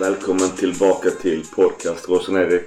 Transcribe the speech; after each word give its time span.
Välkommen 0.00 0.50
tillbaka 0.56 1.10
till 1.10 1.42
podcast 1.56 2.08
Roseneri. 2.08 2.60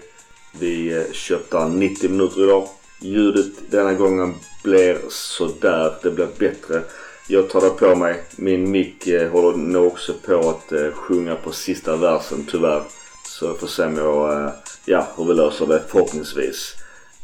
Vi 0.60 0.98
eh, 0.98 1.12
köpte 1.12 1.68
90 1.68 2.10
minuter 2.10 2.44
idag. 2.44 2.68
Ljudet 3.02 3.72
denna 3.72 3.94
gången 3.94 4.34
blir 4.64 4.98
sådär. 5.10 5.94
Det 6.04 6.12
blir 6.12 6.28
bättre. 6.40 6.82
Jag 7.30 7.50
tar 7.50 7.62
det 7.62 7.70
på 7.70 7.96
mig. 7.96 8.24
Min 8.38 8.72
mick 8.72 9.08
eh, 9.08 9.32
håller 9.32 9.58
nog 9.58 9.88
också 9.88 10.14
på 10.26 10.50
att 10.50 10.72
eh, 10.72 10.92
sjunga 10.94 11.36
på 11.36 11.52
sista 11.52 11.96
versen 11.96 12.46
tyvärr. 12.52 12.82
Så 13.26 13.46
jag 13.46 13.60
får 13.60 13.68
se 13.68 13.86
om 13.86 13.98
jag, 13.98 14.52
ja, 14.86 15.08
hur 15.18 15.26
vi 15.26 15.34
löser 15.34 15.66
det 15.66 15.82
förhoppningsvis. 15.88 16.76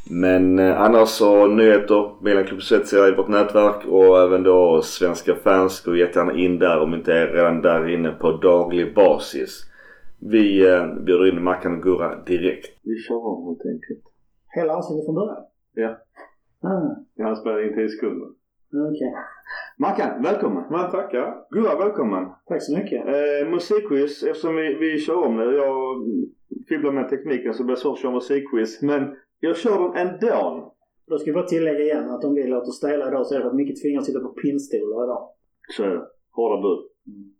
Men 0.03 0.59
eh, 0.59 0.81
annars 0.81 1.09
så 1.09 1.47
nyheter. 1.47 2.11
Milan 2.21 2.45
Club 2.45 2.63
Svezia 2.63 3.07
i 3.07 3.11
vårt 3.15 3.27
nätverk 3.27 3.85
och 3.85 4.21
även 4.21 4.43
då 4.43 4.81
svenska 4.81 5.35
fans. 5.43 5.81
Gå 5.81 5.95
jättegärna 5.95 6.33
in 6.33 6.59
där 6.59 6.79
om 6.79 6.93
inte 6.93 7.13
är 7.13 7.27
redan 7.27 7.61
där 7.61 7.89
inne 7.89 8.11
på 8.11 8.31
daglig 8.31 8.93
basis. 8.93 9.63
Vi 10.19 10.69
eh, 10.69 10.95
bjuder 11.05 11.27
in 11.27 11.43
Mackan 11.43 11.75
och 11.77 11.83
Gurra 11.83 12.23
direkt. 12.23 12.79
Vi 12.83 12.95
kör 12.95 13.25
om 13.25 13.45
helt 13.47 13.65
enkelt. 13.65 14.03
Hela 14.55 14.75
avsnittet 14.77 15.05
från 15.05 15.15
början? 15.15 15.43
Ja. 15.73 15.97
Ah. 16.61 16.95
Jag 17.15 17.27
har 17.27 17.35
spelat 17.35 17.63
in 17.63 17.75
10 17.75 17.89
sekunder. 17.89 18.27
Okej. 18.27 18.91
Okay. 18.91 19.11
Mackan, 19.77 20.23
välkommen! 20.23 20.63
Man 20.71 20.91
tackar. 20.91 21.45
Gurra, 21.49 21.77
välkommen! 21.85 22.29
Tack 22.45 22.63
så 22.63 22.77
mycket. 22.77 23.05
Eh, 23.07 23.49
musikquiz, 23.49 24.23
eftersom 24.23 24.55
vi, 24.55 24.73
vi 24.73 24.99
kör 24.99 25.25
om 25.25 25.37
det. 25.37 25.55
Jag 25.55 26.03
fibblar 26.67 26.91
med 26.91 27.09
tekniken 27.09 27.53
så 27.53 27.63
blir 27.63 27.75
det 27.75 27.81
svårt 27.81 27.93
att 27.93 28.01
köra 28.01 28.11
musikquiz. 28.11 28.81
Men 28.81 29.15
jag 29.39 29.57
kör 29.57 29.79
den 29.83 30.07
ändå. 30.07 30.73
Då 31.07 31.17
ska 31.17 31.25
vi 31.31 31.33
bara 31.33 31.45
tillägga 31.45 31.79
igen 31.79 32.09
att 32.09 32.23
om 32.23 32.33
vi 32.35 32.47
låter 32.47 32.71
stela 32.71 33.07
idag 33.07 33.25
så 33.25 33.33
är 33.33 33.37
det 33.37 33.43
för 33.43 33.49
att 33.49 33.55
Micke 33.55 33.81
tvingas 33.81 34.05
sitta 34.05 34.19
på 34.19 34.29
pinnstolar 34.29 35.03
idag. 35.03 35.29
Så 35.75 35.83
är 35.83 35.89
det. 35.89 36.07
Hårda 36.31 36.61
bud. 36.61 36.79
Mm. 37.07 37.36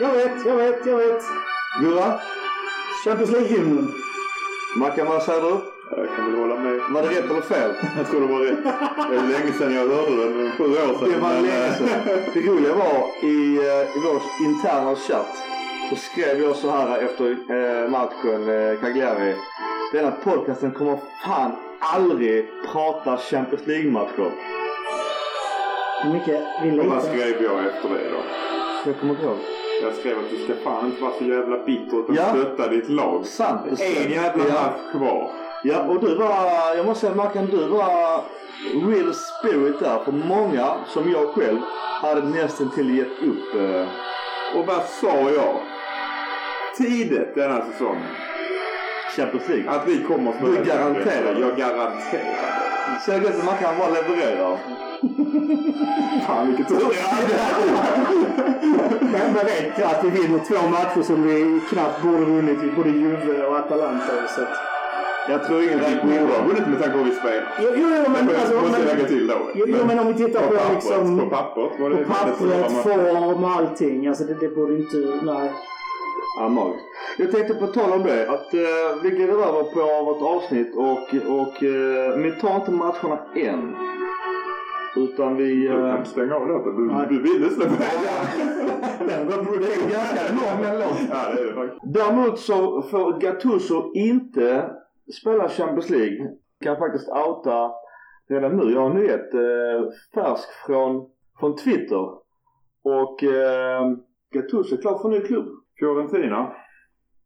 Jag 0.00 0.12
vet, 0.12 0.46
jag 0.46 0.56
vet, 0.56 0.86
jag 0.86 0.96
vet. 0.96 1.22
Gurra? 1.80 2.20
Champions 3.04 3.30
League-hymnen. 3.30 3.94
Mackan, 4.76 5.06
vad 5.06 5.22
säger 5.22 5.42
du? 5.42 5.56
Jag 5.96 6.16
kan 6.16 6.30
väl 6.30 6.40
hålla 6.40 6.56
med. 6.56 6.80
Var 6.90 7.02
det 7.02 7.08
rätt 7.08 7.30
eller 7.30 7.40
fel? 7.40 7.70
jag 7.96 8.10
tror 8.10 8.20
det 8.20 8.26
var 8.26 8.40
rätt. 8.40 8.64
Det 9.10 9.16
är 9.16 9.22
länge 9.22 9.52
sedan 9.52 9.74
jag 9.74 9.88
hörde 9.88 10.16
den. 10.16 10.50
Sju 10.52 10.64
år 10.64 10.98
sedan. 10.98 11.10
Det 11.10 11.18
var 11.18 11.32
länge 11.32 11.74
sedan. 11.74 11.88
Det 12.34 12.40
roliga 12.40 12.74
var 12.74 13.06
i, 13.22 13.56
eh, 13.56 13.96
i 13.96 14.00
vår 14.04 14.22
interna 14.46 14.96
chatt 14.96 15.36
så 15.90 15.96
skrev 15.96 16.42
jag 16.42 16.56
så 16.56 16.70
här 16.70 16.98
efter 16.98 17.30
eh, 17.30 17.90
matchen 17.90 18.48
eh, 18.48 18.80
Cagliari. 18.80 19.36
Denna 19.92 20.10
podcasten 20.10 20.70
kommer 20.70 20.98
fan 21.24 21.52
aldrig 21.80 22.48
prata 22.72 23.16
Champions 23.16 23.66
League-matcher. 23.66 24.32
Micke, 26.12 26.40
vi 26.62 26.70
litar. 26.70 26.88
Vad 26.88 27.02
skrev 27.02 27.42
jag 27.42 27.66
efter 27.66 27.88
det 27.88 28.10
då? 28.10 28.20
Jag 28.86 29.00
kommer 29.00 29.12
inte 29.14 29.24
ihåg. 29.24 29.57
Jag 29.82 29.94
skrev 29.94 30.18
att 30.18 30.30
du 30.30 30.44
ska 30.44 30.54
fan 30.64 30.86
inte 30.86 31.02
vara 31.02 31.12
så 31.18 31.24
jävla 31.24 31.58
bitter 31.64 32.00
utan 32.00 32.14
ja. 32.14 32.28
stötta 32.28 32.68
ditt 32.68 32.88
lag. 32.88 33.26
Sant. 33.26 33.66
En 33.66 34.12
jävla 34.12 34.44
ja. 34.48 34.54
match 34.54 34.92
kvar. 34.92 35.30
Ja, 35.64 35.82
och 35.82 36.00
du 36.00 36.14
var, 36.14 36.76
jag 36.76 36.86
måste 36.86 37.00
säga 37.00 37.14
Mackan, 37.14 37.46
du 37.46 37.66
var 37.66 38.20
real 38.86 39.14
spirit 39.14 39.80
där. 39.80 39.98
För 40.04 40.12
många, 40.12 40.74
som 40.86 41.10
jag 41.10 41.28
själv, 41.28 41.58
hade 42.02 42.22
nästan 42.22 42.70
till 42.70 42.98
gett 42.98 43.22
upp. 43.22 43.54
Eh. 43.60 43.88
Och 44.58 44.66
vad 44.66 44.82
sa 44.84 45.30
jag? 45.30 45.56
Tidigt 46.76 47.34
denna 47.34 47.64
säsongen. 47.64 48.06
Champions 49.16 49.48
League? 49.48 49.70
Att 49.70 49.88
vi 49.88 50.02
kommer 50.02 50.30
att 50.30 50.36
spela 50.36 50.50
Du 50.50 50.64
garanterar? 50.64 51.40
Jag 51.40 51.56
garanterar. 51.56 52.67
Så 53.04 53.10
det 53.10 53.32
som 53.32 53.46
man 53.46 53.56
kan 53.56 53.78
bara 53.78 53.90
leverera. 53.90 54.58
Fan 56.26 56.46
vilket 56.46 56.68
tur 56.68 56.76
jag 56.80 56.90
Men 59.00 59.34
det 59.34 59.44
räcker 59.44 59.84
att 59.84 60.04
vi 60.04 60.10
vinner 60.10 60.38
två 60.38 60.68
matcher 60.68 61.02
som 61.02 61.22
vi 61.22 61.60
knappt 61.70 62.02
borde 62.02 62.24
vunnit 62.24 62.62
i 62.62 62.70
både 62.76 62.90
Juve 62.90 63.46
och 63.46 63.58
Atalanta. 63.58 64.12
Så 64.28 64.42
att... 64.42 64.48
Jag 65.28 65.46
tror 65.46 65.62
ingen 65.62 65.78
vi 65.78 66.18
borde 66.18 66.32
ha 66.32 66.42
vunnit 66.46 66.66
med 66.66 66.82
tanke 66.82 66.92
på 66.92 66.98
hur 66.98 67.04
vi 67.04 67.16
spelar. 67.16 67.48
Jo, 67.60 67.68
jo, 67.76 68.12
men... 68.12 68.28
Alltså, 68.28 68.60
måste 68.60 68.80
jag 68.80 68.96
lägga 68.96 69.08
till 69.08 69.26
då. 69.26 69.34
Jo, 69.54 69.64
jo, 69.68 69.86
men 69.86 69.98
om 69.98 70.06
vi 70.06 70.14
tittar 70.14 70.40
på, 70.40 70.48
på 70.48 70.72
liksom... 70.74 71.18
På 71.18 71.26
pappret 71.26 71.78
På 71.78 72.12
pappret, 72.14 72.72
form, 72.82 73.44
allting. 73.44 74.06
Alltså 74.08 74.24
det, 74.24 74.34
det 74.34 74.48
borde 74.48 74.74
inte... 74.74 74.96
Nej. 75.22 75.52
Ja, 76.38 76.48
magiskt. 76.48 76.86
Jag 77.18 77.32
tänkte 77.32 77.54
på 77.54 77.66
tal 77.66 77.92
om 77.92 78.02
det 78.02 78.30
att 78.30 78.54
uh, 78.54 79.02
vi 79.02 79.10
glider 79.10 79.32
över 79.32 79.62
på 79.62 80.04
vårt 80.04 80.22
avsnitt 80.22 80.76
och, 80.76 81.14
och 81.38 81.62
uh, 81.62 82.22
vi 82.22 82.32
tar 82.40 82.56
inte 82.56 82.70
matcherna 82.70 83.18
än. 83.36 83.76
Utan 84.96 85.36
vi... 85.36 85.68
Du 85.68 85.68
kan 85.68 86.04
stänga 86.04 86.34
av 86.34 86.48
låten. 86.48 86.76
Du, 86.76 87.16
du 87.16 87.22
ville 87.22 87.50
släppa 87.50 87.74
Den 88.98 89.26
var 89.28 89.90
ganska 89.90 90.34
lång 90.34 90.62
den 90.62 90.78
låten. 90.78 91.06
Ja, 91.10 91.34
det 91.34 91.40
är 91.40 91.46
det 91.46 91.54
faktiskt. 91.54 91.94
Däremot 91.94 92.38
så 92.38 92.82
får 92.82 93.20
Gattuso 93.20 93.92
inte 93.94 94.70
spela 95.20 95.48
Champions 95.48 95.90
League. 95.90 96.30
Kan 96.60 96.76
faktiskt 96.76 97.08
outa 97.08 97.70
redan 98.28 98.56
nu. 98.56 98.72
Jag 98.72 98.80
har 98.80 98.90
en 98.90 98.96
nyhet 98.96 99.34
uh, 99.34 99.90
färsk 100.14 100.48
från, 100.66 101.06
från 101.40 101.56
Twitter. 101.56 102.08
Och 102.82 103.22
uh, 103.22 103.96
Gattuso 104.32 104.76
är 104.76 104.80
klar 104.80 104.98
för 104.98 105.08
en 105.08 105.14
ny 105.14 105.26
klubb. 105.26 105.48
Fiorentina. 105.78 106.52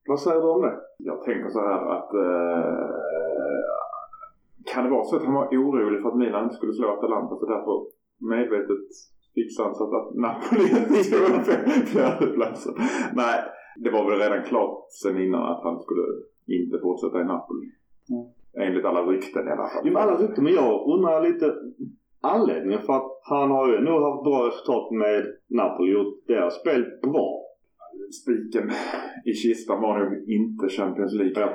Vad 0.06 0.20
säger 0.20 0.40
du 0.40 0.48
om 0.48 0.62
det? 0.62 0.76
Jag 0.98 1.22
tänker 1.22 1.48
så 1.48 1.60
här 1.60 1.90
att 1.96 2.14
eh, 2.14 2.90
kan 4.72 4.84
det 4.84 4.90
vara 4.90 5.04
så 5.04 5.16
att 5.16 5.24
han 5.24 5.34
var 5.34 5.46
orolig 5.46 6.02
för 6.02 6.08
att 6.08 6.16
Milan 6.16 6.44
inte 6.44 6.54
skulle 6.54 6.72
slå 6.72 6.88
Atalanta 6.88 7.36
så 7.36 7.46
därför 7.46 7.86
medvetet 8.18 8.86
fixade 9.34 9.68
han 9.68 9.74
så 9.74 9.96
att 9.96 10.14
Napoli 10.14 10.68
inte 10.68 11.04
skulle 11.04 11.24
upp 11.24 11.88
fjärdeplatsen? 11.88 12.74
Nej, 13.14 13.38
det 13.76 13.90
var 13.90 14.10
väl 14.10 14.18
redan 14.18 14.44
klart 14.44 14.84
sen 15.02 15.22
innan 15.22 15.42
att 15.42 15.62
han 15.62 15.80
skulle 15.80 16.06
inte 16.46 16.78
fortsätta 16.78 17.20
i 17.20 17.24
Napoli. 17.24 17.66
Mm. 18.10 18.26
Enligt 18.66 18.84
alla 18.84 19.02
rykten 19.02 19.48
i 19.48 19.50
alla 19.50 19.68
fall. 19.68 19.82
Jo, 19.84 19.98
alla 19.98 20.16
rykten. 20.16 20.44
Men 20.44 20.52
jag 20.52 20.86
undrar 20.94 21.22
lite 21.22 21.54
anledningen 22.20 22.82
för 22.82 22.92
att 22.92 23.20
han 23.22 23.50
har 23.50 23.68
ju 23.68 23.80
nog 23.80 24.02
haft 24.02 24.24
bra 24.24 24.46
resultat 24.46 24.90
med 24.90 25.26
Napoli 25.48 25.94
och 25.94 26.14
deras 26.26 26.60
spel 26.60 26.84
bra 27.02 27.41
spiken 28.20 28.66
i 29.30 29.32
kistan 29.42 29.80
var 29.84 29.92
nog 29.98 30.12
inte 30.38 30.64
Champions 30.78 31.14
League. 31.20 31.40
Ja. 31.42 31.48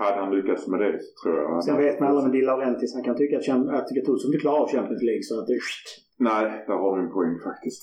Hade 0.00 0.18
han 0.22 0.34
lyckats 0.36 0.68
med 0.72 0.80
det 0.80 0.98
så 1.04 1.10
tror 1.20 1.34
jag... 1.40 1.64
Sen 1.64 1.76
vet 1.84 2.00
man 2.00 2.08
alla 2.10 2.22
med 2.22 2.32
Di 2.32 2.42
Laurentiis. 2.42 2.94
Han 2.94 3.04
kan 3.04 3.16
tycka 3.16 3.36
att, 3.38 3.48
att 3.78 3.88
Gattuso 3.96 4.24
inte 4.28 4.38
klarar 4.44 4.60
av 4.64 4.68
Champions 4.74 5.02
League 5.08 5.24
så 5.28 5.34
att 5.40 5.46
det... 5.50 5.58
Nej, 6.30 6.44
där 6.68 6.78
har 6.82 6.90
du 6.96 7.00
en 7.04 7.12
poäng 7.16 7.34
faktiskt. 7.48 7.82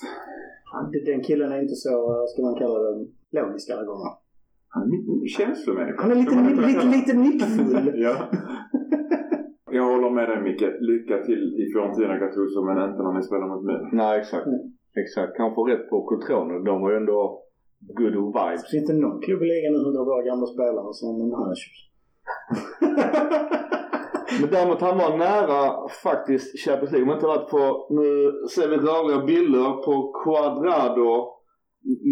Den 1.10 1.22
killen 1.28 1.52
är 1.52 1.60
inte 1.66 1.78
så, 1.86 1.94
ska 2.30 2.38
man 2.48 2.56
kalla 2.62 2.78
det, 2.86 2.94
logisk 3.38 3.70
alla 3.74 3.86
gånger. 3.92 4.12
Han 4.76 4.84
är 4.84 5.28
känslomänniska. 5.38 6.02
Han 6.02 6.12
är 6.12 6.16
lite, 6.16 6.36
lite, 6.70 6.86
lite 6.98 7.14
nyckfull. 7.26 7.86
ja. 8.06 8.16
Jag 9.78 9.86
håller 9.92 10.10
med 10.10 10.30
dig 10.30 10.42
Micke. 10.48 10.68
Lycka 10.80 11.18
till 11.28 11.44
i 11.62 11.64
Fiorentina 11.72 12.18
Gattuso 12.22 12.60
men 12.68 12.90
inte 12.90 13.04
när 13.04 13.14
ni 13.14 13.24
spelar 13.24 13.48
mot 13.48 13.64
Milan. 13.66 13.90
Nej 13.94 14.20
exakt. 14.20 14.48
Mm. 14.48 14.60
Exakt. 15.04 15.34
Han 15.38 15.56
får 15.56 15.66
rätt 15.70 15.90
på 15.90 15.98
Cotrone. 16.08 16.54
De 16.70 16.82
har 16.82 16.92
ju 16.92 16.98
ändå 16.98 17.45
good 17.94 18.16
old 18.16 18.34
vibes. 18.40 18.72
Finns 18.72 18.88
det 18.88 18.94
någon 18.94 19.22
klubb 19.22 19.42
i 19.44 19.46
ligan 19.46 19.74
nu 19.74 19.80
som 19.80 19.94
drar 19.94 20.06
våra 20.06 20.24
gamla 20.30 20.46
spelare 20.46 20.94
som 20.94 21.32
Hanash? 21.32 21.66
Men 24.42 24.50
däremot 24.52 24.82
han 24.82 24.98
var 24.98 25.18
nära 25.18 25.88
faktiskt 26.04 26.60
Champions 26.60 26.92
League. 26.92 27.08
Om 27.08 27.14
inte 27.14 27.26
varit 27.26 27.50
på, 27.50 27.88
nu 27.90 28.08
ser 28.50 28.68
vi 28.68 28.76
rörliga 28.78 29.26
bilder 29.26 29.72
på 29.86 30.14
Quadrado 30.24 31.36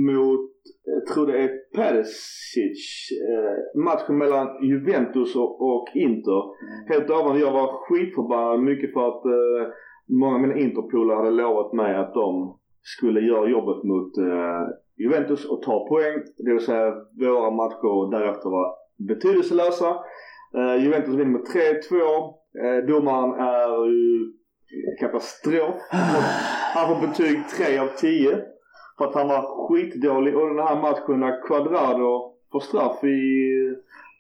mot, 0.09 0.51
jag 0.85 1.05
tror 1.05 1.27
det 1.27 1.37
är 1.43 1.49
Perisic. 1.75 3.09
Eh, 3.29 3.81
matchen 3.81 4.17
mellan 4.17 4.47
Juventus 4.69 5.35
och, 5.35 5.61
och 5.61 5.87
Inter. 5.95 6.41
Mm. 6.43 6.87
Helt 6.87 7.09
avgörande. 7.09 7.39
Jag 7.39 7.51
var 7.51 7.67
skitförbannad 7.83 8.63
mycket 8.63 8.93
för 8.93 9.07
att 9.07 9.25
eh, 9.25 9.73
många 10.19 10.35
av 10.35 10.41
mina 10.41 10.57
Interpolare 10.57 11.17
hade 11.17 11.31
lovat 11.31 11.73
mig 11.73 11.95
att 11.95 12.13
de 12.13 12.57
skulle 12.81 13.19
göra 13.19 13.49
jobbet 13.49 13.83
mot 13.83 14.17
eh, 14.17 14.63
Juventus 14.97 15.45
och 15.45 15.61
ta 15.61 15.87
poäng. 15.87 16.23
Det 16.37 16.51
vill 16.51 16.65
säga 16.65 16.93
våra 17.19 17.51
matcher 17.51 18.11
därefter 18.11 18.49
var 18.49 18.75
betydelselösa. 18.97 19.89
Uh, 20.57 20.83
Juventus 20.83 21.15
vinner 21.15 21.31
med 21.31 21.41
3-2. 21.41 21.93
Uh, 21.95 22.65
eh, 22.65 22.85
domaren 22.85 23.39
är 23.39 23.85
ju 23.89 24.33
katastrof. 24.99 25.75
Han 26.75 26.87
får 26.87 27.07
betyg 27.07 27.39
3 27.57 27.77
av 27.79 27.87
10. 27.87 28.41
För 28.97 29.05
att 29.05 29.15
han 29.15 29.27
var 29.27 29.67
skitdålig 29.67 30.37
och 30.37 30.47
den 30.47 30.67
här 30.67 30.81
matchen 30.81 31.19
när 31.19 31.47
Quadrado 31.47 32.33
får 32.51 32.59
straff 32.59 33.03
i 33.03 33.19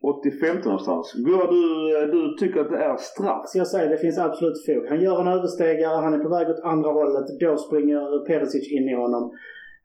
85 0.03 0.57
någonstans. 0.65 1.13
Gurra, 1.13 1.51
du, 1.51 2.11
du 2.11 2.35
tycker 2.37 2.59
att 2.59 2.69
det 2.69 2.77
är 2.77 2.97
straff? 2.97 3.43
Så 3.45 3.57
jag 3.57 3.67
säger 3.67 3.89
det 3.89 3.97
finns 3.97 4.17
absolut 4.17 4.65
fog. 4.65 4.87
Han 4.89 5.01
gör 5.01 5.21
en 5.21 5.27
överstegare, 5.27 6.01
han 6.01 6.13
är 6.13 6.19
på 6.19 6.29
väg 6.29 6.49
åt 6.49 6.63
andra 6.63 6.91
hållet. 6.91 7.25
Då 7.39 7.57
springer 7.57 8.25
Perisic 8.25 8.71
in 8.71 8.89
i 8.89 8.95
honom. 8.95 9.31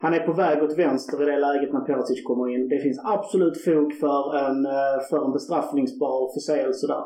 Han 0.01 0.15
är 0.15 0.27
på 0.27 0.33
väg 0.33 0.63
åt 0.63 0.79
vänster 0.79 1.23
i 1.23 1.27
det 1.31 1.39
läget 1.39 1.73
när 1.73 1.81
Perisic 1.81 2.25
kommer 2.25 2.55
in. 2.55 2.69
Det 2.69 2.79
finns 2.79 3.01
absolut 3.05 3.65
fog 3.65 3.95
för 4.03 4.37
en, 4.45 4.67
eh, 4.67 4.99
för 5.11 5.25
en 5.25 5.33
bestraffningsbar 5.33 6.19
förseelse 6.35 6.87
där. 6.87 7.05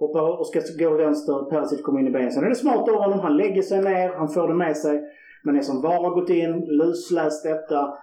Hoppar 0.00 0.40
och 0.40 0.46
ska 0.46 0.60
gå 0.84 0.90
vänster, 0.96 1.50
Perisic 1.50 1.82
kommer 1.82 2.00
in 2.00 2.06
i 2.06 2.10
benen. 2.10 2.32
Sen 2.32 2.44
är 2.44 2.48
det 2.48 2.54
smart 2.54 2.88
av 2.88 2.94
honom. 2.94 3.20
Han 3.20 3.36
lägger 3.36 3.62
sig 3.62 3.80
ner, 3.82 4.08
han 4.08 4.28
får 4.28 4.48
det 4.48 4.54
med 4.54 4.76
sig. 4.76 5.02
Men 5.44 5.54
det 5.54 5.62
som 5.62 5.82
VAR 5.82 6.02
har 6.02 6.14
gått 6.20 6.30
in, 6.30 6.52
lusläst 6.80 7.44
detta. 7.44 7.94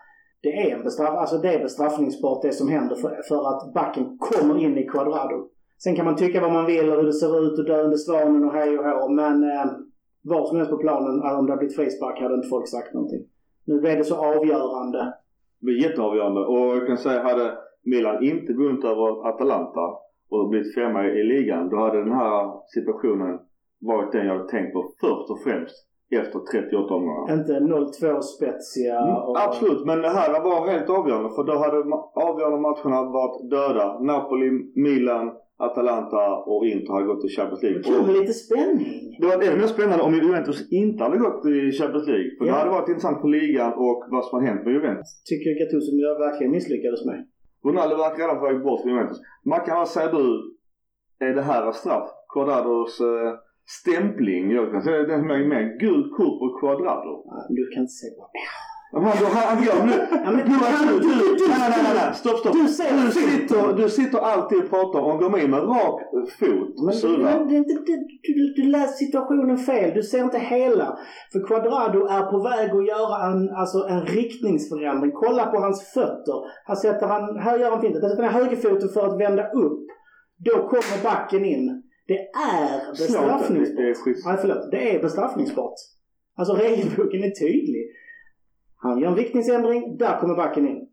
Det 0.41 0.49
är, 0.49 0.75
en 0.75 0.83
bestraff, 0.83 1.15
alltså 1.15 1.37
det 1.37 1.53
är 1.53 1.63
bestraffningsbart 1.63 2.41
det 2.41 2.51
som 2.51 2.69
händer 2.69 2.95
för, 2.95 3.21
för 3.29 3.49
att 3.51 3.73
backen 3.73 4.17
kommer 4.17 4.63
in 4.63 4.77
i 4.77 4.87
Quadrado. 4.87 5.49
Sen 5.83 5.95
kan 5.95 6.05
man 6.05 6.15
tycka 6.15 6.41
vad 6.41 6.51
man 6.51 6.65
vill 6.65 6.89
och 6.89 6.95
hur 6.95 7.03
det 7.03 7.13
ser 7.13 7.45
ut 7.45 7.59
och 7.59 7.65
döende 7.65 7.97
svanen 7.97 8.45
och 8.45 8.53
hej 8.53 8.79
och 8.79 8.85
hå. 8.85 9.09
Men 9.09 9.43
eh, 9.43 9.65
var 10.23 10.45
som 10.45 10.57
helst 10.57 10.71
på 10.71 10.77
planen, 10.77 11.21
om 11.21 11.45
det 11.45 11.51
hade 11.51 11.57
blivit 11.57 11.75
frispark 11.75 12.21
hade 12.21 12.35
inte 12.35 12.47
folk 12.47 12.67
sagt 12.67 12.93
någonting. 12.93 13.23
Nu 13.65 13.79
blev 13.81 13.97
det 13.97 14.03
så 14.03 14.15
avgörande. 14.15 15.13
Det 15.59 15.65
blir 15.65 15.83
jätteavgörande. 15.83 16.39
Och 16.39 16.57
jag 16.77 16.87
kan 16.87 16.97
säga, 16.97 17.23
hade 17.23 17.57
Milan 17.85 18.23
inte 18.23 18.53
vunnit 18.53 18.85
över 18.85 19.27
Atalanta 19.29 19.81
och 20.29 20.49
blivit 20.49 20.75
femma 20.75 21.05
i 21.05 21.23
ligan, 21.23 21.69
då 21.69 21.77
hade 21.77 21.97
den 22.03 22.11
här 22.11 22.51
situationen 22.67 23.39
varit 23.81 24.11
den 24.11 24.25
jag 24.27 24.47
tänkt 24.47 24.73
på 24.73 24.83
först 25.01 25.29
och 25.31 25.39
främst 25.43 25.75
efter 26.11 26.39
38 26.39 26.93
omgångar. 26.93 27.33
Inte 27.33 27.53
0-2 27.53 28.21
spetsiga 28.21 28.99
Mm, 28.99 29.15
och... 29.15 29.37
Absolut, 29.43 29.85
men 29.85 30.01
det 30.01 30.09
här 30.09 30.43
var 30.43 30.67
helt 30.67 30.89
avgörande 30.89 31.29
för 31.29 31.43
då 31.43 31.53
hade 31.57 31.77
ma- 31.77 32.11
avgörande 32.29 32.59
matcherna 32.59 33.11
varit 33.11 33.49
döda. 33.51 33.99
Napoli, 33.99 34.49
Milan, 34.75 35.31
Atalanta 35.57 36.23
och 36.51 36.65
Inter 36.65 36.93
hade 36.93 37.05
gått 37.05 37.21
till 37.21 37.35
Champions 37.37 37.63
League. 37.63 37.83
Kul 37.83 37.99
Och 37.99 38.05
med 38.07 38.15
lite 38.15 38.33
spänning. 38.33 39.17
det 39.19 39.25
var 39.27 39.33
ännu 39.47 39.57
mer 39.63 39.67
spännande 39.75 40.03
om 40.03 40.13
Juventus 40.13 40.71
inte 40.71 41.03
hade 41.03 41.17
gått 41.17 41.43
till 41.43 41.71
Champions 41.79 42.07
League. 42.07 42.29
För 42.37 42.45
Ja. 42.45 42.51
det 42.51 42.57
hade 42.59 42.71
varit 42.77 42.89
intressant 42.89 43.21
för 43.21 43.27
ligan 43.27 43.73
och 43.73 43.99
vad 44.11 44.25
som 44.25 44.33
har 44.39 44.45
hänt 44.47 44.63
med 44.65 44.73
Juventus. 44.73 45.09
Tycker 45.29 45.49
Gattuso 45.59 45.91
jag 46.07 46.19
verkligen 46.25 46.51
misslyckades 46.51 47.05
med. 47.05 47.19
Ronaldo 47.65 47.95
verkar 47.97 48.17
redan 48.23 48.39
på 48.39 48.45
väg 48.45 48.63
bort 48.63 48.81
från 48.81 48.91
Juventus. 48.91 49.19
Mackan, 49.45 49.77
vad 49.77 49.87
säger 49.89 50.11
du? 50.17 50.27
Är 51.25 51.33
det 51.33 51.41
här 51.41 51.71
straff? 51.71 52.07
Quadrados 52.33 53.01
eh, 53.01 53.31
stämpling? 53.81 54.51
Jag 54.51 54.71
kan 54.71 54.81
säga 54.81 55.03
den 55.03 55.19
som 55.21 55.29
är 55.29 55.47
med. 55.53 55.79
Gult 55.79 56.09
kort 56.17 56.35
på 56.41 56.47
Quadrado. 56.59 57.13
Du 57.57 57.63
kan 57.73 57.81
inte 57.83 57.93
på 58.17 58.23
Men 58.33 58.64
Han, 58.91 59.03
han, 59.03 59.57
nu. 59.87 59.93
Ja, 60.25 60.31
men- 60.31 60.45
du, 60.45 60.99
du, 60.99 61.09
du, 61.09 61.35
du- 61.35 61.47
nej, 61.49 61.57
nej, 61.59 61.79
nej, 61.83 61.93
nej, 61.95 62.13
stopp, 62.13 62.37
stopp. 62.37 62.53
Du 62.53 62.67
ser 62.67 63.05
Du 63.05 63.11
sitter, 63.11 63.73
du 63.73 63.89
sitter 63.89 64.17
alltid 64.17 64.63
och 64.63 64.69
pratar 64.69 64.99
om 64.99 65.17
går 65.17 65.29
med 65.29 65.49
med 65.49 65.59
rak 65.63 66.01
fot, 66.39 66.69
Men, 66.85 66.95
men 67.23 67.47
det 67.47 67.53
är 67.55 67.57
inte, 67.57 67.73
det, 67.73 67.97
du, 68.37 68.53
du 68.63 68.69
läser 68.69 68.93
situationen 69.05 69.57
fel. 69.57 69.91
Du 69.95 70.03
ser 70.03 70.23
inte 70.23 70.39
hela. 70.39 70.97
För 71.31 71.47
Quadrado 71.47 71.99
är 72.07 72.31
på 72.31 72.37
väg 72.43 72.69
att 72.71 72.87
göra 72.87 73.31
en, 73.31 73.49
alltså 73.49 73.77
en 73.77 74.01
riktningsförändring. 74.05 75.11
Kolla 75.11 75.45
på 75.45 75.57
hans 75.59 75.93
fötter. 75.93 76.37
Här, 76.67 76.75
sätter 76.75 77.07
han, 77.07 77.37
här 77.39 77.59
gör 77.59 77.71
han 77.71 77.81
fint. 77.81 77.93
Där 78.01 78.09
sätter 78.09 78.23
han 78.23 78.33
högerfoten 78.33 78.89
för 78.89 79.05
att 79.07 79.19
vända 79.21 79.43
upp. 79.63 79.79
Då 80.45 80.55
kommer 80.67 81.03
backen 81.03 81.45
in. 81.45 81.81
Det 82.07 82.19
är 82.53 82.91
bestraffningsbart. 82.91 83.79
Nej, 84.25 84.37
förlåt. 84.41 84.71
Det 84.71 84.95
är 84.95 85.01
bestraffningsbart. 85.01 85.73
Alltså 86.37 86.53
regelboken 86.53 87.23
är 87.23 87.33
tydlig. 87.45 87.74
Han 88.85 88.99
gör 88.99 89.09
en 89.09 89.15
riktningsändring, 89.15 89.97
där 89.97 90.19
kommer 90.19 90.35
backen 90.35 90.67
in. 90.67 90.87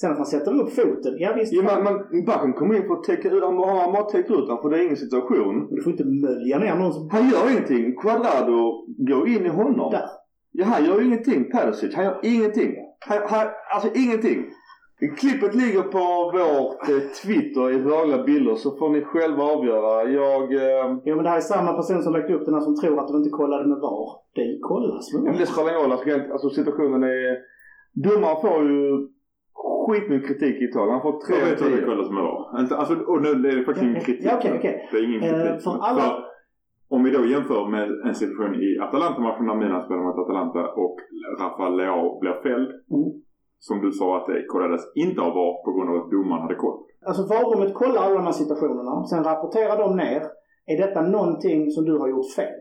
Sen 0.00 0.10
att 0.10 0.16
han 0.16 0.26
sätter 0.26 0.60
upp 0.60 0.70
foten, 0.72 1.14
ja 1.18 1.32
visst. 1.36 1.52
Ja, 1.52 1.62
men, 1.62 1.94
men 2.10 2.24
backen 2.24 2.52
kommer 2.52 2.74
in 2.76 2.86
för 2.86 2.94
att 2.94 3.04
täcka 3.04 3.30
ut, 3.30 3.42
han 3.44 3.56
bara, 3.56 4.02
täcker 4.02 4.34
ut 4.34 4.48
honom 4.48 4.62
för 4.62 4.70
det 4.70 4.78
är 4.78 4.84
ingen 4.84 4.96
situation. 4.96 5.58
Men 5.58 5.74
du 5.74 5.82
får 5.82 5.92
inte 5.92 6.04
mölja 6.04 6.58
ner 6.58 6.74
någons 6.76 7.12
Han 7.12 7.30
gör 7.30 7.50
ingenting. 7.50 7.96
Quadrado 7.96 8.86
går 9.08 9.28
in 9.28 9.46
i 9.46 9.48
honom. 9.48 9.90
där. 9.90 10.08
Ja, 10.52 10.64
han 10.64 10.84
gör 10.84 11.02
ingenting. 11.06 11.50
Perisic, 11.50 11.94
han 11.94 12.04
gör 12.04 12.20
ingenting. 12.22 12.70
Han, 13.08 13.18
han, 13.28 13.46
alltså 13.74 13.90
ingenting. 13.94 14.44
Klippet 15.20 15.54
ligger 15.54 15.82
på 15.82 16.06
vårt 16.38 16.88
eh, 16.88 17.02
Twitter 17.22 17.70
i 17.70 17.78
rörliga 17.90 18.22
bilder 18.22 18.54
så 18.54 18.76
får 18.78 18.88
ni 18.90 19.00
själva 19.04 19.42
avgöra. 19.54 19.94
Jag... 20.20 20.42
Eh, 20.54 20.86
Jo 21.04 21.14
men 21.16 21.24
det 21.24 21.30
här 21.30 21.36
är 21.36 21.40
samma 21.54 21.72
person 21.72 22.02
som 22.02 22.12
lagt 22.12 22.30
upp 22.30 22.44
den 22.44 22.54
här 22.54 22.60
som 22.60 22.76
tror 22.76 22.98
att 23.00 23.08
de 23.08 23.16
inte 23.16 23.30
kollade 23.30 23.68
med 23.68 23.78
VAR. 23.78 24.08
Det 24.34 24.58
kollas 24.70 25.12
med 25.12 25.22
men 25.22 25.32
VAR. 25.32 25.40
det 25.40 25.46
spelar 25.46 25.68
ingen 25.70 25.82
roll. 25.82 25.92
Alltså, 25.92 26.08
rent- 26.08 26.30
alltså 26.32 26.48
situationen 26.50 27.02
är... 27.02 27.36
Domaren 28.06 28.36
får 28.44 28.58
ju 28.70 29.08
skitmycket 29.86 30.28
kritik 30.28 30.56
i 30.62 30.64
Italien. 30.64 30.92
Han 30.92 31.02
får 31.06 31.14
tre 31.26 31.36
Jag 31.38 31.46
vet 31.50 31.60
vad 31.62 31.70
det 31.72 31.84
kollas 31.90 32.10
med 32.10 32.22
var. 32.22 32.38
Alltså, 32.80 32.94
och 33.12 33.22
nu 33.22 33.28
är 33.50 33.56
det 33.56 33.64
faktiskt 33.64 33.84
ingen 33.86 34.00
kritik. 34.08 34.26
ja, 34.28 34.34
okej, 34.38 34.52
okej. 34.58 34.88
Det 34.92 34.96
är 34.98 35.04
ingen 35.08 35.22
Eh, 35.22 35.30
kritik. 35.30 35.62
för 35.64 35.70
alla- 35.88 36.24
om 36.94 37.04
vi 37.04 37.10
då 37.10 37.24
jämför 37.34 37.68
med 37.74 37.86
en 38.08 38.14
situation 38.14 38.54
i 38.54 38.78
Atalanta-matchen 38.84 39.46
när 39.46 39.54
Milan 39.54 39.82
spelar 39.82 40.02
mot 40.02 40.18
Atalanta 40.24 40.62
och 40.84 40.96
Rafael 41.40 41.76
Leao 41.76 42.20
blir 42.20 42.32
fälld. 42.46 42.68
Mm. 42.96 43.10
Som 43.68 43.76
du 43.84 43.90
sa 43.92 44.08
att 44.18 44.26
det 44.26 44.44
kollades 44.54 44.80
inte 45.04 45.20
av 45.20 45.32
VAR 45.38 45.54
på 45.64 45.70
grund 45.74 45.88
av 45.90 45.96
att 46.02 46.10
domaren 46.10 46.42
hade 46.42 46.54
koll. 46.54 46.78
Alltså 47.08 47.22
VAR-rummet 47.30 47.74
kollar 47.74 48.02
alla 48.02 48.14
de 48.14 48.24
här 48.24 48.32
situationerna. 48.42 49.04
Sen 49.04 49.24
rapporterar 49.24 49.76
de 49.78 49.96
ner. 49.96 50.22
Är 50.66 50.76
detta 50.84 51.00
någonting 51.16 51.70
som 51.70 51.84
du 51.84 51.98
har 51.98 52.08
gjort 52.08 52.32
fel? 52.36 52.60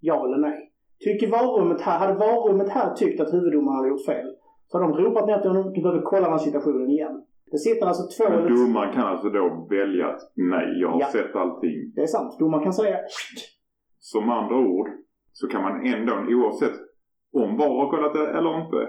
Ja 0.00 0.24
eller 0.26 0.38
nej? 0.38 0.58
Tycker 1.04 1.26
VAR-rummet 1.30 1.80
här, 1.80 1.98
hade 1.98 2.14
VAR-rummet 2.14 2.68
här 2.68 2.94
tyckt 2.94 3.20
att 3.20 3.32
huvuddomaren 3.34 3.76
hade 3.76 3.88
gjort 3.88 4.06
fel 4.06 4.28
så 4.68 4.78
har 4.78 4.82
de 4.88 4.92
ropat 5.04 5.26
ner 5.26 5.38
till 5.40 5.50
honom, 5.50 5.72
du 5.72 5.82
behöver 5.82 6.02
kolla 6.02 6.22
den 6.22 6.30
här 6.30 6.38
situationen 6.38 6.90
igen. 6.90 7.24
Det 7.50 7.58
sitter 7.58 7.86
alltså 7.86 8.04
två 8.16 8.30
Men 8.30 8.54
domaren 8.54 8.92
kan 8.94 9.06
alltså 9.06 9.28
då 9.30 9.66
välja 9.70 10.06
att 10.08 10.20
nej, 10.34 10.66
jag 10.80 10.88
har 10.88 11.00
Ja. 11.00 11.06
sett 11.06 11.36
allting. 11.36 11.78
Det 11.94 12.02
är 12.02 12.06
sant. 12.06 12.38
Domaren 12.38 12.62
kan 12.64 12.72
säga 12.72 12.96
Som 13.98 14.30
andra 14.30 14.56
ord 14.56 14.88
så 15.32 15.48
kan 15.48 15.62
man 15.62 15.86
ändå, 15.86 16.12
oavsett 16.36 16.76
om 17.32 17.56
VAR 17.56 17.74
har 17.80 17.90
kollat 17.90 18.14
det 18.14 18.26
eller 18.38 18.64
inte, 18.64 18.80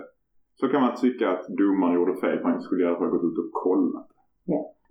så 0.56 0.68
kan 0.68 0.82
man 0.82 0.96
tycka 0.96 1.30
att 1.30 1.48
domaren 1.48 1.96
gjorde 1.96 2.16
fel 2.16 2.40
för 2.40 2.50
han 2.50 2.62
skulle 2.62 2.84
i 2.84 2.88
alla 2.88 2.98
fall 2.98 3.10
gått 3.10 3.24
ut 3.24 3.38
och 3.38 3.52
kollat. 3.52 4.08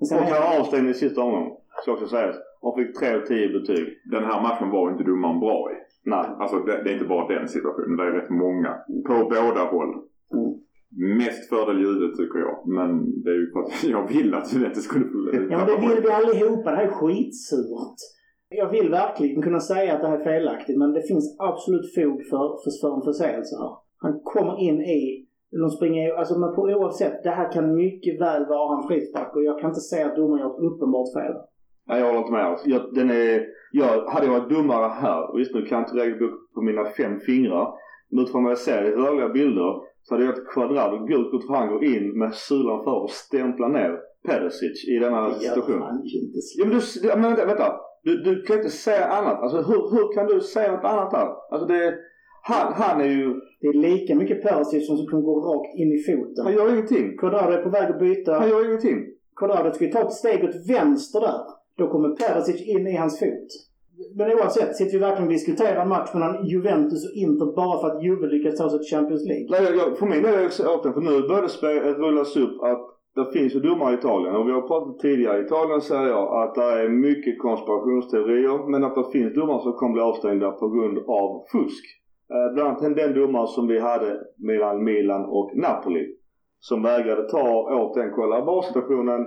Sen 0.08 0.18
Och 0.18 0.24
han 0.24 0.60
avstängd 0.60 0.88
i 0.90 0.94
sista 0.94 1.22
omgången. 1.22 1.52
Ska 1.82 1.92
också 1.92 2.06
sägas. 2.06 2.36
Och 2.60 2.76
fick 2.78 2.98
3 2.98 3.14
av 3.14 3.20
10 3.20 3.48
betyg. 3.48 3.86
Den 4.10 4.24
här 4.24 4.42
matchen 4.42 4.70
var 4.70 4.92
inte 4.92 5.04
domaren 5.04 5.40
bra 5.40 5.70
i. 5.72 5.74
Nej. 6.04 6.26
Alltså 6.40 6.56
det, 6.58 6.82
det 6.82 6.90
är 6.90 6.94
inte 6.94 7.08
bara 7.14 7.28
den 7.28 7.48
situationen, 7.48 7.96
det 7.96 8.04
är 8.04 8.12
rätt 8.12 8.30
många. 8.30 8.72
På 9.06 9.14
båda 9.36 9.62
håll. 9.72 9.92
Mm. 10.34 10.50
Mest 11.18 11.48
fördel 11.48 11.80
ljudet 11.80 12.16
tycker 12.16 12.38
jag. 12.38 12.56
Men 12.78 13.22
det 13.22 13.30
är 13.30 13.40
ju 13.42 13.50
för 13.52 13.60
att 13.60 13.84
jag 13.96 14.08
vill 14.14 14.34
att 14.34 14.52
Juventus 14.52 14.84
skulle 14.84 15.04
få 15.04 15.18
ja 15.50 15.56
men 15.58 15.66
det 15.66 15.78
vill 15.86 16.02
vi 16.02 16.10
allihopa. 16.10 16.70
Det 16.70 16.76
här 16.76 16.84
är 16.84 16.90
skitsurt. 16.90 17.98
Jag 18.48 18.70
vill 18.70 18.90
verkligen 18.90 19.42
kunna 19.42 19.60
säga 19.60 19.94
att 19.94 20.00
det 20.00 20.08
här 20.08 20.18
är 20.18 20.24
felaktigt 20.24 20.78
men 20.78 20.92
det 20.92 21.02
finns 21.02 21.36
absolut 21.38 21.94
fog 21.94 22.16
för, 22.30 22.46
för, 22.62 22.70
för 22.80 22.96
en 22.96 23.02
förseelse 23.02 23.56
här. 23.62 23.74
Han 23.98 24.20
kommer 24.24 24.60
in 24.60 24.80
i 24.80 25.26
de 25.50 25.70
springer, 25.70 26.14
alltså 26.14 26.38
men 26.38 26.54
på 26.54 26.62
oavsett, 26.62 27.22
det 27.22 27.30
här 27.30 27.52
kan 27.52 27.74
mycket 27.74 28.20
väl 28.20 28.46
vara 28.46 28.76
en 28.76 28.88
frispark 28.88 29.36
och 29.36 29.44
jag 29.44 29.60
kan 29.60 29.70
inte 29.70 29.80
säga 29.80 30.06
att 30.06 30.16
domaren 30.16 30.46
ett 30.46 30.62
uppenbart 30.72 31.12
fel. 31.14 31.34
Nej, 31.88 32.00
jag 32.00 32.06
håller 32.06 32.18
inte 32.18 32.32
med 32.32 32.44
alls. 32.46 32.62
Jag, 32.66 32.94
den 32.94 33.10
är, 33.10 33.46
jag, 33.72 34.04
hade 34.06 34.26
jag 34.26 34.32
varit 34.32 34.48
dummare 34.50 34.88
här, 34.88 35.36
visst 35.36 35.54
nu 35.54 35.62
kan 35.66 35.78
jag 35.78 35.88
inte 35.88 35.98
räkna 36.04 36.26
upp 36.26 36.52
på 36.54 36.62
mina 36.62 36.84
fem 36.84 37.20
fingrar. 37.20 37.68
Men 38.10 38.22
utifrån 38.22 38.44
vad 38.44 38.50
jag 38.50 38.58
ser 38.58 38.84
i 38.84 38.90
rörliga 38.90 39.28
bilder 39.28 39.74
så 40.02 40.14
hade 40.14 40.24
jag 40.24 40.34
ett 40.38 40.48
kvadrat 40.48 40.92
och 40.92 41.08
gult 41.08 41.30
kort 41.30 41.46
för 41.46 41.54
han 41.54 41.68
går 41.68 41.84
in 41.84 42.18
med 42.18 42.34
sulan 42.34 42.84
för 42.84 43.02
och 43.02 43.10
stämplar 43.10 43.68
ner 43.68 43.98
Perisic 44.26 44.88
i 44.88 44.98
denna 44.98 45.28
Det 45.28 45.34
situation. 45.34 45.82
han 45.82 46.02
ju 46.04 46.18
inte. 46.20 46.38
Ja 46.58 46.64
men 46.66 46.78
du, 47.02 47.08
men 47.08 47.22
vänta, 47.22 47.46
vänta. 47.46 47.76
Du, 48.02 48.16
du 48.22 48.42
kan 48.42 48.56
inte 48.56 48.70
säga 48.70 49.06
annat. 49.06 49.38
Alltså 49.42 49.56
hur, 49.56 49.82
hur 49.94 50.14
kan 50.14 50.26
du 50.26 50.40
säga 50.40 50.72
något 50.72 50.84
annat 50.84 51.12
här? 51.12 51.28
Alltså 51.50 51.66
det, 51.66 51.94
han, 52.42 52.72
han 52.72 53.00
är 53.00 53.06
ju, 53.06 53.40
Det 53.60 53.68
är 53.68 53.72
lika 53.72 54.14
mycket 54.14 54.42
Perisic 54.42 54.86
som 54.86 54.96
som 54.96 55.22
går 55.22 55.40
rakt 55.40 55.78
in 55.78 55.92
i 55.92 55.98
foten. 55.98 56.44
han 56.44 56.54
gör 56.54 56.72
ingenting. 56.72 57.16
Quadrado 57.18 57.52
är 57.52 57.62
på 57.62 57.70
väg 57.70 57.90
att 57.90 57.98
byta. 57.98 58.34
Han 58.34 58.48
gör 58.48 58.66
ingenting. 58.66 58.98
Quadrado 59.36 59.72
ska 59.72 59.84
ju 59.84 59.90
ta 59.92 60.00
ett 60.00 60.12
steg 60.12 60.44
åt 60.44 60.68
vänster 60.68 61.20
där. 61.20 61.40
Då 61.78 61.88
kommer 61.88 62.08
Perisic 62.08 62.68
in 62.68 62.86
i 62.86 62.96
hans 62.96 63.18
fot. 63.20 63.48
Men 64.14 64.30
oavsett, 64.32 64.76
sitter 64.76 64.92
vi 64.92 64.98
verkligen 64.98 65.28
och 65.28 65.32
diskuterar 65.32 65.82
en 65.82 65.88
match 65.88 66.10
mellan 66.14 66.46
Juventus 66.46 67.04
och 67.08 67.16
Inter 67.16 67.46
bara 67.56 67.80
för 67.80 67.88
att 67.88 68.02
Juve 68.04 68.26
lyckas 68.26 68.56
ta 68.58 68.70
sig 68.70 68.78
till 68.78 68.96
Champions 68.96 69.24
League? 69.30 69.46
Nej, 69.50 69.62
jag, 69.64 69.76
jag, 69.76 69.98
för 69.98 70.06
min 70.06 70.22
del 70.22 70.34
är 70.34 70.38
det 70.38 70.68
återigen, 70.74 70.94
för 70.94 71.00
nu 71.00 71.28
börjar 71.28 71.84
det 71.84 71.92
rullas 71.92 72.36
upp 72.36 72.62
att 72.62 72.82
det 73.14 73.32
finns 73.32 73.54
ju 73.54 73.60
domare 73.60 73.94
i 73.94 73.98
Italien 73.98 74.36
och 74.36 74.48
vi 74.48 74.52
har 74.52 74.62
pratat 74.62 74.98
tidigare. 74.98 75.38
I 75.38 75.44
Italien 75.44 75.80
säger 75.80 76.08
jag 76.08 76.42
att 76.42 76.54
det 76.54 76.62
är 76.62 76.88
mycket 76.88 77.38
konspirationsteorier 77.38 78.70
men 78.70 78.84
att 78.84 78.94
det 78.94 79.04
finns 79.12 79.34
domare 79.34 79.62
som 79.62 79.72
kommer 79.72 79.92
bli 79.92 80.02
avstängda 80.02 80.50
på 80.50 80.68
grund 80.68 80.98
av 80.98 81.44
fusk. 81.52 81.84
Eh, 82.34 82.52
bland 82.54 82.68
annat 82.68 82.96
den 82.96 83.14
domare 83.14 83.46
som 83.46 83.66
vi 83.66 83.78
hade 83.78 84.20
mellan 84.38 84.84
Milan 84.84 85.24
och 85.24 85.50
Napoli. 85.56 86.16
Som 86.58 86.82
vägrade 86.82 87.28
ta 87.28 87.74
åt 87.82 87.94
den 87.94 88.10
VAR-situationen 88.46 89.26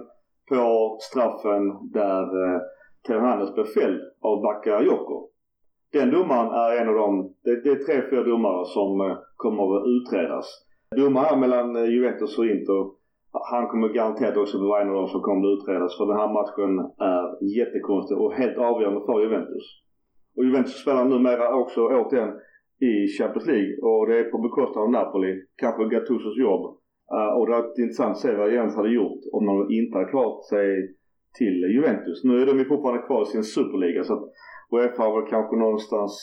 på 0.49 0.97
straffen 0.99 1.91
där 1.93 2.23
eh, 2.23 2.61
Theo 3.07 3.53
blev 3.53 3.65
fälld 3.65 4.01
av 4.21 4.41
Bakayoko. 4.41 5.29
Den 5.93 6.11
domaren 6.11 6.51
är 6.63 6.81
en 6.81 6.89
av 6.89 6.95
de, 6.95 7.33
det, 7.43 7.63
det 7.63 7.69
är 7.69 7.75
tre, 7.85 8.09
fyra 8.09 8.23
domare 8.23 8.65
som 8.65 9.01
eh, 9.01 9.17
kommer 9.35 9.63
att 9.77 9.87
utredas. 9.87 10.45
Domaren 10.95 11.39
mellan 11.39 11.75
eh, 11.75 11.85
Juventus 11.85 12.37
och 12.37 12.45
Inter, 12.45 12.81
han 13.51 13.67
kommer 13.67 13.89
garanterat 13.89 14.37
också 14.37 14.57
vara 14.67 14.81
en 14.81 14.89
av 14.89 14.95
de 14.95 15.07
som 15.07 15.21
kommer 15.21 15.47
att 15.47 15.57
utredas 15.57 15.97
för 15.97 16.05
den 16.05 16.17
här 16.17 16.33
matchen 16.39 16.71
är 17.13 17.23
jättekonstig 17.59 18.17
och 18.17 18.33
helt 18.33 18.57
avgörande 18.57 19.01
för 19.05 19.21
Juventus. 19.21 19.65
Och 20.37 20.43
Juventus 20.45 20.81
spelar 20.81 21.05
numera 21.05 21.55
också 21.55 21.81
återigen 21.87 22.33
i 22.89 22.93
Champions 23.17 23.47
League 23.53 23.73
och 23.87 24.01
det 24.07 24.15
är 24.19 24.23
på 24.33 24.37
bekostnad 24.47 24.83
av 24.83 24.91
Napoli, 24.91 25.31
kanske 25.61 25.91
Gattusos 25.93 26.37
jobb. 26.47 26.63
Eh, 27.15 27.31
och 27.35 27.43
det 27.45 27.53
har 27.53 27.61
varit 27.61 27.83
intressant 27.83 28.15
att 28.15 28.23
se 28.23 28.35
vad 28.41 28.53
Jens 28.53 28.75
hade 28.75 28.93
gjort 28.99 29.21
om 29.35 29.43
de 29.49 29.53
inte 29.79 29.97
hade 29.97 30.11
klarat 30.13 30.43
sig 30.53 30.67
till 31.39 31.57
Juventus. 31.75 32.23
Nu 32.23 32.33
är 32.41 32.45
de 32.45 32.55
ju 32.59 32.65
fortfarande 32.65 33.05
kvar 33.07 33.21
i 33.23 33.25
sin 33.25 33.43
superliga 33.43 34.03
så 34.03 34.13
att 34.13 34.25
Uefa 34.73 35.03
har 35.03 35.13
väl 35.17 35.29
kanske 35.35 35.55
någonstans 35.65 36.13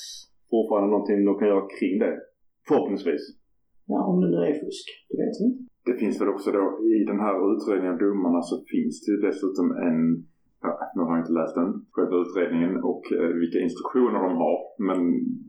fortfarande 0.50 0.88
någonting 0.90 1.24
de 1.24 1.38
kan 1.38 1.48
göra 1.52 1.66
kring 1.78 1.94
det. 2.04 2.14
Förhoppningsvis. 2.68 3.24
Ja, 3.92 3.98
om 4.10 4.16
det 4.20 4.28
nu 4.34 4.40
är 4.50 4.54
fusk. 4.64 4.86
Det 5.08 5.16
vet 5.22 5.36
vi 5.38 5.44
inte. 5.48 5.62
det 5.88 5.96
finns 6.02 6.16
väl 6.20 6.32
också 6.34 6.48
då 6.58 6.64
i 6.94 7.04
den 7.10 7.20
här 7.24 7.36
utredningen 7.52 7.92
av 7.94 8.00
domarna 8.04 8.40
så 8.50 8.56
finns 8.72 8.94
det 9.02 9.10
ju 9.14 9.18
dessutom 9.28 9.66
en 9.88 9.98
Ja, 10.62 10.72
nu 10.94 11.00
har 11.02 11.10
jag 11.16 11.22
inte 11.24 11.38
läst 11.40 11.54
den, 11.60 11.70
själva 11.94 12.16
utredningen 12.24 12.72
och 12.90 13.04
eh, 13.18 13.32
vilka 13.42 13.58
instruktioner 13.66 14.20
de 14.26 14.32
har. 14.44 14.58
Men 14.88 15.00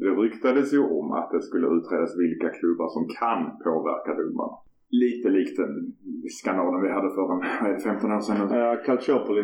det 0.02 0.12
ryktades 0.24 0.68
ju 0.76 0.82
om 1.00 1.08
att 1.20 1.30
det 1.34 1.42
skulle 1.48 1.68
utredas 1.78 2.12
vilka 2.26 2.50
klubbar 2.58 2.88
som 2.96 3.04
kan 3.20 3.40
påverka 3.66 4.12
domarna. 4.20 4.56
Lite 5.04 5.28
likt 5.38 5.56
den 5.62 5.74
skandalen 6.40 6.82
vi 6.86 6.90
hade 6.98 7.10
för 7.16 7.26
en, 7.34 7.80
15 7.80 8.12
år 8.18 8.22
sedan 8.26 8.38
nu. 8.40 8.56
Ja, 8.56 8.70
Calciopoli. 8.86 9.44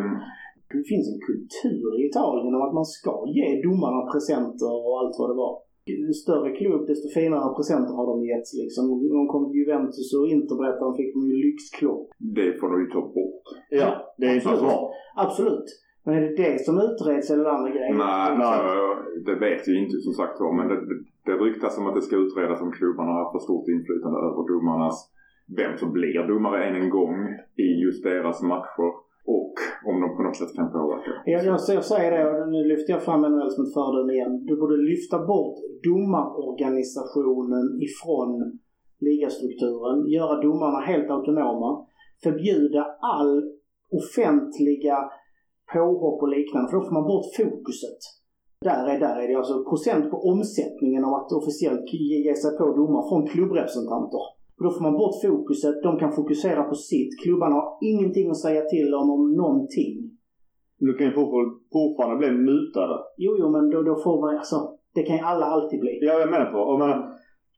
Det 0.73 0.83
finns 0.91 1.07
en 1.13 1.21
kultur 1.29 1.89
i 1.99 2.01
Italien 2.09 2.55
om 2.57 2.63
att 2.67 2.77
man 2.79 2.89
ska 2.97 3.13
ge 3.37 3.47
domarna 3.67 4.01
presenter 4.11 4.71
och 4.85 4.93
allt 4.99 5.15
vad 5.19 5.29
det 5.31 5.39
var. 5.45 5.53
Ju 5.89 6.13
större 6.13 6.49
klubb 6.59 6.87
desto 6.87 7.07
finare 7.19 7.55
presenter 7.57 7.93
har 7.99 8.05
de 8.11 8.15
getts 8.29 8.51
liksom. 8.61 8.83
De 9.17 9.27
kom 9.27 9.43
till 9.45 9.59
Juventus 9.61 10.13
och 10.17 10.27
Inter 10.27 10.55
berättade 10.61 10.85
de 10.89 10.95
fick 10.99 11.13
de 11.15 11.21
ju 11.31 11.35
lyxklock. 11.47 12.07
Det 12.37 12.49
får 12.59 12.67
de 12.71 12.77
ju 12.83 12.89
ta 12.95 13.01
bort. 13.17 13.45
Ja, 13.69 13.91
det 14.17 14.25
är 14.25 14.35
inte 14.35 14.49
Absolut. 14.49 14.69
bra. 14.69 14.91
Absolut. 15.25 15.69
Men 16.05 16.13
är 16.17 16.21
det 16.21 16.35
det 16.43 16.65
som 16.65 16.75
utreds 16.87 17.31
eller 17.31 17.45
andra 17.55 17.69
grejer? 17.75 17.93
Nej, 17.93 18.37
Nej. 18.37 18.57
Så, 18.57 18.71
det 19.27 19.35
vet 19.45 19.67
vi 19.67 19.73
inte 19.83 19.97
som 20.05 20.13
sagt 20.13 20.39
var. 20.39 20.53
Men 20.59 20.67
det, 20.71 20.77
det, 21.27 21.35
ryktas 21.45 21.77
om 21.77 21.87
att 21.87 21.95
det 21.95 22.01
ska 22.07 22.15
utredas 22.15 22.61
om 22.61 22.71
klubbarna 22.71 23.11
har 23.11 23.31
för 23.31 23.39
stort 23.39 23.67
inflytande 23.75 24.17
över 24.27 24.41
domarnas, 24.51 24.97
vem 25.59 25.77
som 25.77 25.89
blir 25.93 26.27
domare 26.27 26.65
än 26.67 26.75
en 26.75 26.89
gång 26.89 27.15
i 27.65 27.67
just 27.85 28.03
deras 28.03 28.41
matcher. 28.41 29.06
Och 29.35 29.53
om 29.89 29.95
de 30.01 30.07
på 30.17 30.23
något 30.23 30.37
sätt 30.41 30.55
kan 30.55 30.71
påverka. 30.71 31.11
Jag, 31.25 31.45
jag, 31.45 31.59
jag 31.79 31.85
säger 31.93 32.11
det, 32.11 32.23
och 32.29 32.49
nu 32.55 32.63
lyfter 32.71 32.93
jag 32.93 33.03
fram 33.03 33.21
NHL 33.21 33.51
som 33.51 33.63
ett 33.65 33.73
föredöme 33.73 34.13
igen. 34.13 34.45
Du 34.45 34.53
borde 34.61 34.77
lyfta 34.91 35.17
bort 35.31 35.57
domarorganisationen 35.87 37.65
ifrån 37.87 38.59
ligastrukturen. 39.07 39.97
Göra 40.17 40.41
domarna 40.41 40.79
helt 40.79 41.09
autonoma. 41.09 41.85
Förbjuda 42.23 42.83
all 43.15 43.33
offentliga 43.99 44.97
påhopp 45.73 46.21
och 46.21 46.33
liknande, 46.37 46.69
för 46.69 46.77
då 46.77 46.83
får 46.83 46.93
man 46.99 47.07
bort 47.11 47.27
fokuset. 47.37 48.01
Där 48.61 48.85
är, 48.87 48.99
där 48.99 49.15
är 49.21 49.27
det 49.27 49.35
alltså 49.35 49.63
procent 49.63 50.11
på 50.11 50.17
omsättningen 50.31 51.03
av 51.05 51.13
att 51.13 51.31
officiellt 51.31 51.93
ge 51.93 52.17
ge 52.27 52.35
sig 52.35 52.57
på 52.57 52.65
domar 52.79 53.09
från 53.09 53.27
klubbrepresentanter. 53.27 54.36
Och 54.57 54.63
då 54.65 54.69
får 54.71 54.81
man 54.81 54.93
bort 54.93 55.21
fokuset, 55.21 55.83
de 55.83 55.99
kan 55.99 56.11
fokusera 56.11 56.63
på 56.63 56.75
sitt. 56.75 57.11
Klubbarna 57.23 57.55
har 57.55 57.77
ingenting 57.81 58.29
att 58.29 58.41
säga 58.45 58.61
till 58.61 58.93
om, 58.93 59.09
om 59.09 59.35
någonting. 59.35 60.17
Du 60.79 60.93
kan 60.93 61.07
ju 61.07 61.13
fortfarande, 61.73 62.17
bli 62.17 62.31
mutade. 62.31 62.97
Jo, 63.17 63.35
jo, 63.39 63.51
men 63.51 63.69
då, 63.69 63.81
då 63.83 63.95
får 63.95 64.21
man 64.21 64.37
alltså, 64.37 64.55
det 64.95 65.03
kan 65.03 65.15
ju 65.15 65.21
alla 65.21 65.45
alltid 65.45 65.79
bli. 65.79 65.99
Ja, 66.01 66.13
jag 66.19 66.31
menar 66.31 66.51
på. 66.51 66.59
Och 66.59 66.79
man, 66.79 67.03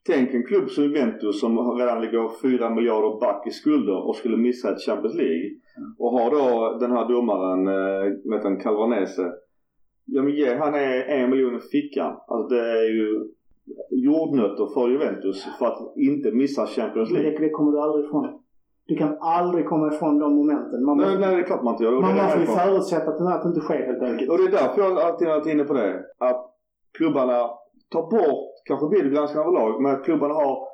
tänk 0.05 0.33
en 0.33 0.45
klubb 0.45 0.69
som 0.69 0.83
Juventus 0.83 1.39
som 1.39 1.77
redan 1.79 2.01
ligger 2.01 2.41
4 2.41 2.69
miljarder 2.69 3.19
back 3.19 3.47
i 3.47 3.51
skulder 3.51 4.07
och 4.07 4.15
skulle 4.15 4.37
missa 4.37 4.71
ett 4.71 4.85
Champions 4.85 5.15
League. 5.15 5.49
Och 5.99 6.11
har 6.11 6.31
då 6.31 6.77
den 6.79 6.91
här 6.91 7.07
domaren, 7.07 7.67
eh, 7.67 8.31
vet 8.31 8.43
han, 8.43 8.59
Calvanese. 8.59 9.31
Ja 10.05 10.23
men 10.23 10.35
ge 10.35 10.55
han 10.55 10.73
är 10.73 11.03
en 11.03 11.29
miljon 11.29 11.55
i 11.55 11.59
fickan. 11.59 12.13
Alltså 12.27 12.55
det 12.55 12.61
är 12.61 12.89
ju 12.97 13.27
jordnötter 13.89 14.65
för 14.73 14.89
Juventus 14.89 15.47
för 15.59 15.65
att 15.65 15.97
inte 15.97 16.31
missa 16.31 16.67
Champions 16.67 17.11
League. 17.11 17.31
det, 17.31 17.37
det 17.39 17.49
kommer 17.49 17.71
du 17.71 17.79
aldrig 17.79 18.05
ifrån. 18.05 18.39
Du 18.85 18.95
kan 18.95 19.17
aldrig 19.21 19.67
komma 19.67 19.93
ifrån 19.93 20.19
de 20.19 20.35
momenten. 20.35 20.85
Man 20.85 20.97
måste, 20.97 21.09
Nej, 21.09 21.19
nej 21.19 21.35
det 21.35 21.41
är 21.41 21.45
klart 21.45 21.63
man 21.63 21.73
inte 21.73 21.83
gör. 21.83 21.91
Man 21.91 22.15
det 22.15 22.23
måste 22.23 22.39
ju 22.39 22.45
förutsätta 22.45 23.11
att 23.11 23.17
det 23.17 23.29
här 23.29 23.47
inte 23.47 23.59
sker 23.59 23.85
helt 23.85 24.03
enkelt. 24.03 24.31
Och 24.31 24.37
det 24.37 24.43
är 24.43 24.51
därför 24.51 24.81
jag 24.81 24.99
alltid 24.99 25.27
har 25.27 25.35
varit 25.35 25.47
inne 25.47 25.63
på 25.63 25.73
det. 25.73 26.03
Att 26.17 26.41
klubbarna 26.97 27.49
tar 27.89 28.01
bort, 28.01 28.49
kanske 28.65 28.95
videogranskning 28.95 29.41
överlag, 29.43 29.81
men 29.81 29.91
att 29.91 30.03
klubbarna 30.03 30.33
har 30.33 30.67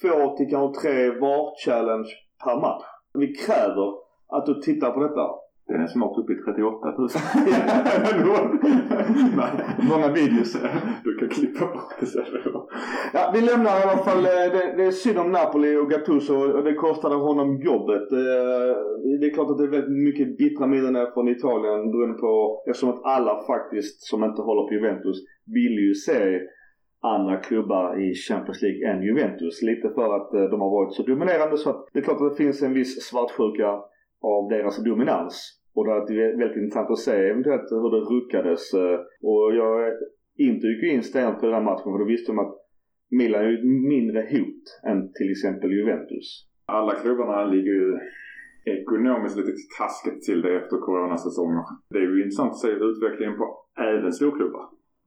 två 0.00 0.36
till 0.36 0.50
kanske 0.50 0.80
tre 0.80 1.10
VAR-challenge 1.10 2.08
per 2.44 2.60
match. 2.60 2.84
Vi 3.18 3.34
kräver 3.34 3.88
att 4.28 4.46
du 4.46 4.54
tittar 4.54 4.90
på 4.90 5.00
detta. 5.00 5.43
Den 5.68 5.80
är 5.82 5.86
snart 5.86 6.18
uppe 6.18 6.32
i 6.32 6.36
38 6.36 6.94
000. 6.98 7.08
Nej. 9.36 9.50
Många 9.90 10.08
videos. 10.12 10.56
Du 11.04 11.16
kan 11.18 11.28
klippa 11.28 11.66
bort 11.66 11.92
det 12.00 12.06
sen. 12.06 12.24
Ja, 13.12 13.30
vi 13.34 13.40
lämnar 13.40 13.80
i 13.80 13.82
alla 13.82 13.96
fall. 14.06 14.18
eh, 14.24 14.48
Det, 14.54 14.74
det 14.76 14.84
är 14.84 14.90
synd 14.90 15.18
om 15.18 15.32
Napoli 15.32 15.76
och 15.76 15.90
Gattuso 15.90 16.34
och 16.56 16.64
det 16.64 16.74
kostade 16.74 17.14
honom 17.14 17.60
jobbet. 17.60 18.12
Eh, 18.12 18.72
Det 19.20 19.26
är 19.26 19.34
klart 19.34 19.50
att 19.50 19.58
det 19.58 19.64
är 19.64 19.68
väldigt 19.78 19.98
mycket 20.08 20.38
bittra 20.38 20.66
minnen 20.66 21.06
från 21.14 21.28
Italien 21.28 21.90
beroende 21.90 22.18
på, 22.18 22.62
eftersom 22.70 22.90
att 22.90 23.04
alla 23.04 23.42
faktiskt 23.46 24.02
som 24.02 24.24
inte 24.24 24.42
håller 24.42 24.62
på 24.68 24.74
Juventus 24.74 25.16
vill 25.56 25.76
ju 25.86 25.94
se 25.94 26.40
andra 27.00 27.36
klubbar 27.36 27.86
i 28.04 28.14
Champions 28.14 28.62
League 28.62 28.82
än 28.90 29.02
Juventus. 29.02 29.62
Lite 29.62 29.88
för 29.96 30.08
att 30.16 30.34
eh, 30.34 30.42
de 30.52 30.60
har 30.60 30.70
varit 30.70 30.94
så 30.94 31.02
dominerande 31.02 31.56
så 31.58 31.70
att 31.70 31.86
det 31.92 31.98
är 31.98 32.02
klart 32.02 32.20
att 32.20 32.30
det 32.30 32.36
finns 32.44 32.62
en 32.62 32.74
viss 32.74 33.02
svartsjuka 33.08 33.68
av 34.32 34.48
deras 34.54 34.84
dominans. 34.84 35.34
Och 35.74 35.84
det 35.86 35.92
är 35.92 36.38
väldigt 36.38 36.62
intressant 36.62 36.90
att 36.90 36.98
se 36.98 37.16
eventuellt 37.32 37.68
hur 37.70 37.90
det 37.94 38.02
ruckades. 38.14 38.74
Eh, 38.74 38.98
och 39.30 39.54
jag 39.60 39.74
inte 40.48 40.66
gick 40.66 40.92
in 40.92 41.02
stenhårt 41.02 41.40
på 41.40 41.46
den 41.46 41.54
här 41.54 41.68
matchen 41.70 41.92
för 41.92 41.98
då 41.98 42.04
visste 42.04 42.32
de 42.32 42.38
att 42.38 42.54
Milan 43.18 43.40
är 43.44 43.48
ju 43.48 43.58
ett 43.58 43.70
mindre 43.94 44.20
hot 44.34 44.64
än 44.88 44.98
till 45.18 45.30
exempel 45.30 45.70
Juventus. 45.78 46.28
Alla 46.66 46.94
klubbarna 46.94 47.44
ligger 47.44 47.74
ju 47.82 47.98
ekonomiskt 48.76 49.36
lite 49.36 49.54
taskigt 49.78 50.22
till 50.22 50.40
det 50.42 50.56
efter 50.60 50.76
coronasäsonger. 50.86 51.64
Det 51.90 51.98
är 51.98 52.02
ju 52.02 52.22
intressant 52.22 52.52
att 52.52 52.64
se 52.64 52.70
utvecklingen 52.90 53.36
på 53.40 53.46
även 53.90 54.12
storklubbar. 54.12 54.64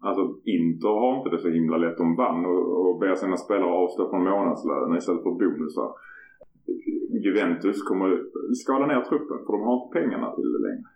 Alltså 0.08 0.24
Inter 0.56 0.94
har 1.02 1.18
inte 1.18 1.30
det 1.30 1.42
så 1.42 1.50
himla 1.50 1.78
lätt. 1.78 1.98
De 1.98 2.16
vann 2.16 2.46
och, 2.46 2.64
och 2.82 3.00
ber 3.00 3.16
sina 3.16 3.38
spelare 3.38 3.72
avstå 3.82 4.10
från 4.10 4.24
månadslöner 4.24 4.98
istället 4.98 5.24
för 5.24 5.32
bonusar. 5.42 5.90
Juventus 7.26 7.84
kommer 7.84 8.10
skala 8.64 8.86
ner 8.88 9.02
truppen 9.10 9.38
för 9.46 9.52
de 9.54 9.62
har 9.68 9.76
inte 9.78 9.94
pengarna 10.00 10.36
till 10.36 10.50
det 10.54 10.62
längre. 10.68 10.90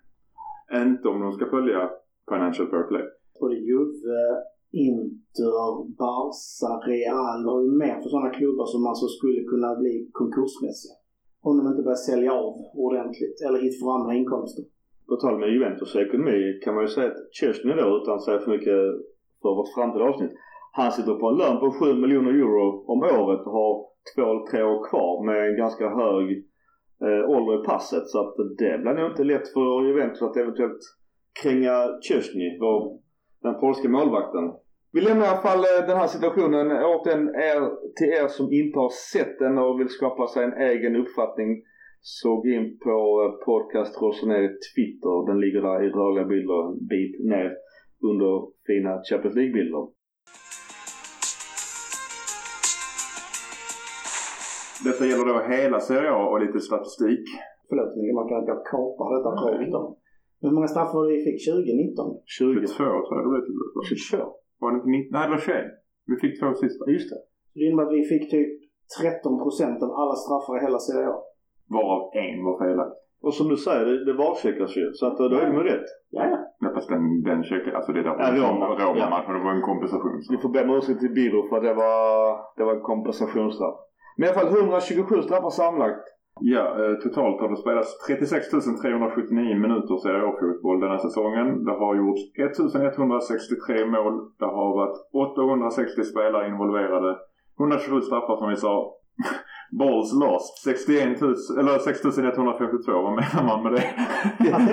Inte 0.85 1.07
om 1.07 1.21
de 1.21 1.31
ska 1.33 1.45
följa 1.55 1.89
Financial 2.31 2.67
Fair 2.71 2.87
Play. 2.89 3.05
Både 3.39 3.55
Juve, 3.55 4.19
Inter, 4.71 5.57
Barca, 6.01 6.71
Real 6.89 7.39
har 7.49 7.59
ju 7.65 7.71
med 7.83 7.95
för 8.01 8.09
sådana 8.09 8.29
klubbar 8.29 8.65
som 8.65 8.87
alltså 8.87 9.07
skulle 9.07 9.41
kunna 9.51 9.75
bli 9.81 10.09
konkursmässiga. 10.19 10.95
Om 11.47 11.57
de 11.57 11.67
inte 11.71 11.83
börjar 11.87 12.05
sälja 12.09 12.31
av 12.33 12.53
ordentligt 12.87 13.37
eller 13.45 13.59
hit 13.61 13.79
för 13.79 13.87
andra 13.97 14.13
inkomster. 14.19 14.63
På 15.09 15.15
tal 15.15 15.39
med 15.39 15.49
Juventus 15.53 15.95
ekonomi 15.95 16.39
kan 16.63 16.75
man 16.75 16.83
ju 16.83 16.87
säga 16.87 17.07
att 17.11 17.21
Chesney 17.37 17.75
då, 17.75 17.87
utan 17.97 18.15
att 18.15 18.25
säga 18.25 18.39
för 18.39 18.51
mycket 18.51 18.79
för 19.41 19.51
vårt 19.57 19.73
framtida 19.75 20.05
avsnitt. 20.09 20.33
Han 20.71 20.91
sitter 20.91 21.13
på 21.13 21.27
en 21.27 21.37
lön 21.37 21.59
på 21.59 21.71
7 21.71 21.93
miljoner 21.93 22.31
euro 22.31 22.85
om 22.91 22.99
året 23.03 23.41
och 23.45 23.51
har 23.51 23.85
två 24.15 24.21
eller 24.21 24.45
tre 24.51 24.63
år 24.63 24.89
kvar 24.89 25.25
med 25.25 25.49
en 25.49 25.57
ganska 25.57 25.89
hög 25.89 26.25
eh, 27.05 27.29
ålder 27.29 27.63
i 27.63 27.65
passet. 27.65 28.07
Så 28.07 28.19
att 28.19 28.35
det 28.57 28.81
blir 28.81 28.93
nog 28.93 29.11
inte 29.11 29.23
lätt 29.23 29.47
för 29.53 29.87
Juventus 29.87 30.21
att 30.21 30.37
eventuellt 30.37 30.83
kränga 31.41 31.75
Chesney, 32.07 32.49
den 33.41 33.59
polska 33.59 33.89
målvakten. 33.89 34.45
Vi 34.93 35.01
lämnar 35.01 35.25
i 35.25 35.29
alla 35.29 35.47
fall 35.47 35.59
eh, 35.59 35.87
den 35.87 35.97
här 35.97 36.07
situationen 36.07 36.65
återigen 36.71 37.27
er, 37.29 37.61
till 37.97 38.11
er 38.21 38.27
som 38.27 38.53
inte 38.53 38.79
har 38.79 38.91
sett 39.13 39.39
den 39.39 39.57
och 39.57 39.79
vill 39.79 39.89
skapa 39.89 40.27
sig 40.27 40.43
en 40.43 40.57
egen 40.71 40.95
uppfattning. 40.95 41.49
Så 42.01 42.35
gå 42.35 42.49
in 42.49 42.79
på 42.85 42.97
eh, 43.23 43.45
podcast 43.45 44.01
Roseneri 44.01 44.47
Twitter. 44.47 45.15
Den 45.29 45.39
ligger 45.39 45.61
där 45.61 45.83
i 45.85 45.89
rörliga 45.89 46.25
bilder 46.25 46.59
en 46.67 46.87
bit 46.87 47.13
ner 47.33 47.49
under 48.09 48.33
fina 48.67 48.91
Champions 49.09 49.35
League-bilder. 49.35 49.83
Detta 55.01 55.12
gäller 55.12 55.34
då 55.34 55.39
hela 55.55 55.79
Serie 55.79 56.12
A 56.22 56.24
och 56.31 56.39
lite 56.46 56.60
statistik. 56.70 57.25
Förlåt 57.70 57.91
mig, 57.98 58.13
man 58.20 58.27
kan 58.29 58.38
att 58.41 58.51
jag 58.53 58.62
kapar 58.74 59.08
detta 59.15 59.29
rakt 59.46 59.74
av. 59.79 59.86
Hur 60.41 60.51
många 60.55 60.70
straffar 60.74 60.96
var 61.00 61.05
det 61.08 61.13
vi 61.17 61.22
fick 61.27 61.38
2019? 61.46 62.17
20. 62.25 62.67
22 62.67 63.05
tror 63.05 63.13
jag 63.17 63.24
det 63.25 63.31
blev 63.34 63.43
till 63.48 63.55
slut. 63.58 64.00
22? 64.12 64.25
Var 64.62 64.67
det 64.72 64.77
inte 64.79 64.91
19? 64.98 65.15
Nej, 65.15 65.24
det 65.27 65.34
var 65.36 65.43
21. 65.48 65.65
Vi 66.10 66.15
fick 66.24 66.34
två 66.39 66.48
sista. 66.63 66.81
Just 66.96 67.10
det. 67.12 67.20
Så 67.51 67.55
det 67.60 67.65
innebär 67.65 67.86
att 67.88 67.98
vi 68.00 68.03
fick 68.13 68.24
typ 68.36 68.51
13 69.01 69.43
procent 69.43 69.79
av 69.86 69.89
alla 70.01 70.15
straffar 70.24 70.53
i 70.58 70.62
hela 70.65 70.79
Serie 70.88 71.10
A. 71.15 71.17
Varav 71.74 72.01
en 72.24 72.38
var 72.48 72.55
felaktig. 72.63 73.00
Och 73.25 73.34
som 73.38 73.46
du 73.53 73.58
säger, 73.67 73.86
det, 73.89 73.98
det 74.10 74.15
varcheckas 74.24 74.72
ju. 74.79 74.86
Så 74.98 75.03
att 75.08 75.17
då 75.17 75.38
är 75.41 75.46
det 75.50 75.58
med 75.60 75.65
rätt. 75.72 75.89
Ja, 76.17 76.24
ja. 76.34 76.39
Ja, 76.63 76.67
fast 76.75 76.89
den, 76.93 77.03
den 77.29 77.41
checkade, 77.50 77.77
alltså 77.77 77.91
det 77.96 78.03
där 78.08 78.15
Ja, 78.24 78.27
Roma. 78.41 78.65
Roma-matchen, 78.84 79.34
det 79.38 79.43
var 79.48 79.53
en 79.60 79.67
kompensation. 79.72 80.15
Vi 80.34 80.38
får 80.43 80.51
be 80.55 80.63
om 80.63 80.70
ursäkt 80.77 81.00
till 81.03 81.15
Biro 81.17 81.39
för 81.50 81.55
att 81.58 81.65
det 81.70 81.75
var, 81.86 82.00
det 82.58 82.63
var 82.67 82.74
en 82.77 82.88
kompensationsstraff. 82.91 83.77
Men 84.17 84.25
i 84.25 84.31
alla 84.31 84.39
fall 84.39 84.57
127 84.57 85.21
straffar 85.21 85.49
sammanlagt. 85.49 86.07
Ja, 86.39 86.65
eh, 86.81 86.95
totalt 87.03 87.41
har 87.41 87.49
det 87.49 87.57
spelats 87.57 87.89
36 88.07 88.49
379 88.81 89.55
minuter 89.55 89.97
Serie 89.97 90.23
A-fotboll 90.29 90.79
denna 90.79 90.97
säsongen. 90.97 91.65
Det 91.65 91.71
har 91.71 91.95
gjorts 91.95 92.21
1163 92.35 93.85
mål. 93.85 94.13
Det 94.39 94.45
har 94.45 94.69
varit 94.81 94.97
860 95.13 96.03
spelare 96.03 96.47
involverade. 96.47 97.17
127 97.59 98.01
straffar 98.01 98.37
som 98.37 98.49
vi 98.49 98.55
sa. 98.55 98.93
Balls 99.79 100.13
lost. 100.13 100.63
61 100.63 101.21
000, 101.21 101.35
eller 101.59 101.79
6152. 101.79 102.91
Vad 102.91 103.15
menar 103.15 103.43
man 103.43 103.63
med 103.63 103.71
det? 103.73 103.85
Att 104.55 104.71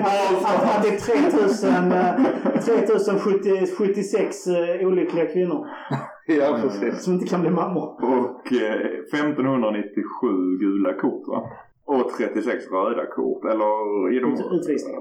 att, 0.50 0.76
att 0.76 0.82
det 0.82 0.88
är 0.88 0.98
3000, 0.98 1.92
eh, 1.92 2.14
3076 2.60 4.46
eh, 4.46 4.86
olyckliga 4.86 5.26
kvinnor. 5.26 5.66
Ja, 6.28 6.58
precis. 6.62 7.02
Som 7.04 7.12
inte 7.14 7.26
kan 7.26 7.40
bli 7.40 7.50
mammor. 7.50 7.88
Och 8.02 8.52
eh, 8.52 8.80
1597 9.12 10.58
gula 10.60 10.92
kort 10.94 11.28
va? 11.28 11.42
Och 11.84 12.10
36 12.18 12.64
röda 12.72 13.06
kort. 13.06 13.44
Eller 13.44 14.12
i 14.16 14.20
de... 14.20 14.32
Ut- 14.32 14.52
utvisningar. 14.60 15.00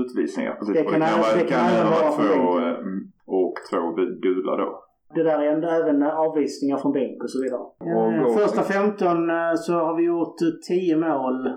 Utvisningar, 0.00 0.54
precis. 0.58 0.74
Det 0.74 0.84
Och 0.84 0.90
kan 0.92 1.02
även- 1.02 1.20
vara- 1.20 1.34
det 1.38 1.44
kan 1.44 1.64
även 1.70 1.90
vara 1.92 2.10
två, 2.12 2.58
eh, 2.58 2.78
mm, 2.78 3.00
och 3.26 3.54
två 3.70 3.76
gu- 3.76 4.20
gula 4.20 4.56
då. 4.56 4.82
Det 5.14 5.22
där 5.22 5.38
är 5.42 5.52
ändå 5.52 5.68
även 5.68 6.02
avvisningar 6.02 6.76
från 6.76 6.92
bänk 6.92 7.22
och 7.22 7.30
så 7.30 7.42
vidare. 7.42 7.60
Och 7.60 8.12
Eh, 8.12 8.22
då- 8.22 8.30
Första 8.30 8.62
15 8.62 9.30
eh, 9.30 9.54
så 9.56 9.72
har 9.72 9.96
vi 9.96 10.02
gjort 10.04 10.42
eh, 10.42 10.48
10 10.68 10.96
mål. 10.96 11.48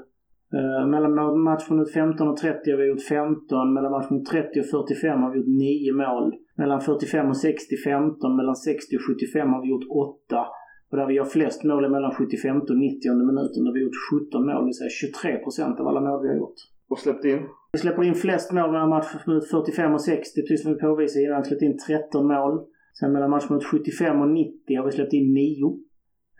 Eh, 0.58 0.88
Mellan 0.88 1.39
matchminut 1.44 1.94
15 1.94 2.27
och 2.27 2.38
30 2.38 2.72
har 2.72 2.77
vi 2.77 2.86
gjort 2.86 3.01
15. 3.01 3.74
Mellan 3.74 3.91
matchminut 3.91 4.25
30 4.25 4.60
och 4.60 4.65
45 4.65 5.22
har 5.24 5.32
vi 5.32 5.38
gjort 5.38 5.48
9 5.48 5.94
mål. 5.94 6.34
Mellan 6.58 6.82
45 6.82 7.29
och 7.29 7.38
60 7.38 7.77
15. 7.84 8.36
Mellan 8.36 8.56
60 8.56 8.96
och 8.98 9.01
75 9.08 9.53
har 9.53 9.62
vi 9.62 9.70
gjort 9.70 9.88
8. 10.29 10.46
Och 10.89 10.98
där 10.98 11.08
vi 11.08 11.13
gör 11.13 11.25
flest 11.25 11.63
mål 11.63 11.84
är 11.86 11.89
mellan 11.89 12.12
75 12.12 12.58
och 12.62 12.77
90 12.77 13.13
minuten. 13.32 13.63
Där 13.63 13.74
vi 13.74 13.79
har 13.79 13.86
gjort 13.88 14.01
17 14.32 14.46
mål, 14.46 14.62
det 14.62 14.65
vill 14.65 14.79
säga 14.82 14.89
23 14.89 15.38
procent 15.44 15.79
av 15.79 15.88
alla 15.88 16.01
mål 16.01 16.22
vi 16.24 16.29
har 16.32 16.38
gjort. 16.44 16.60
Och 16.89 17.00
släppt 17.00 17.25
in. 17.25 17.39
Vi 17.74 17.79
släpper 17.79 18.03
in 18.03 18.15
flest 18.15 18.51
mål 18.51 18.72
mellan 18.72 18.89
matchminut 18.89 19.50
45 19.50 19.94
och 19.94 20.01
60, 20.01 20.41
precis 20.41 20.62
som 20.63 20.74
vi 20.74 20.79
påvisade 20.79 21.25
innan. 21.25 21.41
Vi 21.41 21.48
släppt 21.48 21.62
in 21.62 21.77
13 21.77 22.27
mål. 22.27 22.53
Sen 23.00 23.12
mellan 23.13 23.29
matchminut 23.29 23.63
75 23.63 24.22
och 24.22 24.29
90 24.29 24.77
har 24.77 24.86
vi 24.86 24.91
släppt 24.91 25.13
in 25.13 25.34
9. 25.34 25.88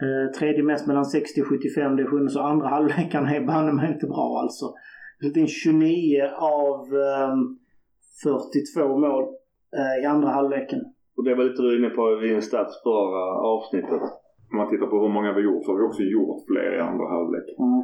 Eh, 0.04 0.32
tredje 0.40 0.64
mest 0.64 0.88
mellan 0.88 1.06
60 1.06 1.42
och 1.42 1.48
75, 1.48 1.96
det 1.96 2.04
är 2.04 2.08
sjunde. 2.08 2.30
Så 2.30 2.42
andra 2.42 2.68
halvleken 2.76 3.26
är 3.26 3.46
banne 3.46 3.74
mig 3.74 3.94
inte 3.94 4.08
bra 4.08 4.40
alltså. 4.42 4.66
Släppt 5.20 5.38
in 5.38 5.48
29 5.48 6.22
av 6.38 6.80
ehm, 7.10 7.58
42 8.24 8.98
mål 8.98 9.24
eh, 9.78 10.04
i 10.04 10.06
andra 10.06 10.30
halvleken. 10.30 10.80
Och 11.18 11.24
det 11.24 11.36
var 11.36 11.44
lite 11.44 11.62
du 11.62 11.78
inne 11.78 11.90
på 11.90 12.24
i 12.24 12.42
stats 12.42 12.84
förra 12.84 13.24
avsnittet. 13.54 14.02
Om 14.52 14.58
man 14.58 14.70
tittar 14.70 14.88
på 14.88 15.02
hur 15.02 15.10
många 15.10 15.34
vi 15.34 15.42
gjort 15.42 15.66
så 15.66 15.72
har 15.72 15.78
vi 15.80 15.88
också 15.90 16.04
gjort 16.04 16.46
fler 16.48 16.78
i 16.78 16.80
andra 16.80 17.06
halvlek. 17.16 17.48
Mm. 17.60 17.84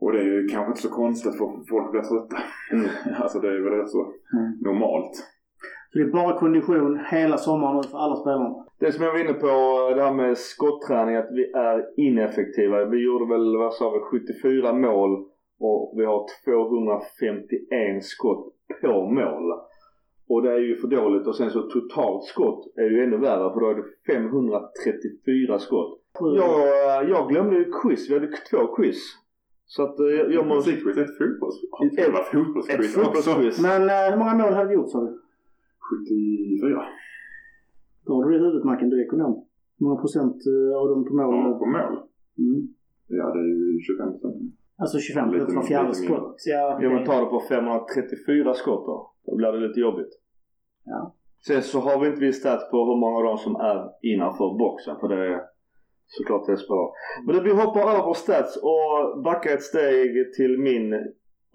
Och 0.00 0.12
det 0.12 0.18
är 0.18 0.24
ju 0.24 0.48
kanske 0.48 0.70
inte 0.70 0.82
så 0.82 0.88
konstigt 1.02 1.36
för 1.38 1.46
folk 1.70 1.90
blir 1.90 2.00
trötta. 2.00 2.38
Mm. 2.72 2.86
alltså 3.22 3.38
det 3.40 3.48
är 3.48 3.60
väl 3.64 3.72
rätt 3.78 3.88
så 3.88 4.02
Mm. 4.36 4.52
normalt. 4.60 5.14
Så 5.92 5.98
det 5.98 6.04
är 6.04 6.12
bara 6.12 6.38
kondition 6.38 7.00
hela 7.10 7.38
sommaren 7.38 7.82
för 7.82 7.98
alla 7.98 8.16
spelarna. 8.16 8.66
Det 8.78 8.92
som 8.92 9.04
jag 9.04 9.12
var 9.12 9.20
inne 9.20 9.32
på, 9.32 9.46
det 9.96 10.02
här 10.02 10.12
med 10.14 10.38
skotträning, 10.38 11.16
att 11.16 11.28
vi 11.30 11.52
är 11.52 11.84
ineffektiva. 11.96 12.84
Vi 12.84 13.04
gjorde 13.04 13.34
väl, 13.34 13.56
vad 13.56 13.74
sa 13.74 13.90
vi, 13.90 14.00
74 14.00 14.72
mål 14.72 15.10
och 15.60 15.94
vi 15.96 16.04
har 16.04 16.26
251 16.44 18.04
skott 18.04 18.54
på 18.82 19.10
mål. 19.10 19.52
Och 20.28 20.42
det 20.42 20.52
är 20.52 20.58
ju 20.58 20.76
för 20.76 20.88
dåligt 20.88 21.26
och 21.26 21.36
sen 21.36 21.50
så 21.50 21.62
totalt 21.62 22.24
skott 22.24 22.72
är 22.76 22.90
ju 22.90 23.04
ännu 23.04 23.16
värre 23.16 23.52
för 23.52 23.60
då 23.60 23.70
är 23.70 23.74
det 23.74 24.12
534 24.12 25.58
skott. 25.58 26.00
Jag, 26.20 26.60
eh, 26.60 27.08
jag 27.10 27.28
glömde 27.28 27.56
ju 27.56 27.72
quiz, 27.82 28.10
vi 28.10 28.14
hade 28.14 28.28
två 28.50 28.66
quiz. 28.76 28.98
Så 29.66 29.82
att 29.82 30.00
eh, 30.00 30.06
jag, 30.06 30.32
jag 30.32 30.46
måste... 30.46 30.70
Musikquiz 30.70 30.98
ett 30.98 31.18
fotbolls... 31.18 31.54
Ett- 31.98 32.26
fotbollsquiz 32.26 32.94
fotbollsquiz. 32.94 33.62
Men 33.62 33.82
eh, 33.82 34.10
hur 34.10 34.16
många 34.18 34.34
mål 34.34 34.52
har 34.52 34.64
vi 34.64 34.74
gjort 34.74 34.90
sa 34.90 35.00
vi? 35.00 35.25
74. 35.90 36.82
Då 38.06 38.10
har 38.14 38.24
du 38.24 38.30
det 38.30 38.36
i 38.38 38.42
huvudet 38.44 38.64
Macken, 38.64 38.88
du 38.90 38.96
är 39.00 39.06
ekonom. 39.06 39.32
Hur 39.78 39.84
många 39.86 40.00
procent 40.04 40.36
eh, 40.52 40.78
av 40.80 40.84
dem 40.92 41.00
på 41.08 41.12
mål? 41.20 41.34
Ja, 41.34 41.58
på 41.62 41.66
mål. 41.76 41.94
Mm. 42.44 42.60
Ja, 43.18 43.24
det 43.34 43.40
är 43.46 43.48
ju 43.74 43.80
25 43.80 44.12
procent. 44.12 44.36
Alltså 44.82 44.98
25 44.98 45.28
Lite- 45.28 45.38
procent 45.38 45.54
från 45.54 45.68
fjärde 45.72 45.94
skott. 45.94 46.36
Ja, 46.54 46.78
Ja 46.82 46.88
men 46.90 47.04
ta 47.04 47.20
det 47.20 47.26
på 47.34 47.40
534 47.48 48.54
skott 48.54 48.84
då. 48.90 48.96
Då 49.26 49.36
blir 49.36 49.52
det 49.52 49.66
lite 49.68 49.80
jobbigt. 49.80 50.12
Ja. 50.84 51.14
Sen 51.46 51.62
så 51.62 51.78
har 51.80 52.00
vi 52.00 52.06
inte 52.08 52.20
vi 52.20 52.32
stats 52.32 52.70
på 52.70 52.76
hur 52.88 53.00
många 53.02 53.16
av 53.18 53.24
dem 53.24 53.38
som 53.38 53.54
är 53.56 53.80
innanför 54.12 54.58
boxen 54.58 54.96
för 55.00 55.08
det 55.08 55.20
är 55.34 55.40
såklart 56.06 56.46
det 56.46 56.52
är 56.52 56.68
bra. 56.68 56.92
Men 57.26 57.36
då, 57.36 57.42
vi 57.42 57.52
hoppar 57.62 57.80
över 57.80 58.12
stats 58.14 58.52
och 58.56 59.22
backar 59.24 59.50
ett 59.54 59.62
steg 59.62 60.34
till 60.36 60.58
min 60.58 60.86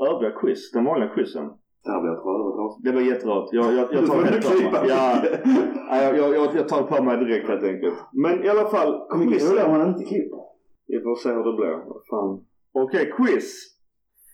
övriga 0.10 0.32
quiz. 0.41 0.72
Den 0.72 0.86
vanliga 0.86 1.10
quizen. 1.10 1.50
Det 1.84 1.91
här 1.91 2.02
blir 2.02 2.12
ett 2.12 2.26
rörigt 2.26 2.60
avsnitt. 2.60 2.86
Det 2.86 2.91
var 2.91 3.02
jätterört. 3.02 3.50
Jag, 3.52 3.74
jag, 3.74 3.94
jag 3.94 4.06
tar 4.08 4.24
det 4.24 4.41
på 4.41 4.50
mig. 4.72 4.89
Ja, 4.89 5.24
ja, 5.89 6.15
jag, 6.15 6.36
jag, 6.36 6.56
jag 6.56 6.67
tar 6.67 6.82
det 6.82 6.88
på 6.98 7.04
mig 7.04 7.17
direkt 7.17 7.48
helt 7.48 7.63
enkelt. 7.63 7.96
Men 8.13 8.44
i 8.46 8.50
alla 8.50 8.65
fall 8.65 9.17
Mycket 9.17 9.34
quizen. 9.34 9.50
roligare 9.52 9.67
om 9.72 9.78
man 9.78 9.88
inte 9.88 10.04
klipper. 10.12 10.39
Vi 10.88 11.00
får 11.02 11.15
se 11.15 11.30
hur 11.30 11.44
det 11.44 11.54
blir. 11.60 11.76
Fan. 12.10 12.46
Okej, 12.72 13.12
quiz. 13.17 13.48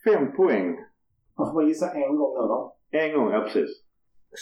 Fem 0.05 0.35
poäng. 0.35 0.77
Man 1.37 1.51
får 1.53 1.63
gissa 1.67 1.91
en 1.91 2.15
gång 2.17 2.33
nu 2.37 2.41
då. 2.53 2.75
En 2.91 3.13
gång, 3.13 3.31
ja 3.31 3.41
precis. 3.41 3.83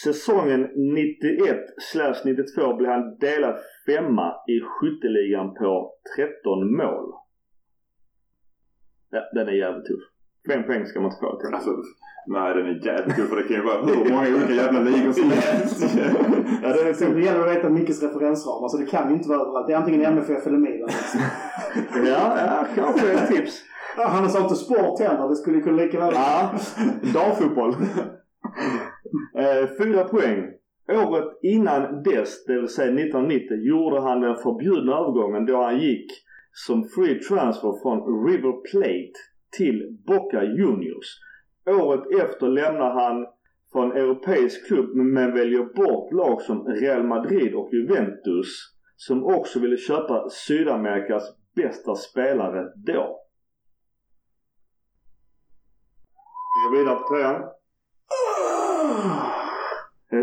Säsongen 0.04 0.68
91-92 0.68 2.78
blev 2.78 2.90
han 2.92 3.18
delad 3.20 3.56
femma 3.88 4.34
i 4.48 4.60
skytteligan 4.62 5.54
på 5.54 5.94
13 6.18 6.78
mål. 6.78 7.14
Ja, 9.10 9.22
den 9.34 9.48
är 9.48 9.52
jävligt 9.52 9.86
tuff. 9.86 10.04
Fem 10.50 10.64
poäng 10.64 10.86
ska 10.86 11.00
man 11.00 11.10
inte 11.12 11.20
få 11.20 11.40
till. 11.40 11.54
Alltså, 11.56 11.72
nej 12.28 12.54
den 12.56 12.66
är 12.66 12.86
jävligt 12.86 13.16
kul 13.16 13.28
för 13.28 13.36
det 13.36 13.44
kan 13.44 13.56
ju 13.58 13.64
vara 13.64 13.82
hur 13.86 14.12
många 14.12 14.28
olika 14.36 14.54
jävla 14.54 14.80
ligor 14.80 15.12
som 15.12 15.30
helst. 15.32 15.98
Ja, 16.64 16.68
den 16.74 16.88
är 16.88 16.94
Sen 16.94 17.08
tuff. 17.08 17.16
det 17.16 17.22
gäller 17.22 17.48
att 17.48 17.56
veta 17.56 17.70
Mickes 17.70 18.04
referensramar 18.04 18.68
så 18.68 18.78
det 18.78 18.86
kan 18.86 19.10
ju 19.10 19.16
inte 19.16 19.30
vara 19.30 19.40
överallt. 19.42 19.68
Det 19.68 19.74
är 19.74 19.78
antingen 19.78 20.02
MFF 20.06 20.48
eller 20.48 20.58
Milan. 20.58 20.90
Ja, 22.10 22.38
ja, 22.46 22.66
kanske 22.76 23.12
ett 23.14 23.28
tips. 23.28 23.62
Ja, 23.98 24.08
Han 24.08 24.30
sa 24.30 24.44
inte 24.44 24.56
sport 24.56 25.00
heller. 25.00 25.30
Det 25.30 25.36
skulle 25.36 25.62
kunna 25.62 25.78
lika 25.84 26.00
väl 26.00 26.14
Ja, 26.16 26.52
damfotboll. 27.14 27.76
Eh, 29.38 29.70
fyra 29.84 30.04
poäng. 30.04 30.44
Året 30.90 31.26
innan 31.44 32.04
dess, 32.04 32.46
det 32.46 32.54
vill 32.54 32.68
säga 32.70 32.88
1990, 32.88 33.58
gjorde 33.70 34.02
han 34.02 34.22
den 34.22 34.36
förbjudna 34.36 34.92
övergången 34.92 35.46
då 35.46 35.64
han 35.64 35.78
gick 35.80 36.06
som 36.52 36.84
free 36.96 37.20
transfer 37.20 37.74
från 37.82 38.28
River 38.28 38.54
Plate 38.72 39.18
till 39.58 39.98
Boca 40.08 40.44
Juniors. 40.44 41.20
Året 41.66 42.22
efter 42.22 42.48
lämnar 42.48 42.90
han 42.90 43.28
från 43.72 43.92
europeisk 43.92 44.68
klubb 44.68 44.96
men 44.96 45.34
väljer 45.34 45.64
bort 45.64 46.14
lag 46.14 46.42
som 46.42 46.68
Real 46.68 47.04
Madrid 47.04 47.54
och 47.56 47.70
Juventus 47.74 48.76
som 48.96 49.24
också 49.24 49.60
ville 49.60 49.78
köpa 49.78 50.30
Sydamerikas 50.30 51.24
bästa 51.56 51.96
spelare 51.96 52.64
då. 52.76 53.20
Vi 56.56 56.70
går 56.70 56.78
vidare 56.80 56.96
på 56.96 57.08
trean. 57.08 57.42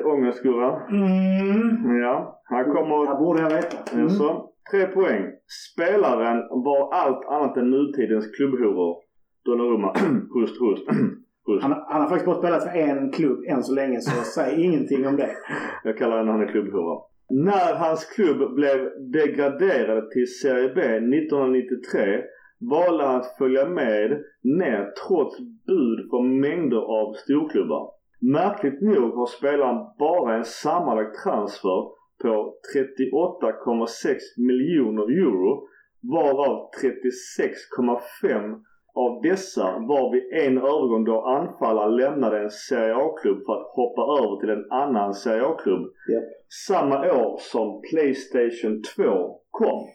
Ångestgurra. 0.05 0.87
Mm. 0.89 2.01
Ja, 2.01 2.43
här 2.45 2.65
kommer... 2.65 3.11
Det 3.11 3.19
borde 3.25 3.43
jag 3.43 3.51
veta. 3.51 3.93
Mm. 3.93 4.05
Alltså, 4.05 4.49
tre 4.71 4.87
poäng. 4.87 5.33
Spelaren 5.73 6.39
var 6.65 6.95
allt 6.95 7.25
annat 7.27 7.57
än 7.57 7.71
nutidens 7.71 8.37
klubbhoror. 8.37 8.97
Donnarumma. 9.45 9.93
hust, 10.35 10.61
hust. 10.61 10.89
hust. 11.47 11.63
Han, 11.63 11.73
han 11.73 12.01
har 12.01 12.09
faktiskt 12.09 12.27
bara 12.27 12.39
spelat 12.39 12.63
för 12.63 12.79
en 12.79 13.13
klubb 13.13 13.45
än 13.47 13.63
så 13.63 13.75
länge 13.75 14.01
så 14.01 14.25
säg 14.25 14.63
ingenting 14.65 15.07
om 15.07 15.17
det. 15.17 15.31
Jag 15.85 15.99
kallar 15.99 16.19
henne 16.19 16.33
han 16.33 16.49
klubbhora. 16.49 17.01
När 17.31 17.75
hans 17.75 18.05
klubb 18.05 18.55
blev 18.55 18.91
degraderad 19.13 20.11
till 20.11 20.27
Serie 20.41 20.73
B 20.75 20.81
1993 20.81 22.23
valde 22.71 23.05
han 23.05 23.17
att 23.17 23.37
följa 23.39 23.69
med 23.69 24.25
ner 24.43 24.93
trots 25.07 25.39
bud 25.67 26.11
från 26.11 26.41
mängder 26.41 26.77
av 26.77 27.13
storklubbar. 27.13 27.91
Märkligt 28.21 28.81
nog 28.81 29.15
har 29.15 29.27
spelaren 29.27 29.87
bara 29.99 30.37
en 30.37 30.45
sammanlagd 30.45 31.15
transfer 31.25 31.91
på 32.23 32.55
38,6 32.77 34.19
miljoner 34.37 35.03
euro 35.03 35.69
varav 36.01 36.71
36,5 36.83 38.61
av 38.95 39.23
dessa 39.23 39.79
var 39.79 40.13
vid 40.13 40.33
en 40.33 40.59
övergång 40.59 41.05
då 41.05 41.23
anfallaren 41.23 41.97
lämnade 41.97 42.43
en 42.43 42.51
Serie 42.51 42.95
A-klubb 42.97 43.45
för 43.47 43.53
att 43.53 43.67
hoppa 43.67 44.03
över 44.03 44.41
till 44.41 44.51
en 44.51 44.71
annan 44.71 45.15
Serie 45.15 45.45
A-klubb. 45.45 45.83
Japp. 46.13 46.25
Samma 46.67 47.13
år 47.13 47.37
som 47.39 47.83
Playstation 47.91 48.83
2 48.97 49.41
kom. 49.51 49.89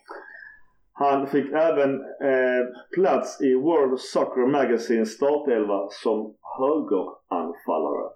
Han 0.94 1.28
fick 1.28 1.52
även 1.52 1.92
eh, 2.02 2.64
plats 2.96 3.42
i 3.42 3.54
World 3.56 4.00
Soccer 4.00 4.48
Magazines 4.52 5.14
startelva 5.14 5.88
som 5.90 6.36
högeranfallare. 6.60 8.10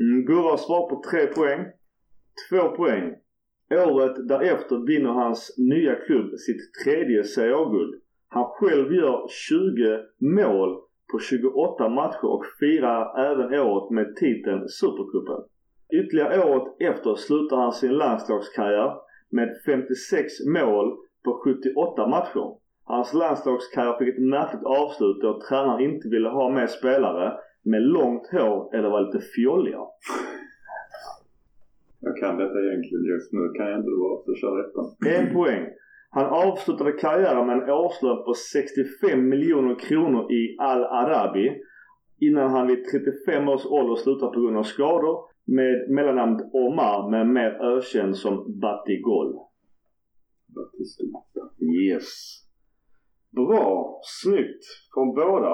Mm, 0.00 0.24
Gurra 0.26 0.56
svar 0.56 0.88
på 0.90 1.02
3 1.10 1.26
poäng. 1.26 1.66
2 2.50 2.68
poäng. 2.68 3.14
Året 3.70 4.28
därefter 4.28 4.86
vinner 4.86 5.10
hans 5.10 5.54
nya 5.58 5.94
klubb 5.94 6.38
sitt 6.38 6.84
tredje 6.84 7.24
Serie 7.24 7.56
A-guld. 7.56 8.02
Han 8.32 8.44
själv 8.44 8.92
gör 8.92 9.26
20 9.28 9.98
mål 10.18 10.80
på 11.12 11.18
28 11.18 11.88
matcher 11.88 12.24
och 12.24 12.44
firar 12.60 13.30
även 13.30 13.60
året 13.60 13.90
med 13.90 14.16
titeln 14.16 14.68
Supercupen. 14.68 15.44
Ytterligare 15.92 16.44
året 16.50 16.76
efter 16.78 17.14
slutar 17.14 17.56
han 17.56 17.72
sin 17.72 17.92
landslagskarriär 17.92 18.92
med 19.30 19.48
56 19.66 20.32
mål 20.46 20.96
på 21.24 21.40
78 21.44 22.06
matcher. 22.06 22.56
Hans 22.84 23.14
landslagskarriär 23.14 23.98
fick 23.98 24.08
ett 24.14 24.22
märkligt 24.22 24.64
avslut 24.64 25.20
då 25.22 25.40
tränaren 25.48 25.80
inte 25.80 26.08
ville 26.08 26.28
ha 26.28 26.50
med 26.50 26.70
spelare 26.70 27.32
med 27.62 27.82
långt 27.82 28.26
hår 28.32 28.74
eller 28.74 28.90
var 28.90 29.00
lite 29.00 29.20
fjolliga. 29.34 29.80
Okej. 32.00 32.20
kan 32.20 32.36
detta 32.36 32.58
egentligen 32.60 33.04
just 33.04 33.32
nu. 33.32 33.48
Kan 33.56 33.66
jag 33.70 33.78
inte 33.78 33.90
det 33.90 33.96
bara 33.96 34.22
så 34.24 34.34
kör 34.34 34.60
ettan. 34.64 34.86
En 35.16 35.34
poäng. 35.34 35.66
Han 36.12 36.26
avslutade 36.26 36.92
karriären 36.92 37.46
med 37.46 37.56
en 37.56 37.70
årslön 37.70 38.24
på 38.24 38.34
65 38.34 39.28
miljoner 39.28 39.78
kronor 39.78 40.32
i 40.32 40.56
Al 40.58 40.84
Arabi 40.84 41.48
innan 42.20 42.50
han 42.50 42.66
vid 42.66 42.84
35 42.92 43.48
års 43.48 43.66
ålder 43.66 43.96
slutade 43.96 44.32
på 44.32 44.40
grund 44.40 44.56
av 44.56 44.62
skador 44.62 45.30
med 45.44 45.90
mellannamnet 45.90 46.40
Omar 46.52 47.10
men 47.10 47.32
mer 47.32 47.52
ökänd 47.76 48.16
som 48.16 48.60
Batigol. 48.60 49.34
Batistuta. 50.56 51.40
Yes. 51.84 52.10
Bra. 53.30 54.00
Snyggt 54.22 54.64
från 54.94 55.14
båda. 55.14 55.52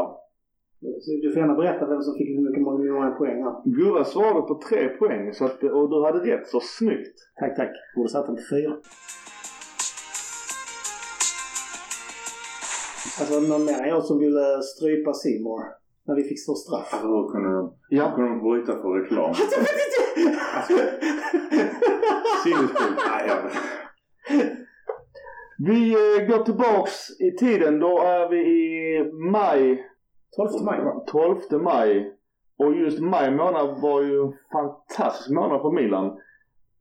Du 1.22 1.32
får 1.32 1.42
gärna 1.42 1.54
berätta 1.54 1.86
vem 1.86 2.00
som 2.00 2.14
fick 2.18 2.28
hur 2.28 2.48
mycket 2.48 2.62
många, 2.62 2.92
många 2.92 3.10
poäng 3.10 3.42
här. 3.44 3.54
Gurra 3.76 4.04
svarade 4.04 4.42
på 4.42 4.60
tre 4.68 4.88
poäng 4.88 5.32
så 5.32 5.44
att, 5.44 5.62
och 5.62 5.90
du 5.90 6.04
hade 6.04 6.18
rätt 6.30 6.46
så 6.46 6.60
snyggt. 6.62 7.16
Tack, 7.40 7.56
tack. 7.56 7.72
Borde 7.96 8.08
satt 8.08 8.26
den 8.26 8.36
till 8.36 8.50
fyra. 8.50 8.72
Alltså 13.20 13.40
någon 13.40 13.64
mer 13.64 13.82
än 13.82 13.88
jag 13.88 14.04
som 14.04 14.18
ville 14.18 14.62
strypa 14.62 15.14
Seymour 15.14 15.60
när 16.06 16.14
vi 16.16 16.22
fick 16.22 16.42
stå 16.42 16.54
straff. 16.54 16.88
Alltså 16.92 17.08
hur 17.08 17.28
kunde 17.32 17.48
de, 17.56 17.72
hur 17.90 17.98
Ja. 17.98 18.12
kunde 18.14 18.30
de 18.30 18.40
bryta 18.42 18.72
för 18.82 18.88
reklam? 19.00 19.34
Sinnessjukt. 22.44 23.02
Nej, 23.08 23.28
jag 23.28 23.38
Vi 25.58 25.92
eh, 25.92 26.26
går 26.28 26.44
tillbaks 26.44 27.20
i 27.20 27.36
tiden. 27.38 27.78
Då 27.78 27.98
är 28.00 28.28
vi 28.28 28.36
i 28.36 29.04
maj 29.32 29.86
12 30.36 30.64
maj 30.64 30.84
va? 30.84 31.04
12 31.06 31.62
maj. 31.62 32.12
Och 32.58 32.74
just 32.76 33.00
maj 33.00 33.30
månad 33.30 33.80
var 33.82 34.02
ju 34.02 34.20
en 34.22 34.32
fantastisk 34.52 35.30
månad 35.30 35.60
för 35.60 35.70
Milan. 35.70 36.18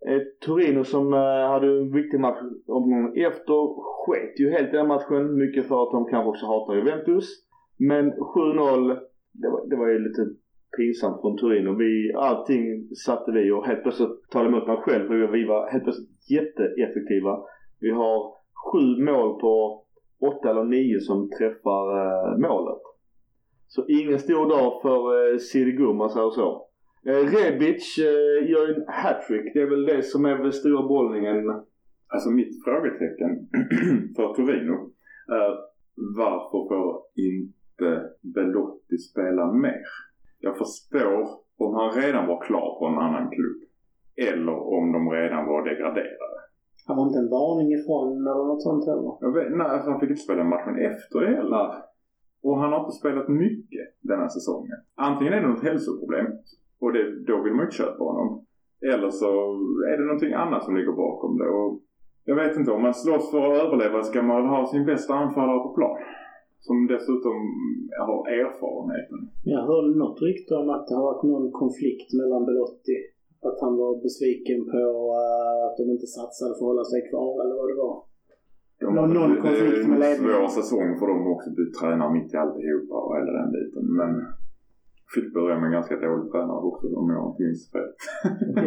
Ett 0.08 0.40
Torino 0.40 0.84
som 0.84 1.14
eh, 1.14 1.50
hade 1.50 1.68
en 1.68 1.92
viktig 1.92 2.20
match 2.20 2.38
omgången 2.68 3.14
efter 3.16 3.58
sket 4.06 4.40
ju 4.40 4.52
helt 4.52 4.74
i 4.74 4.78
den 4.78 4.88
matchen. 4.88 5.38
Mycket 5.38 5.68
för 5.68 5.84
att 5.84 5.92
de 5.92 6.06
kanske 6.06 6.30
också 6.30 6.46
hatar 6.46 6.76
Juventus. 6.76 7.26
Men 7.78 8.12
7-0, 8.14 9.00
det 9.32 9.50
var, 9.50 9.70
det 9.70 9.76
var 9.76 9.88
ju 9.88 10.00
lite 10.00 10.22
pinsamt 10.78 11.22
från 11.22 11.38
Torino. 11.38 11.76
Vi, 11.76 12.14
allting 12.16 12.96
satte 13.06 13.32
vi 13.32 13.52
och 13.52 13.66
helt 13.66 13.84
plötsligt 13.84 14.30
talade 14.32 14.50
emot 14.50 14.68
mig 14.68 14.78
själv 14.78 15.08
för 15.08 15.28
vi 15.28 15.46
var 15.46 15.72
helt 15.72 15.84
plötsligt 15.84 16.32
jätteeffektiva. 16.32 17.40
Vi 17.80 17.92
har 17.92 18.34
sju 18.66 19.04
mål 19.04 19.40
på 19.40 19.84
åtta 20.22 20.50
eller 20.50 20.64
nio 20.64 21.00
som 21.00 21.30
träffar 21.30 21.84
eh, 22.02 22.38
målet. 22.38 22.82
Så 23.68 23.86
ingen 23.88 24.20
stor 24.20 24.50
dag 24.50 24.82
för 24.82 25.34
eh, 25.34 25.38
Sidi 25.38 25.84
om 25.84 25.98
man 25.98 26.10
säger 26.10 26.30
så. 26.30 26.68
Eh, 27.08 27.24
Rebic 27.34 27.98
eh, 27.98 28.50
gör 28.50 28.76
en 28.76 28.84
hattrick. 28.88 29.54
Det 29.54 29.62
är 29.62 29.70
väl 29.70 29.86
det 29.86 30.04
som 30.04 30.26
är 30.26 30.38
den 30.38 30.54
stora 30.54 30.88
bollningen. 30.88 31.50
Alltså 32.08 32.30
mitt 32.30 32.64
frågetecken 32.64 33.32
för 34.16 34.34
Torino 34.34 34.92
är 35.28 35.52
varför 36.18 36.68
får 36.70 37.02
inte 37.16 37.90
Belotti 38.22 38.98
spela 38.98 39.52
mer? 39.52 39.88
Jag 40.40 40.58
förstår 40.58 41.22
om 41.58 41.74
han 41.74 42.02
redan 42.02 42.28
var 42.28 42.42
klar 42.42 42.80
på 42.80 42.86
en 42.86 43.00
annan 43.06 43.30
klubb. 43.30 43.62
Eller 44.30 44.58
om 44.78 44.92
de 44.92 45.12
redan 45.12 45.46
var 45.46 45.70
degraderade. 45.70 46.40
Han 46.88 46.98
var 46.98 47.08
inte 47.08 47.20
en 47.20 47.30
varning 47.30 47.74
ifrån 47.78 48.28
eller 48.30 48.46
något 48.52 48.64
sånt 48.64 48.86
heller. 48.86 49.12
Jag 49.26 49.34
vet, 49.34 49.58
nej, 49.58 49.68
alltså 49.68 49.90
han 49.92 50.00
fick 50.00 50.10
inte 50.10 50.22
spela 50.22 50.44
matchen 50.44 50.78
efter 50.90 51.20
heller. 51.36 51.68
Och 52.44 52.60
han 52.60 52.72
har 52.72 52.80
inte 52.80 52.98
spelat 53.02 53.28
mycket 53.28 53.88
denna 54.02 54.30
säsongen. 54.30 54.78
Antingen 54.96 55.34
är 55.34 55.42
det 55.42 55.48
något 55.48 55.64
hälsoproblem 55.64 56.28
och 56.82 56.94
det, 56.94 57.04
då 57.30 57.36
vill 57.44 57.54
man 57.54 57.62
ju 57.64 57.68
inte 57.70 57.76
köpa 57.84 58.04
honom. 58.10 58.28
Eller 58.94 59.10
så 59.22 59.30
är 59.92 59.96
det 59.98 60.06
någonting 60.06 60.34
annat 60.34 60.64
som 60.64 60.76
ligger 60.76 60.92
bakom 61.06 61.38
det. 61.38 61.50
Och 61.60 61.72
jag 62.30 62.36
vet 62.36 62.58
inte, 62.58 62.72
om 62.72 62.82
man 62.82 62.94
slåss 62.94 63.32
för 63.32 63.42
att 63.52 63.62
överleva 63.64 64.04
ska 64.04 64.22
man 64.22 64.38
väl 64.42 64.50
ha 64.56 64.62
sin 64.74 64.86
bästa 64.86 65.14
anfallare 65.14 65.60
på 65.60 65.70
plan. 65.78 65.98
Som 66.68 66.88
dessutom 66.94 67.36
har 68.08 68.22
erfarenheten. 68.42 69.20
Jag 69.54 69.62
hörde 69.72 69.92
något 70.04 70.22
rykte 70.22 70.54
om 70.62 70.70
att 70.76 70.88
det 70.88 70.96
har 70.96 71.04
varit 71.12 71.24
någon 71.24 71.52
konflikt 71.52 72.10
mellan 72.20 72.46
Belotti. 72.50 72.98
Att 73.48 73.60
han 73.62 73.74
var 73.82 73.92
besviken 74.06 74.60
på 74.74 74.84
eh, 75.24 75.60
att 75.68 75.78
de 75.80 75.84
inte 75.96 76.08
satsade 76.18 76.52
för 76.58 76.64
att 76.66 76.70
hålla 76.72 76.86
sig 76.92 77.02
kvar 77.10 77.32
eller 77.44 77.56
vad 77.62 77.68
det 77.72 77.78
var. 77.86 77.96
De, 78.80 78.88
Någon- 78.96 79.14
någon 79.20 79.36
konflikt 79.48 79.88
med 79.90 79.98
Det 80.02 80.06
är 80.08 80.16
en 80.16 80.20
ledningen. 80.22 80.36
svår 80.50 80.62
säsong 80.62 80.88
för 81.00 81.06
dem 81.12 81.22
också. 81.34 81.50
Du 81.60 81.64
tränar 81.80 82.08
mitt 82.18 82.34
i 82.34 82.38
alltihopa 82.44 82.96
och 83.06 83.14
hela 83.18 83.32
den 83.40 83.50
biten. 83.58 83.86
Men 84.00 84.12
fick 85.14 85.34
börja 85.34 85.60
med 85.60 85.72
ganska 85.72 85.96
dålig 85.96 86.32
tränare 86.32 86.62
också 86.72 86.88
om 86.88 87.10
jag 87.10 87.24
inte 87.32 87.44
minns 87.44 87.72
fel. 87.72 87.90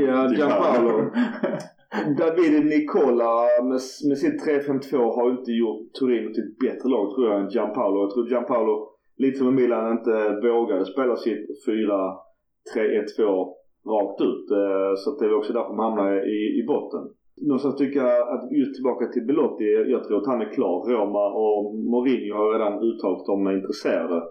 Ja, 0.07 0.33
Gianpaolo. 0.38 0.94
David 2.18 2.66
Nicola 2.66 3.33
med, 3.62 3.81
med 4.09 4.18
sin 4.18 4.38
3-5-2 4.38 4.96
har 5.16 5.31
inte 5.31 5.53
gjort 5.53 5.92
Torino 5.98 6.29
till 6.35 6.44
ett 6.48 6.59
bättre 6.59 6.88
lag 6.88 7.14
tror 7.14 7.27
jag 7.29 7.40
än 7.40 7.48
Gianpaolo. 7.48 8.01
Jag 8.01 8.11
tror 8.11 8.29
Gianpaolo, 8.29 8.88
lite 9.16 9.38
som 9.38 9.55
Milan, 9.55 9.92
inte 9.98 10.40
vågade 10.48 10.85
spela 10.87 11.16
sitt 11.16 11.46
4-3-1-2 11.66 13.55
rakt 13.94 14.20
ut. 14.20 14.51
Eh, 14.51 14.92
Så 14.96 15.18
det 15.18 15.27
är 15.27 15.35
också 15.35 15.53
därför 15.53 15.74
man 15.74 15.87
hamnar 15.87 16.29
i, 16.37 16.61
i 16.61 16.64
botten. 16.66 17.05
Någonstans 17.46 17.77
tycker 17.77 18.01
jag 18.01 18.29
att 18.35 18.53
just 18.53 18.74
tillbaka 18.74 19.07
till 19.07 19.27
Belotti, 19.27 19.64
jag 19.64 20.05
tror 20.05 20.18
att 20.20 20.27
han 20.27 20.40
är 20.40 20.53
klar. 20.53 20.77
Roma 20.92 21.24
och 21.44 21.74
Mourinho 21.92 22.37
har 22.37 22.53
redan 22.53 22.83
uttalat 22.83 23.20
att 23.20 23.27
de 23.27 23.46
är 23.46 23.57
intresserade. 23.57 24.22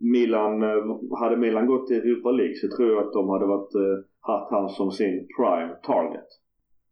Milan, 0.00 0.62
eh, 0.62 0.80
hade 1.20 1.36
Milan 1.36 1.66
gått 1.66 1.86
till 1.86 1.96
Europa 1.96 2.30
League 2.30 2.54
så 2.62 2.66
tror 2.76 2.88
jag 2.92 2.98
att 3.06 3.12
de 3.12 3.28
hade 3.28 3.46
varit, 3.46 3.74
eh, 3.74 3.96
haft 4.20 4.50
han 4.50 4.68
som 4.68 4.90
sin 4.90 5.16
prime 5.36 5.72
target. 5.90 6.28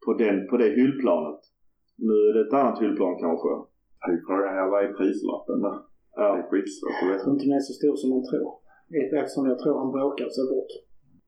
På, 0.05 0.11
den, 0.23 0.37
på 0.51 0.57
det 0.57 0.71
hyllplanet. 0.81 1.40
Nu 2.09 2.14
är 2.29 2.33
det 2.35 2.42
ett 2.49 2.59
annat 2.61 2.83
hyllplan 2.83 3.16
kanske. 3.25 3.49
Det 4.07 4.12
är 4.16 4.21
frågan, 4.29 4.57
ja, 4.61 4.64
vad 4.73 4.85
är 4.85 4.92
prislappen 5.01 5.59
där? 5.66 5.77
Det 6.16 6.23
Ja. 6.23 6.29
är 6.38 6.42
skitsvårt 6.51 6.97
att 7.03 7.11
Jag 7.12 7.21
tror 7.21 7.33
inte 7.35 7.47
den 7.49 7.57
är 7.61 7.66
så 7.71 7.75
stor 7.81 7.95
som 8.01 8.09
man 8.14 8.25
tror. 8.31 8.49
Eftersom 9.16 9.45
jag 9.51 9.59
tror 9.62 9.75
han 9.83 9.92
bråkar 9.97 10.29
sig 10.37 10.45
bort. 10.53 10.73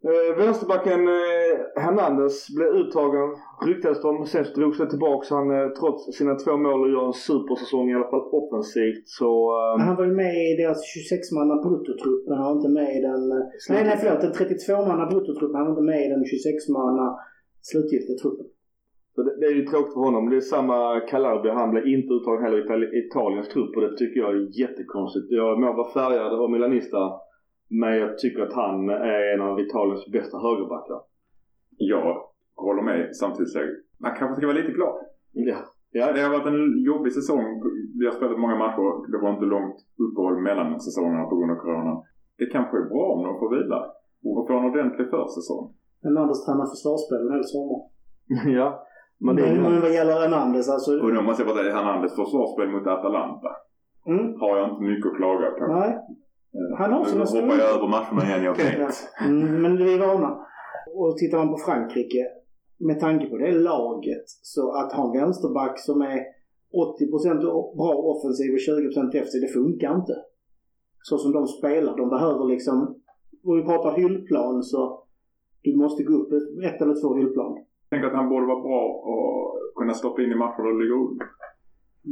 Eh, 0.04 0.36
vänsterbacken 0.42 1.00
eh, 1.08 1.54
Hernandez 1.84 2.36
blev 2.56 2.68
uttagen, 2.80 3.28
ryktades 3.66 4.00
de. 4.02 4.26
Sen 4.26 4.44
drogs 4.56 4.78
det 4.78 4.90
tillbaks. 4.90 5.30
Han 5.30 5.48
eh, 5.58 5.68
trots 5.80 6.00
sina 6.18 6.34
två 6.34 6.56
mål 6.56 6.80
och 6.84 6.90
gör 6.94 7.06
en 7.06 7.12
supersäsong 7.28 7.90
i 7.90 7.94
alla 7.94 8.10
fall 8.12 8.26
offensivt. 8.40 9.04
Så... 9.18 9.28
Eh, 9.58 9.80
han 9.86 9.96
var 9.96 10.04
ju 10.10 10.14
med 10.24 10.34
i 10.50 10.56
deras 10.62 10.80
26-manna 10.96 11.54
bruttotrupp 11.64 12.22
men 12.28 12.36
han 12.38 12.46
var 12.50 12.56
inte 12.60 12.72
med 12.80 12.88
i 12.98 13.00
den... 13.10 13.22
eh, 13.36 13.44
Nej, 13.72 13.82
nej 13.88 13.96
förlåt. 14.00 14.20
Den 14.26 14.32
32-manna 14.42 15.04
bruttotruppen. 15.12 15.56
Han 15.56 15.66
var 15.66 15.74
inte 15.76 15.86
med 15.92 16.00
i 16.06 16.08
den 16.14 16.24
26-manna 16.32 17.06
slutgiltiga 17.68 18.16
truppen. 18.22 18.46
Det, 19.16 19.40
det 19.40 19.46
är 19.52 19.56
ju 19.60 19.64
tråkigt 19.66 19.94
för 19.94 20.00
honom. 20.08 20.30
Det 20.30 20.36
är 20.36 20.40
samma 20.56 20.78
Calabria. 21.12 21.54
Han 21.62 21.70
blev 21.72 21.84
inte 21.96 22.10
uttagen 22.16 22.42
heller 22.44 22.58
i 22.60 22.64
Itali- 22.66 22.92
Italiens 23.06 23.48
trupp 23.54 23.72
och 23.76 23.82
det 23.86 23.96
tycker 24.00 24.20
jag 24.20 24.30
är 24.36 24.60
jättekonstigt. 24.62 25.26
Jag 25.40 25.60
må 25.60 25.66
vara 25.80 25.90
färgad 25.98 26.32
och 26.40 26.50
milanista 26.50 26.98
men 27.80 27.92
jag 28.02 28.18
tycker 28.18 28.42
att 28.42 28.52
han 28.52 28.88
är 28.90 29.34
en 29.34 29.40
av 29.48 29.60
Italiens 29.60 30.06
bästa 30.12 30.36
högerbackar. 30.38 31.00
Jag 31.76 32.22
håller 32.56 32.82
med 32.82 33.16
samtidigt 33.16 33.52
så 33.52 33.58
man 34.02 34.12
kanske 34.18 34.36
ska 34.36 34.46
vara 34.46 34.56
lite 34.62 34.72
glad. 34.78 34.96
Ja. 35.32 35.58
Ja, 35.90 36.12
Det 36.12 36.20
har 36.22 36.30
varit 36.36 36.52
en 36.54 36.82
jobbig 36.90 37.12
säsong. 37.18 37.44
Vi 37.98 38.04
har 38.06 38.14
spelat 38.18 38.38
många 38.44 38.56
matcher. 38.64 39.10
Det 39.12 39.18
var 39.24 39.30
inte 39.34 39.48
långt 39.56 39.78
uppehåll 40.06 40.36
mellan 40.48 40.80
säsongerna 40.80 41.24
på 41.30 41.36
grund 41.36 41.52
av 41.52 41.60
corona. 41.64 41.94
Det 42.38 42.46
kanske 42.46 42.74
är 42.82 42.86
bra 42.92 43.04
om 43.14 43.20
de 43.26 43.32
får 43.40 43.50
vila 43.56 43.80
och 44.24 44.46
får 44.46 44.54
en 44.58 44.70
ordentlig 44.72 45.06
försäsong. 45.14 45.64
Hernandez 46.04 46.44
tränar 46.44 46.66
försvarsspel 46.74 47.20
en 47.26 47.32
hel 47.34 47.44
sommar. 47.54 47.80
ja. 48.60 48.68
Men 49.24 49.36
det 49.36 49.42
är 49.48 49.52
Men, 49.54 49.72
men 49.72 49.80
vad 49.80 49.92
gäller 49.98 50.20
Hernandez 50.22 50.68
alltså... 50.74 50.90
Och 51.04 51.12
då 51.14 51.22
måste 51.22 51.42
jag 51.42 51.48
bara 51.50 51.58
säga 51.62 51.74
Hernandez 51.78 52.12
försvarsspel 52.20 52.68
mot 52.74 52.86
Atalanta 52.86 53.50
Mm, 54.12 54.40
har 54.40 54.52
jag 54.58 54.70
inte 54.70 54.82
mycket 54.82 55.10
att 55.10 55.16
klaga 55.16 55.50
på. 55.50 55.66
nej. 55.66 55.90
Han 56.78 56.92
har 56.92 57.00
Nu 57.00 57.26
sina 57.26 57.42
hoppar 57.42 57.58
jag 57.58 57.76
över 57.76 57.88
matcherna 57.88 58.22
igen, 58.24 58.42
jag 58.44 58.56
Ja. 58.60 58.86
vet. 58.86 58.94
Men 59.62 59.76
vi 59.76 59.94
är 59.94 59.98
vana. 60.06 60.30
Och 60.94 61.16
tittar 61.16 61.38
man 61.38 61.50
på 61.50 61.58
Frankrike, 61.58 62.22
med 62.78 63.00
tanke 63.00 63.26
på 63.26 63.36
det 63.36 63.52
laget, 63.52 64.24
så 64.42 64.72
att 64.72 64.92
ha 64.92 65.06
en 65.06 65.20
vänsterback 65.20 65.80
som 65.80 66.02
är 66.02 66.18
80% 66.72 67.40
bra 67.76 67.92
offensiv 68.12 68.52
och 68.52 68.58
20% 68.58 69.10
defensiv, 69.12 69.40
det 69.40 69.48
funkar 69.48 69.94
inte. 69.94 70.14
Så 71.02 71.18
som 71.18 71.32
de 71.32 71.46
spelar. 71.46 71.96
De 71.96 72.08
behöver 72.08 72.44
liksom, 72.44 72.76
om 73.44 73.56
vi 73.56 73.62
pratar 73.64 73.92
hyllplan 74.00 74.62
så 74.62 75.04
du 75.62 75.76
måste 75.76 76.02
gå 76.02 76.14
upp 76.14 76.32
ett 76.68 76.82
eller 76.82 77.00
två 77.02 77.14
hyllplan. 77.14 77.52
Jag 77.56 77.90
tänker 77.90 78.06
att 78.08 78.16
han 78.20 78.28
borde 78.28 78.46
vara 78.46 78.60
bra 78.68 78.82
och 79.10 79.60
kunna 79.76 79.94
stoppa 79.94 80.22
in 80.22 80.32
i 80.32 80.34
matcher 80.34 80.62
det 80.62 80.78
ligger 80.82 80.94
under. 81.08 81.26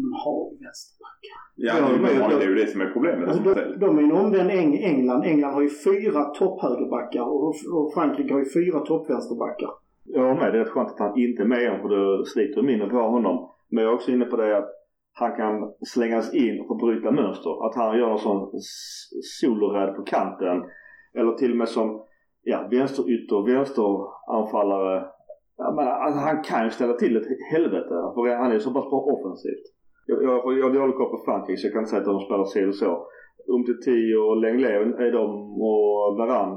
De 0.02 0.12
har 0.24 0.40
ju 0.52 0.56
vänsterbackar. 0.64 1.36
Ja, 1.66 1.72
Ja, 1.78 1.84
men- 2.02 2.38
det 2.38 2.44
är 2.44 2.48
ju 2.48 2.54
det 2.54 2.66
som 2.72 2.80
är 2.80 2.90
problemet. 2.96 3.28
Alltså, 3.28 3.42
de, 3.42 3.54
de 3.84 3.98
är 3.98 4.02
ju 4.02 4.08
en 4.08 4.16
omvänd 4.24 4.50
Eng- 4.50 4.82
England. 4.92 5.22
England 5.24 5.54
har 5.54 5.62
ju 5.62 5.70
fyra 5.88 6.20
topphögerbackar 6.24 7.22
och, 7.22 7.48
och 7.76 7.86
Frankrike 7.94 8.32
har 8.34 8.40
ju 8.44 8.50
fyra 8.58 8.78
toppvänsterbackar. 8.80 9.70
Jag 10.04 10.22
håller 10.22 10.40
med. 10.40 10.52
Det 10.52 10.58
är 10.58 10.64
rätt 10.64 10.68
skönt 10.74 10.90
att 10.92 10.98
han 10.98 11.18
inte 11.18 11.42
är 11.42 11.46
med 11.46 11.60
igen 11.60 11.80
för 11.82 11.88
det 11.88 12.26
sliter 12.26 12.62
mindre 12.62 12.88
på 12.88 12.96
honom. 12.96 13.50
Men 13.70 13.84
jag 13.84 13.90
är 13.92 13.94
också 13.96 14.10
inne 14.12 14.24
på 14.24 14.36
det 14.36 14.56
att 14.58 14.70
han 15.12 15.36
kan 15.36 15.54
slängas 15.94 16.34
in 16.34 16.60
och 16.60 16.66
få 16.68 16.74
bryta 16.74 17.10
mönster. 17.10 17.66
Att 17.66 17.74
han 17.76 17.98
gör 17.98 18.08
någon 18.08 18.18
sån 18.18 18.42
s- 18.56 19.10
solorädd 19.40 19.96
på 19.96 20.02
kanten. 20.02 20.56
Eller 21.18 21.32
till 21.32 21.50
och 21.50 21.56
med 21.56 21.68
som 21.68 22.02
ja, 22.42 22.68
vänsterytter, 22.70 23.52
vänsteranfallare. 23.54 25.04
Ja, 25.58 25.72
men 25.76 25.88
alltså, 25.88 26.20
han 26.20 26.42
kan 26.42 26.64
ju 26.64 26.70
ställa 26.70 26.94
till 26.94 27.16
ett 27.16 27.26
helvete. 27.52 27.88
För 28.14 28.36
han 28.36 28.52
är 28.52 28.58
så 28.58 28.72
pass 28.72 28.90
bra 28.90 29.00
offensivt. 29.00 29.66
Jag, 30.10 30.18
jag, 30.28 30.58
jag 30.58 30.64
har 30.66 30.74
dålig 30.80 30.96
koll 30.96 31.10
på 31.14 31.20
Frankrike 31.26 31.56
så 31.58 31.66
jag 31.66 31.72
kan 31.72 31.82
inte 31.82 31.90
säga 31.90 32.02
att 32.02 32.12
de 32.12 32.20
spelar 32.26 32.44
si 32.44 32.58
eller 32.64 32.80
så. 32.84 32.92
Umtiti 33.54 33.98
och 34.22 34.36
Lenglet 34.42 35.00
är 35.06 35.12
de 35.18 35.26
och 35.68 36.16
Varan. 36.18 36.50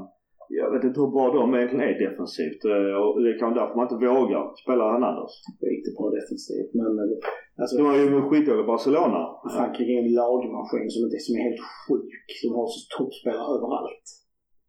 Jag 0.60 0.68
vet 0.74 0.84
inte 0.88 1.00
hur 1.02 1.12
bra 1.16 1.26
de 1.38 1.44
egentligen 1.54 1.86
är 1.90 1.96
defensivt. 2.06 2.62
Eh, 2.74 2.96
Och 3.04 3.18
det 3.22 3.28
är 3.32 3.38
kanske 3.42 3.58
därför 3.60 3.76
man 3.76 3.86
inte 3.88 4.00
vågar 4.08 4.42
spela 4.62 4.84
Hernandez. 4.92 5.34
Riktigt 5.74 5.96
bra 5.98 6.06
defensivt. 6.18 6.70
Men 6.80 6.92
eh, 7.02 7.60
alltså, 7.60 7.72
De 7.76 7.82
var 7.88 7.96
ju 8.00 8.08
skitdåliga 8.28 8.70
Barcelona. 8.74 9.20
Frankrike 9.54 9.92
är 9.94 10.00
en 10.04 10.12
lagmaskin 10.20 10.88
som, 10.92 11.00
inte, 11.06 11.18
som 11.26 11.32
är 11.36 11.42
helt 11.48 11.64
sjuk. 11.84 12.10
De 12.42 12.48
har 12.58 12.66
så 12.74 12.80
toppspelare 12.96 13.48
överallt. 13.56 14.06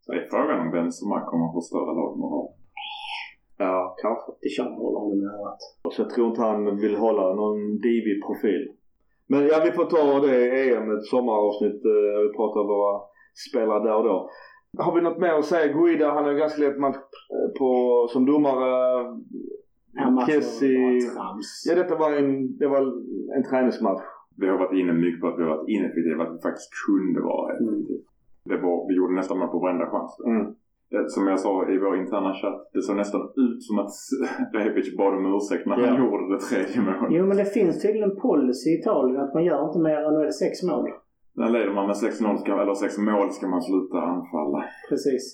Så 0.04 0.08
är 0.16 0.22
frågan 0.32 0.58
om 0.64 0.70
Benzema 0.74 1.16
kommer 1.30 1.46
att 1.48 1.56
förstöra 1.58 1.90
lagmoral. 2.00 2.48
Ja, 3.58 3.96
kanske. 4.02 4.32
Det 4.40 4.48
känner 4.48 4.70
hålla 4.70 4.98
honom 4.98 5.18
i 5.22 5.26
örat. 5.26 5.58
Så 5.94 6.02
jag 6.02 6.10
tror 6.10 6.28
inte 6.28 6.40
han 6.42 6.76
vill 6.76 6.96
hålla 6.96 7.34
någon 7.34 7.78
divig 7.78 8.22
profil. 8.26 8.62
Men 9.28 9.46
ja, 9.46 9.60
vi 9.64 9.70
får 9.72 9.84
ta 9.84 10.20
det 10.26 10.36
EM, 10.74 10.90
ett 10.96 11.04
sommaravsnitt. 11.04 11.84
eh, 11.84 12.20
Vi 12.22 12.36
pratar 12.36 12.60
om 12.60 12.66
våra 12.66 13.00
spelare 13.50 13.84
där 13.84 13.96
och 13.96 14.04
då. 14.04 14.30
Har 14.78 14.94
vi 14.94 15.00
något 15.00 15.18
mer 15.18 15.32
att 15.34 15.44
säga? 15.44 15.72
Guida, 15.72 16.10
han 16.14 16.24
har 16.24 16.30
en 16.32 16.38
ganska 16.38 16.60
lätt 16.62 16.78
match 16.78 16.96
eh, 16.96 17.58
på, 17.58 17.70
som 18.12 18.26
domare. 18.26 19.04
Bara 20.16 20.26
trams. 21.14 21.64
Ja, 21.68 21.74
detta 21.74 21.96
var 21.96 22.10
en, 22.12 22.58
det 22.58 22.66
var 22.68 22.80
en 23.36 23.44
träningsmatch. 23.50 24.02
Vi 24.36 24.48
har 24.48 24.58
varit 24.58 24.78
inne 24.80 24.92
mycket 24.92 25.20
på 25.20 25.26
att 25.28 25.38
vi 25.38 25.42
har 25.42 25.50
varit 25.56 25.68
ineffektiva, 25.68 26.22
att 26.24 26.34
vi 26.36 26.40
faktiskt 26.48 26.70
kunde 26.86 27.20
vara 27.20 27.52
effektiva. 27.52 28.00
Det 28.44 28.56
var, 28.56 28.88
vi 28.88 28.94
gjorde 28.96 29.14
nästan 29.14 29.38
mål 29.38 29.48
på 29.48 29.58
varenda 29.58 29.86
chans. 29.90 30.12
Mm. 30.26 30.54
Eh, 30.94 31.04
Som 31.14 31.26
jag 31.26 31.40
sa 31.40 31.68
i 31.74 31.78
vår 31.78 31.94
interna 32.02 32.34
chatt, 32.34 32.70
det 32.74 32.82
såg 32.82 32.96
nästan 32.96 33.20
ut 33.44 33.62
som 33.66 33.78
att 33.78 33.92
Rebic 34.54 34.96
bad 34.96 35.14
om 35.18 35.26
ursäkt 35.36 35.66
när 35.66 35.76
han 35.76 35.94
Ja. 35.94 35.98
gjorde 36.04 36.34
det 36.34 36.40
tredje 36.40 36.80
målet. 36.86 37.10
Jo 37.16 37.26
men 37.26 37.36
det 37.36 37.44
finns 37.44 37.82
tydligen 37.82 38.10
en 38.10 38.16
policy 38.20 38.70
i 38.70 38.78
Italien 38.80 39.20
att 39.24 39.34
man 39.34 39.44
gör 39.44 39.66
inte 39.68 39.78
mer 39.78 39.96
än, 40.06 40.14
nu 40.14 40.20
är 40.20 40.24
det 40.32 40.32
sex 40.46 40.62
mål. 40.62 40.88
När 41.34 41.48
leder 41.50 41.74
man 41.74 41.86
med 41.86 41.96
6-0 41.96 42.36
ska, 42.36 42.62
eller 42.62 42.74
6 42.74 42.98
mål 42.98 43.30
ska 43.30 43.46
man 43.48 43.62
sluta 43.62 43.98
anfalla. 44.14 44.64
Precis. 44.88 45.24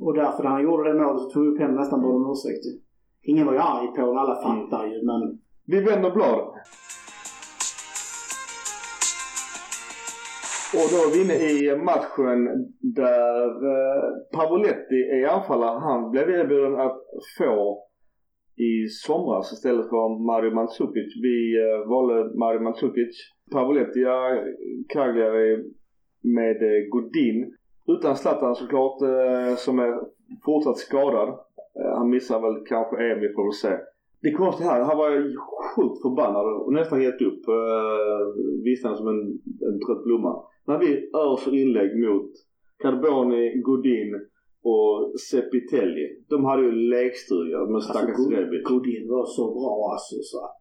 Och 0.00 0.14
därför 0.14 0.42
när 0.42 0.50
han 0.50 0.62
gjorde 0.62 0.92
det 0.92 0.98
målet 1.04 1.20
så 1.22 1.30
tog 1.30 1.44
ju 1.44 1.52
Penn 1.58 1.74
nästan 1.74 2.02
bara 2.02 2.14
om 2.14 2.30
ursäkt. 2.32 2.64
Ingen 3.30 3.46
var 3.46 3.52
ju 3.52 3.58
arg 3.58 3.86
på 3.94 4.00
honom, 4.00 4.16
alla 4.18 4.34
fattar 4.34 4.86
ju 4.86 4.98
men... 5.10 5.20
Vi 5.66 5.80
vänder 5.80 6.10
blad. 6.10 6.44
Och 10.78 10.88
då 10.92 10.98
är 11.04 11.10
vi 11.12 11.20
inne 11.22 11.34
i 11.34 11.76
matchen 11.76 12.38
där 12.80 13.46
eh, 13.72 14.04
Pavoletti 14.36 14.94
är 14.94 15.28
anfallare. 15.28 15.78
Han 15.78 16.10
blev 16.10 16.30
erbjuden 16.30 16.80
att 16.80 17.00
få 17.38 17.84
i 18.56 18.88
somras 18.88 19.52
istället 19.52 19.88
för 19.88 20.24
Mario 20.26 20.54
Mandzukic. 20.54 21.10
Vi 21.22 21.38
eh, 21.64 21.88
valde 21.88 22.38
Mario 22.38 22.60
Mandzukic. 22.60 23.14
Pavoletti 23.52 24.02
är 24.02 24.44
Cagliari 24.88 25.64
med 26.22 26.62
eh, 26.62 26.88
Godin. 26.90 27.56
Utan 27.86 28.16
Zlatan 28.16 28.54
såklart 28.54 28.98
som 29.58 29.78
är 29.78 30.00
fortsatt 30.44 30.78
skadad. 30.78 31.38
Han 31.96 32.10
missar 32.10 32.40
väl 32.40 32.66
kanske 32.66 32.96
EM, 32.96 33.20
vi 33.20 33.28
får 33.28 33.44
väl 33.44 33.52
se. 33.52 33.84
Det 34.22 34.32
konstiga 34.32 34.70
här, 34.70 34.84
här 34.84 34.96
var 34.96 35.10
jag 35.10 35.22
sjukt 35.76 36.02
förbannad 36.02 36.46
och 36.46 36.72
nästan 36.72 37.02
gett 37.02 37.22
upp. 37.22 37.48
Uh, 37.48 38.64
Vissnade 38.64 38.96
som 38.96 39.08
en, 39.08 39.20
en 39.68 39.78
trött 39.86 40.04
blomma. 40.04 40.44
När 40.66 40.78
vi 40.78 41.10
öser 41.26 41.54
inlägg 41.62 41.90
mot 42.04 42.30
Carboni, 42.82 43.60
Godin 43.62 44.10
och 44.62 45.20
Sepitelli. 45.30 46.06
De 46.28 46.44
hade 46.44 46.62
ju 46.62 46.72
lekstuga 46.72 47.58
med 47.72 47.82
stackars 47.82 48.08
Alltså, 48.08 48.30
Rebic. 48.30 48.62
Godin 48.68 49.08
var 49.08 49.24
så 49.26 49.44
bra 49.54 49.92
alltså 49.92 50.16
så 50.22 50.38
att... 50.44 50.60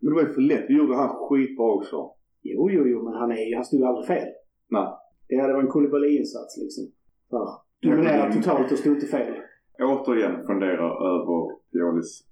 Men 0.00 0.10
det 0.10 0.14
var 0.14 0.28
ju 0.28 0.34
för 0.34 0.40
lätt. 0.40 0.64
Vi 0.68 0.76
gjorde 0.76 0.96
han 0.96 1.08
skitbra 1.08 1.66
också. 1.78 1.96
Jo, 2.42 2.70
jo, 2.70 2.82
jo, 2.86 3.04
men 3.04 3.14
han, 3.14 3.30
är, 3.32 3.48
ju- 3.48 3.54
han 3.54 3.64
stod 3.64 3.80
ju 3.80 3.86
aldrig 3.86 4.06
fel. 4.06 4.28
Nej. 4.70 4.88
Det 5.28 5.36
hade 5.36 5.52
varit 5.52 5.64
en 5.64 5.70
Koulibaly-insats 5.70 6.52
liksom. 6.62 6.84
För 7.30 7.46
dominera 7.82 8.32
totalt 8.32 8.72
och 8.72 8.78
stod 8.78 8.94
inte 8.94 9.06
fel. 9.06 9.34
Återigen 9.80 10.46
fundera 10.46 10.86
över 11.12 11.38
Piolis 11.72 12.26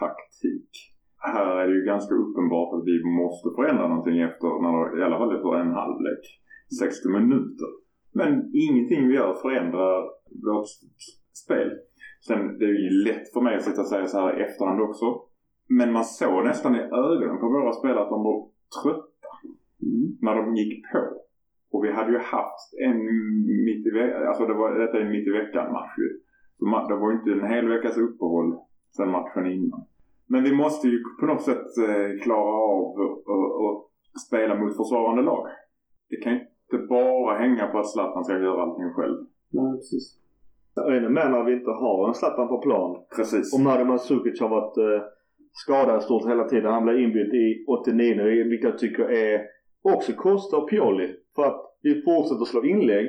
taktik. 0.00 0.70
Här 1.32 1.46
är 1.60 1.68
det 1.68 1.74
ju 1.74 1.84
ganska 1.84 2.14
uppenbart 2.14 2.74
att 2.74 2.84
vi 2.90 2.96
måste 3.20 3.48
förändra 3.56 3.88
någonting 3.88 4.18
efter, 4.28 4.48
när, 4.64 5.00
i 5.00 5.02
alla 5.02 5.18
fall 5.18 5.36
efter 5.36 5.54
en 5.60 5.72
halvlek. 5.80 6.24
60 6.78 7.08
minuter. 7.08 7.70
Men 8.12 8.50
ingenting 8.54 9.08
vi 9.08 9.14
gör 9.14 9.34
förändrar 9.34 9.96
vårt 10.46 10.66
spel. 11.44 11.70
Sen 12.26 12.58
det 12.58 12.64
är 12.64 12.78
ju 12.86 12.90
lätt 13.06 13.32
för 13.32 13.40
mig 13.40 13.56
att 13.56 13.64
sitta 13.64 13.80
och 13.80 13.86
säga 13.86 14.06
så 14.06 14.18
här 14.20 14.40
i 14.40 14.42
efterhand 14.42 14.80
också. 14.80 15.06
Men 15.68 15.92
man 15.92 16.04
såg 16.04 16.44
nästan 16.44 16.76
i 16.76 16.78
ögonen 16.78 17.38
på 17.40 17.48
våra 17.48 17.72
spelare 17.72 18.02
att 18.02 18.14
de 18.16 18.22
var 18.24 18.48
trötta. 18.82 19.30
När 20.20 20.34
de 20.34 20.56
gick 20.56 20.92
på. 20.92 21.04
Och 21.72 21.84
vi 21.84 21.92
hade 21.92 22.12
ju 22.12 22.18
haft 22.18 22.68
en 22.86 22.98
mitt 23.64 23.86
i 23.86 23.90
veckan, 23.90 24.28
alltså 24.28 24.46
det 24.46 24.54
var, 24.54 24.78
detta 24.78 24.98
är 24.98 25.02
en 25.02 25.10
mitt 25.10 25.26
i 25.26 25.30
veckan 25.30 25.72
match 25.72 25.98
ju. 25.98 26.20
Så 26.58 26.64
det 26.88 26.96
var 26.96 27.10
ju 27.10 27.18
inte 27.18 27.32
en 27.32 27.52
hel 27.52 27.68
veckas 27.68 27.96
uppehåll 27.96 28.58
sen 28.96 29.10
matchen 29.10 29.46
innan. 29.46 29.84
Men 30.32 30.44
vi 30.44 30.52
måste 30.52 30.88
ju 30.88 30.98
på 31.20 31.26
något 31.26 31.42
sätt 31.42 31.68
eh, 31.88 32.22
klara 32.22 32.54
av 32.72 32.80
att 33.68 34.20
spela 34.26 34.54
mot 34.54 34.76
försvarande 34.76 35.22
lag. 35.22 35.46
Det 36.10 36.16
kan 36.16 36.32
inte 36.32 36.86
bara 36.88 37.38
hänga 37.38 37.66
på 37.66 37.78
att 37.78 37.92
Zlatan 37.92 38.24
ska 38.24 38.32
göra 38.38 38.62
allting 38.62 38.90
själv. 38.96 39.16
Nej, 39.50 39.72
precis. 39.76 40.16
Ännu 40.86 41.08
mer 41.08 41.28
när 41.28 41.44
vi 41.44 41.52
inte 41.52 41.70
har 41.70 42.08
en 42.08 42.14
Zlatan 42.14 42.48
på 42.48 42.58
plan. 42.58 43.04
Precis. 43.16 43.54
Och 43.54 43.60
Mario 43.60 43.84
Mandzukic 43.84 44.40
har 44.40 44.48
varit 44.48 44.76
eh, 44.76 45.06
skadad 45.52 46.02
stort 46.02 46.28
hela 46.28 46.44
tiden. 46.48 46.72
Han 46.72 46.84
blev 46.84 46.98
inbytt 46.98 47.34
i 47.34 47.64
89 47.68 48.44
vilket 48.50 48.70
jag 48.70 48.78
tycker 48.78 49.10
är 49.10 49.40
också 49.82 50.12
kostar 50.12 50.60
Pioli. 50.60 51.08
För 51.34 51.44
att 51.44 51.60
vi 51.82 52.02
fortsätter 52.02 52.44
slå 52.44 52.64
inlägg. 52.64 53.06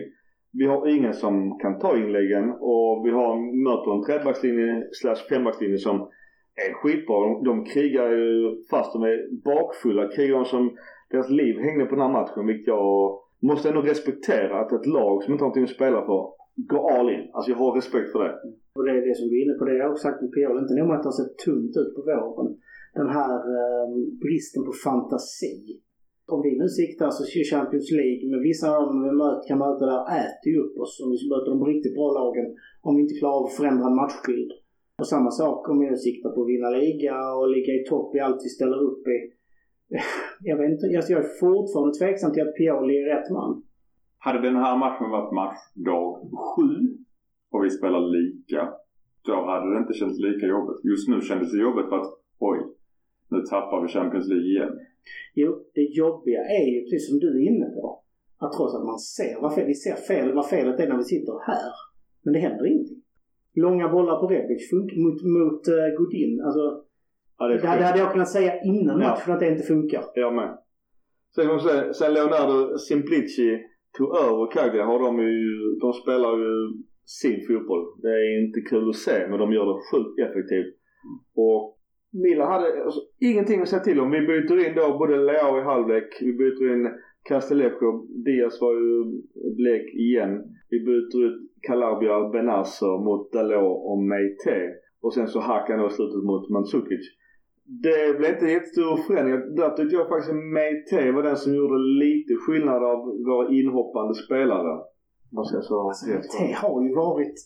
Vi 0.54 0.66
har 0.66 0.88
ingen 0.88 1.14
som 1.14 1.60
kan 1.60 1.80
ta 1.80 1.98
inläggen 1.98 2.50
och 2.60 3.06
vi 3.06 3.12
har 3.12 3.32
möter 3.66 3.96
en 3.96 4.04
trebackslinje 4.04 4.88
slash 4.92 5.22
fembackslinje 5.30 5.78
som 5.78 6.10
är 6.56 6.74
skitbra. 6.74 7.16
De, 7.20 7.44
de 7.44 7.66
krigar 7.66 8.12
ju 8.12 8.64
fast 8.72 8.94
de 8.94 9.04
är 9.04 9.18
bakfulla. 9.50 10.12
Krigar 10.16 10.36
de 10.36 10.46
som 10.46 10.78
deras 11.12 11.30
liv 11.30 11.56
hängde 11.60 11.86
på 11.86 11.96
den 11.96 12.06
här 12.06 12.18
matchen. 12.20 12.48
Vilket 12.48 12.68
jag 12.68 13.20
måste 13.50 13.70
ändå 13.70 13.82
respektera 13.82 14.60
att 14.60 14.72
ett 14.72 14.86
lag 14.86 15.24
som 15.24 15.34
inte 15.34 15.44
har 15.44 15.48
någonting 15.48 15.64
att 15.64 15.80
spela 15.80 16.00
för 16.06 16.22
går 16.72 16.84
all 16.92 17.10
in. 17.16 17.24
Alltså 17.34 17.52
jag 17.52 17.58
har 17.58 17.72
respekt 17.82 18.12
för 18.12 18.20
det. 18.24 18.34
Och 18.76 18.84
det 18.86 18.92
är 18.92 19.02
det 19.08 19.16
som 19.20 19.28
vi 19.30 19.36
är 19.38 19.44
inne 19.46 19.58
på. 19.58 19.66
Det 19.66 19.72
har 19.72 19.84
jag 19.84 19.92
också 19.92 20.06
sagt 20.08 20.22
med 20.22 20.32
PL. 20.36 20.62
Inte 20.62 20.76
nog 20.76 20.88
med 20.88 20.98
att 20.98 21.06
det 21.06 21.12
har 21.14 21.22
sett 21.22 21.38
tunt 21.46 21.74
ut 21.82 21.92
på 21.96 22.02
våren. 22.12 22.50
Den 23.00 23.10
här 23.18 23.36
eh, 23.56 23.88
bristen 24.24 24.62
på 24.68 24.74
fantasi. 24.86 25.58
Om 26.34 26.40
vi 26.46 26.52
nu 26.62 26.68
siktar 26.82 27.10
så 27.14 27.22
är 27.40 27.52
Champions 27.56 27.90
League, 28.00 28.24
men 28.32 28.40
vissa 28.50 28.68
av 28.78 28.84
dem 28.90 29.00
vi 29.08 29.14
möter, 29.24 29.44
kan 29.50 29.60
möta 29.66 29.84
där 29.92 30.04
äter 30.24 30.48
ju 30.54 30.58
upp 30.66 30.76
oss. 30.84 30.94
Om 31.04 31.08
vi 31.14 31.18
möter 31.34 31.50
de 31.54 31.58
riktigt 31.74 31.96
bra 31.98 32.08
lagen. 32.20 32.48
Om 32.88 32.92
vi 32.96 33.02
inte 33.06 33.20
klarar 33.20 33.38
av 33.40 33.46
att 33.46 33.60
förändra 33.60 33.86
en 33.90 34.00
matchbild. 34.02 34.52
Och 35.02 35.08
samma 35.08 35.32
sak 35.32 35.70
om 35.70 35.80
vi 35.80 35.90
nu 35.90 35.98
siktar 35.98 36.30
på 36.30 36.42
att 36.42 36.52
vinna 36.54 36.70
liga 36.70 37.16
och 37.38 37.50
ligga 37.56 37.74
i 37.74 37.84
topp 37.90 38.16
i 38.16 38.20
allt 38.20 38.42
vi 38.46 38.50
ställer 38.50 38.80
upp 38.90 39.04
i. 39.08 39.18
Jag 40.50 40.58
vet 40.58 40.72
inte. 40.72 40.86
Jag 40.88 41.24
är 41.24 41.40
fortfarande 41.40 41.94
tveksam 42.00 42.32
till 42.34 42.44
att 42.48 42.56
Pioli 42.58 42.96
är 42.98 43.08
rätt 43.16 43.30
man. 43.38 43.64
Hade 44.18 44.40
den 44.42 44.56
här 44.56 44.78
matchen 44.78 45.10
varit 45.10 45.34
matchdag 45.42 46.06
7 46.56 46.64
och 47.52 47.64
vi 47.66 47.70
spelar 47.70 48.02
lika, 48.18 48.62
då 49.28 49.36
hade 49.52 49.74
det 49.74 49.80
inte 49.84 49.94
känts 49.94 50.20
lika 50.28 50.46
jobbigt. 50.56 50.80
Just 50.92 51.08
nu 51.10 51.22
kändes 51.22 51.52
det 51.52 51.62
jobbigt 51.68 51.90
för 51.90 51.98
att 52.02 52.12
oj, 52.40 52.60
nu 53.32 53.40
tappar 53.42 53.82
vi 53.82 53.88
Champions 53.88 54.28
League 54.28 54.50
igen. 54.54 54.74
Jo, 55.34 55.50
det 55.76 55.82
jobbiga 55.82 56.42
är 56.60 56.68
ju 56.74 56.80
precis 56.84 57.10
som 57.10 57.20
du 57.20 57.30
är 57.40 57.44
inne 57.52 57.68
på. 57.78 57.84
Att 58.44 58.52
trots 58.58 58.76
att 58.76 58.86
man 58.92 59.00
ser 59.00 59.42
vad 59.42 59.56
fel, 59.56 59.68
vi 59.68 59.76
ser 59.86 59.96
fel, 59.96 60.34
vad 60.34 60.50
felet 60.50 60.80
är 60.80 60.88
när 60.90 60.98
vi 60.98 61.04
sitter 61.04 61.36
här. 61.50 61.72
Men 62.24 62.34
det 62.34 62.40
händer 62.40 62.66
ingenting. 62.72 63.01
Långa 63.56 63.90
bollar 63.90 64.20
på 64.20 64.28
Rebic 64.28 64.72
mot, 64.74 65.20
mot 65.36 65.62
uh, 65.68 65.98
Godin. 65.98 66.42
Alltså, 66.46 66.84
Ja, 67.38 67.48
det 67.48 67.58
det, 67.58 67.68
hade- 67.68 67.82
det 67.82 67.86
hade 67.86 68.00
jag 68.00 68.12
kunnat 68.12 68.30
säga 68.30 68.52
innan 68.64 69.02
Ja. 69.02 69.08
matchen 69.10 69.34
att 69.34 69.40
det 69.40 69.48
inte 69.52 69.64
funkar. 69.64 70.04
Jag 70.16 70.34
med. 70.36 70.58
Sen 71.36 71.48
man 71.48 71.60
säga, 71.60 71.94
sen 71.94 72.14
Leonardo 72.14 72.78
Simplici 72.78 73.60
tog 73.98 74.10
över 74.18 74.52
Cagliari 74.52 74.86
har 74.86 75.00
de 75.00 75.20
ju, 75.20 75.76
de 75.82 75.94
spelar 75.94 76.38
ju 76.38 76.52
sin 77.22 77.38
fotboll. 77.48 77.84
Det 78.02 78.08
är 78.10 78.46
inte 78.48 78.62
kul 78.70 78.90
att 78.90 78.96
se 78.96 79.28
men 79.30 79.40
de 79.40 79.54
gör 79.54 79.66
det 79.66 79.80
sjukt 79.92 80.20
effektivt. 80.30 80.74
Och 81.36 81.78
Milan 82.24 82.52
hade 82.52 82.84
alltså, 82.84 83.02
ingenting 83.20 83.62
att 83.62 83.70
säga 83.70 83.84
till 83.84 84.00
om. 84.00 84.12
Vi 84.12 84.22
byter 84.32 84.68
in 84.68 84.76
då 84.76 84.98
både 84.98 85.18
Leao 85.18 85.58
i 85.60 85.64
halvlek, 85.64 86.10
vi 86.22 86.34
byter 86.34 86.74
in 86.74 86.90
Castellejo, 87.30 87.90
Diaz 88.26 88.62
var 88.62 88.74
ju 88.74 89.04
blek 89.60 89.86
igen. 90.08 90.32
Vi 90.72 90.78
byter 90.90 91.18
ut 91.28 91.38
Calabria 91.68 92.30
Benasser 92.30 92.96
mot 93.08 93.32
Dalot 93.34 93.78
och 93.90 94.00
Meite. 94.12 94.56
Och 95.04 95.14
sen 95.14 95.28
så 95.28 95.40
hackar 95.40 95.74
han 95.74 95.84
då 95.84 95.90
slutet 95.90 96.24
mot 96.30 96.50
Mandzukic. 96.50 97.06
Det 97.86 98.18
blev 98.18 98.30
inte 98.34 98.46
jättestor 98.46 98.98
förändring. 99.08 99.56
Där 99.60 99.70
tyckte 99.70 99.96
jag 99.96 100.10
faktiskt 100.10 100.34
att 100.34 100.46
Meite 100.58 101.12
var 101.16 101.24
den 101.24 101.38
som 101.44 101.52
gjorde 101.60 101.78
lite 102.04 102.34
skillnad 102.44 102.82
av 102.92 103.00
våra 103.28 103.46
inhoppande 103.58 104.14
spelare. 104.26 104.74
Vad 105.36 105.44
ska 105.48 105.56
jag 105.58 105.66
säga? 105.66 106.18
Alltså, 106.18 106.38
det 106.40 106.54
har 106.64 106.78
ju 106.86 106.92
varit... 107.06 107.38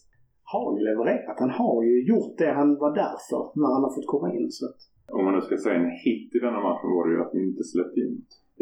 har 0.53 0.67
ju 0.77 0.79
levererat. 0.89 1.37
Han 1.43 1.53
har 1.61 1.83
ju 1.89 1.95
gjort 2.11 2.33
det 2.37 2.51
han 2.59 2.69
var 2.83 2.91
där 3.01 3.15
för 3.29 3.43
när 3.59 3.69
han 3.75 3.83
har 3.85 3.93
fått 3.97 4.11
komma 4.13 4.27
in. 4.37 4.47
Så 4.57 4.65
att, 4.69 4.79
Om 5.15 5.25
man 5.25 5.33
nu 5.35 5.41
ska 5.41 5.57
säga 5.57 5.75
en 5.75 5.91
hit 6.05 6.29
i 6.35 6.39
denna 6.45 6.59
matchen 6.67 6.89
var 6.95 7.03
det 7.05 7.13
ju 7.15 7.21
att 7.21 7.33
vi 7.35 7.39
inte 7.49 7.63
släppte 7.63 7.99
in. 8.05 8.15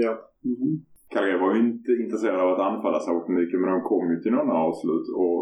Ja. 0.04 0.12
mhm. 0.52 0.74
Calgary 1.14 1.40
var 1.44 1.52
ju 1.56 1.60
inte 1.70 1.92
intresserade 2.04 2.44
av 2.44 2.50
att 2.54 2.68
anfalla 2.72 3.00
särskilt 3.00 3.38
mycket 3.40 3.60
men 3.60 3.70
de 3.74 3.80
kom 3.92 4.06
ju 4.12 4.18
till 4.20 4.36
några 4.38 4.54
avslut 4.68 5.08
och 5.24 5.40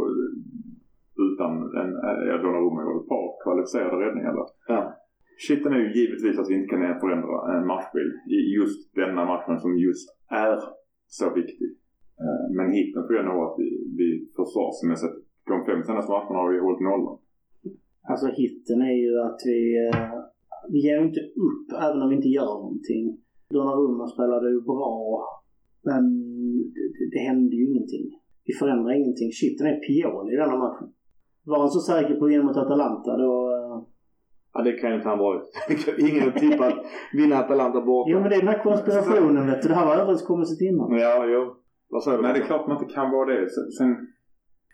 utan 1.27 1.51
en, 1.81 1.91
ja 2.29 2.35
Donnarumma 2.43 2.79
gjorde 2.83 3.03
ett 3.03 3.13
par 3.15 3.27
kvalificerade 3.43 3.97
räddningar 4.03 4.33
där. 4.39 4.47
Ja. 4.73 4.81
Skiten 5.43 5.73
är 5.73 5.81
ju 5.85 5.89
givetvis 5.99 6.39
att 6.39 6.49
vi 6.49 6.55
inte 6.57 6.71
kan 6.73 6.99
förändra 7.03 7.35
en 7.55 7.65
matchbild 7.71 8.13
i 8.37 8.39
just 8.59 8.79
denna 9.01 9.23
matchen 9.31 9.57
som 9.63 9.71
just 9.87 10.05
är 10.45 10.55
så 11.19 11.27
viktig. 11.39 11.69
Eh, 12.23 12.43
Men 12.57 12.67
hitten 12.77 13.03
får 13.03 13.13
ju 13.13 13.19
ändå 13.21 13.33
vara 13.39 13.49
att 13.51 13.59
vi, 13.63 13.69
vi 13.99 14.07
försvarsmässigt, 14.39 15.17
de 15.51 15.55
fem 15.67 15.81
senaste 15.83 16.11
matcherna 16.11 16.39
har 16.41 16.49
vi 16.53 16.59
hållit 16.59 16.87
nollan. 16.89 17.17
Alltså 18.11 18.27
hitten 18.41 18.79
är 18.91 18.97
ju 19.03 19.11
att 19.27 19.41
vi, 19.51 19.59
eh, 19.87 20.13
vi 20.71 20.79
ger 20.85 20.99
inte 21.07 21.21
upp 21.47 21.67
även 21.85 22.01
om 22.01 22.09
vi 22.09 22.15
inte 22.15 22.35
gör 22.39 22.53
någonting. 22.65 23.03
Donnarumma 23.49 24.07
spelade 24.07 24.47
ju 24.51 24.61
bra. 24.61 24.91
Men 25.89 26.03
det, 26.73 27.05
det, 27.13 27.19
hände 27.19 27.55
ju 27.55 27.63
ingenting. 27.71 28.05
Vi 28.45 28.53
förändrar 28.53 28.91
ingenting. 28.93 29.31
Shitten 29.31 29.67
är 29.67 29.75
Pioli 29.85 30.33
i 30.33 30.37
denna 30.37 30.57
matchen. 30.57 30.87
Var 31.45 31.59
han 31.59 31.69
så 31.69 31.79
säker 31.79 32.15
på 32.15 32.25
att 32.25 32.31
vinna 32.31 32.43
mot 32.43 32.57
Atalanta 32.57 33.17
då... 33.17 33.31
eh, 33.55 33.83
Ja, 34.53 34.61
det 34.63 34.71
kan 34.71 34.89
ju 34.89 34.95
inte 34.95 35.09
han 35.09 35.19
varit. 35.19 35.43
Ingen 36.09 36.23
har 36.23 36.31
tippat 36.31 36.73
vinna 37.13 37.35
Atalanta 37.37 37.81
borta. 37.81 38.11
Jo 38.11 38.19
men 38.19 38.29
det 38.29 38.35
är 38.35 38.39
den 38.39 38.47
här 38.55 38.63
konspirationen 38.63 39.47
vet 39.47 39.61
du. 39.61 39.67
Det 39.67 39.75
här 39.75 39.85
var 39.85 39.95
överenskommelsen 39.95 40.67
innan. 40.67 40.91
Ja, 41.05 41.25
jo. 41.33 41.41
Vad 41.89 42.03
säger 42.03 42.17
du? 42.17 42.23
Nej, 42.23 42.33
det 42.33 42.39
är 42.39 42.45
klart 42.51 42.67
man 42.67 42.77
inte 42.81 42.93
kan 42.93 43.11
vara 43.11 43.25
det. 43.33 43.49
Sen, 43.77 44.07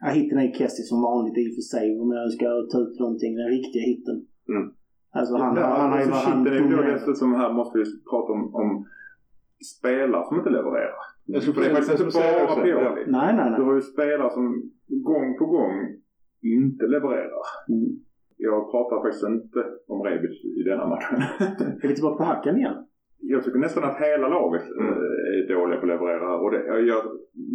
Ja, 0.01 0.07
hitten 0.09 0.37
är 0.37 0.43
ju 0.43 0.51
Kessie 0.59 0.85
som 0.91 1.01
vanligt 1.01 1.37
i 1.37 1.43
och 1.49 1.55
för 1.57 1.65
sig. 1.75 1.85
Om 2.01 2.11
jag 2.11 2.31
ska 2.37 2.45
ta 2.71 2.77
ut 2.85 2.99
någonting. 2.99 3.31
Den 3.35 3.49
riktiga 3.57 3.83
hitten. 3.91 4.17
Mm. 4.53 4.65
Alltså 5.17 5.33
han, 5.43 5.55
Ja, 5.55 5.65
han 5.81 5.89
har 5.91 5.97
ju 5.99 6.03
alltså, 6.03 6.29
varit... 6.29 6.35
shit, 6.37 6.43
det 6.45 6.49
är 6.51 6.55
ju 6.63 6.69
då 6.69 6.75
dominerat. 6.75 7.05
dessutom 7.05 7.33
här 7.41 7.53
spelare 9.77 10.23
som 10.25 10.37
inte 10.39 10.49
levererar. 10.49 11.01
Jag 11.25 11.41
skulle 11.43 11.59
det 11.59 11.71
är 11.71 11.75
faktiskt 11.75 12.03
inte 12.03 12.17
bara. 12.47 12.63
Pioli. 12.63 13.03
Nej, 13.17 13.29
nej, 13.35 13.45
Du 13.45 13.57
nej. 13.57 13.61
har 13.67 13.75
ju 13.75 13.81
spelare 13.81 14.29
som 14.29 14.45
gång 15.11 15.37
på 15.39 15.45
gång 15.45 15.73
inte 16.57 16.85
levererar. 16.95 17.43
Mm. 17.69 17.89
Jag 18.37 18.71
pratar 18.71 18.95
faktiskt 19.03 19.27
inte 19.35 19.59
om 19.87 19.99
Rebic 20.07 20.35
i 20.59 20.63
denna 20.69 20.85
matchen. 20.93 21.17
Är 21.83 21.87
vi 21.87 21.93
tillbaka 21.95 22.17
på 22.17 22.23
hacken 22.23 22.57
igen? 22.57 22.77
jag 23.19 23.43
tycker 23.43 23.59
nästan 23.59 23.83
att 23.83 24.01
hela 24.07 24.27
laget 24.27 24.65
Mm. 24.79 24.93
eh, 24.93 25.29
är 25.37 25.53
dåliga 25.55 25.79
på 25.79 25.85
att 25.85 25.93
leverera. 25.93 26.29
Och 26.41 26.51
det, 26.51 26.61
jag, 26.91 27.01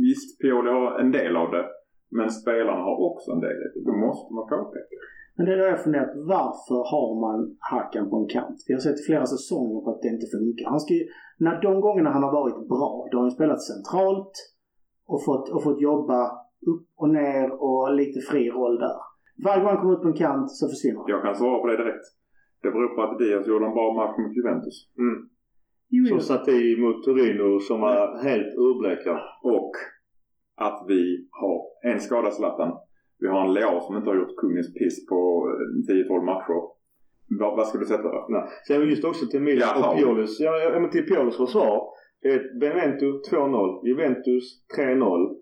visst, 0.06 0.40
Pioli 0.40 0.70
har 0.70 0.98
en 1.00 1.10
del 1.18 1.36
av 1.36 1.50
det. 1.50 1.64
Men 2.10 2.30
spelarna 2.30 2.82
har 2.88 2.96
också 3.10 3.30
en 3.34 3.40
del 3.40 3.56
i 3.76 3.80
det. 3.84 3.92
Måste 4.06 4.34
man 4.34 4.44
påpeka. 4.48 4.96
Men 5.36 5.46
det 5.46 5.52
är 5.52 5.58
då 5.58 5.64
jag 5.64 5.84
funderat, 5.84 6.12
varför 6.36 6.80
har 6.92 7.08
man 7.24 7.56
Hakan 7.70 8.10
på 8.10 8.16
en 8.16 8.28
kant? 8.28 8.58
Vi 8.66 8.74
har 8.74 8.80
sett 8.80 9.06
flera 9.06 9.26
säsonger 9.26 9.80
på 9.84 9.90
att 9.90 10.02
det 10.02 10.08
inte 10.08 10.26
funkar. 10.36 10.70
Han 10.70 10.80
ska 10.80 10.94
ju, 10.94 11.04
när 11.38 11.62
de 11.62 11.80
gångerna 11.80 12.10
han 12.10 12.22
har 12.22 12.32
varit 12.32 12.68
bra, 12.68 13.08
då 13.10 13.18
har 13.18 13.22
han 13.22 13.30
spelat 13.30 13.62
centralt 13.62 14.34
och 15.06 15.24
fått, 15.24 15.48
och 15.54 15.62
fått 15.62 15.80
jobba 15.80 16.20
upp 16.72 16.86
och 16.96 17.08
ner 17.08 17.62
och 17.66 17.94
lite 17.94 18.20
fri 18.20 18.50
roll 18.50 18.78
där. 18.78 18.98
Varje 19.44 19.60
gång 19.60 19.72
han 19.72 19.80
kommer 19.80 19.94
ut 19.94 20.02
på 20.02 20.08
en 20.08 20.22
kant 20.24 20.50
så 20.50 20.68
försvinner 20.68 20.98
han. 21.00 21.08
Jag 21.08 21.22
kan 21.22 21.34
svara 21.34 21.58
på 21.60 21.66
det 21.66 21.76
direkt. 21.76 22.06
Det 22.62 22.70
beror 22.70 22.94
på 22.94 23.02
att 23.02 23.18
Diaz 23.18 23.46
gjorde 23.46 23.66
en 23.66 23.78
bra 23.78 23.94
match 23.94 24.16
mot 24.18 24.36
Juventus. 24.36 24.76
Mm. 24.98 25.18
Jo, 25.88 26.02
jo. 26.08 26.18
Som 26.18 26.20
satt 26.20 26.48
i 26.48 26.76
mot 26.82 27.04
Torino 27.04 27.60
som 27.60 27.80
var 27.80 28.22
helt 28.26 28.52
urbleka. 28.66 29.14
Och 29.42 29.72
att 30.66 30.84
vi 30.88 31.28
har 31.30 31.92
en 31.92 32.00
skadad 32.00 32.34
Zlatan. 32.34 32.72
Vi 33.22 33.28
har 33.28 33.40
en 33.46 33.54
Leao 33.54 33.80
som 33.80 33.96
inte 33.96 34.10
har 34.10 34.16
gjort 34.16 34.36
kungens 34.42 34.74
piss 34.78 34.96
på 35.10 35.18
eh, 35.88 35.94
10-12 35.94 36.24
matcher. 36.32 36.60
Vad, 37.40 37.56
vad 37.56 37.66
ska 37.66 37.78
du 37.78 37.84
sätta 37.84 38.08
då? 38.16 38.26
Nej. 38.28 38.44
Sen 38.66 38.88
just 38.90 39.04
också 39.04 39.26
till 39.26 39.42
Milan 39.42 39.68
Jaha. 39.74 39.90
och 39.90 39.96
Piolis. 39.98 40.40
Ja, 40.40 40.52
ja, 40.58 40.80
men 40.80 40.90
till 40.90 41.06
Piolis 41.06 41.36
försvar. 41.36 41.76
Ett 42.32 42.60
Benevento 42.60 43.06
2-0. 43.30 43.86
Juventus 43.88 44.44
3-0. 44.78 45.36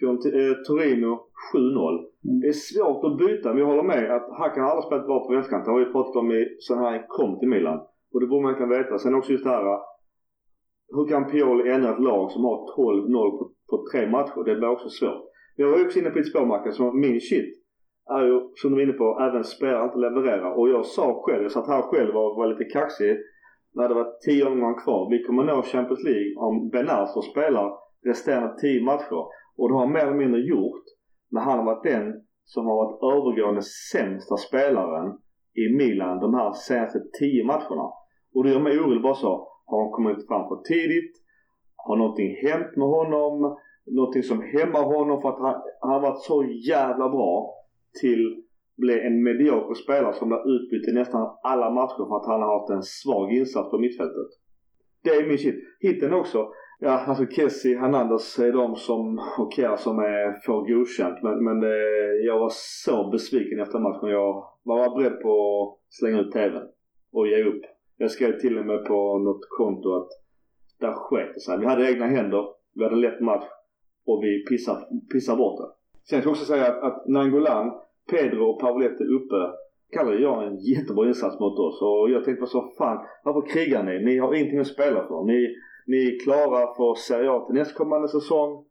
Fiorent- 0.00 0.34
eh, 0.38 0.54
Torino 0.66 1.12
7-0. 1.52 1.98
Mm. 2.24 2.40
Det 2.40 2.48
är 2.48 2.52
svårt 2.52 3.04
att 3.04 3.18
byta, 3.18 3.48
men 3.48 3.58
jag 3.58 3.66
håller 3.66 3.82
med 3.94 4.10
att 4.16 4.28
Hakan 4.38 4.62
har 4.64 4.70
aldrig 4.70 4.84
spelat 4.88 5.06
bra 5.06 5.18
på 5.26 5.32
vänsterkanten. 5.32 5.66
Det 5.72 5.78
har 5.80 5.86
vi 5.86 5.92
pratat 5.92 6.16
om 6.16 6.32
i 6.32 6.40
så 6.58 6.74
här 6.74 6.90
han 6.90 7.02
kom 7.08 7.38
till 7.38 7.48
Milan. 7.48 7.78
Och 8.12 8.20
det 8.20 8.26
borde 8.26 8.42
man 8.42 8.54
kunna 8.54 8.76
veta. 8.78 8.98
Sen 8.98 9.14
också 9.14 9.32
just 9.32 9.44
det 9.44 9.50
här. 9.50 9.78
Hur 10.94 11.06
kan 11.08 11.30
Pioli 11.30 11.70
ändra 11.70 11.90
ett 11.94 12.02
lag 12.10 12.30
som 12.30 12.44
har 12.44 12.56
12-0 12.76 13.38
på, 13.38 13.44
på 13.70 13.76
tre 13.92 14.10
matcher? 14.10 14.44
Det 14.44 14.54
blir 14.56 14.68
också 14.68 14.88
svårt. 14.88 15.29
Jag 15.60 15.70
var 15.70 15.84
också 15.84 15.98
inne 15.98 16.10
på 16.10 16.18
ett 16.18 16.30
spår 16.30 16.46
Mackan, 16.46 16.72
som 16.72 17.00
min 17.00 17.20
shit 17.20 17.50
är 18.16 18.22
ju, 18.26 18.34
som 18.54 18.70
du 18.70 18.76
var 18.76 18.82
inne 18.82 18.92
på, 18.92 19.06
även 19.26 19.44
spelare 19.44 19.84
inte 19.84 19.98
levererar. 19.98 20.58
Och 20.58 20.68
jag 20.68 20.86
sa 20.86 21.22
själv, 21.24 21.42
jag 21.42 21.52
satt 21.52 21.66
här 21.66 21.82
själv 21.82 22.16
och 22.16 22.36
var 22.36 22.46
lite 22.46 22.64
kaxig 22.64 23.18
när 23.74 23.88
det 23.88 23.94
var 23.94 24.08
10 24.26 24.44
omgångar 24.44 24.78
kvar. 24.84 25.10
Vi 25.10 25.24
kommer 25.24 25.44
nå 25.44 25.62
Champions 25.62 26.04
League 26.04 26.32
om 26.36 26.70
Ben 26.72 26.90
Arthur 26.90 27.22
spelar 27.32 27.66
resterande 28.08 28.54
10 28.60 28.82
matcher. 28.82 29.22
Och 29.58 29.68
det 29.68 29.74
har 29.74 29.80
han 29.80 29.92
mer 29.92 30.06
eller 30.06 30.22
mindre 30.24 30.40
gjort. 30.40 30.84
Men 31.30 31.42
han 31.42 31.58
har 31.58 31.64
varit 31.64 31.90
den 31.92 32.06
som 32.44 32.66
har 32.66 32.76
varit 32.82 33.02
övergående 33.12 33.62
sämsta 33.92 34.36
spelaren 34.36 35.08
i 35.62 35.64
Milan 35.78 36.20
de 36.20 36.34
här 36.34 36.52
senaste 36.52 36.98
10 37.18 37.44
matcherna. 37.44 37.86
Och 38.34 38.44
det 38.44 38.50
gör 38.50 38.60
mig 38.60 38.78
orolig 38.78 39.02
bara 39.02 39.14
så. 39.14 39.32
Har 39.66 39.78
han 39.82 39.92
kommit 39.92 40.26
fram 40.28 40.48
för 40.48 40.58
tidigt? 40.72 41.12
Har 41.76 41.96
någonting 41.96 42.30
hänt 42.46 42.76
med 42.76 42.88
honom? 42.88 43.56
Någonting 43.96 44.22
som 44.22 44.42
hämmar 44.42 44.82
honom 44.82 45.22
för 45.22 45.28
att 45.28 45.38
han, 45.38 45.62
han 45.80 45.90
har 45.92 46.00
varit 46.00 46.22
så 46.22 46.44
jävla 46.68 47.08
bra 47.08 47.54
till 48.00 48.42
bli 48.80 49.00
en 49.00 49.22
medioker 49.22 49.74
spelare 49.74 50.12
som 50.12 50.28
blir 50.28 50.54
utbytt 50.54 50.88
i 50.88 50.92
nästan 50.92 51.36
alla 51.42 51.70
matcher 51.70 52.04
för 52.08 52.16
att 52.16 52.26
han 52.26 52.42
har 52.42 52.58
haft 52.58 52.70
en 52.70 52.82
svag 52.82 53.32
insats 53.32 53.70
på 53.70 53.78
mittfältet. 53.78 54.30
Det 55.04 55.10
är 55.10 55.28
min 55.28 55.38
shit. 55.38 55.54
Hitten 55.80 56.12
också. 56.12 56.48
Ja, 56.82 56.90
alltså 56.90 57.26
Kessie, 57.26 57.78
Hernandez 57.78 58.38
är 58.38 58.52
de 58.52 58.76
som, 58.76 59.20
och 59.38 59.52
Kjär 59.52 59.76
som 59.76 59.98
är, 59.98 60.46
får 60.46 60.68
godkänt. 60.74 61.22
Men, 61.22 61.44
men 61.44 61.60
det, 61.60 61.76
jag 62.26 62.38
var 62.38 62.52
så 62.84 63.10
besviken 63.10 63.60
efter 63.60 63.78
matchen. 63.78 64.08
Jag 64.08 64.44
var 64.62 64.98
beredd 64.98 65.20
på 65.22 65.32
att 65.62 65.78
slänga 65.88 66.20
ut 66.20 66.32
TVn 66.32 66.66
och 67.12 67.26
ge 67.28 67.44
upp. 67.44 67.62
Jag 67.96 68.10
skrev 68.10 68.38
till 68.38 68.58
och 68.58 68.66
med 68.66 68.84
på 68.84 69.18
något 69.18 69.48
konto 69.58 69.96
att 69.96 70.08
där 70.80 70.92
sket 70.92 71.34
det 71.34 71.40
sig. 71.40 71.58
Vi 71.58 71.66
hade 71.66 71.90
egna 71.92 72.06
händer, 72.06 72.44
vi 72.74 72.82
hade 72.84 72.94
en 72.94 73.00
lätt 73.00 73.20
match 73.20 73.44
och 74.06 74.24
vi 74.24 74.44
pissar, 74.48 74.78
pissar 75.12 75.36
bort 75.36 75.58
det. 75.60 75.68
Sen 76.08 76.20
ska 76.20 76.28
jag 76.28 76.32
också 76.32 76.44
säga 76.44 76.66
att, 76.66 76.82
att 76.82 77.08
Nangolan, 77.08 77.72
Pedro 78.10 78.44
och 78.44 78.60
Pavlette 78.60 79.04
uppe 79.04 79.36
Kalle 79.92 80.20
gör 80.20 80.42
en 80.42 80.58
jättebra 80.58 81.08
insats 81.08 81.40
mot 81.40 81.58
oss 81.58 81.82
och 81.82 82.10
jag 82.10 82.24
tänkte 82.24 82.46
så 82.46 82.72
fan, 82.78 83.06
varför 83.24 83.48
krigar 83.48 83.82
ni? 83.82 84.04
Ni 84.04 84.18
har 84.18 84.34
ingenting 84.34 84.58
att 84.58 84.66
spela 84.66 85.06
för. 85.08 85.24
Ni, 85.24 85.56
ni 85.86 85.96
är 85.96 86.24
klara 86.24 86.74
för 86.76 86.94
Serie 86.94 87.30
A 87.30 87.46
till 87.46 87.54
nästkommande 87.54 88.08
säsong. 88.08 88.64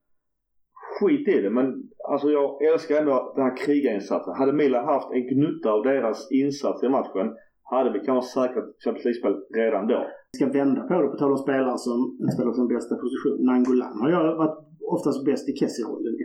Skit 0.99 1.27
i 1.27 1.41
det 1.41 1.49
men 1.49 1.83
alltså 2.09 2.29
jag 2.29 2.63
älskar 2.63 2.95
ändå 2.95 3.33
den 3.35 3.43
här 3.43 3.57
krigarinsatsen. 3.57 4.33
Hade 4.33 4.53
Milan 4.53 4.85
haft 4.85 5.11
en 5.11 5.27
gnutta 5.27 5.71
av 5.71 5.83
deras 5.83 6.31
insats 6.31 6.83
i 6.83 6.89
matchen 6.89 7.35
hade 7.63 7.89
vi 7.93 7.99
kanske 7.99 8.39
säkrat 8.39 8.65
Champions 8.83 9.05
League-spel 9.05 9.35
redan 9.61 9.87
då. 9.87 9.99
Vi 10.31 10.37
ska 10.37 10.45
vända 10.59 10.81
på 10.81 11.01
det 11.01 11.07
på 11.07 11.17
tal 11.17 11.31
om 11.31 11.37
spelare 11.37 11.77
som 11.77 12.17
spelar 12.33 12.49
på 12.51 12.55
sin 12.55 12.67
bästa 12.67 12.95
position. 12.95 13.45
Nangolan 13.45 13.99
har 14.01 14.09
ju 14.09 14.15
varit 14.15 14.68
oftast 14.95 15.25
bäst 15.25 15.49
i 15.49 15.53
Kessie-rollen. 15.59 16.15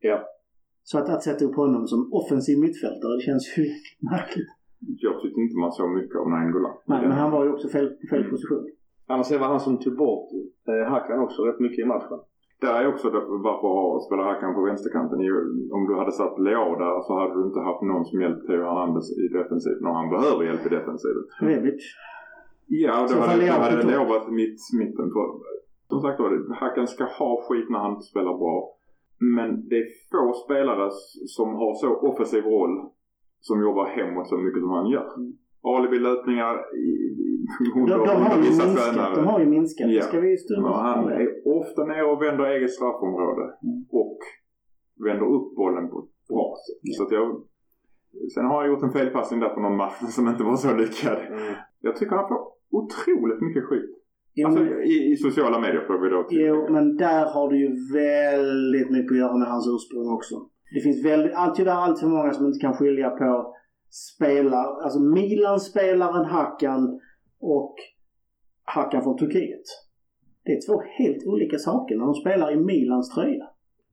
Ja. 0.00 0.18
Så 0.82 0.98
att, 0.98 1.08
att 1.08 1.22
sätta 1.22 1.44
upp 1.44 1.56
honom 1.56 1.86
som 1.86 2.12
offensiv 2.12 2.58
mittfältare, 2.58 3.12
det 3.16 3.22
känns 3.22 3.58
ju 3.58 3.62
märkligt. 4.12 4.48
Jag 5.06 5.14
tyckte 5.22 5.40
inte 5.40 5.56
man 5.56 5.72
såg 5.72 5.90
mycket 5.90 6.16
av 6.20 6.28
Nainggolan. 6.30 6.74
Nej, 6.86 7.02
men 7.08 7.12
han 7.22 7.30
var 7.30 7.44
ju 7.44 7.50
också 7.52 7.68
fel, 7.68 7.88
fel 8.10 8.24
position. 8.24 8.64
Annars 9.06 9.30
var 9.30 9.38
han 9.54 9.60
som 9.60 9.78
tog 9.78 9.96
bort 9.96 10.28
eh, 10.68 10.90
Hakan 10.92 11.20
också 11.26 11.42
rätt 11.42 11.60
mycket 11.60 11.78
i 11.78 11.84
matchen. 11.94 12.18
Där 12.60 12.74
är 12.82 12.86
också 12.94 13.10
det- 13.10 13.26
varför 13.48 13.72
spelar 14.06 14.24
Hakan 14.30 14.54
på 14.54 14.62
vänsterkanten. 14.70 15.18
Om 15.76 15.82
du 15.88 15.94
hade 16.00 16.12
satt 16.12 16.38
Leao 16.46 16.70
där 16.84 17.00
så 17.06 17.12
hade 17.20 17.34
du 17.38 17.42
inte 17.48 17.60
haft 17.68 17.82
någon 17.90 18.04
som 18.04 18.20
hjälpt 18.22 18.46
Theo 18.46 18.62
Hernandez 18.68 19.06
i 19.18 19.28
defensiven. 19.38 19.86
Och 19.88 19.94
han 20.00 20.08
behöver 20.14 20.42
hjälp 20.44 20.66
i 20.66 20.68
defensiven. 20.78 21.24
Rebic. 21.40 21.82
Ja, 22.66 23.06
då 23.10 23.14
hade, 23.20 23.32
då 23.34 23.40
Leao 23.42 23.58
hade 23.64 23.76
på 23.76 23.82
det 23.88 23.94
topp. 23.94 24.08
lovat 24.08 24.24
mitt, 24.40 24.58
mitten. 24.80 25.06
För, 25.14 25.24
som 25.92 26.00
sagt 26.00 26.20
var, 26.20 26.54
Hakan 26.60 26.86
ska 26.86 27.04
ha 27.04 27.30
skit 27.46 27.68
när 27.70 27.78
han 27.78 28.02
spelar 28.10 28.34
bra. 28.42 28.56
Men 29.36 29.48
det 29.68 29.76
är 29.82 29.86
få 30.12 30.32
spelare 30.44 30.90
som 31.36 31.48
har 31.60 31.74
så 31.74 31.88
offensiv 32.08 32.44
roll 32.44 32.74
som 33.40 33.62
jobbar 33.66 33.86
hemåt 33.96 34.28
så 34.28 34.36
mycket 34.36 34.60
som 34.60 34.70
han 34.70 34.86
gör. 34.94 35.08
Alibi-löpningar 35.74 36.54
i, 36.76 36.88
i, 37.24 37.46
De, 37.74 38.06
de, 38.10 38.22
har 38.26 38.36
ju 38.36 38.42
minskat. 38.42 39.14
De 39.14 39.26
har 39.26 39.40
ju 39.40 39.46
minskat. 39.46 39.88
Det 39.88 39.94
Ja. 39.94 40.02
ska 40.02 40.20
vi 40.20 40.28
ju 40.30 40.36
Men 40.62 40.72
han 40.72 41.08
är 41.08 41.28
ofta 41.58 41.84
nere 41.84 42.04
och 42.12 42.22
vänder 42.22 42.44
eget 42.44 42.70
straffområde. 42.70 43.42
Mm. 43.42 43.80
Och 43.90 44.18
vänder 45.04 45.26
upp 45.36 45.54
bollen 45.56 45.90
på 45.90 45.98
ett 45.98 46.28
bra 46.28 46.54
sätt. 46.66 46.94
Så 46.96 47.02
att 47.04 47.12
jag, 47.12 47.26
sen 48.34 48.44
har 48.44 48.56
han 48.60 48.70
gjort 48.70 48.82
en 48.82 48.92
felpassning 48.98 49.40
där 49.40 49.48
på 49.48 49.60
någon 49.60 49.76
match 49.76 49.98
som 50.16 50.28
inte 50.28 50.44
var 50.44 50.56
så 50.56 50.76
lyckad. 50.76 51.18
Jag 51.80 51.96
tycker 51.96 52.16
han 52.16 52.28
får 52.28 52.42
otroligt 52.80 53.40
mycket 53.40 53.64
skit. 53.64 54.01
Jo, 54.34 54.46
Alltså 54.48 54.64
i, 54.64 55.12
i 55.12 55.16
sociala 55.16 55.58
medier 55.60 55.84
får 55.86 55.98
vi 56.02 56.08
då 56.08 56.26
Jo, 56.30 56.72
men 56.72 56.96
där 56.96 57.24
har 57.34 57.50
det 57.50 57.56
ju 57.56 57.70
väldigt 57.94 58.90
mycket 58.90 59.12
att 59.12 59.18
göra 59.18 59.36
med 59.38 59.48
hans 59.48 59.66
ursprung 59.74 60.08
också. 60.16 60.34
Det 60.74 60.80
finns 60.80 61.04
väldigt, 61.04 61.32
tyvärr 61.56 61.72
allt 61.84 62.00
för 62.00 62.06
många 62.06 62.32
som 62.32 62.46
inte 62.46 62.58
kan 62.66 62.74
skilja 62.74 63.10
på 63.10 63.54
spelar, 63.90 64.82
alltså 64.82 65.00
Milan-spelaren 65.00 66.24
Hakan 66.24 67.00
och 67.40 67.74
Hakan 68.64 69.02
från 69.02 69.16
Turkiet. 69.18 69.66
Det 70.44 70.52
är 70.52 70.60
två 70.66 70.82
helt 70.98 71.26
olika 71.26 71.58
saker 71.58 71.96
när 71.96 72.04
de 72.04 72.14
spelar 72.14 72.52
i 72.52 72.56
Milans 72.56 73.14
tröja. 73.14 73.46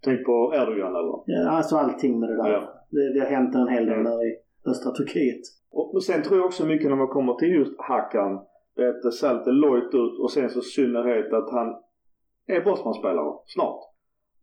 Tänk 0.04 0.26
på 0.26 0.54
Erdogan 0.56 0.96
eller? 0.96 1.16
Ja, 1.26 1.50
Alltså 1.50 1.76
allting 1.76 2.20
med 2.20 2.30
det 2.30 2.36
där. 2.44 2.50
Ja. 2.52 2.86
Det, 2.90 3.14
det 3.14 3.20
har 3.20 3.28
hänt 3.28 3.56
en 3.56 3.68
hel 3.68 3.86
del 3.86 3.94
Mm. 4.00 4.04
där 4.12 4.28
i 4.28 4.36
östra 4.70 4.92
Turkiet. 4.92 5.42
Och 5.72 5.94
och 5.96 6.04
sen 6.04 6.22
tror 6.24 6.38
jag 6.40 6.46
också 6.46 6.66
mycket 6.66 6.90
när 6.90 6.96
man 6.98 7.08
kommer 7.08 7.34
till 7.34 7.50
just 7.50 7.74
Hakan. 7.78 8.40
Det 8.76 9.12
ser 9.12 9.34
lite 9.34 9.52
lojt 9.52 9.94
ut 9.94 10.20
och 10.20 10.32
sen 10.32 10.50
så 10.50 10.62
synnerhet 10.62 11.34
att 11.34 11.52
han 11.52 11.76
är 12.48 12.62
Bosman-spelare 12.62 13.34
snart. 13.46 13.80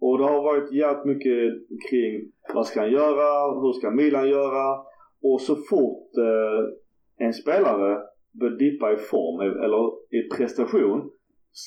Och 0.01 0.19
det 0.19 0.25
har 0.25 0.43
varit 0.43 0.73
jävligt 0.73 1.05
mycket 1.05 1.39
kring 1.91 2.33
vad 2.55 2.67
ska 2.67 2.81
han 2.81 2.91
göra, 2.91 3.61
hur 3.61 3.73
ska 3.73 3.91
Milan 3.91 4.29
göra? 4.29 4.79
Och 5.23 5.41
så 5.41 5.57
fort 5.57 6.11
eh, 6.19 7.27
en 7.27 7.33
spelare 7.33 8.03
börjar 8.41 8.59
dippa 8.59 8.93
i 8.93 8.97
form 8.97 9.41
e- 9.41 9.65
eller 9.65 9.85
i 10.19 10.29
prestation 10.37 11.11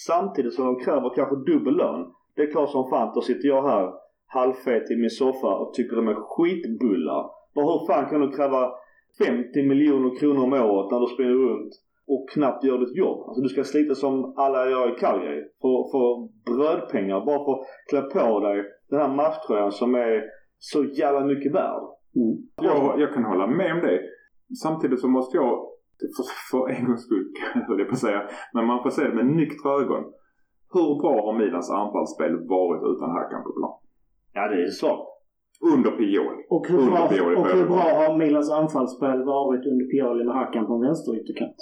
samtidigt 0.07 0.53
som 0.53 0.66
de 0.66 0.80
kräver 0.80 1.16
kanske 1.16 1.36
dubbel 1.36 1.78
lön. 1.78 2.12
Det 2.36 2.41
är 2.41 2.51
klart 2.51 2.70
som 2.70 2.89
fan, 2.89 3.12
då 3.16 3.22
sitter 3.22 3.47
jag 3.47 3.64
här 3.64 3.93
halvfet 4.28 4.91
i 4.91 4.95
min 4.95 5.10
soffa 5.10 5.55
och 5.55 5.74
tycker 5.74 5.95
de 5.95 6.07
är 6.07 6.14
skitbullar. 6.14 7.30
Bara 7.55 7.66
hur 7.66 7.88
fan 7.88 8.10
kan 8.10 8.22
du 8.22 8.32
kräva 8.32 8.72
50 9.18 9.64
miljoner 9.64 10.20
kronor 10.20 10.43
om 10.43 10.53
året 10.53 10.91
när 10.91 10.99
du 10.99 11.07
springer 11.07 11.32
runt 11.32 11.74
och 12.14 12.30
knappt 12.34 12.64
gör 12.64 12.78
ditt 12.78 12.95
jobb? 12.95 13.20
Alltså 13.28 13.41
du 13.41 13.49
ska 13.49 13.64
slita 13.64 13.95
som 13.95 14.34
alla 14.38 14.70
gör 14.70 14.95
i 14.95 14.99
Calgary 14.99 15.41
för, 15.62 15.78
för 15.91 16.05
brödpengar 16.51 17.26
bara 17.26 17.45
för 17.45 17.51
att 17.51 17.66
klä 17.89 18.01
på 18.01 18.39
dig 18.39 18.57
den 18.89 18.99
här 18.99 19.16
matchtröjan 19.16 19.72
som 19.72 19.95
är 19.95 20.24
så 20.57 20.84
jävla 20.84 21.22
mycket 21.26 21.53
värd. 21.53 21.84
Jag, 22.62 22.99
jag 23.01 23.14
kan 23.14 23.24
hålla 23.24 23.47
med 23.47 23.72
om 23.74 23.82
det. 23.88 23.99
Samtidigt 24.64 25.01
så 25.01 25.07
måste 25.07 25.38
jag, 25.38 25.51
för, 26.16 26.26
för 26.51 26.70
en 26.70 26.86
gångs 26.86 27.03
skull 27.05 27.26
höll 27.68 27.80
jag 27.80 27.88
på 27.88 27.93
att 27.93 28.05
säga, 28.07 28.22
men 28.53 28.66
man 28.66 28.84
får 28.84 28.89
se 28.89 29.03
det 29.03 29.16
med 29.16 29.28
nyktra 29.41 29.72
ögon. 29.82 30.03
Hur 30.74 30.89
bra 31.01 31.16
har 31.26 31.34
Milans 31.41 31.72
anfallsspel 31.72 32.34
varit 32.57 32.82
utan 32.91 33.10
Hakan 33.16 33.43
på 33.43 33.51
plan? 33.60 33.76
Ja 34.34 34.43
det 34.51 34.64
är 34.64 34.68
svagt. 34.82 35.10
Under 35.74 35.91
Pioli. 35.91 36.41
Och 36.55 36.68
hur, 36.68 36.80
Under 36.80 36.91
bra, 36.91 37.07
Pioli 37.07 37.36
och 37.39 37.47
hur 37.55 37.68
bra 37.74 37.86
har 37.99 38.18
Milans 38.18 38.51
anfallsspel 38.51 39.20
varit 39.36 39.64
under 39.72 39.86
Pioli 39.91 40.24
med 40.26 40.36
Hakan 40.36 40.66
på 40.68 40.74
en 40.74 40.82
vänsterytterkant? 40.82 41.60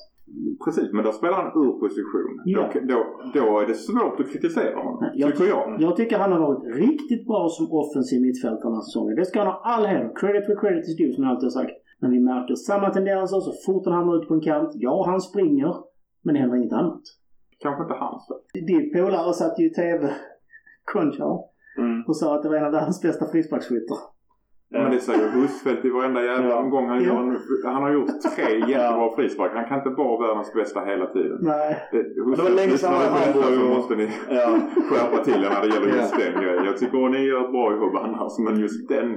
Precis, 0.65 0.89
men 0.93 1.03
då 1.03 1.11
spelar 1.11 1.37
han 1.41 1.51
ur 1.63 1.71
position. 1.83 2.33
Ja. 2.45 2.69
Då, 2.73 2.79
då, 2.93 2.99
då 3.39 3.59
är 3.61 3.67
det 3.67 3.73
svårt 3.73 4.19
att 4.19 4.29
kritisera 4.31 4.75
honom. 4.83 5.09
Jag- 5.13 5.31
tycker 5.31 5.49
jag. 5.49 5.75
Jag 5.81 5.95
tycker 5.95 6.17
han 6.17 6.31
har 6.31 6.39
varit 6.39 6.75
riktigt 6.85 7.27
bra 7.27 7.47
som 7.49 7.65
offensiv 7.81 8.21
mittfältare 8.21 8.69
den 8.69 8.73
här 8.79 8.81
säsongen. 8.89 9.15
Det 9.15 9.25
ska 9.25 9.39
han 9.39 9.47
ha 9.47 9.61
all 9.73 9.85
heder. 9.85 10.11
Credit 10.15 10.49
where 10.49 10.59
credit 10.61 10.83
is 10.89 10.97
due 10.97 11.13
som 11.13 11.23
jag 11.23 11.31
alltid 11.31 11.45
har 11.45 11.57
sagt. 11.61 11.71
Men 12.01 12.11
vi 12.11 12.19
märker 12.19 12.55
samma 12.55 12.89
tendenser 12.89 13.39
så 13.39 13.51
fort 13.65 13.85
han 13.85 13.93
hamnar 13.93 14.17
ute 14.17 14.27
på 14.27 14.33
en 14.33 14.41
kant. 14.41 14.71
Ja, 14.75 15.03
han 15.05 15.21
springer. 15.21 15.73
Men 16.23 16.33
det 16.33 16.39
händer 16.41 16.57
inget 16.57 16.73
annat. 16.73 17.01
Kanske 17.59 17.83
inte 17.83 17.95
hans. 18.03 18.23
Din 18.53 18.85
polare 18.93 19.33
satt 19.33 19.59
ju 19.59 19.65
i 19.65 19.73
TV, 19.73 20.01
Conchar, 20.93 21.39
Mm. 21.79 22.03
och 22.07 22.17
sa 22.17 22.35
att 22.35 22.43
det 22.43 22.49
var 22.49 22.55
en 22.55 22.65
av 22.65 22.71
världens 22.71 23.01
bästa 23.01 23.25
frisparksskyttar. 23.31 23.97
Men 24.69 24.91
det 24.91 24.99
säger 24.99 25.29
Husfeldt 25.31 25.85
i 25.85 25.89
varenda 25.89 26.23
jävla 26.23 26.49
Ja. 26.49 26.55
omgång 26.63 26.87
han 26.87 27.03
Ja. 27.03 27.09
gör 27.09 27.23
nu. 27.23 27.37
Han 27.65 27.83
har 27.83 27.91
gjort 27.93 28.09
tre 28.35 28.49
jättebra 28.71 29.15
frispark. 29.15 29.51
Han 29.55 29.65
kan 29.69 29.77
inte 29.77 29.89
vara 29.89 30.27
världens 30.27 30.53
bästa 30.53 30.79
hela 30.91 31.05
tiden. 31.05 31.37
Nej. 31.41 31.77
Det, 31.91 32.01
det 32.15 32.21
var 32.43 32.49
länge 32.61 32.77
sedan 32.77 32.93
han 32.93 33.41
var 33.41 33.53
i 33.53 33.75
måste 33.75 33.95
ni 33.95 34.07
Ja. 34.29 34.49
skärpa 34.89 35.17
till 35.23 35.33
er 35.45 35.49
när 35.53 35.61
det 35.61 35.73
gäller 35.75 35.91
just 36.01 36.13
Ja. 36.19 36.25
den 36.25 36.43
grejen. 36.43 36.65
Jag 36.65 36.77
tycker 36.77 37.09
ni 37.09 37.19
gör 37.31 37.41
ett 37.45 37.51
bra 37.51 37.67
jobb 37.81 37.95
annars 37.95 38.33
men 38.45 38.59
just 38.59 38.89
den. 38.89 39.09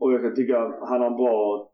Och 0.00 0.12
jag 0.12 0.20
kan 0.22 0.34
tycka 0.34 0.58
att 0.62 0.88
han 0.88 1.00
har 1.00 1.06
en 1.12 1.16
bra 1.24 1.68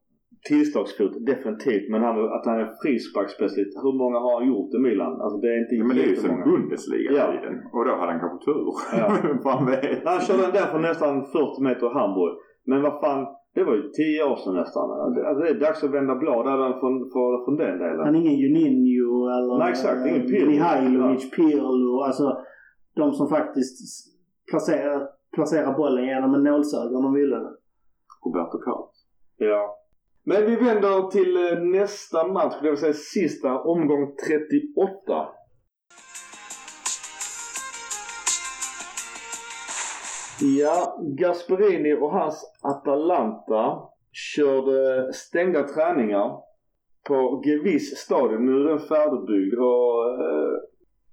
tillslagsfot, 0.49 1.15
definitivt. 1.33 1.87
Men 1.93 2.01
han, 2.03 2.15
att 2.37 2.47
han 2.47 2.61
är 2.61 2.69
frisparksspecialist. 2.83 3.75
Hur 3.85 3.95
många 4.03 4.19
har 4.27 4.33
han 4.39 4.49
gjort 4.49 4.75
i 4.75 4.79
Milan? 4.79 5.13
Alltså 5.23 5.37
det 5.43 5.49
är 5.55 5.59
inte 5.65 5.75
Ja, 5.75 5.85
men 5.85 5.97
det 5.97 6.03
är 6.03 6.09
ju 6.09 6.17
sen. 6.17 6.41
Bundesliga-tiden. 6.51 7.55
Och 7.75 7.85
då 7.87 7.91
hade 8.01 8.13
han 8.13 8.21
kanske 8.21 8.39
tur. 8.49 8.67
Ja. 9.01 9.53
Vet. 9.71 10.05
Han 10.11 10.21
körde 10.27 10.43
den 10.43 10.53
där 10.59 10.67
för 10.75 10.79
nästan 10.89 11.13
40 11.27 11.63
meter 11.69 11.87
i 11.91 11.95
Hamburg. 11.99 12.35
Men 12.65 12.83
vad 12.83 13.01
fan, 13.01 13.27
det 13.55 13.65
var 13.65 13.75
ju 13.75 13.89
10 13.89 14.25
år 14.25 14.37
sedan 14.37 14.55
nästan. 14.55 14.91
Alltså 14.91 15.45
det 15.45 15.51
är 15.51 15.61
dags 15.61 15.85
att 15.85 15.91
vända 15.91 16.15
blad 16.15 16.47
även 16.47 16.81
från, 16.81 17.11
från, 17.13 17.45
från 17.45 17.57
den 17.57 17.79
delen. 17.79 18.05
Han 18.07 18.15
är 18.15 18.21
ingen 18.21 18.39
Juninho 18.39 19.29
eller 19.29 19.59
Nej, 19.59 19.71
exakt. 19.71 20.07
Ingen 20.07 20.21
eh, 20.21 20.27
Pirlo. 20.27 20.47
Mihailovic, 20.47 21.31
Pirlo. 21.31 22.01
Alltså 22.01 22.37
de 22.95 23.13
som 23.13 23.29
faktiskt 23.29 24.07
placerar, 24.51 25.09
placerar 25.35 25.77
bollen 25.77 26.05
genom 26.05 26.35
en 26.35 26.45
nålsöga 26.45 26.97
om 26.97 27.03
de 27.03 27.15
ville 27.15 27.37
det. 27.37 27.53
Roberto 28.25 28.59
Carlos. 28.59 29.07
Ja. 29.37 29.77
Men 30.25 30.47
vi 30.47 30.57
vänder 30.57 31.11
till 31.11 31.37
eh, 31.37 31.63
nästa 31.63 32.27
match, 32.27 32.55
det 32.63 32.71
vill 32.71 32.79
säga 32.79 32.93
sista 32.93 33.61
omgång 33.61 34.15
38. 34.27 35.29
Ja, 40.43 40.99
Gasperini 41.03 41.95
och 41.95 42.13
hans 42.13 42.53
Atalanta 42.63 43.83
körde 44.13 45.13
stängda 45.13 45.63
träningar 45.63 46.37
på 47.09 47.43
Gevis 47.45 47.97
stadion. 47.97 48.47
Nu 48.47 48.53
är 48.53 48.69
den 48.69 48.79
färdigbyggd 48.79 49.55
och 49.59 50.23
eh, 50.25 50.53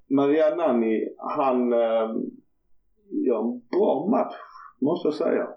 Marianani 0.09 1.03
han 1.17 1.73
eh, 1.73 2.09
gör 3.25 3.39
en 3.39 3.61
bra 3.71 4.07
match 4.11 4.35
måste 4.81 5.07
jag 5.07 5.15
säga. 5.15 5.47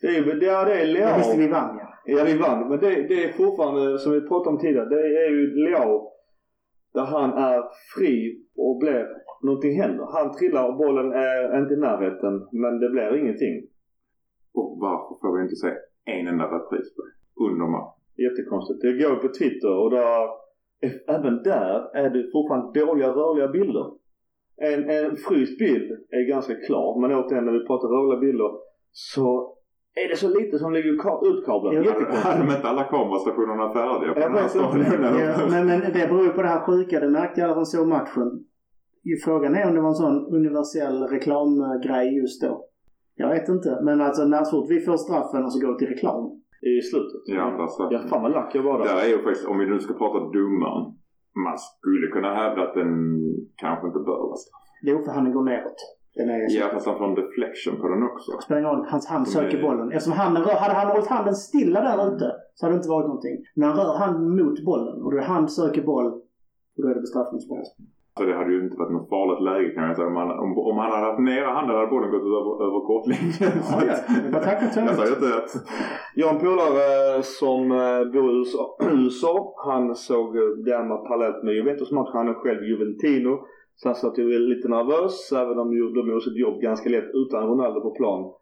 Det 0.00 0.06
är, 0.06 0.30
är, 0.30 0.34
det 0.66 0.80
är 0.80 0.86
Leao. 0.86 1.16
visste 1.16 1.36
vi 1.36 1.48
vann 1.48 1.78
ja. 1.78 1.88
Ja, 2.04 2.24
vi 2.24 2.38
vann. 2.38 2.68
Men 2.68 2.80
det, 2.80 3.08
det 3.08 3.24
är 3.24 3.32
fortfarande, 3.32 3.98
som 3.98 4.12
vi 4.12 4.20
pratade 4.20 4.50
om 4.50 4.58
tidigare, 4.58 4.88
det 4.88 5.00
är 5.00 5.30
ju 5.30 5.64
Leao. 5.64 6.10
Där 6.94 7.06
han 7.16 7.30
är 7.32 7.62
fri 7.94 8.14
och 8.56 8.78
blir, 8.78 9.06
någonting 9.42 9.80
händer. 9.80 10.06
Han 10.16 10.32
trillar 10.36 10.68
och 10.68 10.76
bollen 10.76 11.12
är 11.12 11.58
inte 11.60 11.74
i 11.74 11.76
närheten, 11.76 12.34
men 12.52 12.72
det 12.80 12.88
blir 12.90 13.16
ingenting. 13.20 13.54
Och 14.58 14.78
varför 14.80 15.14
får 15.20 15.36
vi 15.36 15.42
inte 15.42 15.56
se 15.56 15.70
en 16.04 16.26
enda 16.26 16.44
repris 16.44 16.88
på 16.94 17.00
det? 17.06 17.14
Under 17.46 17.66
matchen. 17.66 18.00
Jättekonstigt. 18.26 18.80
Det 18.82 18.92
går 19.02 19.16
på 19.16 19.28
Twitter 19.38 19.74
och 19.82 19.90
där, 19.90 20.28
även 21.16 21.42
där 21.42 21.96
är 21.96 22.10
det 22.10 22.30
fortfarande 22.32 22.80
dåliga 22.80 23.08
rörliga 23.08 23.48
bilder. 23.48 23.86
En, 24.56 24.90
en 24.90 25.16
fryst 25.16 25.58
bild 25.58 25.90
är 26.10 26.28
ganska 26.28 26.54
klar, 26.66 27.00
men 27.00 27.18
återigen 27.18 27.44
när 27.44 27.52
vi 27.58 27.66
pratar 27.66 27.88
rörliga 27.88 28.20
bilder 28.20 28.50
så 28.92 29.56
är 30.02 30.08
det 30.08 30.16
så 30.16 30.28
lite 30.38 30.58
som 30.58 30.72
ligger 30.72 30.92
ka- 31.04 31.26
utkablat. 31.32 31.74
Hade 32.24 32.46
de 32.46 32.50
inte 32.56 32.68
alla 32.68 32.84
kamerastationerna 32.84 33.72
färdiga 33.72 34.12
på 34.14 34.20
Jag 34.20 34.30
den 34.30 34.38
här 34.42 34.48
stadion? 34.48 34.84
ja 35.20 35.46
men, 35.50 35.66
men 35.66 35.80
det 35.80 36.06
beror 36.10 36.24
ju 36.24 36.32
på 36.38 36.42
det 36.42 36.48
här 36.48 36.60
sjuka. 36.66 37.00
Det 37.00 37.08
märkte 37.10 37.40
jag 37.40 37.48
när 37.48 37.54
han 37.54 37.66
såg 37.66 37.88
matchen. 37.88 38.28
Frågan 39.24 39.54
är 39.54 39.68
om 39.68 39.74
det 39.74 39.80
var 39.80 39.88
en 39.88 39.94
sån 40.04 40.16
universell 40.38 41.02
reklamgrej 41.14 42.06
just 42.20 42.42
då. 42.42 42.52
Jag 43.16 43.28
vet 43.28 43.48
inte. 43.48 43.70
Men 43.82 44.00
alltså 44.00 44.24
när 44.24 44.44
så 44.44 44.50
fort 44.62 44.70
vi 44.70 44.80
får 44.80 44.96
straffen 44.96 45.44
och 45.44 45.52
så 45.52 45.58
går 45.66 45.72
det 45.72 45.78
till 45.78 45.88
reklam. 45.94 46.22
I 46.72 46.74
slutet. 46.90 47.22
Ja, 47.36 47.40
andra 47.42 47.66
straff. 47.68 47.88
Ja, 47.92 48.00
fan 48.10 48.22
vad 48.22 48.32
lack 48.32 48.54
jag 48.54 48.62
var 48.62 48.78
där. 48.78 48.84
Där 48.86 49.02
är 49.04 49.08
ju 49.16 49.18
faktiskt, 49.22 49.46
om 49.48 49.58
vi 49.58 49.66
nu 49.66 49.78
ska 49.80 49.92
prata 49.94 50.18
domaren. 50.38 50.84
Man 51.46 51.56
skulle 51.58 52.06
kunna 52.14 52.30
hävda 52.34 52.62
att 52.62 52.74
den 52.80 52.90
kanske 53.62 53.86
inte 53.86 53.98
bör 54.08 54.20
vara 54.28 54.36
straff. 54.44 54.64
Jo, 54.88 54.96
för 55.04 55.12
han 55.12 55.32
går 55.32 55.42
neråt. 55.42 55.80
Den 56.16 56.28
är 56.30 56.58
Ja, 56.60 56.66
fast 56.72 56.86
han 56.86 56.98
får 56.98 57.04
en 57.04 57.14
deflection 57.14 57.74
på 57.80 57.88
den 57.88 58.02
också. 58.02 58.30
spelar 58.44 58.60
ingen 58.60 58.70
roll. 58.72 58.86
Hans 58.94 59.06
hand 59.08 59.28
söker 59.28 59.58
är- 59.58 59.62
bollen. 59.62 59.92
Eftersom 59.92 60.12
handen 60.12 60.42
rör, 60.44 60.54
hade 60.64 60.74
han 60.74 60.86
hållit 60.92 61.06
handen 61.06 61.34
stilla 61.34 61.80
där 61.80 62.14
ute 62.14 62.26
så 62.54 62.60
hade 62.66 62.74
det 62.74 62.80
inte 62.80 62.88
varit 62.96 63.06
någonting. 63.06 63.36
Men 63.54 63.68
han 63.68 63.78
rör 63.78 63.98
handen 63.98 64.36
mot 64.40 64.64
bollen 64.64 65.02
och 65.02 65.10
då 65.12 65.16
är 65.18 65.22
hand 65.22 65.52
söker 65.52 65.82
boll 65.82 66.06
och 66.76 66.80
då 66.82 66.88
är 66.88 66.94
det 66.94 67.00
bestraffningsboll. 67.00 67.64
Så 68.18 68.24
det 68.24 68.34
hade 68.40 68.52
ju 68.52 68.60
inte 68.64 68.76
varit 68.82 68.92
något 68.92 69.08
farligt 69.08 69.42
läge 69.48 69.68
kan 69.74 69.84
jag 69.88 69.96
säga. 69.96 70.08
Om 70.08 70.16
han, 70.22 70.30
om, 70.44 70.50
om 70.70 70.76
han 70.82 70.90
hade 70.92 71.06
haft 71.06 71.20
nere 71.30 71.44
handen 71.56 71.76
hade 71.76 71.86
bollen 71.94 72.10
gått 72.14 72.26
över, 72.38 72.52
över 72.66 72.80
kortlinjen. 72.90 73.56
Ja, 73.70 73.78
ja. 73.90 73.96
Jag 74.88 74.94
säger 74.98 75.14
inte 75.18 75.30
att... 75.40 75.50
Jag 76.14 76.26
har 76.26 76.34
en 76.34 76.40
polare 76.46 77.22
som 77.22 77.60
eh, 77.82 78.02
bor 78.12 78.26
i 78.32 78.34
USA. 78.36 79.54
Han 79.70 79.94
såg 79.94 80.36
eh, 80.36 80.42
Derma 80.68 80.96
parallellt 80.96 81.40
med 81.44 81.54
Juventus-matchen. 81.54 82.16
Han 82.20 82.28
är 82.28 82.34
själv 82.34 82.60
Juventino. 82.70 83.32
Så 83.76 83.88
han 83.88 83.94
satt 83.94 84.18
ju 84.18 84.38
lite 84.38 84.68
nervös, 84.68 85.32
även 85.32 85.58
om 85.58 85.68
de 85.70 85.76
gjorde 85.78 86.20
sitt 86.20 86.40
jobb 86.46 86.60
ganska 86.60 86.88
lätt 86.90 87.10
utan 87.22 87.48
Ronaldo 87.50 87.80
på 87.80 87.90
plan. 88.00 88.32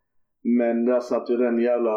Men 0.58 0.84
där 0.84 1.00
satt 1.00 1.30
ju 1.30 1.36
den 1.36 1.58
jävla 1.60 1.96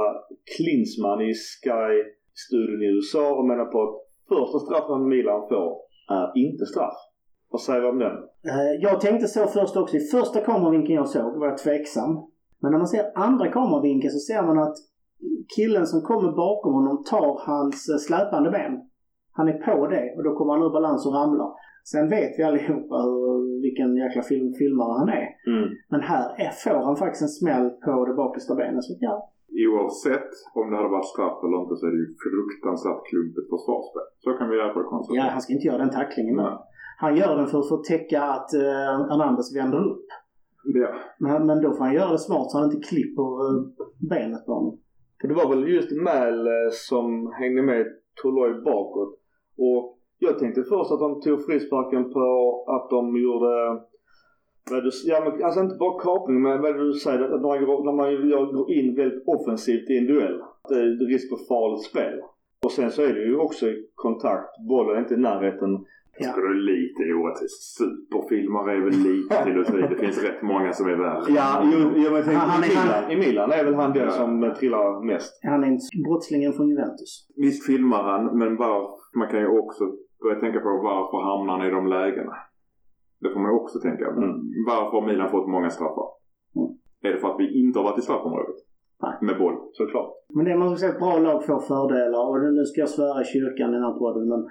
Klinsmann 0.56 1.22
i 1.22 1.34
Sky-studion 1.34 2.82
i 2.82 2.90
USA 2.96 3.36
och 3.38 3.46
menar 3.46 3.66
på 3.66 3.78
att 3.84 3.96
första 4.34 4.60
straffen 4.60 5.10
Milan 5.10 5.42
får 5.50 5.70
är 6.18 6.28
inte 6.46 6.66
straff. 6.66 6.98
Vad 7.50 7.62
säger 7.62 7.82
vi 7.82 7.88
om 7.88 8.00
den? 8.00 8.16
Eh, 8.52 8.74
jag 8.82 9.02
tänkte 9.02 9.28
så 9.28 9.48
först 9.48 9.78
också. 9.78 9.98
I 9.98 10.00
första 10.00 10.40
kameravinkeln 10.42 10.96
jag 10.96 11.08
såg 11.08 11.40
var 11.40 11.48
jag 11.48 11.58
tveksam. 11.58 12.12
Men 12.62 12.72
när 12.72 12.78
man 12.78 12.88
ser 12.88 13.06
andra 13.16 13.52
kameravinkeln 13.52 14.12
så 14.12 14.20
ser 14.20 14.42
man 14.44 14.60
att 14.60 14.78
killen 15.56 15.86
som 15.88 16.02
kommer 16.02 16.32
bakom 16.32 16.74
honom 16.74 17.04
tar 17.04 17.40
hans 17.48 17.90
eh, 17.90 17.98
släpande 17.98 18.50
ben. 18.52 18.74
Han 19.32 19.48
är 19.48 19.58
på 19.68 19.88
det 19.88 20.14
och 20.18 20.24
då 20.24 20.36
kommer 20.36 20.54
han 20.54 20.64
ur 20.64 20.70
balans 20.70 21.06
och 21.08 21.14
ramlar. 21.14 21.50
Sen 21.92 22.10
vet 22.16 22.34
vi 22.38 22.44
allihopa 22.44 22.96
hur, 23.06 23.62
vilken 23.66 23.90
jäkla 24.04 24.22
film, 24.32 24.54
filmare 24.62 24.94
han 25.00 25.10
är. 25.20 25.28
Mm. 25.54 25.68
Men 25.92 26.02
här 26.12 26.26
är, 26.46 26.52
får 26.64 26.80
han 26.88 26.98
faktiskt 27.04 27.26
en 27.28 27.38
smäll 27.40 27.70
på 27.86 28.06
det 28.06 28.16
bakersta 28.22 28.56
benet. 28.56 28.84
Så 28.84 28.94
ja, 29.00 29.16
oavsett 29.68 30.32
om 30.60 30.66
det 30.70 30.78
hade 30.78 30.96
varit 30.98 31.14
straff 31.14 31.38
eller 31.44 31.58
inte 31.64 31.76
så 31.76 31.84
är 31.88 31.92
det 31.96 32.02
ju 32.06 32.10
fruktansvärt 32.26 33.02
klumpigt 33.10 33.48
försvarsspel. 33.54 34.06
Så 34.24 34.30
kan 34.38 34.50
vi 34.50 34.56
i 34.58 34.62
alla 34.62 34.74
fall 34.74 34.92
konstatera. 34.94 35.26
Ja, 35.26 35.32
han 35.36 35.42
ska 35.42 35.54
inte 35.54 35.68
göra 35.70 35.84
den 35.86 35.96
tacklingen. 36.00 36.36
Nej. 36.36 36.58
Han 37.04 37.14
gör 37.20 37.34
den 37.40 37.48
för, 37.48 37.62
för 37.70 37.76
att 37.76 37.90
täcka 37.94 38.20
att 38.36 38.50
uh, 38.64 38.92
Hernandez 39.10 39.56
vänder 39.58 39.82
upp. 39.92 40.08
Ja. 40.64 40.92
Men, 41.20 41.46
men 41.48 41.62
då 41.62 41.70
får 41.74 41.84
han 41.86 41.94
göra 41.94 42.12
det 42.12 42.26
smart 42.28 42.52
så 42.52 42.58
han 42.58 42.72
inte 42.72 42.88
klipper 42.90 43.30
uh, 43.46 43.56
benet 44.10 44.46
på 44.46 44.52
honom. 44.54 44.80
För 45.22 45.28
det 45.28 45.34
var 45.34 45.50
väl 45.50 45.68
just 45.68 45.92
Mal 45.92 46.48
eh, 46.48 46.70
som 46.72 47.34
hängde 47.40 47.62
med 47.62 47.86
Toloi 48.22 48.54
bakåt. 48.62 49.14
Jag 50.26 50.40
tänkte 50.40 50.64
först 50.64 50.92
att 50.92 51.00
de 51.00 51.22
tog 51.22 51.46
frisparken 51.46 52.04
på 52.14 52.24
att 52.68 52.90
de 52.90 53.18
gjorde 53.18 53.52
vad 54.72 54.84
du, 54.84 54.90
ja, 55.06 55.18
men, 55.24 55.44
alltså 55.44 55.60
inte 55.62 55.76
bara 55.76 56.00
kapning 56.04 56.42
men 56.42 56.62
vad 56.62 56.76
du 56.78 56.94
säger 56.94 57.20
att 57.20 57.42
när 57.42 57.48
man, 57.48 57.66
går, 57.66 57.86
när 57.86 57.92
man 57.92 58.52
går 58.58 58.72
in 58.72 58.96
väldigt 58.96 59.24
offensivt 59.28 59.90
i 59.90 59.98
en 59.98 60.08
duell. 60.08 60.40
Det 60.70 60.76
är 60.76 61.08
risk 61.14 61.30
för 61.30 61.48
farligt 61.48 61.84
spel. 61.84 62.20
Och 62.66 62.72
sen 62.72 62.92
så 62.92 63.02
är 63.02 63.14
det 63.14 63.26
ju 63.26 63.38
också 63.38 63.68
i 63.68 63.88
kontakt. 63.96 64.50
Bollen 64.70 64.96
är 64.96 65.00
inte 65.00 65.14
i 65.14 65.18
närheten. 65.18 65.86
Jag 66.20 66.34
tror 66.36 66.50
det 66.50 66.60
är 66.60 66.70
lite 66.76 67.14
orättvist. 67.14 67.62
Superfilmer 67.78 68.70
är 68.70 68.82
väl 68.82 68.94
lite 69.10 69.44
till 69.44 69.60
och 69.60 69.74
med. 69.74 69.90
Det 69.90 69.96
finns 70.06 70.24
rätt 70.24 70.42
många 70.42 70.74
som 70.74 70.88
är 70.88 70.96
värre. 70.96 71.24
Ja, 71.28 71.70
jo, 71.74 71.80
jo 71.96 72.12
men 72.12 72.24
tänk, 72.26 72.38
Han 72.38 72.64
i, 72.64 72.68
Milan, 72.68 73.12
i 73.12 73.16
Milan 73.18 73.52
är 73.52 73.64
väl 73.64 73.76
han 73.76 73.94
den 73.94 74.04
Ja. 74.04 74.12
som 74.12 74.54
trillar 74.60 75.06
mest. 75.06 75.40
Han 75.44 75.64
är 75.64 76.04
brottslingen 76.08 76.54
från 76.54 76.70
Juventus. 76.70 77.28
Visst 77.36 77.66
filmar 77.66 78.04
han, 78.04 78.38
men 78.40 78.56
var, 78.56 78.90
man 79.20 79.28
kan 79.32 79.40
ju 79.40 79.48
också 79.48 79.84
börja 80.24 80.40
tänka 80.40 80.60
på 80.60 80.70
varför 80.90 81.18
hamnar 81.30 81.54
han 81.58 81.68
i 81.68 81.76
de 81.78 81.84
lägena. 81.88 82.36
Det 83.22 83.30
får 83.34 83.40
man 83.40 83.52
ju 83.52 83.58
också 83.62 83.78
tänka. 83.80 84.06
Mm. 84.08 84.34
Varför 84.72 84.94
har 84.98 85.08
Milan 85.08 85.34
fått 85.36 85.54
många 85.56 85.70
straffar? 85.70 86.08
Mm. 86.60 86.70
Är 87.06 87.10
det 87.14 87.20
för 87.22 87.30
att 87.32 87.40
vi 87.40 87.48
inte 87.62 87.80
har 87.80 87.84
varit 87.90 88.02
i 88.02 88.08
straffområdet? 88.08 88.60
Nej. 89.04 89.16
Med 89.28 89.38
boll? 89.42 89.58
Såklart. 89.80 90.12
Men 90.36 90.46
det 90.46 90.52
är 90.52 90.58
man 90.58 90.70
ska 90.70 90.80
säga 90.80 90.94
att 90.96 91.04
bra 91.06 91.18
lag 91.28 91.46
får 91.46 91.60
fördelar 91.74 92.24
och 92.30 92.38
nu 92.58 92.64
ska 92.66 92.78
jag 92.86 92.94
svära 92.98 93.22
i 93.22 93.26
kyrkan 93.34 93.70
i 93.70 93.78
den 93.78 93.88
här 93.88 94.00
podden 94.04 94.26
men 94.32 94.42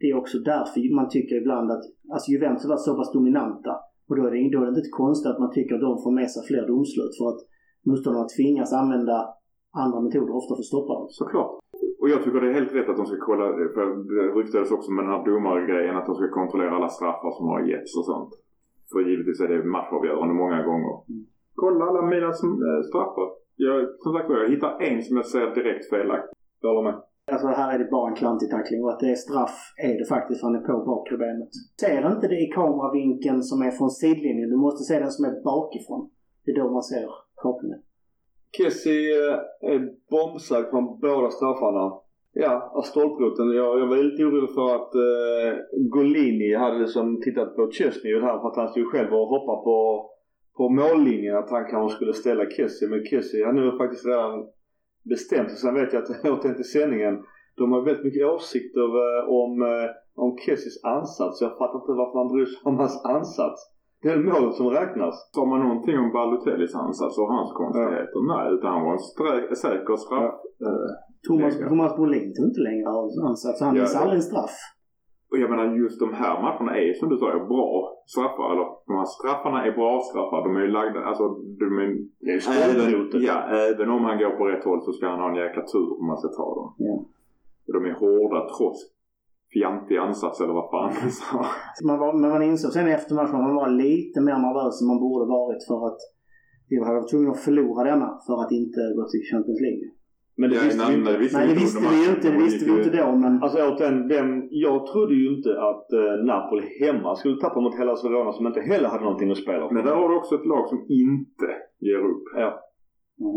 det 0.00 0.06
är 0.10 0.16
också 0.22 0.38
därför 0.52 0.94
man 1.00 1.08
tycker 1.08 1.36
ibland 1.42 1.68
att 1.74 1.84
alltså 2.14 2.26
Juventus 2.32 2.64
har 2.64 2.72
varit 2.74 2.88
så 2.88 2.96
pass 2.96 3.12
dominanta 3.12 3.72
och 4.08 4.16
då 4.16 4.22
är, 4.26 4.30
det, 4.30 4.50
då 4.54 4.58
är 4.62 4.66
det 4.66 4.80
inte 4.82 4.98
konstigt 5.02 5.30
att 5.32 5.42
man 5.44 5.52
tycker 5.56 5.74
att 5.74 5.86
de 5.88 6.02
får 6.04 6.12
med 6.20 6.30
sig 6.30 6.42
fler 6.50 6.64
domslut 6.72 7.14
för 7.18 7.26
att 7.32 7.40
motståndarna 7.86 8.26
tvingas 8.36 8.72
använda 8.72 9.16
andra 9.82 10.00
metoder 10.00 10.32
ofta 10.40 10.54
för 10.54 10.62
att 10.64 10.72
stoppa 10.72 10.92
dem. 10.98 11.06
Såklart. 11.10 11.59
Och 12.00 12.08
jag 12.12 12.22
tycker 12.22 12.40
det 12.40 12.50
är 12.50 12.60
helt 12.60 12.74
rätt 12.78 12.88
att 12.88 13.00
de 13.00 13.06
ska 13.06 13.18
kolla, 13.28 13.44
för 13.76 13.84
det 14.14 14.24
ryktades 14.38 14.70
också 14.76 14.90
med 14.92 15.04
den 15.04 15.12
här 15.14 15.24
domargrejen 15.30 15.96
att 15.96 16.06
de 16.06 16.14
ska 16.14 16.28
kontrollera 16.40 16.76
alla 16.76 16.88
straffar 16.88 17.30
som 17.38 17.46
har 17.52 17.60
getts 17.70 17.92
och 17.98 18.06
sånt. 18.12 18.32
För 18.92 19.00
givetvis 19.08 19.40
är 19.40 19.48
det 19.48 19.64
matchavgörande 19.76 20.34
många 20.42 20.60
gånger. 20.70 20.94
Mm. 21.08 21.22
Kolla 21.62 21.84
alla 21.88 22.02
mina 22.02 22.30
eh, 22.68 22.82
straffar. 22.90 23.28
Jag, 23.66 23.76
som 24.02 24.12
sagt 24.12 24.30
jag 24.30 24.50
hittar 24.54 24.72
en 24.88 25.02
som 25.02 25.16
jag 25.16 25.26
ser 25.26 25.54
direkt 25.60 25.84
felaktig. 25.94 26.36
Jag 26.60 26.68
håller 26.74 26.86
med. 26.90 26.96
Alltså 27.32 27.48
här 27.48 27.74
är 27.74 27.78
det 27.78 27.90
bara 27.96 28.08
en 28.10 28.20
klantig 28.22 28.50
tackling 28.50 28.84
och 28.84 28.90
att 28.92 29.00
det 29.00 29.10
är 29.16 29.20
straff 29.26 29.58
är 29.88 29.98
det 29.98 30.06
faktiskt 30.14 30.40
för 30.40 30.46
han 30.46 30.56
är 30.56 30.66
på 30.68 30.84
bakre 30.92 31.16
benet. 31.24 31.52
Ser 31.80 32.12
inte 32.14 32.28
det 32.28 32.40
i 32.46 32.48
kameravinkeln 32.58 33.42
som 33.42 33.62
är 33.62 33.70
från 33.70 33.90
sidlinjen. 33.90 34.50
Du 34.50 34.56
måste 34.56 34.84
se 34.84 34.98
den 34.98 35.10
som 35.10 35.24
är 35.24 35.44
bakifrån. 35.44 36.10
Det 36.44 36.50
är 36.52 36.56
då 36.62 36.70
man 36.70 36.82
ser 36.82 37.08
kopplingen. 37.34 37.80
Kessie 38.56 39.28
eh, 39.28 39.34
eh, 39.34 39.74
är 39.74 39.80
bombsäker 40.10 40.70
från 40.70 41.00
båda 41.00 41.30
straffarna. 41.30 42.00
Ja, 42.32 42.72
av 42.74 42.82
stolproten. 42.82 43.50
Jag, 43.50 43.80
jag 43.80 43.86
var 43.86 43.96
lite 43.96 44.24
orolig 44.24 44.54
för 44.54 44.74
att 44.74 44.94
eh, 44.94 45.58
Golini 45.94 46.54
hade 46.54 46.78
liksom 46.78 47.20
tittat 47.20 47.56
på 47.56 47.70
Chesney 47.70 48.20
här 48.20 48.38
för 48.38 48.48
att 48.48 48.56
han 48.56 48.68
stod 48.68 48.86
själv 48.86 49.12
och 49.12 49.28
hoppade 49.28 49.64
på, 49.64 50.10
på 50.56 50.68
mållinjen 50.68 51.36
att 51.36 51.50
han 51.50 51.70
kanske 51.70 51.96
skulle 51.96 52.12
ställa 52.12 52.50
Kessie. 52.50 52.88
Men 52.88 53.04
Kessie 53.04 53.46
han 53.46 53.56
nu 53.56 53.78
faktiskt 53.78 54.06
redan 54.06 54.46
bestämt 55.02 55.50
sig. 55.50 55.58
Sen 55.58 55.74
vet 55.74 55.92
jag 55.92 56.02
att 56.02 56.10
jag 56.24 56.32
åt 56.32 56.42
till 56.42 56.72
sändningen. 56.72 57.24
De 57.56 57.72
har 57.72 57.84
väldigt 57.84 58.04
mycket 58.04 58.26
åsikter 58.26 58.88
eh, 59.04 59.28
om, 59.28 59.52
om 60.14 60.36
Kessies 60.38 60.84
ansats. 60.84 61.40
Jag 61.40 61.58
fattar 61.58 61.78
inte 61.80 61.92
varför 61.92 62.18
man 62.18 62.32
bryr 62.32 62.46
sig 62.46 62.60
om 62.64 62.76
hans 62.78 63.04
ansats. 63.04 63.60
Det 64.02 64.08
är 64.08 64.18
målet 64.30 64.54
som 64.54 64.66
räknas. 64.70 65.14
Sa 65.34 65.44
man 65.44 65.60
någonting 65.66 65.98
om 65.98 66.10
Balotellis 66.12 66.74
ansats 66.74 67.18
och 67.18 67.28
hans 67.34 67.52
konstigheter? 67.52 68.20
Nej, 68.34 68.44
utan 68.54 68.68
han 68.74 68.84
var 68.86 68.92
en 68.92 69.06
strä- 69.12 69.54
säker 69.64 69.96
straff. 69.96 70.34
eh, 70.66 70.88
Thomas, 71.28 71.54
lägga. 71.54 71.68
Thomas 71.68 71.96
Brolin 71.96 72.28
tog 72.34 72.46
inte 72.50 72.60
längre 72.68 72.86
av 72.98 73.04
ansats. 73.30 73.60
Han 73.62 73.74
Ja, 73.76 73.80
missade 73.82 73.98
ja. 74.00 74.02
aldrig 74.04 74.18
en 74.22 74.28
straff. 74.32 74.56
Och 75.30 75.38
jag 75.42 75.50
menar 75.52 75.64
just 75.82 75.98
de 76.04 76.08
här 76.22 76.34
matcherna 76.46 76.72
är 76.84 76.92
som 77.00 77.08
du 77.08 77.16
sa 77.16 77.26
bra 77.54 77.70
straffar. 78.12 78.46
Eller 78.52 78.66
de 78.88 78.92
här 79.00 79.08
straffarna 79.16 79.58
är 79.66 79.72
bra 79.80 79.92
straffar. 80.08 80.38
De 80.46 80.50
är 80.56 80.60
ju 80.66 80.70
lagda, 80.78 81.00
alltså 81.10 81.24
de 81.62 81.66
är, 81.84 81.88
Det 82.24 82.30
är 82.36 82.40
även, 82.64 83.22
ja, 83.30 83.36
även 83.70 83.88
om 83.94 84.02
han 84.08 84.18
går 84.22 84.30
på 84.38 84.44
rätt 84.52 84.64
håll 84.68 84.80
så 84.86 84.92
ska 84.92 85.04
han 85.12 85.20
ha 85.24 85.28
en 85.32 85.40
jäkla 85.44 85.62
tur 85.72 85.88
om 86.00 86.06
man 86.10 86.18
ska 86.20 86.28
ta 86.40 86.48
dem. 86.58 86.68
Ja. 86.88 86.94
Och 87.66 87.72
De 87.76 87.80
är 87.90 87.94
hårda 88.02 88.40
trots 88.56 88.78
fjantig 89.54 89.96
ansats 89.96 90.40
eller 90.40 90.54
vad 90.60 90.70
fan 90.70 90.92
du 91.04 91.10
sa. 91.10 91.46
Man 91.88 91.98
var, 91.98 92.12
men 92.20 92.30
man 92.30 92.42
insåg 92.42 92.72
sen 92.72 92.88
efter 92.88 93.14
matchen 93.14 93.34
att 93.34 93.42
man 93.48 93.54
var 93.62 93.68
lite 93.84 94.18
mer 94.20 94.38
nervös 94.46 94.74
än 94.82 94.86
man 94.92 95.00
borde 95.06 95.24
varit 95.38 95.62
för 95.68 95.78
att 95.88 96.00
vi 96.68 96.74
hade 96.84 96.98
varit 97.00 97.10
tvungna 97.10 97.30
att 97.30 97.40
förlora 97.48 97.84
denna 97.90 98.08
för 98.26 98.36
att 98.42 98.52
inte 98.60 98.80
gå 98.96 99.02
till 99.12 99.22
Champions 99.30 99.60
League. 99.66 99.86
Men 100.40 100.50
det 100.50 100.56
Ja, 100.56 100.62
visste 100.64 100.84
vi 100.90 100.94
inte. 100.98 101.18
visste 101.18 101.38
Nej, 101.38 101.46
vi 101.48 101.54
det 101.54 101.60
inte 101.60 101.64
visste 101.64 101.80
vi 101.92 101.98
ju 102.04 102.08
inte. 102.14 102.26
Det 102.30 102.36
De 102.38 102.42
visste 102.44 102.64
vi 102.68 102.72
inte 102.78 102.90
ju- 102.96 103.02
då, 103.02 103.08
men 103.24 103.32
Alltså 103.42 103.58
återigen, 103.68 104.08
vem, 104.14 104.28
jag 104.66 104.86
trodde 104.90 105.14
ju 105.20 105.26
inte 105.36 105.50
att 105.70 105.86
eh, 106.00 106.14
Napoli 106.30 106.64
hemma 106.84 107.10
skulle 107.16 107.36
tappa 107.40 107.60
mot 107.60 107.74
Hellas 107.78 108.04
Verona 108.04 108.32
som 108.32 108.46
inte 108.46 108.60
heller 108.60 108.88
hade 108.88 109.04
någonting 109.04 109.30
att 109.30 109.38
spela 109.46 109.62
för. 109.68 109.74
Men 109.74 109.84
där 109.86 109.94
har 110.00 110.08
du 110.08 110.16
också 110.16 110.34
ett 110.34 110.46
lag 110.54 110.64
som 110.68 110.78
inte 111.04 111.48
ger 111.86 112.00
upp. 112.12 112.24
Ja. 112.36 112.48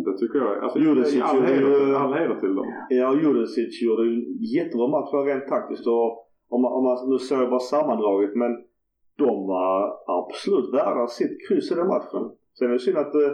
Det 0.06 0.18
tycker 0.18 0.40
jag. 0.40 0.64
Alltså, 0.64 0.80
Judicic 0.80 1.22
all, 1.22 1.42
heder, 1.42 1.94
all 2.02 2.14
heder 2.14 2.40
till 2.40 2.56
dem. 2.56 2.66
Ja, 2.90 3.08
Judicic 3.24 3.82
gjorde 3.84 4.04
en 4.12 4.22
jättebra 4.56 4.88
match 4.88 5.12
rent 5.30 5.48
taktiskt 5.48 5.88
och 5.88 6.08
om 6.54 6.62
man, 6.62 6.72
om 6.78 6.84
man, 6.88 6.96
nu 7.10 7.18
jag 7.30 7.50
bara 7.50 7.60
sammandraget 7.60 8.34
men 8.36 8.52
de 9.24 9.32
var 9.54 9.76
absolut 10.20 10.74
värda 10.74 11.08
sitt 11.08 11.36
kryss 11.48 11.72
i 11.72 11.76
den 11.76 11.88
matchen. 11.88 12.24
Sen 12.58 12.68
är 12.68 12.74
det 12.74 12.80
synd 12.80 12.98
att, 12.98 13.16
eh, 13.16 13.34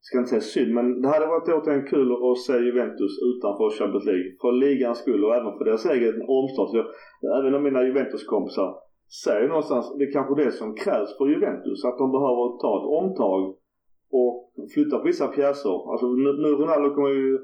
ska 0.00 0.18
inte 0.18 0.30
säga 0.30 0.40
synd, 0.40 0.74
men 0.74 0.86
det 1.02 1.08
hade 1.08 1.26
varit 1.26 1.48
återigen 1.48 1.86
kul 1.92 2.08
att 2.12 2.38
se 2.46 2.54
Juventus 2.68 3.14
utanför 3.30 3.68
Champions 3.78 4.06
League. 4.10 4.28
För 4.40 4.52
ligans 4.52 4.98
skull 4.98 5.24
och 5.24 5.34
även 5.38 5.52
för 5.58 5.64
deras 5.64 5.86
egen 5.86 6.16
omstart. 6.38 6.70
Även 7.38 7.54
om 7.54 7.62
mina 7.62 7.82
Juventus-kompisar 7.88 8.68
säger 9.24 9.48
någonstans, 9.48 9.84
det 9.98 10.04
är 10.04 10.12
kanske 10.12 10.34
det 10.42 10.52
som 10.52 10.74
krävs 10.74 11.10
för 11.18 11.26
Juventus. 11.34 11.84
Att 11.84 11.98
de 11.98 12.06
behöver 12.16 12.44
ta 12.62 12.70
ett 12.78 12.88
omtag 13.00 13.40
och 14.20 14.47
flytta 14.74 14.98
på 14.98 15.04
vissa 15.10 15.26
pjäser. 15.36 15.76
Alltså 15.92 16.06
nu, 16.24 16.30
nu 16.42 16.48
Ronaldo 16.60 16.88
kommer 16.96 17.12
ju 17.20 17.38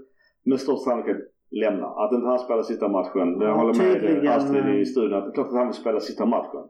med 0.50 0.58
största 0.60 0.84
sannolikhet 0.90 1.20
lämna. 1.64 1.86
Att 2.02 2.12
inte 2.16 2.26
han 2.32 2.38
spelar 2.46 2.62
sista 2.62 2.88
matchen. 2.98 3.28
Det 3.38 3.44
Ja, 3.48 3.52
håller 3.60 3.74
med. 3.82 4.28
Astrid 4.36 4.66
i 4.82 4.84
studion. 4.92 5.14
att 5.18 5.24
Det 5.24 5.30
är 5.30 5.36
klart 5.38 5.50
att 5.52 5.60
han 5.62 5.70
vill 5.70 5.82
spela 5.84 6.00
sista 6.08 6.24
matchen. 6.36 6.62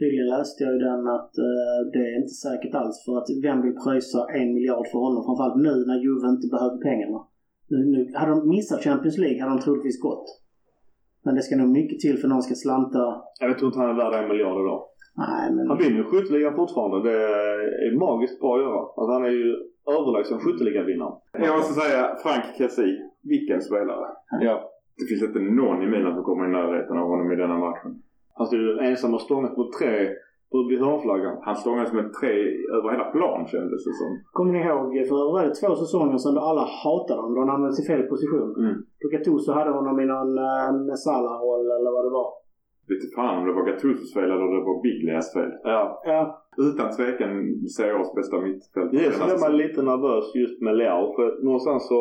tydligen 0.00 0.28
läste 0.36 0.58
jag 0.64 0.72
ju 0.76 0.80
den 0.90 1.02
att 1.16 1.32
eh, 1.48 1.78
det 1.92 2.02
är 2.08 2.14
inte 2.22 2.36
säkert 2.46 2.74
alls 2.80 2.96
för 3.04 3.14
att 3.18 3.28
vem 3.46 3.58
vill 3.64 3.76
pröjsa 3.84 4.20
en 4.38 4.48
miljard 4.56 4.86
för 4.92 4.98
honom? 5.06 5.20
Framförallt 5.26 5.58
nu 5.68 5.74
när 5.88 5.98
Juve 6.04 6.26
inte 6.34 6.48
behöver 6.54 6.78
pengarna. 6.88 7.20
Nu, 7.72 7.78
nu, 7.94 7.98
hade 8.18 8.30
de 8.34 8.40
missat 8.56 8.84
Champions 8.88 9.18
League 9.24 9.38
hade 9.42 9.52
de 9.54 9.58
troligtvis 9.64 10.00
gått. 10.08 10.26
Men 11.24 11.34
det 11.34 11.42
ska 11.42 11.56
nog 11.56 11.68
mycket 11.68 12.00
till 12.00 12.18
för 12.18 12.28
någon 12.28 12.42
ska 12.42 12.54
slanta. 12.54 13.22
Jag 13.40 13.58
tror 13.58 13.68
inte 13.68 13.78
han 13.78 13.90
är 13.90 13.98
värd 14.02 14.22
en 14.22 14.28
miljard 14.28 14.60
idag. 14.64 14.82
Nej 15.16 15.52
men... 15.54 15.68
Han 15.68 15.78
vinner 15.78 15.96
ju 15.96 16.04
skytteligan 16.04 16.56
fortfarande. 16.56 17.10
Det 17.10 17.16
är 17.86 17.98
magiskt 17.98 18.40
bra 18.40 18.54
att 18.54 18.62
göra. 18.62 18.80
Alltså 18.96 19.12
han 19.12 19.24
är 19.24 19.34
ju 19.40 19.48
överlägsen 19.96 20.38
skytteligavinnare. 20.40 21.14
Jag 21.32 21.56
måste 21.56 21.74
säga 21.80 22.16
Frank 22.22 22.44
Kessi. 22.58 22.88
Vilken 23.22 23.60
spelare. 23.60 24.06
Ja. 24.40 24.70
Det 24.98 25.04
finns 25.08 25.22
inte 25.22 25.38
någon 25.38 25.82
i 25.82 25.86
Milan 25.86 26.14
som 26.14 26.24
kommer 26.24 26.44
i 26.48 26.50
närheten 26.50 26.96
av 26.98 27.06
honom 27.08 27.32
i 27.32 27.36
denna 27.36 27.58
matchen. 27.58 28.02
Han 28.34 28.46
stod 28.46 28.60
ju 28.60 28.78
ensam 28.78 29.14
och 29.14 29.20
stångat 29.20 29.56
mot 29.56 29.72
tre 29.72 30.08
på 30.50 30.56
vid 30.70 30.80
hörnflaggan. 30.84 31.36
Han 31.46 31.56
stångades 31.62 31.92
med 31.98 32.06
tre 32.20 32.34
över 32.76 32.88
hela 32.94 33.08
plan 33.16 33.40
kändes 33.52 33.80
det 33.86 33.94
som. 34.00 34.10
Kommer 34.36 34.52
ni 34.52 34.60
ihåg 34.68 34.90
för 35.10 35.20
var 35.34 35.42
det 35.46 35.54
två 35.60 35.70
säsonger 35.82 36.18
sedan 36.18 36.34
då 36.38 36.40
alla 36.50 36.64
hatade 36.84 37.20
honom? 37.20 37.34
Då 37.34 37.40
han 37.40 37.54
använde 37.54 37.76
sig 37.76 37.86
fel 37.90 38.02
position. 38.12 38.50
Mm. 38.62 38.74
Då 39.00 39.06
Gattuso 39.14 39.50
hade 39.58 39.72
honom 39.78 39.96
i 40.02 40.06
någon 40.12 40.32
uh, 40.48 40.70
Messala-roll 40.90 41.66
eller 41.76 41.90
vad 41.96 42.04
det 42.06 42.14
var. 42.20 42.28
Inte 42.94 43.08
fan 43.16 43.38
om 43.38 43.46
det 43.48 43.54
var 43.58 43.64
Gattusos 43.70 44.14
fel 44.14 44.30
eller 44.34 44.48
det 44.56 44.64
var 44.70 44.82
Biglias 44.86 45.28
fel. 45.36 45.50
Ja. 45.74 45.82
Ja, 46.10 46.20
Utan 46.68 46.86
tvekan 46.96 47.32
Serie 47.76 48.04
bästa 48.16 48.36
mittfält. 48.40 48.90
Dels 48.90 49.20
är 49.34 49.40
man 49.46 49.56
lite 49.62 49.80
nervös 49.82 50.26
just 50.42 50.58
med 50.64 50.76
Leao. 50.76 51.04
För 51.16 51.44
någonstans 51.44 51.88
så... 51.88 52.00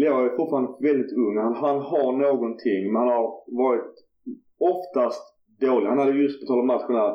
Leao 0.00 0.18
är 0.26 0.36
fortfarande 0.36 0.70
väldigt 0.88 1.12
ung. 1.24 1.36
Han, 1.44 1.54
han 1.54 1.78
har 1.92 2.10
någonting. 2.26 2.82
Men 2.92 2.98
han 3.02 3.10
har 3.16 3.26
varit 3.64 3.94
oftast 4.72 5.24
dålig. 5.60 5.86
Han 5.86 5.98
hade 5.98 6.22
just 6.24 6.40
på 6.40 6.46
tal 6.46 6.60
om 6.60 6.66
matchen 6.66 6.94
här 7.02 7.14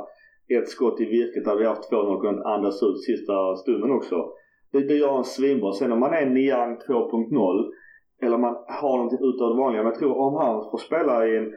ett 0.58 0.70
skott 0.70 1.02
i 1.02 1.06
virket 1.06 1.46
där 1.46 1.56
vi 1.56 1.66
haft 1.66 1.92
2-0 1.92 1.96
och 1.96 2.22
kunnat 2.22 2.46
andas 2.46 2.84
ut 2.84 3.00
sista 3.04 3.56
stunden 3.56 3.92
också. 3.92 4.26
Det, 4.72 4.80
det 4.88 4.94
gör 4.96 5.12
han 5.14 5.24
svinbra. 5.24 5.72
Sen 5.72 5.92
om 5.92 6.00
man 6.00 6.14
är 6.14 6.26
Niang 6.26 6.78
2.0 6.88 7.70
eller 8.22 8.38
man 8.38 8.56
har 8.82 8.98
någonting 8.98 9.20
utöver 9.30 9.54
det 9.54 9.60
vanliga. 9.62 9.84
Men 9.84 9.92
jag 9.92 10.00
tror 10.00 10.18
om 10.18 10.34
han 10.34 10.56
får 10.72 10.78
spela 10.78 11.28
i 11.28 11.38
en 11.38 11.54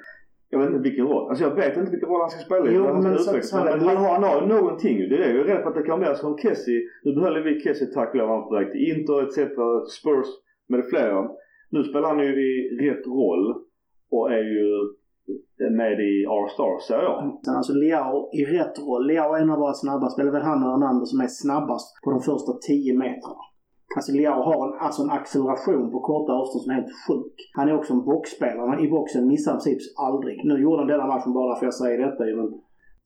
jag 0.50 0.58
vet 0.58 0.68
inte 0.68 0.88
vilken 0.88 1.06
roll. 1.06 1.28
Alltså 1.28 1.44
jag 1.44 1.54
vet 1.54 1.76
inte 1.76 1.90
vilken 1.90 2.08
roll 2.08 2.20
han 2.20 2.30
ska 2.30 2.40
spela 2.44 2.70
i. 2.70 2.74
Jo, 2.74 2.82
ska 2.84 2.92
men 2.94 3.18
så- 3.18 3.40
så- 3.42 3.56
men 3.64 3.80
han 3.88 3.96
har, 3.96 4.12
han 4.12 4.22
har 4.24 4.46
någonting 4.46 4.98
ju. 4.98 5.06
Det 5.08 5.16
är 5.24 5.34
är 5.34 5.44
rädd 5.44 5.62
för 5.62 5.68
att 5.70 5.74
det 5.74 5.82
kan 5.82 5.98
bli 5.98 6.14
som 6.14 6.38
Kessie. 6.38 6.80
Nu 7.04 7.14
behöll 7.14 7.42
vi 7.42 7.60
Kessie 7.60 7.86
tack 7.86 8.14
vare 8.14 8.26
han 8.26 8.42
på 8.48 8.54
väg 8.54 8.72
till 8.72 8.84
Inter 8.90 9.22
etc. 9.22 9.36
Spurs. 9.98 10.26
Men 10.68 10.80
är 10.80 10.84
flera. 10.92 11.28
Nu 11.70 11.84
spelar 11.84 12.08
han 12.08 12.18
ju 12.18 12.30
i 12.50 12.52
rätt 12.90 13.06
roll 13.06 13.54
och 14.10 14.32
är 14.32 14.44
ju 14.56 14.66
med 15.70 16.00
i 16.10 16.12
R-Star 16.24 16.80
säger 16.88 17.02
jag. 17.02 17.18
Alltså 17.56 17.72
Leao 17.72 18.30
i 18.32 18.44
rätt 18.44 18.78
roll. 18.86 19.06
Leao 19.06 19.34
är 19.34 19.40
en 19.42 19.50
av 19.50 19.58
våra 19.58 19.74
snabbaste. 19.74 20.22
Eller 20.22 20.32
väl 20.32 20.42
han 20.42 20.62
och 20.64 20.70
Hernandez 20.70 21.10
som 21.10 21.20
är 21.20 21.32
snabbast 21.42 21.88
på 22.04 22.10
de 22.10 22.20
första 22.20 22.52
10 22.52 22.98
metrarna. 22.98 23.44
Alltså 23.96 24.12
Leao 24.12 24.42
har 24.42 24.60
en, 24.66 24.74
alltså 24.86 25.02
en 25.02 25.10
acceleration 25.10 25.90
på 25.92 26.00
korta 26.00 26.32
avstånd 26.32 26.62
som 26.62 26.70
är 26.72 26.80
helt 26.80 26.96
sjuk. 27.06 27.36
Han 27.56 27.68
är 27.68 27.78
också 27.78 27.92
en 27.92 28.04
boxspelare. 28.04 28.80
I 28.84 28.88
boxen 28.90 29.28
missar 29.28 29.50
han 29.52 29.58
precis 29.58 29.94
aldrig. 30.08 30.36
Nu 30.44 30.54
gjorde 30.62 30.78
han 30.78 30.92
denna 30.92 31.06
matchen 31.06 31.32
bara 31.32 31.54
för 31.54 31.66
att 31.66 31.72
jag 31.72 31.80
säger 31.82 31.98
detta 32.06 32.26
ju, 32.28 32.36
men 32.36 32.48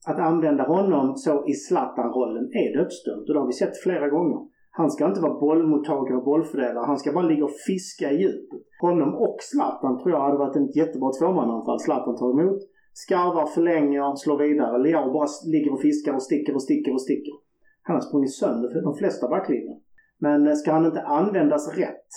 att 0.09 0.19
använda 0.19 0.63
honom 0.63 1.15
så 1.15 1.47
i 1.47 1.53
Zlatan-rollen 1.53 2.45
är 2.61 2.77
dödsdömt. 2.77 3.25
Och 3.27 3.33
det 3.33 3.39
har 3.39 3.47
vi 3.47 3.53
sett 3.53 3.77
flera 3.83 4.07
gånger. 4.09 4.39
Han 4.77 4.91
ska 4.91 5.05
inte 5.05 5.21
vara 5.21 5.39
bollmottagare 5.39 6.17
och 6.17 6.23
bollfördelare. 6.23 6.85
Han 6.85 6.97
ska 6.97 7.11
bara 7.11 7.27
ligga 7.31 7.45
och 7.45 7.57
fiska 7.67 8.11
i 8.11 8.17
djupet. 8.21 8.61
Honom 8.81 9.15
och 9.15 9.37
Zlatan 9.41 9.99
tror 9.99 10.11
jag 10.11 10.21
hade 10.21 10.37
varit 10.37 10.55
ett 10.55 10.75
jättebra 10.75 11.11
tvåmannaanfall. 11.19 11.79
Zlatan 11.79 12.17
tar 12.17 12.31
emot, 12.39 12.59
skarvar, 12.93 13.45
förlänger, 13.45 14.15
slår 14.15 14.37
vidare. 14.37 14.77
Leao 14.77 15.13
bara 15.13 15.27
ligger 15.45 15.73
och 15.73 15.81
fiskar 15.81 16.13
och 16.13 16.21
sticker 16.21 16.53
och 16.55 16.63
sticker 16.63 16.93
och 16.93 17.01
sticker. 17.01 17.33
Han 17.81 17.95
har 17.95 18.01
sprungit 18.01 18.33
sönder 18.33 18.69
för 18.69 18.81
de 18.81 18.95
flesta 18.95 19.27
backlinjer. 19.27 19.77
Men 20.17 20.47
eh, 20.47 20.53
ska 20.53 20.71
han 20.71 20.85
inte 20.85 21.01
användas 21.01 21.77
rätt 21.77 22.11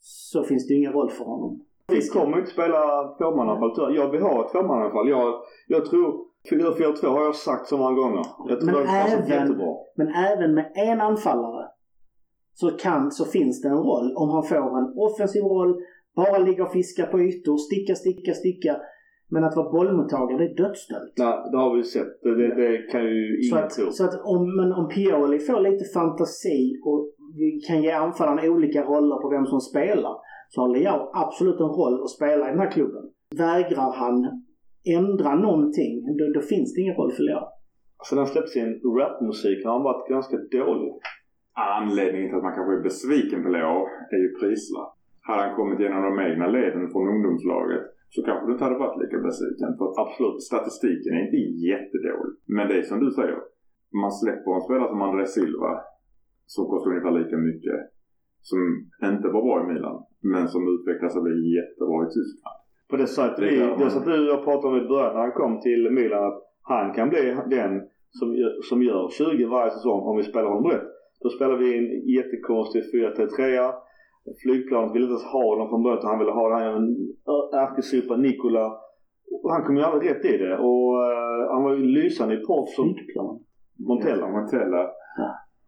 så 0.00 0.44
finns 0.44 0.66
det 0.66 0.74
ju 0.74 0.80
ingen 0.80 0.92
roll 0.92 1.10
för 1.10 1.24
honom. 1.24 1.64
Vi 1.88 2.08
kommer 2.08 2.38
inte 2.38 2.50
spela 2.50 3.08
tvåmannaanfall 3.18 3.74
tyvärr. 3.74 3.90
Jag 3.90 4.10
vill 4.10 4.22
ha 4.22 4.44
ett 4.44 4.52
tvåmannaanfall. 4.52 5.08
Jag, 5.08 5.34
jag 5.68 5.86
tror 5.86 6.31
4-4-2 6.50 7.06
har 7.06 7.24
jag 7.24 7.34
sagt 7.34 7.66
så 7.66 7.78
många 7.78 7.94
gånger. 7.94 8.24
Jag 8.48 8.60
tror 8.60 8.72
Men 8.72 8.86
även-. 8.86 9.58
Men 9.96 10.08
även 10.08 10.54
med 10.54 10.72
en 10.74 11.00
anfallare 11.00 11.68
så, 12.54 12.70
kan, 12.70 13.10
så 13.10 13.24
finns 13.24 13.62
det 13.62 13.68
en 13.68 13.74
roll. 13.74 14.16
Om 14.16 14.28
han 14.30 14.42
får 14.42 14.78
en 14.78 14.92
offensiv 14.96 15.42
roll, 15.42 15.74
bara 16.16 16.38
ligga 16.38 16.64
och 16.64 16.72
fiska 16.72 17.06
på 17.06 17.20
ytor, 17.20 17.56
sticka, 17.56 17.94
sticka, 17.94 18.34
sticka. 18.34 18.76
Men 19.28 19.44
att 19.44 19.56
vara 19.56 19.70
bollmottagare, 19.70 20.38
det 20.38 20.44
är 20.44 20.56
dödsdömt. 20.56 21.12
Nej, 21.18 21.50
det 21.52 21.58
har 21.58 21.76
vi 21.76 21.84
sett. 21.84 22.22
Det, 22.22 22.34
det, 22.36 22.54
det 22.54 22.78
kan 22.92 23.04
ju 23.04 23.42
Så 23.42 23.54
ingen 23.54 23.64
att, 23.64 23.70
tro. 23.70 23.90
så 23.90 24.04
att 24.04 24.20
om, 24.24 24.56
men 24.56 24.72
om 24.72 24.88
Pioli 24.88 25.38
får 25.38 25.60
lite 25.60 25.84
fantasi 25.84 26.80
och 26.84 27.10
vi 27.36 27.60
kan 27.60 27.82
ge 27.82 27.90
anfallarna 27.90 28.42
olika 28.44 28.82
roller 28.84 29.16
på 29.16 29.28
vem 29.28 29.46
som 29.46 29.60
spelar 29.60 30.14
så 30.48 30.60
har 30.60 30.68
Leao 30.68 31.10
absolut 31.14 31.60
en 31.60 31.66
roll 31.66 32.02
att 32.02 32.10
spela 32.10 32.48
i 32.48 32.50
den 32.50 32.58
här 32.58 32.70
klubben. 32.70 33.02
Vägrar 33.36 33.92
han 33.92 34.44
ändra 34.98 35.34
någonting, 35.34 35.92
då, 36.18 36.24
då 36.34 36.40
finns 36.40 36.74
det 36.74 36.80
ingen 36.80 36.94
roll 36.94 37.12
för 37.12 37.22
Leao. 37.22 37.46
Sen 38.08 38.18
han 38.18 38.26
släppte 38.26 38.50
sin 38.50 38.70
rapmusik 38.98 39.64
har 39.64 39.72
han 39.72 39.88
varit 39.90 40.08
ganska 40.08 40.36
dålig. 40.36 40.92
Anledningen 41.80 42.28
till 42.28 42.38
att 42.38 42.48
man 42.48 42.56
kanske 42.56 42.74
är 42.78 42.88
besviken 42.90 43.42
på 43.42 43.48
Leo 43.48 43.76
är 44.14 44.20
ju 44.24 44.30
prislapp. 44.40 44.92
Hade 45.28 45.42
han 45.42 45.56
kommit 45.58 45.80
genom 45.80 46.02
de 46.08 46.12
egna 46.28 46.46
leden 46.56 46.84
från 46.92 47.08
ungdomslaget 47.14 47.84
så 48.14 48.18
kanske 48.26 48.46
du 48.46 48.52
inte 48.52 48.64
hade 48.64 48.82
varit 48.84 49.02
lika 49.02 49.18
besviken. 49.28 49.70
För 49.78 49.84
att 49.88 49.98
absolut, 50.04 50.42
statistiken 50.50 51.12
är 51.14 51.22
inte 51.26 51.40
jättedålig. 51.70 52.34
Men 52.56 52.68
det 52.68 52.76
är 52.78 52.82
som 52.82 53.00
du 53.04 53.10
säger. 53.10 53.38
Man 54.02 54.12
släpper 54.20 54.50
en 54.54 54.66
spelare 54.66 54.88
som 54.92 55.02
André 55.02 55.26
Silva 55.26 55.72
som 56.54 56.64
kostar 56.70 56.90
ungefär 56.90 57.18
lika 57.20 57.36
mycket. 57.36 57.78
Som 58.48 58.58
inte 59.10 59.28
var 59.34 59.42
bra 59.46 59.56
i 59.62 59.66
Milan. 59.72 59.98
Men 60.32 60.44
som 60.48 60.62
utvecklas 60.74 61.16
och 61.16 61.24
blir 61.26 61.56
jättebra 61.58 61.98
i 62.06 62.10
Tyskland. 62.16 62.58
På 62.92 62.98
det 63.02 63.06
sättet 63.06 63.36
Det 63.36 63.50
vi, 63.50 63.84
det 63.84 63.90
som 63.90 64.02
du 64.04 64.32
och 64.32 64.44
pratade 64.44 64.68
om 64.68 64.84
i 64.84 64.88
början 64.88 65.14
när 65.14 65.20
han 65.20 65.32
kom 65.40 65.60
till 65.60 65.82
Milan 65.90 66.24
att 66.28 66.38
han 66.62 66.94
kan 66.96 67.08
bli 67.08 67.36
den 67.56 67.72
som, 68.18 68.28
gör- 68.40 68.62
som 68.68 68.82
gör 68.82 69.08
20 69.08 69.46
varje 69.46 69.70
säsong 69.70 70.00
om 70.08 70.16
vi 70.16 70.22
spelar 70.22 70.48
honom 70.48 70.70
rätt. 70.72 70.88
Då 71.22 71.28
spelar 71.28 71.56
vi 71.56 71.68
en 71.78 71.88
jättekonstig 72.16 72.82
4-3-3. 72.94 73.72
Flygplanet 74.42 74.94
ville 74.94 75.04
inte 75.04 75.18
ens 75.18 75.32
ha 75.36 75.44
honom 75.52 75.68
från 75.68 75.82
början 75.82 76.06
han 76.12 76.18
ville 76.18 76.32
ha 76.40 76.48
den 76.48 76.58
här 76.58 76.74
ärkesupa 77.64 78.16
Nikola. 78.16 78.64
Han 79.52 79.62
kom 79.64 79.76
ju 79.76 79.82
aldrig 79.82 80.10
rätt 80.10 80.24
i 80.24 80.36
det 80.36 80.58
och 80.58 80.86
eh, 81.06 81.52
han 81.52 81.62
var 81.64 81.72
ju 81.74 81.82
lysande 81.98 82.34
i 82.34 82.44
proff 82.46 82.68
som 82.68 82.94
Flygplan. 82.94 83.38
Montella. 83.88 84.28
Montella. 84.28 84.90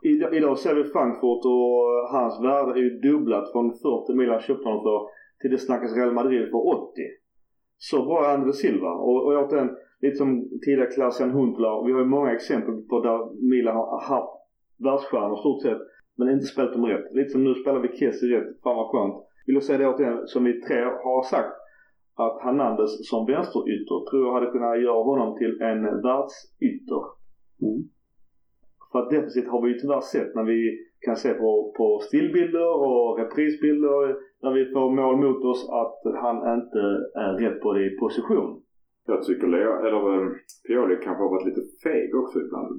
Idag, 0.02 0.36
idag 0.36 0.58
ser 0.58 0.74
vi 0.74 0.84
Frankfurt 0.84 1.44
och 1.54 1.72
hans 2.14 2.34
värde 2.46 2.70
är 2.78 2.82
ju 2.82 2.98
dubblat 3.08 3.52
från 3.52 3.72
40 3.72 4.14
Milan 4.14 4.40
köpte 4.40 4.68
honom 4.68 4.82
för 4.82 4.98
till 5.44 5.52
det 5.52 5.58
snackas 5.58 5.96
Real 5.96 6.14
Madrid 6.14 6.50
för 6.50 6.60
80. 6.90 7.00
Så 7.76 8.04
bra 8.04 8.24
är 8.24 8.34
André 8.34 8.52
Silva. 8.52 8.92
Och, 9.06 9.18
och 9.26 9.32
återigen, 9.42 9.76
lite 10.00 10.16
som 10.16 10.28
tidigare 10.64 10.90
Klassian 10.94 11.30
Huntelaar. 11.30 11.86
Vi 11.86 11.92
har 11.92 12.00
ju 12.00 12.06
många 12.16 12.32
exempel 12.32 12.74
på 12.90 13.00
där 13.00 13.18
Milan 13.50 13.76
har 13.76 14.00
haft 14.00 14.34
världsstjärnor 14.84 15.36
stort 15.36 15.62
sett. 15.62 15.82
Men 16.16 16.30
inte 16.34 16.46
spelat 16.46 16.72
dem 16.72 16.86
rätt. 16.86 17.06
Lite 17.18 17.30
som 17.30 17.44
nu 17.44 17.54
spelar 17.54 17.80
vi 17.80 17.96
Kessie 17.98 18.36
rätt. 18.36 18.48
Fan 18.62 18.76
vad 18.76 18.90
skönt. 18.90 19.16
Vill 19.46 19.54
jag 19.54 19.64
säga 19.64 19.78
det 19.78 19.88
återigen, 19.88 20.26
som 20.26 20.44
vi 20.44 20.60
tre 20.60 20.80
har 21.06 21.22
sagt. 21.34 21.54
Att 22.24 22.36
Hernandez 22.44 22.92
som 23.10 23.26
vänsterytter 23.26 23.98
tror 24.10 24.22
jag 24.26 24.34
hade 24.34 24.52
kunnat 24.54 24.82
göra 24.82 25.02
honom 25.10 25.38
till 25.38 25.60
en 25.70 25.80
världsytter. 26.06 27.02
Mm. 27.62 27.80
För 28.92 28.98
att 28.98 29.10
defensivt 29.10 29.48
har 29.48 29.62
vi 29.62 29.68
ju 29.72 29.78
tyvärr 29.78 30.00
sett 30.00 30.34
när 30.34 30.44
vi 30.52 30.60
kan 31.06 31.16
se 31.16 31.30
på, 31.34 31.74
på 31.76 31.86
stillbilder 32.06 32.70
och 32.86 33.18
reprisbilder 33.18 34.16
när 34.44 34.52
vi 34.58 34.64
får 34.72 34.86
mål 35.00 35.16
mot 35.24 35.42
oss 35.50 35.62
att 35.82 36.00
han 36.24 36.36
inte 36.58 36.82
är 37.24 37.32
rätt 37.42 37.58
på 37.62 37.68
det 37.72 37.82
i 37.86 37.98
position. 38.04 38.50
Jag 39.06 39.22
tycker 39.22 39.46
Leo, 39.46 39.72
eller 39.86 40.02
eh, 40.14 40.28
Pioli 40.66 40.96
kanske 41.04 41.22
har 41.24 41.30
varit 41.34 41.48
lite 41.50 41.64
feg 41.84 42.08
också 42.22 42.36
ibland. 42.44 42.70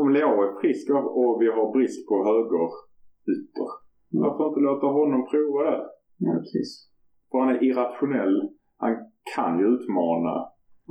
Om 0.00 0.08
Leo 0.16 0.32
är 0.46 0.60
frisk 0.60 0.84
och 1.20 1.32
vi 1.42 1.46
har 1.56 1.66
brist 1.76 2.08
på 2.08 2.14
högerytter. 2.28 3.68
Varför 4.22 4.48
inte 4.48 4.60
låta 4.60 4.86
honom 4.98 5.20
prova 5.30 5.60
det? 5.70 5.80
Ja, 6.24 6.32
precis. 6.42 6.70
För 7.30 7.38
han 7.38 7.54
är 7.54 7.64
irrationell. 7.68 8.36
Han 8.76 8.94
kan 9.34 9.58
ju 9.60 9.66
utmana 9.74 10.34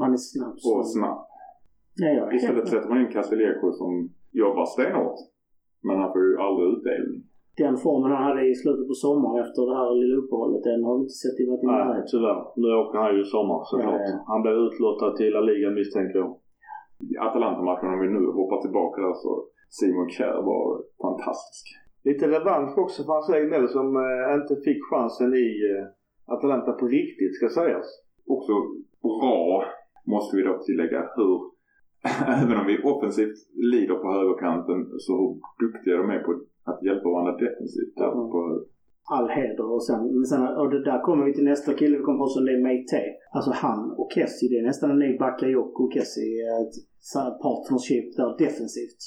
Han 0.02 0.14
är 0.18 0.22
snabb. 0.32 0.58
och 0.78 0.92
snabb. 0.96 1.22
Ja, 1.96 2.08
är 2.08 2.36
Istället 2.36 2.68
sätter 2.68 2.90
man 2.90 3.02
in 3.02 3.12
Castillejo 3.12 3.72
som 3.72 4.10
jobbar 4.32 4.66
stenhårt. 4.66 5.20
Men 5.88 5.96
han 6.02 6.12
får 6.14 6.22
ju 6.22 6.38
aldrig 6.46 6.68
utdelning. 6.74 7.24
Den 7.64 7.76
formen 7.84 8.12
han 8.12 8.24
hade 8.28 8.42
i 8.52 8.56
slutet 8.62 8.88
på 8.92 8.98
sommaren 9.06 9.38
efter 9.46 9.62
det 9.70 9.78
här 9.80 9.92
lilla 10.02 10.16
uppehållet, 10.22 10.64
den 10.70 10.84
har 10.86 10.94
vi 10.98 11.02
inte 11.06 11.20
sett 11.24 11.40
i 11.42 11.46
varit 11.50 11.64
i 11.64 11.68
Nej, 11.68 12.04
tyvärr. 12.12 12.42
Nu 12.62 12.68
åker 12.82 12.98
han 13.04 13.16
ju 13.16 13.22
i 13.22 13.32
sommar 13.36 13.60
såklart. 13.72 14.06
Ja, 14.08 14.14
ja. 14.14 14.24
Han 14.32 14.42
blev 14.44 14.56
utlottad 14.66 15.12
till 15.20 15.32
La 15.36 15.42
Liga 15.50 15.70
misstänker 15.80 16.18
jag. 16.22 16.32
I 17.14 17.18
Atalanta-matchen 17.28 17.94
om 17.94 18.00
vi 18.06 18.10
nu 18.18 18.24
hoppar 18.40 18.60
tillbaka 18.62 18.98
där 19.06 19.16
så 19.24 19.32
Simon 19.78 20.10
Kjær 20.16 20.42
var 20.52 20.66
fantastisk. 21.06 21.66
Lite 22.10 22.26
revansch 22.36 22.78
också 22.84 23.00
för 23.04 23.14
hans 23.14 23.30
egen 23.30 23.50
del 23.56 23.68
som 23.78 23.88
eh, 24.06 24.34
inte 24.40 24.56
fick 24.66 24.80
chansen 24.92 25.32
i 25.46 25.48
eh, 25.72 25.86
Atalanta 26.34 26.72
på 26.72 26.86
riktigt 26.88 27.36
ska 27.36 27.50
sägas. 27.50 27.88
också 28.36 28.54
bra, 29.02 29.64
måste 30.14 30.38
vi 30.38 30.44
då 30.44 30.54
tillägga, 30.68 31.00
hur 31.16 31.36
även 32.44 32.58
om 32.60 32.66
vi 32.72 32.84
offensivt 32.92 33.40
lider 33.74 33.96
på 33.96 34.08
högerkanten 34.12 34.80
så 35.06 35.14
hur 35.20 35.32
duktiga 35.64 35.98
de 35.98 36.10
är 36.10 36.20
på 36.20 36.32
att 36.32 36.44
hjälpa 36.88 37.10
varandra 37.10 37.34
defensivt. 37.46 37.94
Där 38.00 38.12
Mm. 38.12 38.30
på, 38.34 38.40
All 39.16 39.30
heder 39.30 39.68
och 39.76 39.84
sen, 39.90 40.02
men 40.18 40.26
sen 40.32 40.42
och 40.62 40.70
det 40.74 40.84
där 40.90 41.00
kommer 41.08 41.26
vi 41.26 41.34
till 41.34 41.44
nästa 41.54 41.74
kille 41.80 41.98
vi 41.98 42.04
kommer 42.04 42.20
ha 42.20 42.28
som 42.28 42.46
det 42.46 42.52
är 42.58 42.64
Meite. 42.64 43.02
Alltså 43.36 43.52
han 43.64 43.82
och 44.00 44.10
Kessie, 44.16 44.50
det 44.52 44.58
är 44.62 44.66
nästan 44.72 44.92
en 44.92 45.00
ny 45.00 45.18
Bakayoko 45.18 45.84
och 45.86 45.94
Kessie. 45.94 46.34
Ett 46.62 46.76
partnership 47.46 48.08
där 48.18 48.30
defensivt. 48.46 49.02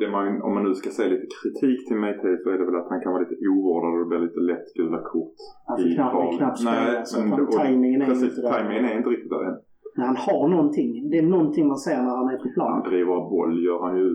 det 0.00 0.08
man, 0.16 0.42
om 0.46 0.50
man 0.54 0.64
nu 0.68 0.74
ska 0.80 0.90
säga 0.90 1.08
lite 1.14 1.26
kritik 1.42 1.78
till 1.88 1.96
mig 2.04 2.12
så 2.20 2.26
är 2.54 2.58
det 2.58 2.64
väl 2.68 2.76
att 2.82 2.88
han 2.92 3.00
kan 3.02 3.12
vara 3.12 3.22
lite 3.24 3.36
ovårdad 3.52 3.90
och 3.94 3.98
det 4.02 4.08
blir 4.10 4.22
lite 4.28 4.40
lätt 4.52 4.68
gula 4.78 5.00
kort. 5.12 5.36
Han 5.66 5.76
får 5.78 5.86
i 5.90 5.94
knappt, 5.94 6.36
knappt 6.38 6.58
spela 6.60 7.04
så 7.04 7.14
att 7.20 7.28
han, 7.30 7.40
och- 7.46 7.52
tajmingen 7.60 8.02
är 8.02 8.06
precis, 8.06 8.28
inte 8.28 8.40
där. 8.42 8.50
Tajmingen 8.54 8.84
är 8.90 8.94
inte 9.00 9.10
riktigt 9.14 9.30
där 9.36 9.44
än. 9.50 9.56
Men 9.96 10.06
han 10.10 10.16
har 10.28 10.44
någonting. 10.54 10.90
Det 11.10 11.18
är 11.18 11.26
någonting 11.36 11.64
man 11.72 11.78
ser 11.86 11.96
när 12.06 12.14
han 12.20 12.28
är 12.34 12.38
på 12.44 12.48
Han 12.48 12.54
plan. 12.54 12.82
driver 12.90 13.16
boll 13.34 13.52
gör 13.66 13.78
han 13.86 13.94
ju 14.00 14.08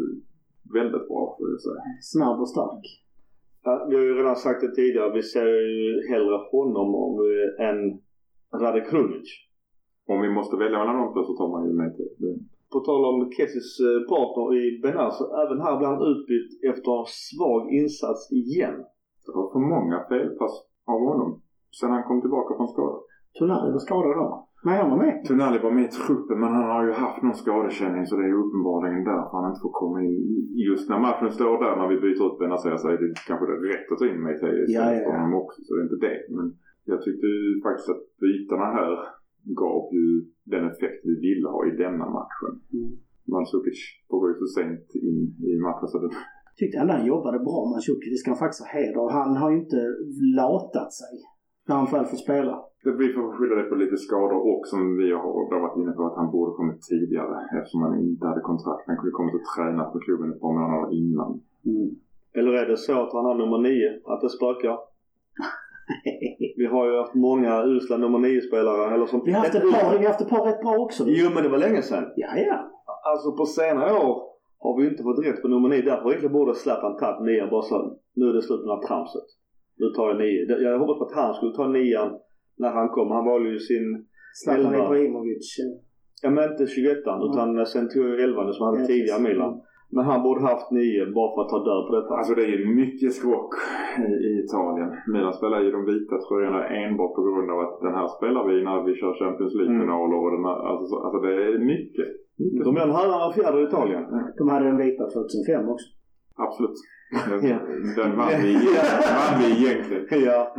väldigt 0.73 1.07
bra 1.07 1.35
får 1.37 1.49
jag 1.49 1.61
säga. 1.61 1.81
Snabb 2.01 2.39
och 2.43 2.49
stark. 2.49 2.85
Ja, 3.63 3.85
vi 3.89 3.95
har 3.95 4.03
ju 4.03 4.13
redan 4.13 4.35
sagt 4.35 4.61
det 4.61 4.75
tidigare. 4.75 5.13
Vi 5.13 5.23
ser 5.23 5.47
ju 5.85 6.07
hellre 6.11 6.37
honom 6.51 6.89
om, 7.05 7.13
eh, 7.29 7.67
än 7.67 7.79
Rade 8.61 8.81
Krunic. 8.81 9.29
Om 10.07 10.21
vi 10.21 10.29
måste 10.29 10.55
välja 10.63 10.77
mellan 10.79 10.99
de 11.01 11.13
två 11.13 11.23
så 11.23 11.33
tar 11.37 11.49
man 11.55 11.67
ju 11.67 11.73
mig 11.81 11.89
till. 11.97 12.11
Det, 12.21 12.33
På 12.73 12.79
tal 12.79 13.05
om 13.11 13.31
Kessis 13.35 13.69
eh, 13.87 13.99
partner 14.13 14.45
i 14.61 14.63
Benar 14.83 15.09
så 15.17 15.23
även 15.43 15.61
här 15.65 15.77
blir 15.77 15.87
han 15.93 16.07
utbytt 16.11 16.49
efter 16.71 16.91
en 16.99 17.09
svag 17.25 17.61
insats 17.79 18.21
igen. 18.31 18.77
det 19.25 19.31
var 19.39 19.47
för 19.53 19.63
många 19.75 19.97
felpass 20.09 20.55
av 20.93 20.99
honom 21.09 21.41
sen 21.79 21.91
han 21.91 22.03
kom 22.03 22.21
tillbaka 22.21 22.55
från 22.57 22.67
skada. 22.67 22.97
Tonali 23.39 23.71
var 23.71 23.79
skadad 23.79 24.17
då. 24.17 24.46
Nej, 24.65 24.77
han 24.81 24.89
var 24.91 24.99
med. 25.05 25.15
Tonali 25.27 25.59
var 25.65 25.71
med 25.77 25.85
i 25.89 25.95
truppen 25.99 26.37
men 26.39 26.51
han 26.57 26.69
har 26.75 26.83
ju 26.87 26.93
haft 27.05 27.21
någon 27.23 27.41
skadekänning 27.43 28.03
så 28.05 28.13
det 28.19 28.27
är 28.31 28.41
uppenbarligen 28.43 29.03
därför 29.11 29.33
han 29.37 29.49
inte 29.51 29.65
får 29.65 29.75
komma 29.81 29.97
in. 30.03 30.15
Just 30.69 30.85
när 30.89 30.99
matchen 31.07 31.31
står 31.37 31.55
där 31.63 31.73
när 31.79 31.87
vi 31.91 31.97
byter 32.05 32.23
ut 32.27 32.39
Benazer 32.39 32.77
så 32.77 32.87
är 32.93 32.97
det 33.01 33.09
kanske 33.27 33.45
det 33.45 33.57
rätt 33.71 33.91
att 33.91 33.99
ta 33.99 34.05
in 34.11 34.21
mig 34.27 34.35
till 34.39 34.57
Ja, 34.57 34.63
istället 34.63 34.97
ja, 34.97 35.05
för 35.05 35.13
ja. 35.13 35.17
honom 35.17 35.33
också. 35.43 35.57
Så 35.65 35.69
det 35.73 35.81
är 35.81 35.87
inte 35.89 36.05
det. 36.07 36.19
Men 36.37 36.45
jag 36.91 36.99
tyckte 37.05 37.27
ju 37.35 37.61
faktiskt 37.67 37.89
att 37.93 38.03
bytena 38.23 38.67
här 38.77 38.91
gav 39.61 39.81
ju 39.97 40.07
den 40.53 40.63
effekt 40.71 40.99
vi 41.09 41.15
ville 41.27 41.47
ha 41.55 41.61
i 41.69 41.71
denna 41.83 42.07
matchen. 42.19 42.53
Mm. 42.73 42.91
Mandzukic 43.31 43.79
får 44.09 44.17
gå 44.19 44.25
ju 44.31 44.35
så 44.43 44.47
sent 44.59 44.87
in 45.09 45.19
i 45.51 45.53
matchen 45.67 45.87
så 45.91 45.97
det, 46.03 46.09
tyckte 46.59 46.77
ändå 46.81 46.93
han 46.93 47.11
jobbade 47.13 47.39
bra, 47.47 47.59
Mandzukic. 47.71 48.09
Det 48.13 48.19
ska 48.21 48.31
han 48.31 48.43
faktiskt 48.43 48.63
ha 48.63 48.69
heder 48.75 48.99
av. 49.03 49.09
Han 49.19 49.31
har 49.41 49.49
ju 49.53 49.57
inte 49.65 49.81
latat 50.41 50.91
sig 51.01 51.13
när 51.67 51.75
han 51.75 51.91
väl 51.91 52.05
får 52.05 52.17
spela. 52.17 52.53
Det 52.83 52.91
vi 52.91 53.13
får 53.13 53.37
skylla 53.37 53.55
det 53.55 53.69
på 53.69 53.75
lite 53.75 53.97
skador 53.97 54.41
och 54.51 54.61
som 54.71 54.97
vi 54.97 55.11
har 55.11 55.59
varit 55.65 55.77
inne 55.81 55.91
på 55.91 56.03
att 56.05 56.15
han 56.15 56.31
borde 56.31 56.51
kommit 56.59 56.81
tidigare 56.81 57.37
eftersom 57.57 57.81
han 57.81 57.99
inte 57.99 58.27
hade 58.27 58.41
kontrakt. 58.41 58.83
Han 58.87 58.97
kunde 58.97 59.11
kommit 59.11 59.35
och 59.35 59.47
tränat 59.55 59.93
med 59.93 60.03
klubben 60.03 60.33
ett 60.33 60.41
par 60.41 60.53
månader 60.59 60.93
innan. 61.01 61.31
Mm. 61.65 61.89
Eller 62.37 62.51
är 62.61 62.65
det 62.71 62.77
så 62.77 62.95
att 63.03 63.13
han 63.13 63.25
har 63.25 63.35
nummer 63.35 63.57
nio? 63.57 63.89
Att 64.05 64.21
det 64.21 64.29
spökar? 64.29 64.77
Vi 66.59 66.65
har 66.65 66.85
ju 66.89 66.97
haft 66.97 67.13
många 67.13 67.63
usla 67.63 67.97
nummer 67.97 68.19
nio-spelare. 68.19 68.93
Eller 68.93 69.05
som 69.05 69.21
vi 69.25 69.31
har 69.31 69.39
haft 69.39 69.55
ett 69.55 69.71
par, 69.73 69.97
vi 69.97 70.05
har 70.05 70.11
haft 70.13 70.21
ett 70.21 70.29
par 70.29 70.45
rätt 70.45 70.61
bra 70.61 70.75
också. 70.77 71.03
Jo 71.07 71.29
men 71.33 71.43
det 71.43 71.49
var 71.49 71.57
länge 71.57 71.81
sedan. 71.81 72.05
Ja, 72.15 72.27
ja. 72.35 72.59
Alltså 73.11 73.31
på 73.31 73.45
senare 73.45 73.93
år 73.93 74.15
har 74.59 74.77
vi 74.77 74.89
inte 74.89 75.03
fått 75.03 75.25
rätt 75.25 75.41
på 75.41 75.47
nummer 75.47 75.69
nio. 75.69 75.81
Därför 75.81 76.09
egentligen 76.09 76.33
borde 76.33 76.55
Zlatan 76.55 76.97
tagit 76.97 77.25
nian 77.25 77.49
bara 77.49 77.61
så 77.61 77.97
nu 78.15 78.29
är 78.29 78.33
det 78.33 78.41
slut 78.41 78.59
med 78.59 78.67
det 78.67 78.75
här 78.75 78.87
tramset. 78.87 79.27
Nu 79.79 79.85
tar 79.95 80.07
jag 80.11 80.17
nio. 80.17 80.41
Jag 80.65 80.79
hoppades 80.79 80.99
på 80.99 81.05
att 81.05 81.19
han 81.23 81.33
skulle 81.33 81.53
ta 81.55 81.67
nian 81.67 82.09
när 82.57 82.71
han 82.77 82.89
kom. 82.89 83.11
Han 83.11 83.25
valde 83.25 83.49
ju 83.49 83.59
sin 83.59 83.85
Zlatan. 84.43 84.73
Ibrahimovic. 84.75 85.47
Ja 86.23 86.29
men 86.29 86.51
inte 86.51 86.65
21 86.67 86.97
utan 87.27 87.65
sen 87.65 87.85
tog 87.89 88.03
jag 88.09 88.19
11 88.21 88.51
som 88.53 88.65
hade 88.67 88.79
Ja, 88.81 88.87
tidigare. 88.87 89.21
Milan. 89.29 89.53
Men 89.95 90.03
han 90.11 90.23
borde 90.25 90.41
haft 90.51 90.71
nio 90.71 91.01
bara 91.17 91.29
för 91.35 91.41
att 91.43 91.51
ta 91.53 91.59
död 91.69 91.83
på 91.87 91.93
detta. 91.99 92.13
Alltså 92.19 92.33
det 92.37 92.43
är 92.47 92.53
ju 92.57 92.65
mycket 92.81 93.11
skrock 93.19 93.51
i, 94.07 94.11
i 94.27 94.31
Italien. 94.45 94.89
Milan 95.13 95.33
spelar 95.39 95.59
ju 95.65 95.69
de 95.77 95.81
vita 95.93 96.15
tröjorna 96.27 96.61
enbart 96.81 97.13
på 97.17 97.21
grund 97.27 97.49
av 97.53 97.59
att 97.65 97.75
den 97.85 97.93
här 97.99 98.07
spelar 98.17 98.41
vi 98.49 98.55
när 98.69 98.79
vi 98.87 98.91
kör 98.99 99.13
Champions 99.21 99.53
League-finaler 99.59 100.17
här, 100.47 100.57
alltså, 100.69 100.85
så- 100.91 101.01
alltså 101.05 101.19
det 101.25 101.33
är 101.47 101.59
mycket. 101.73 102.07
mycket 102.45 102.63
De 102.67 102.71
är 102.79 102.83
en 102.89 102.97
herrarna 102.99 103.27
fjäder 103.37 103.59
i 103.63 103.67
Italien. 103.69 104.03
De 104.39 104.43
hade 104.53 104.65
den 104.71 104.77
vita 104.85 105.03
2005 105.15 105.69
också. 105.73 105.87
Absolut. 106.37 106.77
Den, 107.95 108.17
vann 108.17 108.41
vi, 108.41 108.53
vann 109.17 109.41
vi 109.41 109.65
egentligen. 109.65 110.05
Ja. 110.25 110.55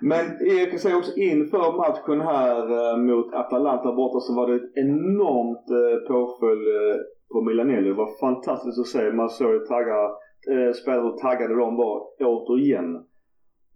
Men 0.00 0.24
jag 0.40 0.70
kan 0.70 0.78
säga 0.78 0.96
också 0.96 1.16
inför 1.16 1.76
matchen 1.82 2.20
här 2.20 2.58
eh, 2.78 2.96
mot 2.96 3.34
Atalanta 3.34 3.92
borta 3.92 4.20
så 4.20 4.34
var 4.34 4.46
det 4.48 4.54
ett 4.54 4.72
enormt 4.74 5.66
eh, 5.80 6.08
påföljd 6.08 6.68
eh, 6.68 6.96
på 7.32 7.42
Milanelli. 7.42 7.88
Det 7.88 7.94
var 7.94 8.20
fantastiskt 8.20 8.78
att 8.78 8.86
se. 8.86 9.12
Man 9.12 9.28
såg 9.28 9.54
eh, 9.54 10.72
spelare 10.80 11.02
hur 11.02 11.16
taggade 11.16 11.54
de 11.54 11.76
var 11.76 11.96
återigen. 12.20 12.96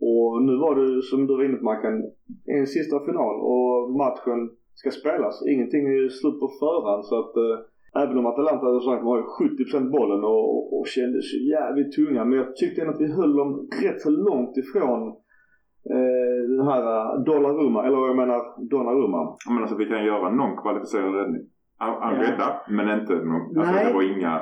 Och 0.00 0.42
nu 0.42 0.54
var 0.64 0.74
det 0.74 1.02
som 1.02 1.26
du 1.26 1.36
var 1.36 1.44
inne 1.44 1.56
på 1.56 1.64
Mackan, 1.64 1.94
en 2.58 2.66
sista 2.66 2.96
final 3.08 3.36
och 3.52 3.90
matchen 4.02 4.40
ska 4.74 4.90
spelas. 4.90 5.46
Ingenting 5.52 5.82
är 5.86 6.08
slut 6.08 6.40
på 6.40 6.48
förhand 6.48 7.04
så 7.04 7.14
att 7.22 7.34
Även 8.03 8.18
om 8.18 8.26
Atalanta 8.26 8.66
hade 8.66 8.80
sagt 8.80 9.05
var 9.05 9.16
ju 9.18 9.24
70% 9.24 9.90
bollen 9.90 10.24
och, 10.24 10.44
och, 10.55 10.78
och 10.78 10.86
kändes 10.86 11.24
jävligt 11.55 11.92
tunga. 11.92 12.24
Men 12.24 12.38
jag 12.38 12.57
tyckte 12.57 12.80
ändå 12.80 12.92
att 12.92 13.01
vi 13.01 13.12
höll 13.12 13.36
dem 13.36 13.68
rätt 13.82 14.01
så 14.01 14.11
långt 14.11 14.57
ifrån 14.57 15.01
eh, 15.94 16.38
den 16.57 16.66
här 16.70 16.82
uh, 16.97 17.24
Donnarumma, 17.24 17.86
eller 17.86 17.99
jag 18.11 18.16
menar 18.16 18.40
Donnarumma. 18.70 19.36
Men 19.49 19.62
alltså 19.62 19.76
vi 19.76 19.86
kan 19.86 20.05
göra 20.05 20.30
någon 20.30 20.57
kvalificerad 20.62 21.14
räddning. 21.14 21.42
Han, 21.78 21.94
han 22.03 22.14
Ja. 22.38 22.64
men 22.68 23.01
inte 23.01 23.14
någon, 23.14 23.59
alltså 23.59 23.74
Nej. 23.74 23.86
det 23.86 23.92
var 23.92 24.16
inga... 24.16 24.32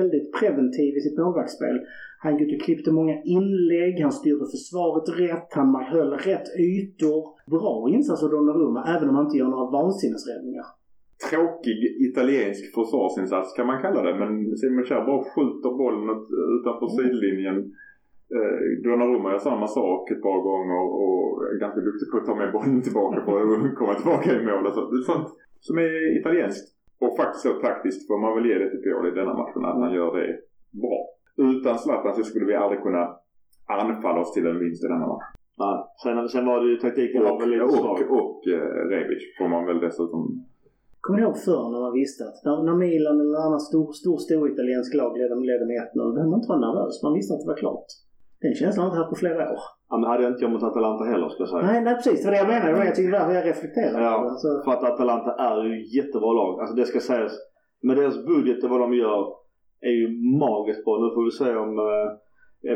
Väldigt 0.00 0.28
preventiv 0.38 0.96
i 0.96 1.00
sitt 1.00 1.18
målvaktsspel. 1.18 1.76
Han 2.22 2.36
gick 2.38 2.50
och 2.56 2.64
klippte 2.66 2.92
många 2.92 3.16
inlägg, 3.36 3.94
han 4.02 4.12
styrde 4.12 4.44
försvaret 4.54 5.06
rätt, 5.24 5.48
han 5.60 5.74
höll 5.74 6.12
rätt 6.30 6.48
ytor. 6.58 7.20
Bra 7.50 7.88
insats 7.96 8.22
av 8.24 8.30
Donnarumma, 8.30 8.80
även 8.94 9.08
om 9.08 9.14
han 9.14 9.24
inte 9.24 9.38
gör 9.38 9.48
några 9.48 9.70
vansinnesräddningar. 9.70 10.66
Tråkig 11.30 11.78
italiensk 12.08 12.74
försvarsinsats 12.74 13.54
kan 13.56 13.66
man 13.66 13.82
kalla 13.82 14.02
det. 14.02 14.14
Men 14.22 14.56
Simon 14.56 14.84
Kjær 14.84 15.04
bara 15.06 15.24
skjuter 15.32 15.70
bollen 15.82 16.06
ut- 16.16 16.34
utanför 16.56 16.88
sidlinjen. 16.96 17.56
Eh, 18.36 18.60
Donnarumma 18.84 19.30
gör 19.32 19.38
samma 19.38 19.66
sak 19.66 20.10
ett 20.10 20.22
par 20.22 20.40
gånger 20.48 20.80
och 21.02 21.44
är 21.52 21.58
ganska 21.64 21.80
duktig 21.80 22.06
på 22.10 22.16
att 22.18 22.26
ta 22.26 22.34
med 22.34 22.52
bollen 22.52 22.82
tillbaka 22.82 23.18
för 23.24 23.32
att 23.40 23.74
komma 23.80 23.94
tillbaka 23.94 24.28
i 24.40 24.46
mål. 24.46 24.66
Alltså, 24.66 24.80
det 24.90 24.96
är 25.02 25.06
sånt 25.12 25.28
som 25.60 25.78
är 25.78 26.18
italienskt. 26.20 26.66
Och 27.02 27.16
faktiskt 27.16 27.42
så 27.46 27.52
taktiskt 27.68 28.06
får 28.08 28.18
man 28.24 28.34
väl 28.36 28.46
ge 28.50 28.58
det 28.58 28.70
till 28.70 28.82
Pioli 28.84 29.08
i 29.12 29.14
denna 29.20 29.34
matchen 29.40 29.64
att 29.64 29.80
han 29.84 29.94
gör 29.94 30.10
det 30.18 30.28
bra. 30.82 30.98
Utan 31.36 31.78
Zlatan 31.78 32.14
så 32.14 32.22
skulle 32.22 32.46
vi 32.46 32.54
aldrig 32.54 32.80
kunna 32.82 33.04
anfalla 33.66 34.20
oss 34.20 34.32
till 34.34 34.46
en 34.46 34.58
vinst 34.58 34.84
i 34.84 34.88
denna 34.88 35.06
match. 35.06 35.28
Nej. 35.58 35.76
Sen, 36.02 36.28
sen 36.28 36.46
var 36.46 36.60
det 36.60 36.70
ju 36.70 36.76
taktiken 36.76 37.22
var 37.22 37.32
Och, 37.32 37.40
väl 37.42 37.50
lite 37.50 37.64
och, 37.64 37.70
svag. 37.72 37.98
och 38.10 38.48
eh, 38.48 38.68
Rebic 38.90 39.22
får 39.38 39.48
man 39.48 39.66
väl 39.66 39.80
dessutom 39.80 40.44
Kommer 41.04 41.16
ni 41.18 41.24
ihåg 41.24 41.38
förr 41.48 41.64
när 41.72 41.80
man 41.86 41.94
visste 42.02 42.22
att 42.28 42.38
när, 42.46 42.56
när 42.68 42.76
Milan 42.84 43.16
eller 43.22 43.38
annan 43.46 43.64
stor, 43.70 43.88
stor, 44.02 44.18
stor 44.26 44.42
italiensk 44.52 44.90
lag 45.00 45.10
ledde, 45.18 45.34
ledde 45.50 45.66
med 45.70 45.78
1-0, 45.86 46.08
då 46.08 46.12
behövde 46.14 46.32
man 46.32 46.40
inte 46.40 46.52
vara 46.54 46.64
nervös. 46.66 46.94
Man 47.06 47.14
visste 47.18 47.30
att 47.34 47.42
det 47.44 47.50
var 47.52 47.60
klart. 47.64 47.88
Den 48.44 48.54
känslan 48.60 48.80
har 48.80 48.86
jag 48.86 48.92
inte 48.92 49.00
haft 49.02 49.14
på 49.14 49.20
flera 49.24 49.42
år. 49.54 49.62
Ja, 49.90 49.94
men 49.98 50.06
hade 50.10 50.22
jag 50.24 50.32
inte 50.32 50.44
jag 50.44 50.52
mot 50.54 50.68
Atalanta 50.70 51.02
heller 51.12 51.28
ska 51.28 51.40
jag 51.44 51.52
säga. 51.54 51.66
Nej, 51.70 51.80
nej 51.86 51.94
precis. 51.98 52.18
Det 52.20 52.26
var 52.28 52.32
det 52.34 52.42
jag 52.44 52.50
menade. 52.54 52.86
Jag 52.90 52.96
tyckte 52.96 53.12
det 53.16 53.26
var 53.28 53.38
jag 53.40 53.48
reflekterade. 53.52 54.04
Ja, 54.04 54.12
över 54.14 54.26
det. 54.30 54.38
Så, 54.42 54.48
för 54.64 54.72
att 54.76 54.84
Atalanta 54.92 55.30
är 55.50 55.56
ju 55.68 55.74
jättebra 55.98 56.32
lag. 56.40 56.52
Alltså 56.60 56.74
det 56.80 56.86
ska 56.90 56.98
sägas. 57.12 57.34
Med 57.86 57.96
deras 58.00 58.18
budget 58.32 58.64
och 58.64 58.70
vad 58.72 58.80
de 58.84 58.90
gör 59.04 59.22
är 59.88 59.96
ju 60.00 60.06
magiskt 60.44 60.84
bra. 60.84 60.94
Nu 61.02 61.08
får 61.14 61.24
vi 61.28 61.32
se 61.42 61.50
om 61.64 61.72
eh, 61.88 62.08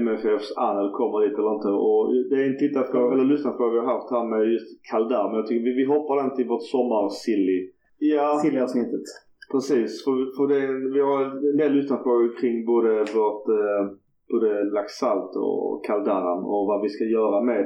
MFFs 0.02 0.48
Anel 0.68 0.90
kommer 0.98 1.16
dit 1.24 1.38
eller 1.38 1.54
inte. 1.56 1.70
Och 1.86 2.02
det 2.30 2.36
är 2.42 2.46
en 2.50 2.62
tittarfråga, 2.64 3.12
eller 3.14 3.24
lyssnarfråga 3.32 3.72
vi 3.74 3.80
har 3.84 3.92
haft 3.94 4.10
här 4.10 4.24
med 4.32 4.52
just 4.54 4.70
Kaldar. 4.90 5.24
Men 5.28 5.36
jag 5.40 5.46
tycker 5.46 5.64
vi, 5.68 5.72
vi 5.82 5.86
hoppar 5.94 6.16
den 6.22 6.34
till 6.36 6.48
vårt 6.52 6.66
sommar-silly. 6.74 7.60
Ja, 7.98 8.40
Silly-avsnittet. 8.42 9.06
precis. 9.52 10.04
För, 10.04 10.36
för 10.36 10.46
det, 10.54 10.90
vi 10.94 11.00
har 11.00 11.24
en 11.50 11.56
del 11.56 11.72
lyssnarfrågor 11.72 12.40
kring 12.40 12.66
både 12.66 12.88
vårt 13.14 13.48
eh, 13.48 13.98
både 14.30 14.64
Laxalt 14.64 15.36
och 15.36 15.84
Kaldaran 15.84 16.44
och 16.44 16.66
vad 16.66 16.82
vi 16.82 16.88
ska 16.88 17.04
göra 17.04 17.40
med 17.44 17.64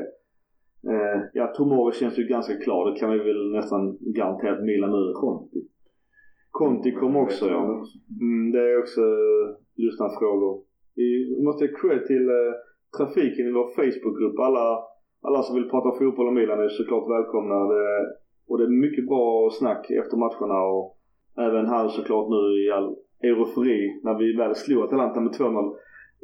eh, 0.91 1.21
Ja, 1.33 1.47
Tomori 1.47 1.93
känns 1.93 2.19
ju 2.19 2.25
ganska 2.25 2.57
klar. 2.57 2.91
Det 2.91 3.01
kan 3.01 3.11
vi 3.11 3.19
väl 3.19 3.53
nästan 3.53 3.99
garantera 4.01 4.53
att 4.53 4.65
Milan 4.65 4.91
nu 4.91 5.13
Conti. 5.13 5.61
Conti 6.51 6.93
kom 6.93 7.17
också 7.17 7.47
ja. 7.49 7.85
Mm, 8.21 8.53
det 8.53 8.59
är 8.59 8.79
också 8.79 9.01
uh, 9.01 9.57
lyssnarfrågor. 9.77 10.63
Vi 10.95 11.09
måste 11.45 11.65
ge 11.65 11.73
cred 11.81 12.07
till 12.07 12.29
eh, 12.29 12.53
trafiken 12.99 13.47
i 13.47 13.53
vår 13.53 13.69
Facebookgrupp. 13.77 14.39
Alla, 14.39 14.67
alla 15.23 15.43
som 15.43 15.55
vill 15.57 15.71
prata 15.71 15.99
fotboll 15.99 16.27
och 16.27 16.35
Milan 16.35 16.61
är 16.61 16.69
såklart 16.69 17.11
välkomna. 17.11 17.55
Det, 17.73 17.85
och 18.53 18.59
det 18.59 18.65
är 18.65 18.83
mycket 18.87 19.07
bra 19.07 19.51
snack 19.59 19.91
efter 19.91 20.17
matcherna 20.17 20.59
och 20.63 20.99
även 21.47 21.67
här 21.67 21.89
såklart 21.89 22.29
nu 22.29 22.43
i 22.63 22.71
all 22.77 22.97
eufori 23.23 24.01
när 24.03 24.15
vi 24.19 24.37
väl 24.37 24.55
slog 24.55 24.85
Atalanta 24.85 25.21
med 25.21 25.33
2-0. 25.33 25.75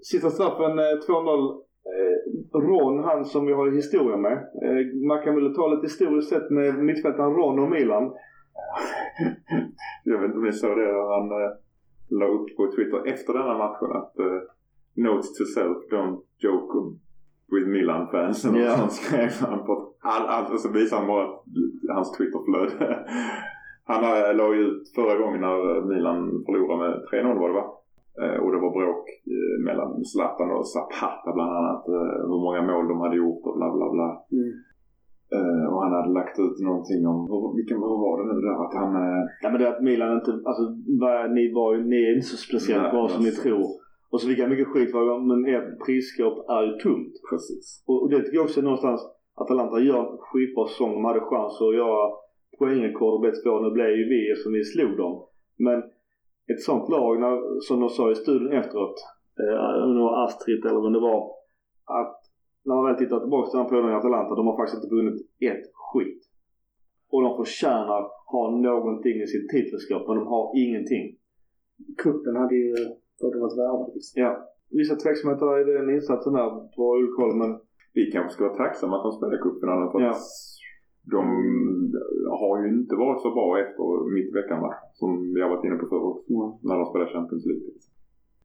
Sista 0.03 0.31
straffen 0.31 0.79
eh, 0.79 0.99
2-0. 1.09 1.63
Eh, 1.95 2.61
Ron, 2.61 3.05
han 3.05 3.25
som 3.25 3.47
vi 3.47 3.53
har 3.53 3.71
historia 3.71 4.17
med. 4.17 4.33
Eh, 4.33 5.07
Man 5.09 5.23
kan 5.25 5.35
väl 5.35 5.55
ta 5.55 5.69
lite 5.69 5.87
historiskt 5.87 6.29
sett 6.29 6.51
med 6.51 6.85
mittfältaren 6.85 7.35
Ron 7.35 7.59
och 7.59 7.71
Milan. 7.71 8.13
Jag 10.05 10.19
vet 10.19 10.27
inte 10.27 10.39
om 10.39 10.45
ni 10.45 10.53
såg 10.53 10.77
det. 10.79 10.93
Han 11.15 11.29
la 12.21 12.27
upp 12.27 12.57
på 12.57 12.73
Twitter 12.77 13.13
efter 13.13 13.33
denna 13.33 13.59
matchen 13.59 13.91
att 13.93 14.15
uh, 14.21 14.41
Notes 15.05 15.39
to 15.39 15.45
self, 15.45 15.77
don't 15.93 16.21
joke 16.39 16.99
with 17.55 17.67
Milan 17.75 18.09
fans. 18.13 18.45
Eller 18.45 18.59
Ja. 18.59 18.65
yeah. 18.65 18.89
skrev 18.89 19.31
han 19.49 19.59
på 19.67 19.73
all, 20.13 20.27
all, 20.35 20.53
och 20.53 20.61
så 20.61 20.69
visade 20.73 20.99
han 21.01 21.09
bara 21.15 21.27
hans 21.97 22.09
Twitterflöde. 22.17 22.99
han 23.91 24.05
eh, 24.05 24.37
la 24.41 24.47
ut 24.55 24.83
förra 24.97 25.15
gången 25.23 25.41
när 25.41 25.57
Milan 25.93 26.19
förlorade 26.47 26.79
med 26.85 26.95
3-0 27.25 27.39
var 27.41 27.49
det 27.49 27.55
va? 27.61 27.67
Eh, 28.23 28.37
och 28.43 28.51
det 28.53 28.59
var 28.65 28.71
bråk 28.79 29.05
eh, 29.37 29.57
mellan 29.67 30.05
Zlatan 30.05 30.51
och 30.57 30.67
Zapata 30.75 31.31
bland 31.37 31.53
annat. 31.59 31.85
Eh, 31.97 32.19
hur 32.31 32.41
många 32.47 32.63
mål 32.71 32.89
de 32.89 33.01
hade 33.01 33.17
gjort 33.17 33.43
och 33.47 33.57
bla 33.59 33.69
bla 33.77 33.87
bla. 33.97 34.09
Mm. 34.39 34.53
Och 35.73 35.83
han 35.83 35.93
hade 35.93 36.13
lagt 36.21 36.39
ut 36.39 36.59
någonting 36.69 37.07
om, 37.13 37.19
hur, 37.31 37.57
vilken, 37.57 37.79
hur 37.89 37.99
var 38.07 38.15
det 38.19 38.27
nu 38.35 38.41
där? 38.47 38.57
Att 38.65 38.75
han 38.81 38.91
Ja 39.43 39.51
men 39.51 39.59
det 39.61 39.67
är 39.69 39.73
att 39.73 39.83
Milan 39.83 40.13
inte, 40.19 40.31
alltså 40.49 40.63
vad- 41.03 41.31
ni, 41.37 41.45
var, 41.59 41.77
ni 41.93 41.97
är 42.09 42.15
inte 42.17 42.27
så 42.27 42.37
speciellt 42.37 42.83
Nej, 42.83 42.93
bra 42.93 43.09
som 43.09 43.23
ni 43.25 43.31
tror. 43.31 43.67
Och 44.11 44.21
så 44.21 44.29
fick 44.29 44.39
jag 44.39 44.51
mycket 44.51 44.69
skit 44.69 44.91
för 44.91 45.05
det, 45.07 45.27
men 45.31 45.55
ert 45.55 45.87
prisskåp 45.87 46.49
är 46.49 46.63
ju 46.63 46.73
tomt. 46.79 47.15
precis. 47.31 47.85
Och, 47.87 48.03
och 48.03 48.11
det 48.11 48.21
tycker 48.23 48.37
jag 48.37 48.45
också 48.45 48.61
någonstans 48.61 49.01
Atalanta 49.35 49.81
gör 49.81 50.13
en 50.13 50.19
skitbra 50.19 50.67
säsong. 50.67 50.93
De 50.95 51.05
hade 51.05 51.21
chans 51.21 51.61
att 51.61 51.75
göra 51.75 52.13
poängrekord 52.59 53.15
och 53.15 53.21
bäst 53.21 53.45
två. 53.45 53.61
Nu 53.61 53.71
blev 53.71 53.91
ju 53.91 54.05
vi 54.09 54.33
eftersom 54.33 54.53
vi 54.53 54.65
slog 54.65 54.97
dem. 54.97 55.15
Men 55.57 55.79
ett 56.53 56.63
sånt 56.63 56.89
lag, 56.89 57.21
när, 57.21 57.61
som 57.61 57.81
de 57.81 57.89
sa 57.89 58.11
i 58.11 58.15
studion 58.15 58.53
efteråt, 58.53 58.97
eh, 59.41 59.89
det 59.95 60.01
var 60.01 60.25
Astrid 60.25 60.65
eller 60.67 60.81
vad 60.81 60.93
det 60.93 61.01
var, 61.01 61.21
att 61.85 62.19
när 62.65 62.75
man 62.75 62.85
väl 62.85 62.97
tittar 62.97 63.21
tillbaka 63.21 63.51
till 63.51 63.59
den 63.59 63.69
perioden 63.69 63.91
i 63.91 63.95
Atalanta, 63.95 64.35
de 64.35 64.47
har 64.47 64.57
faktiskt 64.57 64.83
inte 64.83 64.95
vunnit 64.95 65.21
ett 65.51 65.65
skit. 65.75 66.23
Och 67.11 67.23
de 67.23 67.37
förtjänar 67.37 68.03
ha 68.33 68.43
någonting 68.51 69.17
i 69.23 69.27
sitt 69.27 69.49
titelskap, 69.49 70.03
men 70.09 70.17
de 70.17 70.27
har 70.27 70.45
ingenting. 70.65 71.17
Kuppen 72.03 72.37
hade 72.37 72.55
ju 72.55 72.75
borde 73.21 73.39
varit 73.45 73.59
värda 73.63 73.85
liksom. 73.95 74.15
Ja, 74.23 74.31
vissa 74.81 74.95
tveksamheter 75.03 75.49
i 75.61 75.65
den 75.79 75.91
insatsen 75.97 76.33
där 76.39 76.51
på 76.77 76.83
Ullkoll, 77.01 77.35
men 77.43 77.51
Vi 77.95 78.03
kanske 78.15 78.33
ska 78.35 78.45
vara 78.49 78.57
tacksamma 78.65 78.95
att 78.97 79.07
de 79.09 79.13
spelar 79.13 79.37
cupfinalen 79.45 79.89
för 79.93 80.01
Ja. 80.01 80.11
att 80.11 80.23
de 81.17 81.23
har 82.43 82.55
ju 82.63 82.67
inte 82.79 82.95
varit 83.05 83.21
så 83.27 83.31
bra 83.39 83.49
efter 83.65 83.87
mittveckan 84.17 84.59
va? 84.65 84.73
Som 85.01 85.11
vi 85.35 85.41
har 85.43 85.51
varit 85.55 85.65
inne 85.67 85.77
på 85.83 85.87
förr 85.93 86.05
också. 86.13 86.33
När 86.69 86.77
de 86.81 86.85
spelar 86.91 87.07
Champions 87.15 87.47
League. 87.51 87.67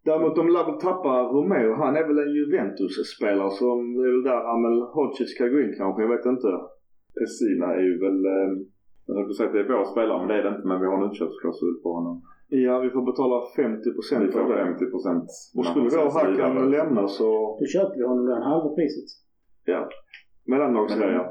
Däremot 0.08 0.36
de 0.40 0.46
lär 0.56 0.66
väl 0.70 0.80
tappa 0.88 1.14
Romeo. 1.36 1.72
Han 1.84 1.96
är 2.00 2.06
väl 2.08 2.20
en 2.26 2.34
Juventus-spelare 2.40 3.52
som 3.62 3.78
det 3.98 4.08
är 4.10 4.14
väl 4.16 4.24
där 4.32 4.42
Amel 4.54 4.78
Hodzic 4.96 5.30
ska 5.36 5.44
gå 5.54 5.60
in 5.66 5.74
kanske. 5.78 6.02
Jag 6.06 6.12
vet 6.16 6.26
inte. 6.36 6.50
Pessina 7.20 7.68
är 7.80 7.84
ju 7.90 7.96
väl, 8.06 8.20
eh, 8.36 8.50
jag 9.06 9.14
höll 9.16 9.26
på 9.28 9.30
att 9.30 9.36
säga 9.38 9.48
att 9.50 9.56
det 9.56 9.64
är 9.66 9.72
vår 9.74 9.86
spelare 9.94 10.20
men 10.20 10.28
det 10.32 10.38
är 10.40 10.44
det 10.44 10.54
inte. 10.56 10.68
Men 10.70 10.80
vi 10.82 10.88
har 10.88 10.98
en 10.98 11.10
utköpsklausul 11.10 11.76
på 11.84 11.90
honom. 11.98 12.16
Ja, 12.56 12.80
vi 12.80 12.90
får 12.90 13.02
betala 13.02 13.36
50 13.56 13.90
Vi 13.90 13.94
procent 13.94 14.34
får 14.34 14.40
av 14.40 14.50
det. 14.50 14.56
50 14.56 14.86
procent. 14.86 15.24
Och 15.58 15.66
skulle 15.66 15.90
då 15.90 16.10
Hakan 16.10 16.72
lämna 16.72 17.08
så, 17.08 17.58
Då 17.60 17.66
köper 17.66 17.96
vi 17.98 18.04
honom 18.04 18.26
den 18.26 18.42
halva 18.42 18.70
priset. 18.76 19.10
ja. 19.66 19.90
Mellanlagsserie. 20.46 21.22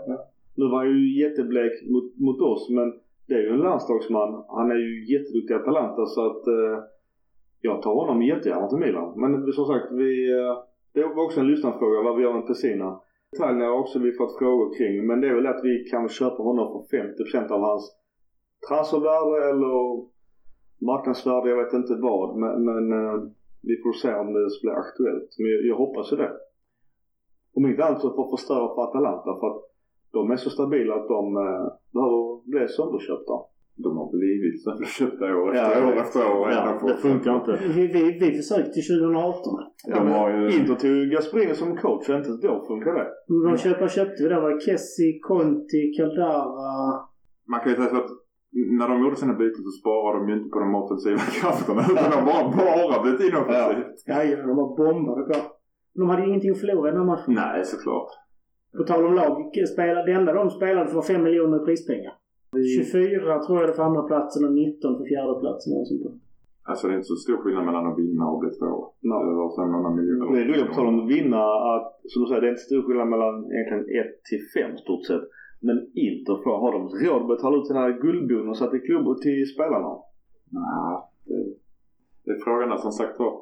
Nu 0.56 0.64
var 0.70 0.76
han 0.78 0.88
ju 0.88 1.20
jätteblek 1.22 1.72
mot, 1.92 2.18
mot 2.26 2.40
oss 2.40 2.70
men 2.70 2.92
det 3.28 3.34
är 3.34 3.42
ju 3.42 3.48
en 3.48 3.58
landslagsman. 3.68 4.44
Han 4.48 4.70
är 4.70 4.76
ju 4.76 5.12
jätteduktig 5.12 5.54
i 5.54 5.56
Atalanta 5.56 6.06
så 6.06 6.20
att 6.26 6.46
eh, 6.46 6.76
jag 7.60 7.82
tar 7.82 7.94
honom 7.94 8.22
jättegärna 8.22 8.68
till 8.68 8.78
Milan. 8.78 9.20
Men 9.20 9.52
som 9.52 9.66
sagt, 9.66 9.86
vi, 9.92 10.32
eh, 10.32 10.56
det 10.94 11.02
var 11.02 11.24
också 11.24 11.40
en 11.40 11.46
lyssnarfråga 11.46 12.02
vad 12.02 12.16
vi 12.16 12.22
gör 12.22 12.32
med 12.34 12.46
Pessina. 12.46 13.00
Detaljerna 13.32 13.64
har 13.64 13.78
också 13.78 13.98
vi 13.98 14.12
fått 14.12 14.38
frågor 14.38 14.74
kring 14.78 15.06
men 15.06 15.20
det 15.20 15.28
är 15.28 15.34
väl 15.34 15.46
att 15.46 15.64
vi 15.64 15.84
kan 15.90 16.08
köpa 16.08 16.42
honom 16.42 16.84
för 16.90 16.96
50% 16.96 17.50
av 17.50 17.60
hans 17.60 17.96
transfervärde 18.68 19.50
eller 19.50 20.11
marknadsvärde, 20.90 21.48
jag 21.50 21.64
vet 21.64 21.72
inte 21.80 21.94
vad. 22.08 22.28
Men, 22.42 22.64
men 22.68 22.84
eh, 23.00 23.14
vi 23.68 23.74
får 23.82 23.92
se 23.92 24.14
om 24.14 24.26
det 24.32 24.48
blir 24.62 24.72
aktuellt. 24.84 25.30
Men 25.38 25.48
jag, 25.54 25.60
jag 25.70 25.76
hoppas 25.76 26.12
ju 26.12 26.16
det. 26.16 26.32
Om 27.56 27.66
inte 27.66 27.84
annat 27.84 28.00
så 28.00 28.10
för 28.14 28.22
att 28.24 28.30
förstöra 28.30 28.74
för 28.74 28.82
Atalanta 28.88 29.30
för 29.40 29.46
att 29.50 29.62
de 30.12 30.30
är 30.30 30.36
så 30.36 30.50
stabila 30.50 30.94
att 30.94 31.08
de 31.08 31.36
eh, 31.36 31.64
behöver 31.96 32.50
bli 32.50 32.68
sönderköpta. 32.68 33.32
De 33.84 33.96
har 33.98 34.08
blivit 34.18 34.64
sönderköpta 34.64 35.24
år 35.36 35.54
Ja, 35.56 35.62
efter 35.62 35.80
jag 35.80 35.88
år 35.88 35.96
efter 36.04 36.20
år. 36.38 36.50
Ja, 36.50 36.80
det 36.88 36.96
funkar 36.96 37.34
inte. 37.36 37.52
Vi, 37.76 37.86
vi, 37.86 38.02
vi 38.20 38.36
försökte 38.36 38.70
till 38.72 38.86
2018. 39.00 39.42
Ja, 39.86 39.94
De 39.96 40.04
men 40.04 40.12
har 40.12 40.30
ju- 40.30 40.58
Inter 40.58 40.74
tog 40.74 41.10
Gasperini 41.12 41.54
som 41.54 41.76
coach 41.76 42.08
och 42.08 42.14
inte 42.16 42.30
då 42.48 42.64
funkar 42.68 42.92
det. 42.94 43.06
De 43.48 43.56
köpte, 43.58 43.88
köpte 43.88 44.22
vi 44.22 44.28
där 44.28 44.40
var 44.40 44.50
det 44.50 44.60
Kessi, 44.60 45.20
Conti, 45.28 45.82
Caldara. 45.96 46.44
Man 47.48 47.60
kan 47.60 47.70
ju 47.70 47.76
säga 47.76 47.88
så 47.88 47.96
att 47.96 48.10
när 48.78 48.88
de 48.88 48.94
gjorde 49.02 49.16
sina 49.16 49.34
byten 49.34 49.62
så 49.66 49.72
sparade 49.80 50.18
de 50.18 50.28
ju 50.28 50.34
inte 50.38 50.50
på 50.54 50.58
de 50.64 50.74
offensiva 50.82 51.22
krafterna 51.38 51.82
utan 51.92 52.10
de 52.16 52.20
bara, 52.30 52.44
bara 52.62 53.02
blivit 53.02 53.24
inoffensivt. 53.28 53.98
Ja, 54.06 54.18
ja, 54.30 54.36
de 54.48 54.56
var 54.60 54.68
bombade 54.80 55.22
på. 55.30 55.36
De 55.98 56.08
hade 56.10 56.26
ingenting 56.28 56.50
att 56.50 56.60
förlora 56.60 56.88
i 56.88 56.90
den 56.92 57.00
här 57.00 57.10
matchen. 57.12 57.34
Nej, 57.42 57.64
såklart. 57.64 58.10
På 58.76 58.82
tal 58.84 59.06
om 59.08 59.14
lag, 59.14 59.32
det 60.06 60.12
enda 60.12 60.32
de 60.32 60.50
spelade 60.50 60.86
för 60.88 60.94
var 60.94 61.02
5 61.02 61.22
miljoner 61.22 61.62
i 61.62 61.64
prispengar. 61.64 62.14
24 62.76 63.42
tror 63.42 63.60
jag 63.60 63.68
det 63.68 63.76
för 63.78 63.82
andra 63.82 64.02
platsen 64.02 64.44
och 64.46 64.52
19 64.52 64.98
för 64.98 65.04
fjärde 65.04 65.40
platsen 65.40 65.72
eller 65.72 65.84
sånt 65.84 66.02
där. 66.04 66.14
Alltså 66.70 66.82
det 66.86 66.92
är 66.94 66.96
inte 67.00 67.12
så 67.14 67.20
stor 67.24 67.38
skillnad 67.42 67.64
mellan 67.68 67.86
att 67.90 67.98
vinna 67.98 68.24
och 68.32 68.40
bli 68.42 68.50
två. 68.58 68.72
Det 69.02 69.36
var 69.42 69.50
500 69.62 69.90
miljoner. 69.98 70.24
Det 70.34 70.40
är 70.42 70.48
roligt 70.48 70.68
på 70.68 70.74
tal 70.74 70.92
om 70.92 71.00
att 71.02 71.12
vinna 71.16 71.42
att, 71.72 71.88
som 72.10 72.18
du 72.22 72.26
säger, 72.28 72.40
det 72.42 72.48
är 72.48 72.54
inte 72.56 72.68
stor 72.70 72.82
skillnad 72.86 73.08
mellan 73.14 73.34
egentligen 73.52 73.84
1 74.00 74.24
till 74.28 74.42
5 74.54 74.76
stort 74.84 75.04
sett. 75.08 75.24
Men 75.66 75.76
Inter 76.06 76.36
får, 76.42 76.54
har 76.62 76.72
de 76.76 76.82
råd 77.02 77.22
att 77.22 77.32
betala 77.34 77.54
ut 77.58 77.66
sina 77.70 77.84
guldbonusar 78.04 78.68
till 78.70 78.86
klubbar 78.88 79.14
till 79.24 79.40
spelarna? 79.54 79.92
Nej, 80.60 80.94
det, 81.28 81.38
det 82.24 82.30
är 82.36 82.44
frågan 82.46 82.68
där 82.72 82.80
som 82.86 82.92
sagt 83.00 83.18
var. 83.22 83.34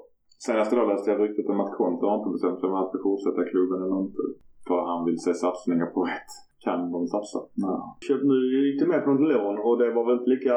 Senast 0.47 0.73
idag 0.73 0.89
läste 0.89 1.11
jag 1.11 1.21
ryktet 1.25 1.49
om 1.53 1.61
att 1.61 1.77
Conte 1.77 2.07
har 2.07 2.17
inte 2.19 2.35
bestämt 2.37 2.59
sig 2.61 2.69
om 2.69 2.79
han 2.81 2.89
ska 2.89 2.99
fortsätta 3.09 3.51
klubben 3.53 3.79
eller 3.85 3.99
inte. 4.07 4.23
För 4.67 4.79
han 4.91 5.01
vill 5.07 5.19
se 5.27 5.33
satsningar 5.35 5.89
på 5.95 6.01
rätt. 6.13 6.33
Kan 6.65 6.81
de 6.95 7.01
satsa? 7.15 7.39
Nej. 7.65 7.81
Köpt, 8.07 8.25
nu 8.31 8.39
gick 8.67 8.81
det 8.81 8.87
med 8.93 9.05
på 9.05 9.11
något 9.11 9.31
lån 9.33 9.57
och 9.67 9.79
det 9.81 9.91
var 9.97 10.05
väl 10.07 10.19
inte 10.19 10.35
lika 10.37 10.55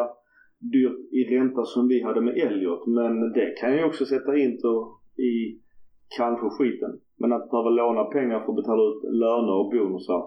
dyrt 0.75 0.99
i 1.19 1.21
ränta 1.33 1.63
som 1.73 1.87
vi 1.87 1.97
hade 2.07 2.21
med 2.21 2.37
Elliot. 2.45 2.83
Men 2.97 3.13
det 3.37 3.47
kan 3.59 3.71
ju 3.77 3.83
också 3.89 4.05
sätta 4.05 4.37
Inter 4.45 4.77
i 5.29 5.33
kanske 6.17 6.47
skiten. 6.49 6.91
Men 7.21 7.33
att 7.33 7.49
behöva 7.51 7.69
låna 7.69 8.03
pengar 8.03 8.39
för 8.39 8.49
att 8.51 8.61
betala 8.61 8.83
ut 8.89 9.01
löner 9.21 9.55
och 9.61 9.69
bonusar. 9.73 10.21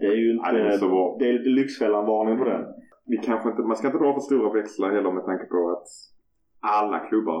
Det 0.00 0.06
är 0.06 0.16
ju 0.22 0.30
inte... 0.32 0.42
Nej, 0.52 0.62
det 0.62 0.68
är 0.68 0.78
så 0.78 0.88
bra. 0.88 1.16
det 1.18 1.28
är 1.28 1.32
lite 1.32 1.48
Lyxfällan-varning 1.58 2.38
på 2.38 2.44
den. 2.44 2.64
Vi 3.06 3.16
kanske 3.16 3.48
inte, 3.50 3.62
man 3.62 3.76
ska 3.76 3.86
inte 3.86 3.98
dra 3.98 4.12
för 4.14 4.20
stora 4.20 4.52
växlar 4.52 4.90
heller 4.90 5.12
med 5.12 5.24
tanke 5.24 5.44
på 5.44 5.70
att 5.74 5.86
alla 6.60 6.98
klubbar 7.08 7.40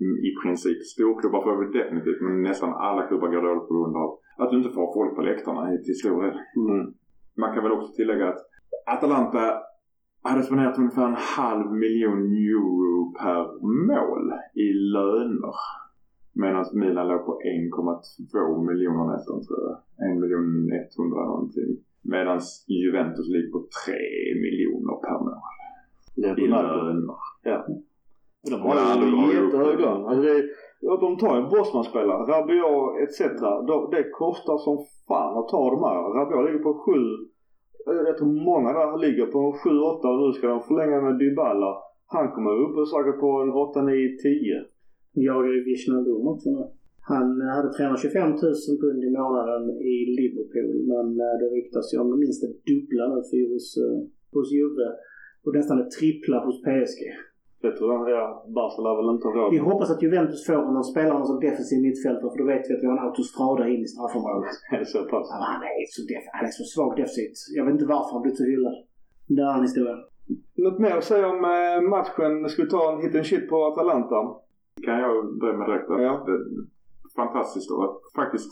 mm, 0.00 0.16
i 0.28 0.30
princip, 0.42 0.78
storklubbar 0.94 1.42
får 1.42 1.56
vi 1.62 1.78
definitivt, 1.78 2.20
men 2.20 2.42
nästan 2.42 2.72
alla 2.74 3.02
klubbar 3.08 3.28
går 3.28 3.42
dåligt 3.42 3.68
på 3.68 3.74
grund 3.74 3.96
av 3.96 4.08
att 4.38 4.50
du 4.50 4.56
inte 4.56 4.70
får 4.70 4.94
folk 4.94 5.16
på 5.16 5.22
läktarna 5.22 5.74
i- 5.74 5.82
till 5.84 5.98
stor 6.02 6.22
del. 6.22 6.36
Mm. 6.70 6.94
Man 7.36 7.54
kan 7.54 7.62
väl 7.62 7.72
också 7.72 7.92
tillägga 7.92 8.28
att 8.28 8.40
Atalanta 8.86 9.42
hade 10.22 10.42
spenderat 10.42 10.78
ungefär 10.78 11.06
en 11.06 11.22
halv 11.38 11.72
miljon 11.72 12.22
euro 12.48 13.12
per 13.20 13.42
mål 13.88 14.24
i 14.54 14.72
löner. 14.94 15.54
Medan 16.42 16.64
Milan 16.80 17.08
låg 17.08 17.26
på 17.26 17.34
1,2 17.44 18.66
miljoner 18.68 19.04
nästan 19.12 19.38
tror 19.46 19.58
jag. 19.66 19.76
1 20.12 20.20
miljon 20.20 20.70
100 20.98 21.24
någonting. 21.32 21.70
Medan 22.02 22.40
Juventus 22.66 23.28
ligger 23.34 23.50
på 23.52 23.60
3 23.86 23.94
miljoner 24.44 24.94
per 25.04 25.18
Det 26.22 26.28
är 26.28 26.40
i 26.44 26.48
löner. 26.48 27.14
Ja. 27.42 27.58
De 28.50 28.54
har 28.60 29.32
ju 29.32 29.44
jättehög 29.44 29.80
lön. 29.80 30.04
Alltså 30.06 30.22
det 30.22 30.30
är, 30.38 30.44
de 31.00 31.16
tar 31.18 31.36
en 31.36 31.48
Bosman-spelare, 31.48 32.22
Rabiot 32.32 32.84
etc. 33.02 33.18
De- 33.68 33.88
Det 33.94 34.10
kostar 34.10 34.58
som 34.66 34.76
fan 35.08 35.38
att 35.38 35.48
ta 35.48 35.62
de 35.74 35.80
här. 35.88 35.98
Rabiot 36.18 36.44
ligger 36.46 36.62
på 36.68 36.74
sju. 36.84 37.00
eh, 37.90 38.00
Jag 38.08 38.16
tror 38.18 38.44
många 38.50 38.72
där 38.72 38.98
ligger 38.98 39.26
på 39.26 39.40
7-8 39.52 40.08
och 40.12 40.18
nu 40.26 40.32
ska 40.32 40.46
de 40.48 40.60
förlänga 40.68 41.00
med 41.00 41.18
Dybala. 41.18 41.72
Han 42.06 42.28
kommer 42.34 42.54
upp 42.64 42.76
och 42.76 42.88
säkert 42.88 43.20
på 43.20 43.30
en 43.42 43.52
8, 43.52 43.82
9, 43.82 44.08
10. 44.22 44.64
Jag 45.28 45.38
är 45.48 45.52
ju 45.56 45.60
Wijnaldum 45.68 46.26
också 46.32 46.48
nu. 46.56 46.62
Han 47.12 47.26
hade 47.56 47.70
325 47.72 48.30
000 48.30 48.38
pund 48.82 49.00
i 49.08 49.10
månaden 49.20 49.62
i 49.92 49.94
Liverpool 50.18 50.70
men 50.92 51.06
eh, 51.26 51.34
det 51.40 51.48
ryktas 51.58 51.86
ju 51.94 51.96
om 52.02 52.08
minst 52.24 52.40
det 52.44 52.52
dubbla 52.70 53.04
nu 53.12 53.18
för 53.30 53.38
hos, 53.52 53.66
eh, 53.84 53.98
hos 54.34 54.48
Juve. 54.56 54.86
Och 55.44 55.52
nästan 55.58 55.76
det 55.80 55.88
trippla 55.98 56.36
hos 56.46 56.56
PSG. 56.66 57.00
Jag 57.66 57.72
tror 57.76 57.88
den, 57.92 58.02
ja, 58.16 58.24
Barca 58.58 58.78
lär 58.84 58.96
väl 59.00 59.14
inte 59.16 59.28
råd. 59.36 59.50
Vi 59.56 59.60
hoppas 59.70 59.90
att 59.92 60.02
Juventus 60.04 60.46
får 60.46 60.60
honom 60.68 60.82
spelar 60.92 61.12
honom 61.16 61.26
som 61.30 61.40
defensiv 61.48 61.78
mittfältare 61.88 62.30
för 62.32 62.38
då 62.42 62.46
vet 62.52 62.64
vi 62.68 62.72
att 62.74 62.82
vi 62.82 62.88
har 62.90 62.96
en 62.98 63.06
autostrada 63.08 63.64
in 63.72 63.82
i 63.86 63.88
straffområdet. 63.94 64.54
Är 64.74 64.78
det 64.82 64.90
så 64.94 65.00
pass? 65.12 65.26
Ja, 65.32 65.38
han, 65.52 65.62
är 65.70 65.86
så 65.96 66.02
def- 66.12 66.32
han 66.38 66.44
är 66.50 66.54
så 66.60 66.64
svag 66.74 66.90
defensivt. 67.00 67.38
Jag 67.56 67.62
vet 67.64 67.74
inte 67.76 67.88
varför 67.96 68.12
han 68.14 68.22
blivit 68.22 68.40
så 68.42 68.46
hyllad. 68.52 68.76
Det 69.36 69.42
är 69.50 69.54
en 69.58 69.66
historia. 69.68 69.96
Något 70.64 70.78
mer 70.84 70.94
att 71.00 71.10
säga 71.12 71.26
om 71.34 71.40
eh, 71.56 71.78
matchen? 71.96 72.32
Ska 72.50 72.58
vi 72.64 72.70
ta 72.76 72.82
en 72.92 73.00
hit 73.02 73.14
and 73.18 73.26
shit 73.30 73.44
på 73.52 73.56
Atalanta? 73.70 74.18
Kan 74.84 74.98
jag 75.04 75.38
börja 75.40 75.56
med 75.58 75.68
direkt? 75.68 75.90
att 75.90 76.02
Ja. 76.02 76.24
det, 76.26 76.38
fantastiskt 77.16 77.68
då 77.70 77.76
att 77.86 77.96
faktiskt 78.20 78.50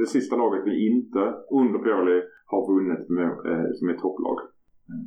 det 0.00 0.06
sista 0.06 0.36
laget 0.36 0.62
vi 0.68 0.74
inte 0.90 1.22
under 1.60 1.78
Pioli 1.84 2.18
har 2.52 2.62
vunnit 2.72 3.08
med, 3.18 3.30
eh, 3.50 3.68
som 3.78 3.88
är 3.88 3.96
topplag. 4.04 4.38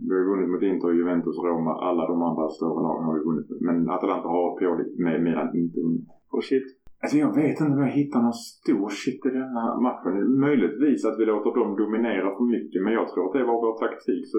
Vi 0.08 0.14
har 0.18 0.26
vunnit 0.32 0.50
mot 0.54 0.64
Inter, 0.72 0.92
Juventus, 1.00 1.38
Roma. 1.48 1.74
Alla 1.90 2.04
de 2.12 2.18
andra 2.30 2.46
större 2.58 2.80
lagen 2.88 3.04
har 3.08 3.14
vi 3.18 3.24
vunnit 3.30 3.50
med. 3.50 3.60
Men 3.68 3.90
Atalanta 3.96 4.28
har 4.28 4.60
Pioli 4.60 4.86
med 5.06 5.24
Milan 5.24 5.56
inte 5.62 5.80
vunnit. 5.86 6.08
Och 6.36 6.44
shit. 6.50 6.68
Alltså 7.02 7.18
jag 7.18 7.32
vet 7.42 7.60
inte 7.62 7.74
om 7.78 7.86
jag 7.88 7.98
hittar 8.02 8.22
någon 8.22 8.42
stor 8.58 8.90
shit 9.02 9.22
i 9.30 9.30
den 9.40 9.52
här 9.58 9.72
matchen. 9.88 10.40
Möjligtvis 10.46 11.06
att 11.06 11.20
vi 11.20 11.26
låter 11.26 11.52
dem 11.60 11.76
dominera 11.84 12.28
för 12.38 12.46
mycket. 12.56 12.80
Men 12.84 12.94
jag 13.00 13.06
tror 13.10 13.26
att 13.26 13.36
det 13.38 13.46
var 13.52 13.58
vår 13.66 13.76
taktik. 13.84 14.24
Så 14.32 14.38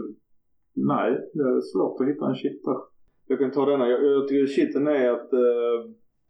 nej, 0.93 1.11
det 1.37 1.45
är 1.55 1.61
svårt 1.73 2.01
att 2.01 2.09
hitta 2.11 2.25
en 2.29 2.41
shit 2.43 2.61
där. 2.69 2.81
Jag 3.31 3.39
kan 3.39 3.51
ta 3.51 3.63
denna. 3.71 3.87
Jag, 3.93 4.01
jag 4.17 4.29
tycker 4.29 4.47
shiten 4.57 4.87
är 4.87 5.09
att 5.17 5.33
eh, 5.33 5.79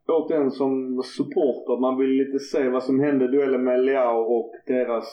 återigen 0.09 0.51
som 0.51 1.03
supporter, 1.17 1.81
man 1.81 1.99
vill 1.99 2.11
lite 2.11 2.39
se 2.39 2.69
vad 2.69 2.83
som 2.83 3.01
hände 3.01 3.25
i 3.25 3.29
duellen 3.29 3.65
med 3.65 3.85
Leao 3.85 4.21
och 4.37 4.53
deras 4.67 5.09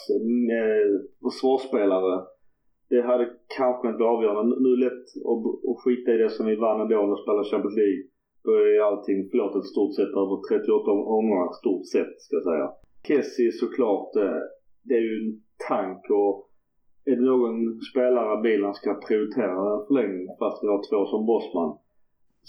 eh, 0.60 0.90
försvarsspelare. 1.24 2.24
Det 2.90 3.02
hade 3.02 3.26
kanske 3.58 3.88
inte 3.88 3.98
blivit 3.98 4.16
avgörande. 4.16 4.56
Nu 4.62 4.70
är 4.74 4.78
det 4.78 4.86
lätt 4.88 5.08
att, 5.32 5.44
att 5.70 5.82
skita 5.84 6.10
i 6.12 6.18
det 6.24 6.30
som 6.30 6.46
vi 6.46 6.56
vann 6.56 6.82
ändå 6.82 6.96
när 6.96 7.16
vi 7.16 7.24
spelade 7.24 7.50
Champions 7.52 7.78
League. 7.84 8.04
Då 8.46 8.52
är 8.54 8.88
allting 8.90 9.30
förlåtet 9.32 9.66
stort 9.74 9.94
sett 9.96 10.14
över 10.22 10.38
38 10.50 10.92
omgångar. 11.18 11.50
Stort 11.62 11.86
sett 11.94 12.14
ska 12.24 12.32
jag 12.40 12.48
säga. 12.52 12.68
Kessie 13.08 13.52
såklart, 13.52 14.16
eh, 14.16 14.42
det 14.88 14.96
är 15.00 15.06
ju 15.10 15.16
en 15.22 15.32
tank 15.70 16.02
och 16.20 16.34
är 17.10 17.16
det 17.16 17.32
någon 17.34 17.58
spelare 17.92 18.42
bilen 18.48 18.74
ska 18.74 18.90
prioritera 19.08 19.60
en 19.74 19.86
förlängning 19.88 20.28
fast 20.40 20.64
vi 20.64 20.68
har 20.68 20.82
två 20.90 21.00
som 21.12 21.26
bossman 21.32 21.72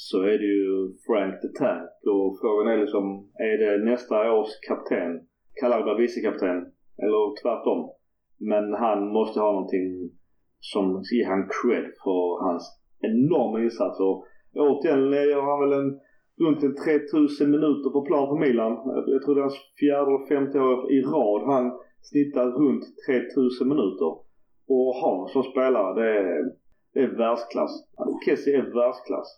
så 0.06 0.18
är 0.32 0.38
det 0.42 0.50
ju 0.58 0.72
Frank 1.06 1.34
the 1.42 1.50
Tank 1.62 1.90
och 2.14 2.28
frågan 2.40 2.66
är 2.72 2.78
liksom, 2.84 3.04
är 3.50 3.56
det 3.62 3.84
nästa 3.90 4.32
års 4.32 4.52
kapten? 4.68 5.10
Calabria 5.60 5.94
vicekapten? 5.94 6.56
Eller 7.04 7.22
tvärtom? 7.42 7.80
Men 8.50 8.64
han 8.84 9.00
måste 9.18 9.40
ha 9.40 9.52
någonting 9.52 9.86
som 10.72 10.84
ger 11.12 11.26
han 11.32 11.44
cred 11.58 11.86
för 12.04 12.24
hans 12.46 12.64
enorma 13.10 13.56
insats 13.64 14.00
och 14.00 14.18
återigen 14.66 15.12
eh, 15.12 15.30
gör 15.32 15.42
han 15.50 15.60
väl 15.62 15.78
en 15.80 15.90
runt 16.44 16.62
en 16.62 16.74
3000 16.74 17.50
minuter 17.50 17.90
på 17.90 18.00
plan 18.08 18.26
för 18.30 18.38
Milan. 18.46 18.72
Jag- 19.12 19.22
tror 19.22 19.34
det 19.34 19.40
är 19.40 19.48
hans 19.50 19.62
fjärde 19.80 20.08
eller 20.10 20.28
femte 20.32 20.58
år 20.60 20.78
i 20.96 20.98
rad 21.14 21.42
han 21.52 21.66
snittar 22.10 22.46
runt 22.62 22.84
3000 23.06 23.68
minuter. 23.72 24.10
Och 24.74 24.90
ha 25.02 25.28
som 25.32 25.42
spelare, 25.42 25.94
det 26.00 26.08
är, 26.18 26.42
det 26.94 27.00
är 27.00 27.16
världsklass. 27.22 27.72
Kessie 28.24 28.58
är 28.58 28.66
världsklass. 28.80 29.28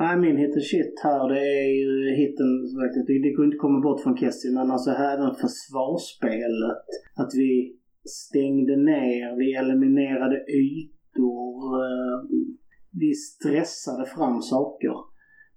Nej, 0.00 0.16
min 0.18 0.36
hit 0.36 0.54
and 0.58 0.68
shit 0.72 0.94
här 1.04 1.28
det 1.28 1.44
är 1.62 1.72
ju 1.82 1.90
hitten, 2.20 2.50
som 2.68 2.80
sagt, 2.80 3.06
det, 3.06 3.36
går 3.36 3.44
inte 3.44 3.64
komma 3.64 3.80
bort 3.80 4.00
från 4.02 4.16
Kessie, 4.16 4.52
men 4.52 4.70
alltså 4.70 4.90
även 4.90 5.34
försvarsspelet. 5.44 6.86
Att 7.20 7.32
vi 7.34 7.52
stängde 8.04 8.76
ner, 8.76 9.36
vi 9.40 9.54
eliminerade 9.54 10.38
ytor, 10.64 11.54
eh, 11.84 12.18
vi 13.02 13.14
stressade 13.14 14.06
fram 14.06 14.42
saker. 14.42 14.94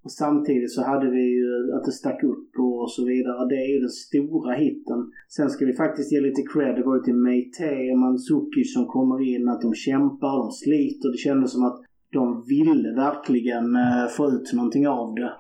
Och 0.03 0.11
samtidigt 0.11 0.71
så 0.71 0.81
hade 0.83 1.09
vi 1.09 1.23
ju 1.39 1.73
att 1.75 1.85
det 1.85 1.91
stack 1.91 2.23
upp 2.23 2.49
och 2.59 2.91
så 2.91 3.05
vidare. 3.05 3.49
Det 3.49 3.59
är 3.65 3.69
ju 3.73 3.79
den 3.79 3.97
stora 4.07 4.53
hitten. 4.53 4.99
Sen 5.35 5.49
ska 5.49 5.65
vi 5.65 5.73
faktiskt 5.73 6.11
ge 6.11 6.19
lite 6.21 6.43
cred. 6.53 6.75
Det 6.75 6.83
var 6.83 6.95
ju 6.97 7.03
till 7.03 7.23
Meite 7.27 7.91
och 7.91 7.99
Manzuki 7.99 8.63
som 8.63 8.85
kommer 8.85 9.17
in. 9.33 9.49
Att 9.49 9.61
de 9.61 9.73
kämpar, 9.73 10.37
de 10.43 10.51
sliter. 10.51 11.11
Det 11.11 11.17
kändes 11.17 11.51
som 11.51 11.63
att 11.63 11.81
de 12.12 12.43
ville 12.47 12.95
verkligen 12.95 13.76
eh, 13.76 14.07
få 14.18 14.28
ut 14.28 14.53
någonting 14.53 14.88
av 14.88 15.16
det. 15.16 15.34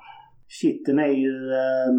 Kitten 0.47 0.99
är 0.99 1.13
ju... 1.25 1.51
Eh, 1.51 1.93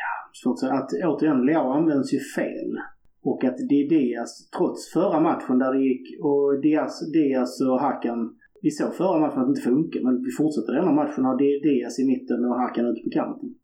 ja, 0.00 0.12
svårt 0.42 0.52
att 0.52 0.60
säga. 0.60 0.72
Att 0.72 0.90
återigen, 1.04 1.46
Leao 1.46 1.70
används 1.70 2.12
ju 2.12 2.18
fel. 2.18 2.78
Och 3.22 3.44
att 3.44 3.56
det 3.68 3.74
är 3.74 3.88
Diaz, 3.88 4.50
trots 4.50 4.92
förra 4.92 5.20
matchen 5.20 5.58
där 5.58 5.72
det 5.72 5.80
gick 5.80 6.24
och 6.24 6.60
Diaz, 6.60 7.12
Diaz 7.12 7.60
och 7.60 7.80
Hakan 7.80 8.34
vi 8.62 8.70
såg 8.70 8.94
förra 8.94 9.20
matchen 9.20 9.40
att 9.40 9.46
det 9.46 9.50
inte 9.50 9.70
funkar, 9.70 10.00
men 10.04 10.24
vi 10.24 10.30
fortsätter 10.30 10.72
denna 10.72 10.92
matchen 10.92 11.24
har 11.24 11.36
Diaz 11.38 11.98
i 11.98 12.06
mitten 12.06 12.44
och 12.44 12.58
Hakan 12.60 12.86
ute 12.86 13.02
på 13.04 13.10
kanten. 13.10 13.54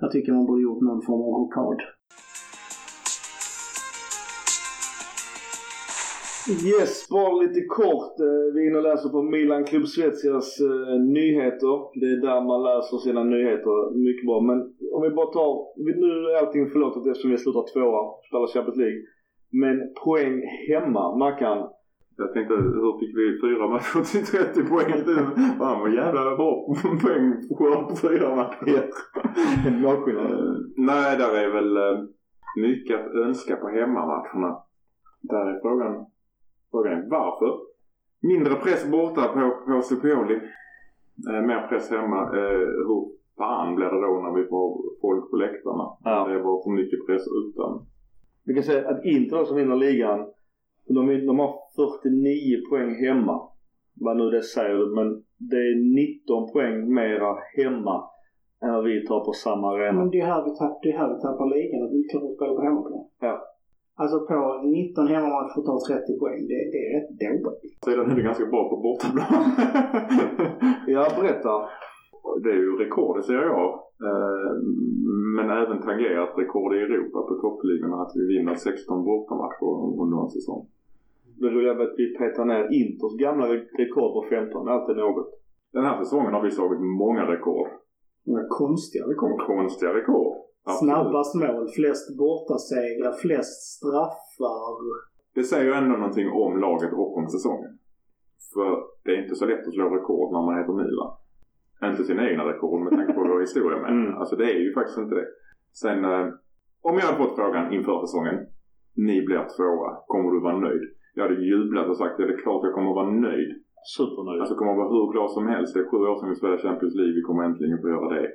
Jag 0.00 0.10
tycker 0.12 0.32
man 0.32 0.46
borde 0.46 0.62
gjort 0.62 0.82
någon 0.82 1.02
form 1.02 1.22
av 1.26 1.32
rockad. 1.40 1.80
Yes, 6.48 7.08
bara 7.08 7.32
lite 7.42 7.60
kort. 7.64 8.20
Eh, 8.20 8.54
vi 8.54 8.58
är 8.62 8.66
inne 8.70 8.78
och 8.78 8.88
läser 8.90 9.08
på 9.08 9.22
Milan 9.22 9.64
Club 9.64 9.86
Svetsias 9.86 10.60
eh, 10.60 11.00
nyheter. 11.00 11.74
Det 12.00 12.06
är 12.14 12.20
där 12.28 12.40
man 12.50 12.62
läser 12.62 12.96
sina 12.96 13.24
nyheter. 13.24 13.76
Mycket 14.06 14.26
bra. 14.26 14.40
Men 14.40 14.58
om 14.94 15.02
vi 15.02 15.10
bara 15.10 15.32
tar, 15.38 15.52
nu 16.04 16.10
är 16.30 16.38
allting 16.38 16.70
förlåtet 16.70 17.06
eftersom 17.06 17.30
vi 17.30 17.38
slutar 17.38 17.64
tvåa, 17.72 18.00
spelar 18.26 18.46
Champions 18.54 18.78
League. 18.84 19.00
Men 19.62 19.76
poäng 20.04 20.34
hemma, 20.68 21.16
Mackan. 21.16 21.58
Jag 22.18 22.32
tänkte, 22.32 22.54
hur 22.54 22.98
fick 23.00 23.12
vi 23.20 23.26
fyra 23.44 23.68
matcher 23.68 24.00
till 24.10 24.26
30 24.26 24.64
poäng? 24.72 24.92
Fan 25.58 25.80
vad 25.80 25.94
jävla 25.94 26.36
bra 26.36 26.52
poäng 27.02 27.26
på 27.88 27.96
fyra 27.96 28.36
matcher. 28.36 28.82
Målskillnad. 29.82 30.30
Eh, 30.32 30.54
Nej, 30.76 31.16
där 31.18 31.32
är 31.44 31.50
väl 31.58 31.72
mycket 32.56 33.00
att 33.00 33.14
önska 33.26 33.56
på 33.56 33.68
hemmamatcherna. 33.68 34.50
Där 35.22 35.46
är 35.50 35.60
frågan, 35.60 36.06
frågan 36.76 36.92
är 36.98 37.10
varför? 37.10 37.50
Mindre 38.22 38.54
press 38.54 38.90
borta 38.90 39.22
på, 39.34 39.40
på 39.66 39.82
Supioli. 39.82 40.34
Eh, 41.30 41.42
mer 41.46 41.68
press 41.68 41.90
hemma. 41.90 42.20
Eh, 42.38 42.66
hur 42.88 43.02
fan 43.38 43.74
blir 43.74 43.86
det 43.86 44.00
då 44.06 44.12
när 44.24 44.34
vi 44.40 44.48
får 44.48 44.68
folk 45.00 45.30
på 45.30 45.36
läktarna? 45.36 45.86
Ja. 46.04 46.28
Det 46.28 46.42
var 46.42 46.62
för 46.64 46.70
mycket 46.70 47.06
press 47.06 47.24
utan. 47.42 47.86
Vi 48.44 48.54
kan 48.54 48.62
säga 48.62 48.88
att 48.88 49.04
Inter 49.04 49.44
som 49.44 49.56
vinner 49.56 49.76
ligan, 49.76 50.18
de, 50.88 51.26
de 51.26 51.38
har 51.38 51.52
49 51.76 52.68
poäng 52.70 52.94
hemma. 53.06 53.36
Vad 54.00 54.16
nu 54.16 54.30
det 54.30 54.42
säger, 54.42 54.94
men 54.96 55.22
det 55.50 55.56
är 55.56 55.76
19 55.94 56.52
poäng 56.52 56.94
mera 56.94 57.36
hemma 57.56 57.96
än 58.62 58.72
vad 58.74 58.84
vi 58.84 59.06
tar 59.06 59.20
på 59.24 59.32
samma 59.32 59.74
arena. 59.74 59.98
Men 59.98 60.10
det 60.10 60.20
är 60.20 60.26
här 60.26 60.44
vi, 60.44 60.56
tapp, 60.56 60.82
det 60.82 60.88
är 60.92 60.98
här 60.98 61.14
vi 61.14 61.20
tappar 61.20 61.46
ligan, 61.54 61.82
att 61.82 61.92
vi 61.92 61.96
inte 61.96 62.08
klarar 62.08 62.26
att 62.28 62.36
spela 62.36 62.54
på 62.54 62.62
hemmaplan. 62.62 63.04
Ja. 63.20 63.55
Alltså 64.00 64.16
på 64.26 64.60
19 64.64 65.06
hemmamatcher 65.06 65.60
tar 65.66 65.78
30 65.96 66.18
poäng. 66.22 66.40
Det, 66.50 66.58
det 66.72 66.78
är 66.86 66.90
rätt 66.96 67.44
dåligt. 67.44 67.84
Sedan 67.84 68.10
är 68.10 68.14
det 68.16 68.22
ganska 68.30 68.46
bra 68.46 68.62
på 68.70 68.76
bortaplan. 68.76 69.26
Ja, 70.94 71.02
berätta. 71.20 71.52
Det 72.42 72.50
är 72.50 72.60
ju 72.66 72.76
rekord 72.84 73.18
i 73.20 73.22
Serie 73.22 73.50
A. 73.64 73.66
Eh, 74.08 74.52
Men 75.36 75.50
även 75.62 75.82
tangerat 75.82 76.38
rekord 76.38 76.74
i 76.74 76.78
Europa 76.78 77.18
på 77.28 77.34
toppligorna 77.42 77.96
att 78.02 78.12
vi 78.14 78.24
vinner 78.36 78.54
16 78.54 79.04
bortamatcher 79.04 79.68
under 80.02 80.16
en 80.22 80.28
säsong. 80.28 80.66
Det 81.40 81.46
roliga 81.48 81.72
är 81.72 81.80
att 81.82 81.94
vi 81.98 82.06
petar 82.18 82.44
ner 82.44 82.64
Inters 82.80 83.14
gamla 83.24 83.46
re- 83.46 83.68
rekord 83.78 84.10
på 84.16 84.24
15. 84.30 84.68
Alltid 84.68 84.96
något. 84.96 85.28
Den 85.72 85.84
här 85.84 85.98
säsongen 86.02 86.32
har 86.34 86.42
vi 86.42 86.50
slagit 86.50 86.80
många 86.80 87.22
rekord. 87.34 87.68
Några 88.26 88.46
konstiga 88.48 89.04
rekord. 89.12 89.40
Konstiga 89.40 89.94
rekord. 89.94 90.36
Snabbast 90.80 91.34
mål, 91.34 91.68
flest 91.76 92.06
bortasegrar, 92.18 93.12
flest 93.24 93.56
straffar. 93.74 94.78
Det 95.34 95.44
säger 95.44 95.64
ju 95.64 95.72
ändå 95.72 95.96
någonting 95.96 96.28
om 96.44 96.52
laget 96.60 96.92
och 96.92 97.16
om 97.18 97.28
säsongen. 97.28 97.72
För 98.54 98.70
det 99.04 99.10
är 99.14 99.22
inte 99.22 99.34
så 99.34 99.46
lätt 99.46 99.66
att 99.66 99.74
slå 99.74 99.86
rekord 99.98 100.32
när 100.32 100.42
man 100.46 100.58
heter 100.58 100.72
Milan. 100.72 101.12
Inte 101.90 102.04
sina 102.04 102.30
egna 102.30 102.44
rekord 102.52 102.80
med 102.84 102.92
tanke 102.98 103.12
på 103.12 103.20
vår 103.20 103.40
historia 103.40 103.78
med. 103.82 103.90
Mm. 103.90 104.14
Alltså 104.20 104.36
det 104.36 104.48
är 104.54 104.60
ju 104.66 104.74
faktiskt 104.74 104.98
inte 104.98 105.14
det. 105.14 105.28
Sen 105.82 106.04
eh, 106.04 106.26
om 106.88 106.94
jag 106.98 107.06
hade 107.06 107.22
fått 107.22 107.38
frågan 107.40 107.72
inför 107.76 107.96
säsongen. 108.00 108.36
Ni 109.08 109.16
blir 109.26 109.42
tvåa. 109.56 109.90
Kommer 110.10 110.28
du 110.34 110.40
vara 110.40 110.58
nöjd? 110.58 110.84
Jag 111.14 111.22
hade 111.24 111.44
jublat 111.50 111.88
och 111.90 111.98
sagt 112.02 112.16
ja, 112.18 112.26
det 112.26 112.34
är 112.38 112.44
klart 112.46 112.66
jag 112.66 112.74
kommer 112.74 112.94
vara 113.00 113.10
nöjd. 113.28 113.50
Supernöjd. 113.96 114.40
Alltså 114.40 114.56
kommer 114.60 114.74
vara 114.80 114.92
hur 114.94 115.12
glad 115.12 115.30
som 115.30 115.46
helst. 115.52 115.74
Det 115.74 115.80
är 115.80 115.90
sju 115.90 115.96
år 116.10 116.16
sedan 116.16 116.30
vi 116.30 116.40
spelade 116.40 116.62
Champions 116.66 116.94
League. 116.98 117.14
Vi 117.18 117.22
kommer 117.28 117.42
äntligen 117.44 117.82
få 117.82 117.88
göra 117.88 118.08
det. 118.16 118.26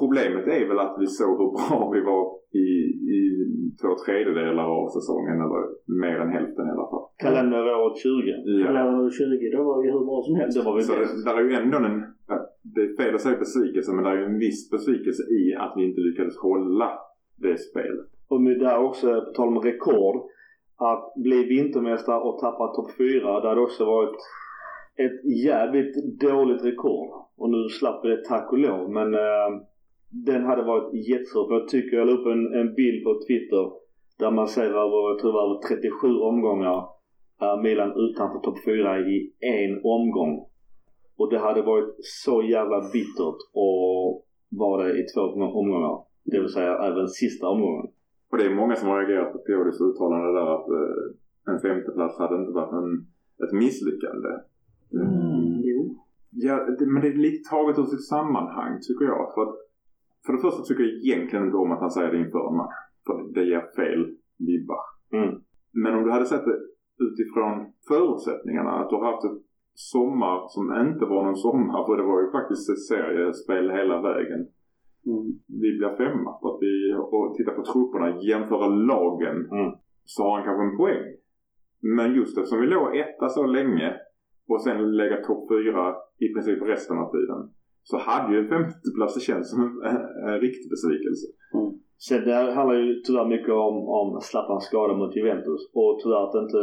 Problemet 0.00 0.46
är 0.58 0.68
väl 0.68 0.78
att 0.78 0.96
vi 1.02 1.06
såg 1.06 1.34
hur 1.40 1.50
bra 1.58 1.90
vi 1.94 2.00
var 2.10 2.22
i, 2.64 2.66
i 3.16 3.20
två 3.80 3.90
tredjedelar 4.04 4.66
av 4.78 4.86
säsongen. 4.96 5.36
Eller 5.44 5.62
mer 6.02 6.16
än 6.24 6.32
hälften 6.38 6.66
i 6.68 6.70
alla 6.70 6.90
fall. 6.92 7.06
Kalenderåret 7.24 7.96
20. 7.98 8.10
Ja. 8.44 8.68
Eller 8.68 9.10
20, 9.10 9.56
då 9.56 9.62
var 9.68 9.82
vi 9.82 9.90
hur 9.94 10.04
bra 10.10 10.18
som 10.26 10.34
helst. 10.40 10.58
Det 10.58 10.64
var 10.68 10.76
vi 10.76 10.82
Så 10.82 10.92
bäst. 10.92 11.24
där 11.24 11.36
är 11.36 11.44
ju 11.50 11.54
ändå 11.62 11.78
en, 11.78 11.98
det 12.74 12.80
är 12.80 12.96
fel 12.96 13.14
att 13.14 13.20
säga 13.20 13.38
besvikelse 13.38 13.92
men 13.94 14.04
det 14.04 14.10
är 14.10 14.18
ju 14.22 14.24
en 14.24 14.38
viss 14.38 14.70
besvikelse 14.70 15.22
i 15.40 15.54
att 15.62 15.72
vi 15.76 15.82
inte 15.88 16.00
lyckades 16.00 16.36
hålla 16.38 16.90
det 17.36 17.56
spelet. 17.58 18.06
Och 18.28 18.40
med 18.42 18.58
där 18.60 18.78
också, 18.88 19.06
på 19.06 19.32
tal 19.36 19.48
om 19.48 19.62
rekord, 19.62 20.16
att 20.76 21.12
bli 21.16 21.44
vintermästare 21.44 22.20
och 22.20 22.38
tappa 22.38 22.66
topp 22.74 22.90
4, 22.98 23.40
det 23.40 23.48
hade 23.48 23.60
också 23.60 23.84
varit 23.84 24.16
ett 24.96 25.44
jävligt 25.44 26.20
dåligt 26.20 26.64
rekord. 26.64 27.10
Och 27.36 27.50
nu 27.50 27.68
slapp 27.68 28.04
vi 28.04 28.08
det 28.08 28.24
tack 28.24 28.52
och 28.52 28.58
lov, 28.58 28.90
men 28.90 29.14
eh, 29.14 29.48
den 30.10 30.44
hade 30.44 30.62
varit 30.62 31.08
jättesvår. 31.08 31.48
För 31.48 31.54
jag 31.54 31.68
tycker 31.68 31.96
jag 31.96 32.06
la 32.06 32.12
upp 32.12 32.26
en, 32.26 32.54
en 32.60 32.74
bild 32.74 33.04
på 33.04 33.20
Twitter 33.26 33.64
där 34.18 34.30
man 34.30 34.48
ser 34.48 34.70
över, 34.84 35.10
jag 35.10 35.18
tror 35.18 35.30
det 35.30 35.38
var 35.38 35.50
över 35.50 35.60
37 35.68 36.08
omgångar, 36.30 36.88
är 37.40 37.62
Milan 37.62 37.92
utanför 37.96 38.38
topp 38.38 38.58
4 38.64 39.00
i 39.00 39.32
en 39.40 39.80
omgång. 39.84 40.46
Och 41.16 41.30
det 41.30 41.38
hade 41.38 41.62
varit 41.62 41.94
så 41.98 42.42
jävla 42.42 42.80
bittert 42.92 43.40
och 43.52 44.24
var 44.48 44.84
det 44.84 45.00
i 45.00 45.02
två 45.14 45.20
omgångar. 45.60 46.04
Det 46.24 46.40
vill 46.40 46.52
säga 46.52 46.78
även 46.78 47.08
sista 47.08 47.48
omgången. 47.48 47.86
Och 48.30 48.38
det 48.38 48.44
är 48.44 48.54
många 48.54 48.76
som 48.76 48.88
har 48.88 48.98
reagerat 48.98 49.32
på 49.32 49.38
Piolis 49.38 49.80
uttalande 49.80 50.32
där 50.38 50.48
att 50.56 50.68
eh, 50.68 51.52
en 51.52 51.60
femteplats 51.60 52.18
hade 52.18 52.36
inte 52.40 52.52
varit 52.52 52.72
en, 52.72 53.06
ett 53.44 53.52
misslyckande. 53.52 54.28
Mm, 54.92 55.60
jo. 55.64 55.96
Ja, 56.30 56.54
det, 56.78 56.86
men 56.86 57.02
det 57.02 57.08
är 57.08 57.14
lite 57.14 57.50
taget 57.50 57.78
ur 57.78 57.84
sitt 57.84 58.06
sammanhang 58.06 58.80
tycker 58.86 59.04
jag. 59.04 59.34
För 59.34 59.42
att 59.42 59.56
för 60.28 60.32
det 60.36 60.46
första 60.46 60.62
tycker 60.62 60.82
jag 60.84 60.92
egentligen 60.92 61.44
inte 61.46 61.56
om 61.56 61.72
att 61.72 61.84
han 61.84 61.90
säger 61.90 62.12
det 62.12 62.24
inför 62.24 62.48
en 62.48 62.56
match. 62.62 62.80
För 63.06 63.16
det 63.34 63.44
ger 63.50 63.64
fel 63.78 64.00
vibbar. 64.46 64.84
Mm. 65.18 65.32
Men 65.82 65.94
om 65.96 66.04
du 66.04 66.10
hade 66.10 66.30
sett 66.32 66.44
det 66.44 66.58
utifrån 67.06 67.54
förutsättningarna. 67.88 68.70
Att 68.70 68.90
du 68.90 68.96
har 68.96 69.12
haft 69.12 69.24
ett 69.24 69.40
sommar 69.74 70.36
som 70.54 70.64
inte 70.86 71.04
var 71.12 71.22
någon 71.24 71.42
sommar. 71.46 71.86
För 71.86 71.96
det 71.96 72.10
var 72.10 72.20
ju 72.22 72.30
faktiskt 72.38 72.70
ett 72.70 72.86
seriespel 72.92 73.70
hela 73.70 73.96
vägen. 74.08 74.40
Mm. 75.10 75.26
Vi 75.62 75.68
blir 75.78 75.96
femma. 76.02 76.30
För 76.40 76.48
att 76.50 76.62
vi, 76.66 76.74
och 77.12 77.34
titta 77.36 77.52
på 77.58 77.62
trupperna, 77.70 78.22
jämföra 78.30 78.66
lagen. 78.92 79.38
Mm. 79.56 79.70
Så 80.04 80.22
har 80.22 80.32
han 80.36 80.46
kanske 80.46 80.64
en 80.64 80.80
poäng. 80.82 81.06
Men 81.96 82.14
just 82.14 82.38
eftersom 82.38 82.60
vi 82.60 82.66
låg 82.66 82.96
etta 82.96 83.28
så 83.28 83.46
länge. 83.46 83.88
Och 84.48 84.62
sen 84.62 84.96
lägga 84.96 85.16
topp 85.16 85.42
fyra 85.52 85.94
i 86.24 86.26
princip 86.34 86.62
resten 86.62 86.98
av 86.98 87.08
tiden. 87.12 87.40
Så 87.90 87.96
hade 88.08 88.28
ju 88.34 88.38
en 88.40 88.48
femteplats 88.54 89.14
det 89.14 89.20
känns 89.30 89.50
som 89.50 89.60
en, 89.66 89.72
en, 89.90 90.00
en 90.28 90.38
riktig 90.46 90.66
besvikelse. 90.74 91.26
Sen 92.06 92.24
det 92.26 92.34
här 92.38 92.46
handlar 92.58 92.76
ju 92.76 92.94
tyvärr 93.06 93.28
mycket 93.34 93.54
om, 93.68 93.76
om 93.98 94.08
Zlatans 94.20 94.64
skada 94.64 94.94
mot 95.00 95.16
Juventus 95.16 95.60
och 95.80 95.92
tyvärr 96.02 96.22
att 96.26 96.34
inte 96.44 96.60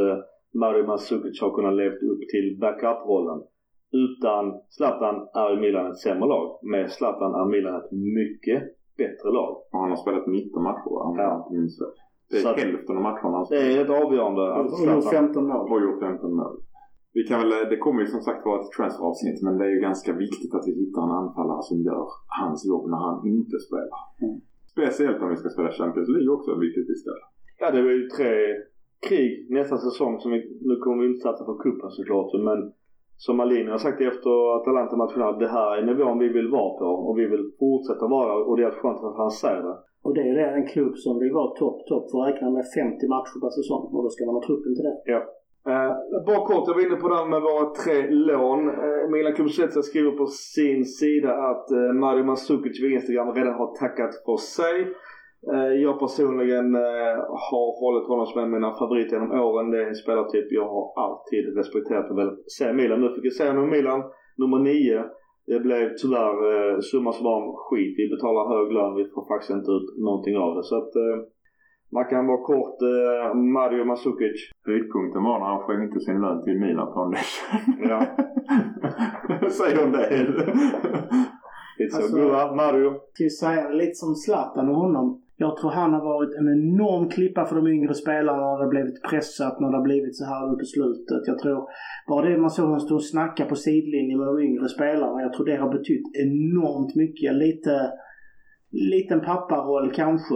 Mario 0.62 0.84
Mandzukic 0.90 1.42
har 1.42 1.52
kunnat 1.58 1.76
levt 1.82 2.02
upp 2.12 2.22
till 2.34 2.48
backup-rollen. 2.62 3.40
Utan 4.04 4.44
Zlatan 4.76 5.16
är 5.44 5.62
Milan 5.64 5.92
ett 5.92 5.98
sämre 6.06 6.28
lag. 6.34 6.46
Med 6.74 6.92
Zlatan 6.92 7.32
är 7.42 7.46
Milan 7.54 7.76
ett 7.82 7.92
mycket 8.22 8.60
bättre 9.02 9.30
lag. 9.38 9.52
Och 9.72 9.80
han 9.82 9.90
har 9.90 9.98
spelat 10.04 10.28
19 10.28 10.64
matcher 10.64 10.90
va? 10.96 11.02
Om 11.10 11.16
Ja. 11.18 11.24
jag 11.24 11.34
inte 11.40 11.52
minns. 11.58 11.74
Det 12.30 12.38
är 12.38 12.42
Så 12.42 12.50
att- 12.50 12.60
hälften 12.60 12.96
av 12.98 13.04
matcherna 13.10 13.38
han 13.38 13.46
Det 13.50 13.58
är 13.58 13.78
rätt 13.80 13.94
avgörande 14.04 14.44
att 14.54 14.66
Och 14.66 14.72
gjort 14.72 15.04
Zlatan... 15.04 15.12
15 15.12 15.48
mål. 15.48 15.70
har 15.70 15.82
gjort 15.86 16.00
15 16.04 16.36
mål. 16.40 16.56
Vi 17.18 17.24
kan 17.30 17.40
väl, 17.42 17.52
det 17.72 17.80
kommer 17.86 18.00
ju 18.02 18.08
som 18.16 18.22
sagt 18.28 18.46
vara 18.46 18.60
ett 18.62 18.72
transferavsnitt 18.78 19.40
men 19.46 19.54
det 19.58 19.66
är 19.68 19.74
ju 19.76 19.82
ganska 19.90 20.12
viktigt 20.26 20.54
att 20.56 20.68
vi 20.68 20.74
hittar 20.82 21.02
en 21.08 21.20
anfallare 21.22 21.64
som 21.70 21.78
gör 21.88 22.06
hans 22.42 22.60
jobb 22.72 22.86
när 22.92 23.02
han 23.08 23.18
inte 23.36 23.58
spelar. 23.68 24.00
Mm. 24.26 24.38
Speciellt 24.74 25.22
om 25.24 25.30
vi 25.34 25.42
ska 25.42 25.50
spela 25.56 25.72
Champions 25.80 26.10
League 26.16 26.32
också, 26.36 26.50
vilket 26.66 26.86
vi 26.92 26.96
ska. 27.02 27.12
Ja, 27.62 27.68
det 27.76 27.82
var 27.86 27.94
ju 28.00 28.04
tre 28.18 28.34
krig 29.08 29.32
nästa 29.58 29.78
säsong 29.86 30.14
som 30.22 30.30
vi... 30.34 30.40
Nu 30.70 30.76
kommer 30.84 30.98
vi 31.02 31.08
inte 31.10 31.28
satsa 31.28 31.44
på 31.50 31.54
cupen 31.64 31.92
såklart 31.98 32.32
men 32.50 32.60
som 33.26 33.38
Malini 33.38 33.72
har 33.72 33.84
sagt 33.86 34.02
efter 34.02 34.32
Atalanta-matchen, 34.58 35.40
det 35.44 35.52
här 35.58 35.70
är 35.78 35.86
nivån 35.86 36.20
vi 36.20 36.30
vill 36.38 36.50
vara 36.58 36.72
på 36.80 36.90
och 37.08 37.20
vi 37.20 37.26
vill 37.34 37.46
fortsätta 37.60 38.06
vara 38.18 38.34
och 38.48 38.58
det 38.58 38.64
är 38.64 38.72
skönt 38.72 39.04
att 39.04 39.18
han 39.24 39.32
säger 39.32 39.64
det. 39.68 39.78
Och 40.06 40.14
det 40.16 40.22
är 40.22 40.34
ju 40.34 40.40
en 40.60 40.68
klubb 40.74 40.96
som 41.06 41.20
vill 41.20 41.34
vara 41.34 41.56
topp, 41.62 41.78
topp 41.90 42.06
får 42.12 42.20
räkna 42.28 42.50
med 42.50 42.66
50 42.78 43.08
matcher 43.16 43.38
per 43.44 43.52
säsong 43.60 43.84
och 43.96 44.04
då 44.04 44.10
ska 44.10 44.26
man 44.26 44.36
ha 44.36 44.44
truppen 44.48 44.76
till 44.76 44.88
det. 44.90 44.98
Ja. 45.14 45.22
Eh, 45.70 45.92
bara 46.26 46.46
kort, 46.48 46.68
jag 46.68 46.76
var 46.76 46.86
inne 46.88 46.96
på 46.96 47.10
det 47.10 47.16
här 47.16 47.26
med 47.26 47.42
våra 47.42 47.66
tre 47.84 48.10
lån. 48.10 48.70
Eh, 48.70 49.10
Milan 49.12 49.34
Kulusevska 49.34 49.82
skriver 49.82 50.12
på 50.12 50.26
sin 50.26 50.86
sida 50.86 51.32
att 51.34 51.72
eh, 51.72 51.94
Mario 51.94 52.24
Mandzukic 52.24 52.82
via 52.84 52.96
Instagram 52.96 53.34
redan 53.34 53.54
har 53.54 53.76
tackat 53.76 54.14
för 54.26 54.38
sig. 54.38 54.78
Eh, 55.54 55.74
jag 55.86 56.00
personligen 56.00 56.76
eh, 56.76 57.18
har 57.50 57.68
hållit 57.82 58.08
honom 58.08 58.26
som 58.26 58.40
en 58.40 58.46
av 58.46 58.52
mina 58.52 58.74
favoriter 58.74 59.16
genom 59.16 59.40
åren. 59.46 59.72
Det 59.72 59.84
är 59.84 59.88
en 59.88 59.96
spelartyp 59.96 60.48
jag 60.50 60.68
har 60.76 60.86
alltid 61.06 61.58
respekterat 61.58 62.12
och 62.12 62.18
velat 62.18 62.52
se 62.58 62.74
Milan. 62.74 63.02
Nu 63.02 63.10
fick 63.16 63.26
jag 63.26 63.34
se 63.34 63.48
honom 63.48 63.68
i 63.68 63.72
Milan, 63.78 64.04
nummer 64.38 64.60
nio. 64.60 65.04
Det 65.48 65.60
blev 65.60 65.96
tyvärr 66.02 66.38
eh, 66.54 66.80
summa 66.80 67.12
summarum 67.14 67.54
skit. 67.56 67.94
Vi 67.98 68.10
betalar 68.16 68.44
hög 68.56 68.68
lön, 68.72 68.96
vi 68.96 69.06
får 69.14 69.26
faktiskt 69.32 69.58
inte 69.58 69.72
ut 69.72 69.88
någonting 70.08 70.38
av 70.38 70.56
det. 70.56 70.64
Så 70.64 70.76
att 70.78 70.96
eh, 70.96 71.18
man 71.98 72.06
kan 72.12 72.28
vara 72.28 72.42
kort 72.52 72.78
eh, 72.82 73.36
Mario 73.58 73.84
Mandzukic. 73.86 74.38
Höjdpunkten 74.66 75.24
var 75.24 75.40
när 75.40 75.46
han 75.54 75.64
skänkte 75.66 76.00
sin 76.00 76.22
lön 76.22 76.44
till 76.44 76.60
Milan 76.60 76.94
Foundation. 76.94 77.90
Ja. 77.90 78.00
Säg 79.60 79.84
om 79.84 79.92
det. 79.92 80.10
Lite 81.78 81.92
så. 81.96 81.98
Alltså- 81.98 82.16
Gurra, 82.18 82.56
Mario. 82.56 82.90
Vi 83.20 83.30
säga 83.30 83.70
lite 83.70 83.96
som 83.96 84.16
Zlatan 84.16 84.70
och 84.70 84.76
honom. 84.76 85.22
Jag 85.38 85.58
tror 85.58 85.72
han 85.72 85.94
har 85.94 86.04
varit 86.14 86.34
en 86.40 86.48
enorm 86.58 87.10
klippa 87.10 87.46
för 87.46 87.56
de 87.56 87.68
yngre 87.68 87.94
spelarna 87.94 88.38
när 88.38 88.58
det 88.58 88.64
har 88.64 88.70
blivit 88.70 89.04
pressat, 89.10 89.60
när 89.60 89.72
det 89.72 89.78
har 89.78 89.84
blivit 89.84 90.16
så 90.16 90.26
här 90.26 90.48
nu 90.48 90.58
på 90.58 90.66
slutet. 90.66 91.22
Jag 91.28 91.40
tror 91.40 91.68
bara 92.08 92.30
det 92.30 92.38
man 92.38 92.50
såg 92.50 92.66
honom 92.66 92.80
stå 92.80 92.96
och 92.96 93.04
snacka 93.04 93.46
på 93.46 93.56
sidlinjen 93.56 94.20
med 94.20 94.28
de 94.28 94.40
yngre 94.40 94.68
spelarna. 94.70 95.22
Jag 95.22 95.34
tror 95.34 95.46
det 95.46 95.56
har 95.56 95.72
betytt 95.78 96.06
enormt 96.26 96.96
mycket. 96.96 97.34
Lite, 97.34 97.92
liten 98.72 99.22
papparoll 99.22 99.92
kanske. 99.96 100.36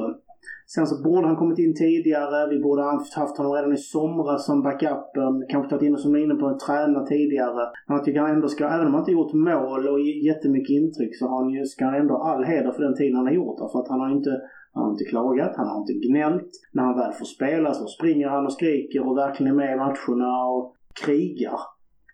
Sen 0.73 0.87
så 0.87 1.03
borde 1.03 1.27
han 1.27 1.35
kommit 1.35 1.59
in 1.59 1.75
tidigare. 1.75 2.49
Vi 2.49 2.59
borde 2.59 2.81
haft, 2.83 3.37
honom 3.37 3.53
redan 3.53 3.73
i 3.73 3.77
somras 3.77 4.45
som 4.45 4.63
backupen. 4.63 5.33
Kanske 5.49 5.69
tagit 5.69 5.83
in 5.83 5.93
honom 5.93 6.03
som 6.03 6.15
inne 6.15 6.35
på 6.35 6.45
en 6.45 6.57
träna 6.57 7.05
tidigare. 7.05 7.63
Men 7.87 7.97
jag 7.97 8.03
tycker 8.05 8.19
han 8.21 8.35
ändå 8.37 8.47
ska, 8.47 8.63
även 8.65 8.87
om 8.87 8.93
han 8.93 9.01
inte 9.01 9.11
gjort 9.11 9.33
mål 9.33 9.87
och 9.87 10.01
jättemycket 10.29 10.73
intryck 10.81 11.13
så 11.19 11.27
har 11.27 11.43
han 11.43 11.49
ju, 11.49 11.65
ska 11.65 11.85
han 11.85 12.01
ändå 12.01 12.13
ha 12.13 12.23
all 12.31 12.43
heder 12.43 12.71
för 12.71 12.83
den 12.83 12.95
tiden 12.95 13.15
han 13.15 13.27
har 13.27 13.33
gjort. 13.33 13.71
För 13.71 13.79
att 13.79 13.89
han 13.89 13.99
har 13.99 14.11
inte 14.11 14.33
han 14.73 14.83
har 14.83 14.91
inte 14.91 15.05
klagat, 15.05 15.55
han 15.55 15.67
har 15.67 15.79
inte 15.79 16.07
gnällt. 16.07 16.51
När 16.73 16.83
han 16.83 16.97
väl 16.97 17.11
får 17.11 17.25
spela 17.25 17.73
så 17.73 17.85
springer 17.87 18.27
han 18.27 18.45
och 18.45 18.53
skriker 18.53 19.07
och 19.07 19.17
verkligen 19.17 19.53
är 19.53 19.57
med 19.57 19.73
i 19.73 19.77
matcherna 19.77 20.45
och 20.45 20.75
krigar. 21.05 21.59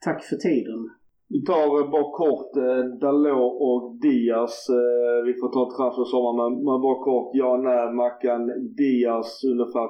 Tack 0.06 0.24
för 0.24 0.36
tiden. 0.36 0.90
Vi 1.34 1.40
tar 1.44 1.68
eh, 1.80 1.90
bara 1.92 2.12
kort 2.24 2.52
eh, 2.66 2.84
Dalot 3.02 3.62
och 3.68 3.82
Diaz. 4.02 4.56
Eh, 4.70 5.18
vi 5.28 5.34
får 5.40 5.50
ta 5.56 5.64
transfer 5.76 6.06
sommar 6.14 6.34
men, 6.42 6.52
men 6.68 6.78
bara 6.86 7.04
kort. 7.10 7.30
Ja, 7.34 7.58
när 7.58 7.94
Mackan 8.02 8.42
Diaz 8.78 9.44
ungefär 9.54 9.88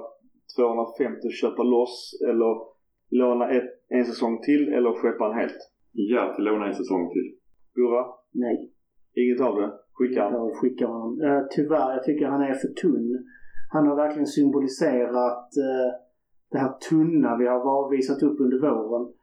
250 0.55 1.29
köpa 1.41 1.63
loss 1.63 1.95
eller 2.29 2.53
låna 3.09 3.45
ett, 3.49 3.71
en 3.89 4.05
säsong 4.05 4.41
till 4.41 4.63
eller 4.75 4.91
skeppa 4.99 5.23
han 5.23 5.39
helt? 5.41 5.61
Ja, 5.91 6.33
till 6.35 6.45
låna 6.45 6.67
en 6.67 6.79
säsong 6.81 7.09
till. 7.13 7.27
Gurra? 7.75 8.05
Nej. 8.31 8.71
Inget 9.15 9.41
av 9.47 9.55
det? 9.61 9.71
Skicka 9.93 10.23
han? 10.23 10.33
Jag 10.33 10.55
skickar 10.55 10.87
honom. 10.87 11.21
Eh, 11.21 11.41
tyvärr, 11.55 11.93
jag 11.95 12.03
tycker 12.03 12.25
han 12.25 12.41
är 12.41 12.53
för 12.53 12.67
tunn. 12.67 13.09
Han 13.73 13.87
har 13.87 13.95
verkligen 13.95 14.27
symboliserat 14.27 15.49
eh, 15.67 15.89
det 16.51 16.57
här 16.57 16.73
tunna 16.89 17.37
vi 17.37 17.47
har 17.47 17.89
visat 17.89 18.23
upp 18.23 18.39
under 18.39 18.59
våren. 18.59 19.13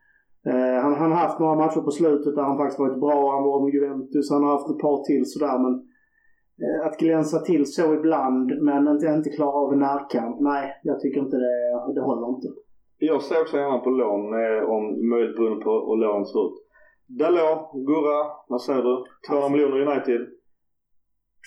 Eh, 0.47 0.83
han, 0.83 1.13
har 1.13 1.19
haft 1.27 1.41
några 1.41 1.55
matcher 1.55 1.81
på 1.81 1.91
slutet 1.91 2.35
där 2.35 2.43
han 2.43 2.57
faktiskt 2.59 2.79
varit 2.79 3.01
bra. 3.01 3.19
Han 3.35 3.45
var 3.49 3.65
med 3.65 3.75
Juventus, 3.75 4.31
han 4.31 4.45
har 4.45 4.53
haft 4.53 4.71
ett 4.71 4.85
par 4.87 4.99
till 5.09 5.25
sådär 5.33 5.59
men 5.65 5.75
eh, 6.63 6.87
att 6.87 6.99
glänsa 7.03 7.39
till 7.39 7.65
så 7.67 7.95
ibland 7.95 8.47
men 8.69 8.89
inte, 8.89 9.07
inte 9.07 9.31
klara 9.31 9.57
av 9.63 9.73
en 9.73 9.79
närkamp. 9.79 10.37
Nej, 10.41 10.65
jag 10.83 11.01
tycker 11.01 11.21
inte 11.21 11.37
det, 11.37 11.59
det 11.95 12.03
håller 12.11 12.29
inte. 12.35 12.49
Jag 12.99 13.23
ser 13.23 13.41
också 13.41 13.57
gärna 13.57 13.79
på 13.79 13.91
lån 13.91 14.25
eh, 14.43 14.63
om 14.75 14.83
möjligt 15.13 15.37
beroende 15.37 15.65
på 15.65 15.73
hur 15.89 15.99
lån 16.05 16.27
ser 16.27 16.47
ut. 16.47 16.59
Dalot, 17.19 17.63
Gurra, 17.89 18.21
vad 18.49 18.63
säger 18.63 18.83
du? 18.83 18.95
200 19.29 19.49
miljoner 19.49 19.79
United? 19.87 20.21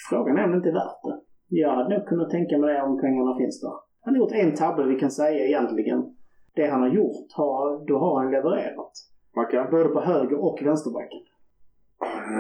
Frågan 0.10 0.38
är 0.38 0.44
om 0.46 0.52
det 0.52 0.58
inte 0.58 0.70
är 0.70 0.80
värt 0.84 1.02
det. 1.08 1.18
Jag 1.48 1.70
hade 1.76 1.90
nog 1.96 2.08
kunnat 2.08 2.30
tänka 2.30 2.58
mig 2.58 2.74
det 2.74 2.82
om 2.82 3.02
pengarna 3.02 3.38
finns 3.38 3.62
där. 3.62 3.76
Han 4.04 4.14
har 4.14 4.20
gjort 4.22 4.32
en 4.32 4.56
tabbe 4.56 4.84
vi 4.84 5.00
kan 5.00 5.12
säga 5.12 5.46
egentligen. 5.46 6.00
Det 6.56 6.68
han 6.68 6.82
har 6.82 6.90
gjort, 6.90 7.32
har, 7.34 7.88
då 7.88 7.98
har 7.98 8.20
han 8.20 8.32
levererat. 8.32 8.94
Mackan? 9.36 9.68
Både 9.72 9.90
på 9.90 10.00
höger 10.00 10.44
och 10.48 10.60
vänsterbacken. 10.64 11.24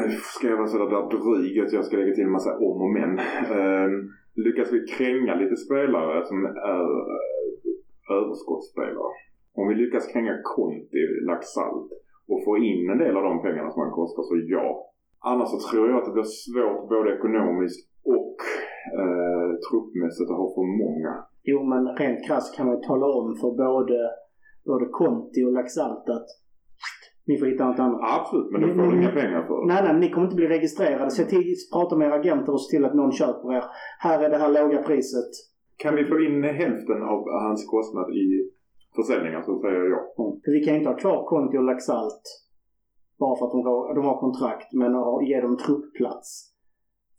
Nu 0.07 0.09
ska 0.11 0.47
jag 0.47 0.57
vara 0.57 0.67
sådär 0.67 0.89
där 0.95 1.05
dryg 1.17 1.59
att 1.59 1.73
jag 1.73 1.85
ska 1.85 1.97
lägga 1.97 2.13
till 2.15 2.23
en 2.23 2.31
massa 2.31 2.57
om 2.57 2.81
och 2.85 2.93
men. 2.99 3.19
Ehm, 3.59 4.09
lyckas 4.35 4.73
vi 4.73 4.79
kränga 4.95 5.35
lite 5.35 5.55
spelare 5.55 6.25
som 6.25 6.45
är 6.45 6.85
eh, 8.09 8.17
överskottsspelare. 8.17 9.13
Om 9.53 9.67
vi 9.67 9.75
lyckas 9.75 10.07
kränga 10.13 10.35
Conti, 10.43 11.03
Laxalt 11.27 11.91
och 12.31 12.43
få 12.45 12.57
in 12.57 12.89
en 12.89 12.97
del 12.97 13.17
av 13.17 13.23
de 13.23 13.41
pengarna 13.41 13.71
som 13.71 13.81
han 13.81 13.91
kostar 13.91 14.23
så 14.23 14.35
ja. 14.55 14.91
Annars 15.19 15.49
så 15.49 15.59
tror 15.69 15.89
jag 15.89 15.97
att 15.97 16.05
det 16.05 16.17
blir 16.17 16.33
svårt 16.45 16.89
både 16.89 17.15
ekonomiskt 17.17 17.89
och 18.17 18.37
eh, 18.99 19.49
truppmässigt 19.65 20.29
att 20.31 20.41
ha 20.41 20.47
för 20.55 20.67
många. 20.83 21.13
Jo, 21.49 21.63
men 21.71 21.81
rent 21.99 22.25
krasst 22.27 22.55
kan 22.55 22.65
man 22.65 22.75
ju 22.75 22.81
tala 22.81 23.05
om 23.19 23.27
för 23.41 23.51
både, 23.65 23.97
både 24.69 24.85
Conti 24.99 25.39
och 25.45 25.53
Laxalt 25.53 26.09
att 26.17 26.27
ni 27.27 27.37
får 27.39 27.45
hitta 27.45 27.67
något 27.67 27.79
annat. 27.79 28.01
Absolut, 28.19 28.51
men 28.51 28.61
då 28.61 28.67
får 28.67 28.83
Mm. 28.83 28.99
inga 28.99 29.11
pengar 29.21 29.41
för 29.47 29.55
det. 29.61 29.67
Nej, 29.73 29.81
nej, 29.83 29.93
ni 29.99 30.09
kommer 30.11 30.27
inte 30.27 30.41
bli 30.41 30.47
registrerade. 30.47 31.11
Se 31.11 31.23
till, 31.25 31.53
prata 31.73 31.95
med 31.97 32.07
era 32.07 32.15
agenter 32.15 32.51
och 32.53 32.61
se 32.61 32.69
till 32.75 32.85
att 32.85 32.95
någon 32.95 33.11
köper 33.11 33.53
er. 33.57 33.63
Här 33.99 34.17
är 34.23 34.29
det 34.29 34.37
här 34.37 34.51
låga 34.57 34.79
priset. 34.87 35.31
Kan 35.83 35.95
vi 35.95 36.05
få 36.05 36.15
in 36.27 36.43
hälften 36.43 36.99
av 37.13 37.19
hans 37.45 37.61
kostnad 37.73 38.07
i 38.23 38.25
försäljningar 38.97 39.41
så 39.41 39.59
säger 39.61 39.75
jag 39.75 39.91
ja. 39.91 40.01
För 40.43 40.51
vi 40.51 40.61
kan 40.65 40.75
inte 40.75 40.89
ha 40.89 40.97
kvar 40.97 41.25
Conti 41.29 41.57
och 41.57 41.63
Laxalt 41.63 42.23
bara 43.19 43.35
för 43.37 43.45
att 43.45 43.51
de 43.51 43.61
har, 43.69 43.95
de 43.95 44.05
har 44.05 44.17
kontrakt, 44.25 44.69
men 44.73 44.91
ge 45.29 45.41
dem 45.41 45.57
truppplats. 45.57 46.29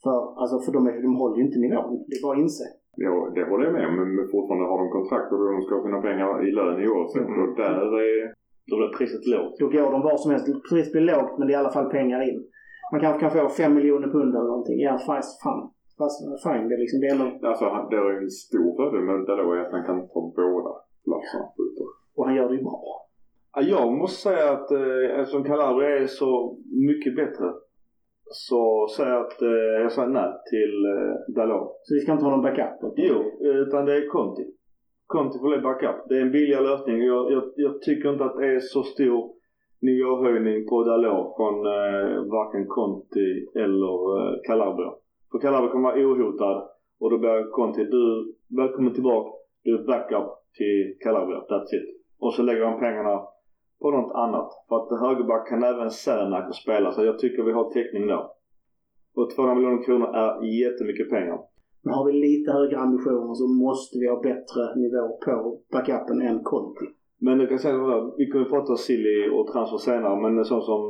För, 0.03 0.41
alltså, 0.41 0.57
för 0.65 0.73
de, 0.73 0.87
är, 0.87 1.03
de 1.03 1.17
håller 1.17 1.37
ju 1.37 1.45
inte 1.49 1.59
nivån. 1.59 2.05
Det 2.09 2.15
är 2.17 2.23
bara 2.27 2.37
att 2.37 2.45
inse. 2.47 2.65
Ja, 3.05 3.15
det 3.35 3.45
håller 3.51 3.65
jag 3.69 3.75
med 3.79 3.87
om. 3.89 3.95
Men 4.17 4.29
fortfarande 4.35 4.65
har 4.71 4.79
de 4.83 4.89
kontrakt 4.99 5.33
och 5.33 5.39
de 5.53 5.63
ska 5.63 5.75
ha 5.77 5.83
sina 5.87 6.01
pengar 6.09 6.29
i 6.49 6.51
lön 6.59 6.79
i 6.85 6.89
år. 6.95 7.03
Så 7.11 7.19
Mm. 7.19 7.43
och 7.43 7.57
där 7.63 7.81
är... 8.07 8.35
Då 8.71 8.75
blir 8.79 8.93
priset 8.99 9.25
lågt. 9.35 9.55
Då 9.61 9.67
går 9.75 9.91
de 9.95 10.01
var 10.09 10.17
som 10.17 10.31
helst. 10.33 10.47
Priset 10.71 10.93
blir 10.93 11.07
lågt, 11.13 11.35
men 11.39 11.45
det 11.47 11.53
är 11.53 11.59
i 11.59 11.63
alla 11.63 11.77
fall 11.77 11.91
pengar 11.99 12.21
in. 12.29 12.39
Man 12.93 13.01
kanske 13.01 13.21
kan 13.21 13.31
få 13.31 13.49
5 13.49 13.75
miljoner 13.75 14.09
pund 14.17 14.33
eller 14.37 14.51
någonting. 14.55 14.79
Ja, 14.87 14.93
fast 15.07 15.43
fan. 15.43 15.63
Fast 15.99 16.19
fine. 16.45 16.69
Det 16.69 16.75
är 16.75 16.83
liksom 16.85 17.01
det 17.01 17.07
är 17.07 17.15
ändå, 17.17 17.49
Alltså, 17.49 17.65
det 17.91 17.97
är 17.97 18.11
ju 18.13 18.19
en 18.25 18.31
stor 18.31 18.69
fördel 18.77 19.03
med 19.09 19.27
Dalot 19.27 19.57
är 19.57 19.61
att 19.67 19.73
han 19.77 19.85
kan 19.89 19.99
ta 20.13 20.21
båda 20.37 20.73
platserna 21.05 21.45
på 21.57 21.63
och 22.17 22.27
han 22.27 22.35
gör 22.39 22.49
det 22.49 22.57
ju 22.57 22.63
bra. 22.63 22.83
Ja, 23.55 23.63
Jag 23.63 23.93
måste 23.93 24.23
säga 24.29 24.53
att 24.53 24.71
eh, 24.71 25.21
eftersom 25.21 25.45
Calabria 25.45 25.99
är 25.99 26.07
så 26.07 26.57
mycket 26.89 27.17
bättre 27.17 27.47
så 28.31 28.89
säger 28.97 29.11
jag 29.11 29.27
att 29.27 29.43
eh, 29.43 29.83
jag 29.83 29.93
säger 29.93 30.09
nej 30.09 30.33
till 30.51 30.75
eh, 30.85 31.35
Dalot. 31.35 31.81
Så 31.83 31.95
vi 31.95 32.01
ska 32.01 32.13
inte 32.13 32.25
ha 32.25 32.31
någon 32.31 32.43
backup. 32.43 32.95
Jo, 32.97 33.17
utan 33.41 33.85
det 33.85 33.97
är 33.97 34.09
Conti. 34.09 34.45
Conti 35.07 35.39
får 35.39 35.49
bli 35.49 35.59
backup. 35.59 36.09
Det 36.09 36.17
är 36.17 36.23
en 36.23 36.33
billigare 36.33 36.63
lösning. 36.63 37.03
Jag, 37.03 37.33
jag, 37.33 37.45
jag 37.57 37.83
tycker 37.83 38.13
inte 38.13 38.25
att 38.25 38.37
det 38.37 38.47
är 38.47 38.61
så 38.61 38.83
stor 38.83 39.31
nivåhöjning 39.81 40.67
på 40.69 40.85
Dalot 40.85 41.37
från 41.37 41.57
eh, 41.67 42.17
varken 42.37 42.67
Conti 42.67 43.47
eller 43.55 43.97
eh, 44.19 44.35
Calabria. 44.47 44.93
För 45.31 45.39
Calabria 45.39 45.73
kommer 45.73 45.89
vara 45.89 46.07
ohotad 46.07 46.69
och 47.01 47.11
då 47.11 47.19
blir 47.19 47.51
Conti, 47.51 47.85
du 47.85 48.35
välkommen 48.57 48.95
tillbaka. 48.95 49.31
Du 49.65 49.75
är 49.75 49.87
backup 49.87 50.29
till 50.59 50.97
Calabria. 51.01 51.39
That's 51.39 51.73
it. 51.79 51.87
Och 52.21 52.35
så 52.35 52.43
lägger 52.43 52.65
han 52.65 52.81
pengarna 52.81 53.23
på 53.81 53.91
något 53.91 54.13
annat. 54.15 54.49
För 54.69 54.77
att 54.77 55.01
högerback 55.01 55.49
kan 55.49 55.63
även 55.63 55.91
Cernak 55.91 56.55
spela 56.55 56.93
så 56.93 57.05
jag 57.05 57.19
tycker 57.19 57.43
vi 57.43 57.53
har 57.53 57.71
täckning 57.71 58.07
där. 58.07 58.25
Och 59.17 59.31
200 59.31 59.55
miljoner 59.55 59.85
kronor 59.85 60.09
är 60.23 60.31
jättemycket 60.63 61.11
pengar. 61.11 61.39
Men 61.85 61.95
har 61.95 62.05
vi 62.07 62.13
lite 62.13 62.53
högre 62.53 62.79
ambitioner 62.79 63.35
så 63.35 63.47
måste 63.49 63.99
vi 63.99 64.07
ha 64.09 64.21
bättre 64.31 64.63
nivå 64.83 65.05
på 65.25 65.61
backupen 65.73 66.23
än 66.23 66.45
Conti. 66.45 66.87
Men 67.21 67.41
jag 67.41 67.49
kan 67.49 67.59
säga 67.59 67.79
så 67.79 67.91
här, 67.91 68.19
vi 68.19 68.31
kommer 68.31 68.45
prata 68.45 68.77
Silly 68.77 69.29
och 69.29 69.47
transfer 69.53 69.79
senare 69.79 70.17
men 70.23 70.45
sånt 70.45 70.65
som 70.65 70.83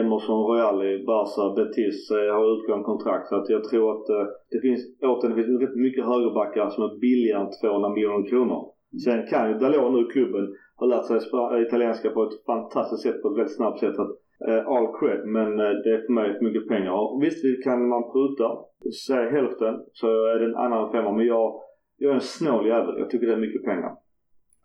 Emerson 0.00 0.46
Royali, 0.48 1.04
Barca, 1.06 1.54
Betis 1.56 2.10
eh, 2.10 2.34
har 2.34 2.44
utgående 2.54 2.84
kontrakt. 2.84 3.28
Så 3.28 3.34
att 3.36 3.48
jag 3.48 3.64
tror 3.64 3.86
att 3.94 4.08
eh, 4.08 4.26
det 4.50 4.60
finns, 4.60 4.80
återigen, 5.02 5.36
det 5.36 5.44
finns 5.44 5.62
rätt 5.62 5.76
mycket 5.86 6.04
högerbackar 6.04 6.70
som 6.70 6.84
är 6.84 7.00
billigare 7.04 7.40
än 7.42 7.50
200 7.60 7.88
miljoner 7.94 8.28
kronor. 8.28 8.60
Sen 9.04 9.26
kan 9.30 9.48
ju 9.48 9.54
Dalot 9.58 9.92
nu, 9.92 10.04
klubben, 10.14 10.44
ha 10.78 10.86
lärt 10.86 11.06
sig 11.06 11.20
spa- 11.20 11.60
italienska 11.60 12.10
på 12.10 12.22
ett 12.22 12.44
fantastiskt 12.46 13.02
sätt, 13.02 13.22
på 13.22 13.28
ett 13.28 13.38
väldigt 13.38 13.56
snabbt 13.56 13.80
sätt. 13.80 13.98
Att, 13.98 14.12
eh, 14.48 14.62
all 14.74 14.88
cred, 14.98 15.20
men 15.26 15.50
eh, 15.60 15.74
det 15.84 15.90
är 15.94 16.06
för 16.06 16.12
mig 16.12 16.38
för 16.38 16.44
mycket 16.44 16.68
pengar. 16.68 16.92
Och 16.92 17.22
visst 17.22 17.44
vi 17.44 17.62
kan 17.66 17.88
man 17.88 18.02
pruta, 18.12 18.48
säg 19.06 19.30
hälften, 19.30 19.74
så 19.92 20.06
är 20.06 20.38
det 20.38 20.44
en 20.44 20.56
annan 20.64 20.92
femma. 20.92 21.12
Men 21.12 21.26
jag, 21.26 21.60
jag 21.96 22.10
är 22.10 22.14
en 22.14 22.20
snål 22.20 22.66
jävel. 22.66 22.94
Jag 22.98 23.10
tycker 23.10 23.26
det 23.26 23.32
är 23.32 23.46
mycket 23.46 23.64
pengar. 23.64 23.92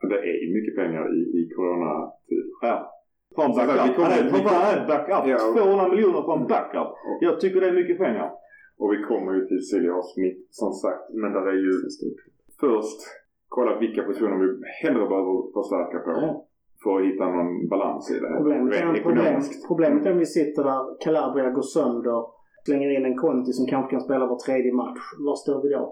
Det 0.10 0.20
är 0.32 0.38
ju 0.44 0.54
mycket 0.58 0.76
pengar 0.76 1.04
i, 1.18 1.20
i 1.40 1.50
coronatid. 1.56 2.46
Ja. 2.62 2.90
Vi 3.58 4.22
backup. 4.32 4.44
Han 4.52 4.78
är 4.80 4.88
backup. 4.88 5.24
Ja. 5.30 5.64
200 5.64 5.88
miljoner 5.88 6.22
för 6.28 6.34
en 6.40 6.48
backup. 6.48 6.92
Jag 7.22 7.40
tycker 7.40 7.62
det 7.62 7.68
är 7.68 7.80
mycket 7.82 7.98
pengar. 7.98 8.30
Och 8.78 8.94
vi 8.94 8.98
kommer 9.10 9.34
ju 9.34 9.42
till 9.48 9.62
Celia 9.70 10.02
Smith 10.14 10.40
som 10.50 10.72
sagt. 10.84 11.04
Men 11.22 11.34
där 11.34 11.46
är 11.48 11.60
ju 11.68 11.72
först 12.60 13.02
kolla 13.56 13.80
vilka 13.80 14.02
positioner 14.04 14.38
vi 14.42 14.48
hellre 14.82 15.06
behöver 15.12 15.34
förstärka 15.58 15.98
på. 16.06 16.12
Ja. 16.22 16.30
För 16.84 16.92
att 16.98 17.06
hitta 17.08 17.26
någon 17.36 17.68
balans 17.74 18.12
i 18.12 18.20
det 18.20 18.30
här. 18.30 18.38
Problemet, 18.38 18.74
är, 18.82 18.96
ekonomiskt. 18.96 19.68
problemet 19.68 20.06
är 20.06 20.12
om 20.12 20.18
vi 20.26 20.26
sitter 20.26 20.64
där, 20.64 20.82
Calabria 21.04 21.50
går 21.58 21.68
sönder, 21.78 22.20
slänger 22.66 22.90
in 22.98 23.06
en 23.06 23.18
Conti 23.18 23.52
som 23.54 23.66
kanske 23.68 23.92
kan 23.92 24.02
spela 24.02 24.26
var 24.28 24.40
tredje 24.46 24.74
match. 24.74 25.04
Var 25.28 25.36
står 25.36 25.64
vi 25.64 25.70
då? 25.76 25.84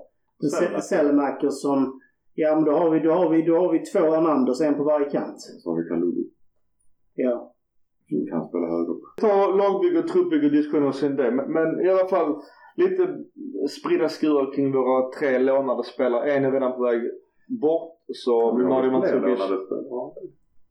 Selmaker. 0.60 0.80
Selmaker 0.80 1.50
som... 1.50 2.00
Ja 2.34 2.56
men 2.56 2.64
då 2.64 2.72
har 2.72 2.90
vi, 2.90 3.00
då 3.00 3.12
har 3.12 3.30
vi, 3.30 3.42
då 3.42 3.56
har 3.62 3.72
vi 3.72 3.80
två 3.80 4.00
Hernandez, 4.00 4.62
en 4.62 4.76
på 4.76 4.84
varje 4.84 5.10
kant. 5.10 5.38
Så 5.62 5.70
har 5.70 5.78
vi 5.78 5.90
Kalulu 5.90 6.24
Ja. 7.16 7.54
som 8.10 8.28
kan 8.30 8.48
spela 8.48 8.68
höger. 8.76 8.96
Ta 9.22 9.34
lagbygge 9.62 10.00
och 10.00 10.08
truppbygge 10.08 10.46
och 10.46 10.52
diskussioner 10.52 10.92
sen 10.92 11.16
det. 11.16 11.32
Men, 11.32 11.46
men 11.54 11.86
i 11.86 11.90
alla 11.90 12.08
fall 12.08 12.30
lite 12.76 13.04
spridda 13.80 14.10
skurar 14.10 14.54
kring 14.56 14.72
våra 14.72 15.12
tre 15.12 15.40
lånade 15.40 15.84
spelare. 15.84 16.32
En 16.32 16.46
är 16.46 16.52
redan 16.52 16.74
på 16.78 16.84
väg 16.84 17.02
bort. 17.48 17.98
Så 18.14 18.56
Vi 18.58 18.64
har 18.64 18.70
Mario 18.70 18.96
inte 18.96 19.08
fler 19.08 19.20
Mandzukic. 19.20 19.70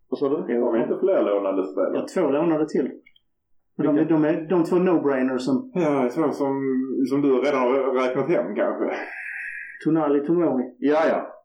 Vad 0.08 0.18
sa 0.18 0.28
du? 0.28 0.36
Har 0.36 0.72
vi 0.72 0.82
inte 0.82 0.98
fler 0.98 1.22
lånade 1.22 1.66
spelare? 1.66 1.94
Ja, 1.94 2.06
två 2.14 2.30
lånade 2.30 2.68
till. 2.68 2.90
De, 3.76 3.94
Vilka? 3.94 4.14
de 4.14 4.24
är 4.24 4.48
de 4.48 4.64
två 4.64 4.76
no-brainers 4.76 5.38
som 5.38 5.70
Ja, 5.74 6.08
så 6.10 6.30
som, 6.32 6.52
som 7.10 7.22
du 7.22 7.28
redan 7.40 7.60
har 7.60 7.94
räknat 8.02 8.28
hem 8.28 8.54
kanske. 8.54 8.96
Tonali 9.84 10.26
Tomori. 10.26 10.64
Ja, 10.78 11.00
ja. 11.08 11.36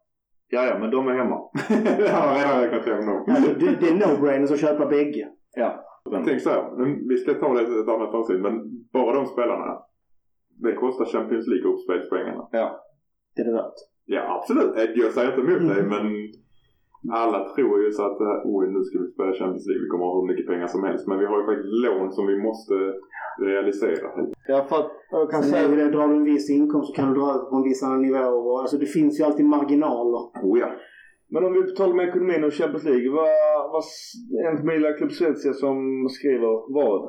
Ja, 0.48 0.66
ja, 0.66 0.80
men 0.80 0.92
de 0.92 1.08
är 1.08 1.14
hemma. 1.14 1.40
det 1.98 2.10
har 2.10 2.28
jag 2.28 2.38
redan 2.40 2.62
räknat 2.62 2.86
hem 2.86 3.06
nog. 3.06 3.30
Alltså, 3.30 3.54
det, 3.54 3.78
det 3.80 3.88
är 3.88 3.96
no-brainers 3.96 4.54
att 4.54 4.60
köpa 4.60 4.86
bägge. 4.86 5.28
Ja. 5.56 5.86
Tänk 6.26 6.42
så 6.42 6.50
här, 6.50 6.78
men 6.78 7.08
vi 7.08 7.18
ska 7.18 7.34
ta 7.34 7.54
det 7.54 7.62
ett 7.62 7.88
annat 7.88 8.14
avsnitt, 8.14 8.42
men 8.42 8.54
bara 8.94 9.14
de 9.14 9.26
spelarna. 9.26 9.80
Det 10.50 10.74
kostar 10.74 11.06
Champions 11.06 11.48
League-uppspelspengarna. 11.48 12.48
Det 13.36 13.42
är 13.42 13.46
det 13.46 13.54
värt. 13.54 13.74
Ja, 14.06 14.22
absolut. 14.38 14.72
Eh, 14.78 14.84
Jag 15.04 15.12
säger 15.12 15.30
inte 15.30 15.42
emot 15.42 15.70
dig, 15.76 15.80
Mm. 15.86 15.90
men 15.94 16.06
alla 17.24 17.40
tror 17.56 17.84
ju 17.84 17.92
så 17.92 18.04
att 18.10 18.18
oj, 18.56 18.66
nu 18.74 18.80
ska 18.84 19.00
vi 19.00 19.08
spela 19.16 19.34
Champions 19.40 19.68
League. 19.68 19.84
Vi 19.84 19.90
kommer 19.92 20.06
ha 20.06 20.16
hur 20.22 20.28
mycket 20.32 20.48
pengar 20.52 20.68
som 20.68 20.84
helst. 20.84 21.08
Men 21.08 21.20
vi 21.20 21.26
har 21.26 21.38
ju 21.42 21.46
faktiskt 21.50 21.74
lån 21.86 22.12
som 22.12 22.28
vi 22.32 22.38
måste 22.48 22.74
realisera. 23.50 24.08
Ja, 24.48 24.66
för 24.70 24.76
att 24.82 24.92
jag 25.12 25.32
kan 25.32 25.44
Sen 25.44 25.54
är 25.54 25.68
säga... 25.68 25.86
det, 25.86 25.92
drar 25.96 26.08
du 26.08 26.16
en 26.16 26.24
viss 26.34 26.50
inkomst 26.50 26.88
så 26.90 26.94
kan 27.00 27.08
du 27.14 27.20
dra 27.20 27.28
över 27.34 27.46
på 27.50 27.56
en 27.56 27.64
viss 27.70 27.84
annan 27.84 28.02
nivå. 28.02 28.26
Och, 28.48 28.60
alltså 28.62 28.78
det 28.78 28.86
finns 28.86 29.20
ju 29.20 29.24
alltid 29.24 29.46
marginaler. 29.46 30.22
Oh 30.44 30.60
ja. 30.60 30.70
Men 31.34 31.46
om 31.46 31.54
vi 31.54 31.76
tal 31.76 31.92
om 31.92 32.00
ekonomin 32.00 32.44
och 32.44 32.54
Champions 32.54 32.84
League. 32.84 33.10
Vad, 33.18 33.28
vad 33.74 33.84
en 34.52 34.58
familia 34.58 34.94
Club 34.98 35.12
Svezia 35.12 35.54
som 35.54 35.76
skriver 36.10 36.52
vad? 36.78 37.02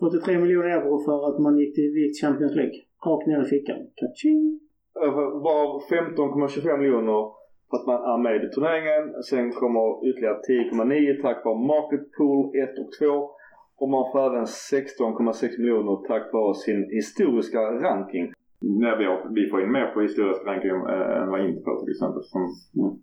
43 0.00 0.38
miljoner 0.38 0.68
euro 0.68 0.98
för 1.06 1.16
att 1.28 1.38
man 1.42 1.58
gick 1.58 1.74
till 1.74 1.84
gick 1.84 2.10
till 2.20 2.26
Champions 2.26 2.54
League. 2.60 2.76
Rakt 3.06 3.26
ner 3.26 3.42
i 3.46 3.48
fickan. 3.54 3.78
Kaching! 4.00 4.60
Varav 5.10 5.82
15,25 5.90 6.78
miljoner 6.78 7.30
för 7.70 7.76
att 7.76 7.86
man 7.86 8.00
är 8.12 8.18
med 8.22 8.44
i 8.44 8.48
turneringen. 8.48 9.22
Sen 9.22 9.52
kommer 9.52 10.08
ytterligare 10.08 10.38
10,9 10.48 11.22
tack 11.22 11.44
vare 11.44 11.66
Market 11.72 12.12
Pool 12.16 12.56
1 12.56 12.78
och 12.78 12.90
2. 12.98 13.30
Och 13.80 13.88
man 13.88 14.12
får 14.12 14.20
även 14.26 14.44
16,6 14.44 15.58
miljoner 15.58 15.96
tack 16.08 16.32
vare 16.32 16.54
sin 16.54 16.90
historiska 16.90 17.60
ranking. 17.60 18.32
När 18.60 18.96
vi, 18.98 19.04
har, 19.04 19.18
vi 19.34 19.50
får 19.50 19.62
in 19.62 19.72
mer 19.72 19.86
på 19.94 20.00
historisk 20.00 20.40
ranking 20.46 20.70
äh, 20.70 21.22
än 21.22 21.30
vad 21.30 21.40
Inter 21.46 21.62
får 21.64 21.80
till 21.80 21.94
exempel. 21.96 22.22
Som, 22.22 22.42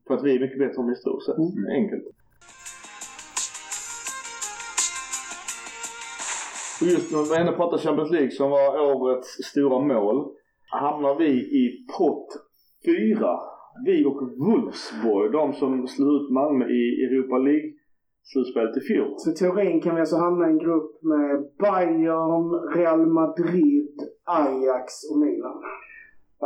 För 0.08 0.14
att 0.14 0.24
vi 0.24 0.36
är 0.36 0.40
mycket 0.40 0.60
bättre 0.60 0.82
om 0.82 0.90
historiskt 0.90 1.26
sett. 1.26 1.38
Mm. 1.38 1.66
Enkelt. 1.80 2.06
Och 6.82 6.88
just 6.88 7.12
när 7.12 7.36
vi 7.36 7.42
ändå 7.42 7.54
pratar 7.54 7.78
Champions 7.78 8.12
League 8.12 8.32
som 8.32 8.50
var 8.50 8.68
årets 8.94 9.30
stora 9.52 9.80
mål. 9.80 10.39
Hamnar 10.70 11.16
vi 11.20 11.30
i 11.62 11.86
pott 11.98 12.28
4. 12.86 13.40
Vi 13.86 14.06
och 14.06 14.22
Wolfsburg, 14.38 15.32
de 15.32 15.54
som 15.54 15.88
slog 15.88 16.22
ut 16.22 16.30
Malmö 16.32 16.66
i 16.66 17.06
Europa 17.06 17.38
League 17.38 17.72
slutspelet 18.24 18.78
i 18.78 18.80
fjol. 18.80 19.14
Så 19.18 19.32
i 19.32 19.34
teorin 19.34 19.82
kan 19.82 19.96
vi 19.96 20.02
alltså 20.02 20.16
hamna 20.18 20.48
i 20.48 20.52
en 20.52 20.58
grupp 20.58 21.04
med 21.04 21.32
Bayern, 21.60 22.46
Real 22.76 23.06
Madrid, 23.08 23.96
Ajax 24.24 24.88
och 25.12 25.20
Milan. 25.20 25.58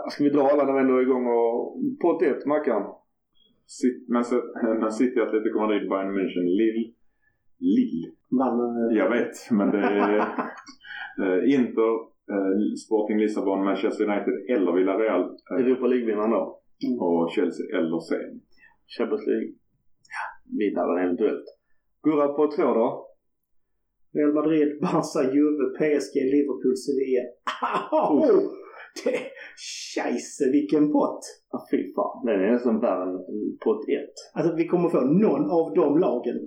Ska 0.10 0.24
vi 0.24 0.30
dra 0.30 0.42
alla 0.42 0.64
när 0.66 0.74
vi 0.74 0.80
ändå 0.80 0.98
är 0.98 1.02
igång 1.02 1.28
och... 1.28 1.78
Pott 2.02 2.22
1, 2.22 2.46
Mackan. 2.46 2.84
City- 3.66 4.06
Man, 4.12 4.24
man 4.80 4.92
City, 4.92 5.20
Atletico 5.20 5.60
Madrid, 5.60 5.90
Bayern 5.90 6.12
München, 6.18 6.46
Lille. 6.60 6.94
Lille? 7.60 8.12
Malmö. 8.32 8.94
Jag 9.00 9.10
vet, 9.10 9.52
men 9.52 9.72
det 9.72 9.78
är 9.78 10.18
eh, 11.22 11.54
Inter, 11.56 12.13
Sporting 12.86 13.18
Lissabon, 13.18 13.66
Manchester 13.66 14.04
United 14.10 14.36
eller 14.56 14.72
Villarreal 14.72 15.22
eh, 15.22 15.66
Europa 15.66 15.88
League-vinnaren 15.88 16.32
då. 16.32 16.62
och 17.00 17.32
Chelsea 17.32 17.66
eller 17.78 18.00
Zenit. 18.00 18.44
Champions 18.98 19.28
League. 19.28 19.52
Vinnaren 20.60 21.04
eventuellt. 21.06 21.46
Gurra 22.04 22.28
på 22.28 22.52
två 22.52 22.64
då. 22.64 23.08
Real 24.14 24.34
Madrid, 24.34 24.80
Barca, 24.82 25.22
Juve, 25.34 25.64
PSG, 25.78 26.16
Liverpool, 26.34 26.78
Sevilla. 26.86 27.24
Oh, 27.92 28.42
det, 29.04 29.20
scheisse 29.66 30.52
vilken 30.52 30.92
pott! 30.92 31.20
Ah, 31.54 31.64
fy 31.72 31.94
fan. 31.96 32.26
Den 32.26 32.42
är 32.42 32.52
nästan 32.52 32.80
värre 32.80 33.04
än 33.04 33.58
pott 33.66 33.84
1. 33.90 34.00
Alltså 34.34 34.56
vi 34.56 34.68
kommer 34.68 34.90
få 34.90 35.02
någon 35.02 35.52
av 35.52 35.74
de 35.74 36.00
lagen. 36.00 36.38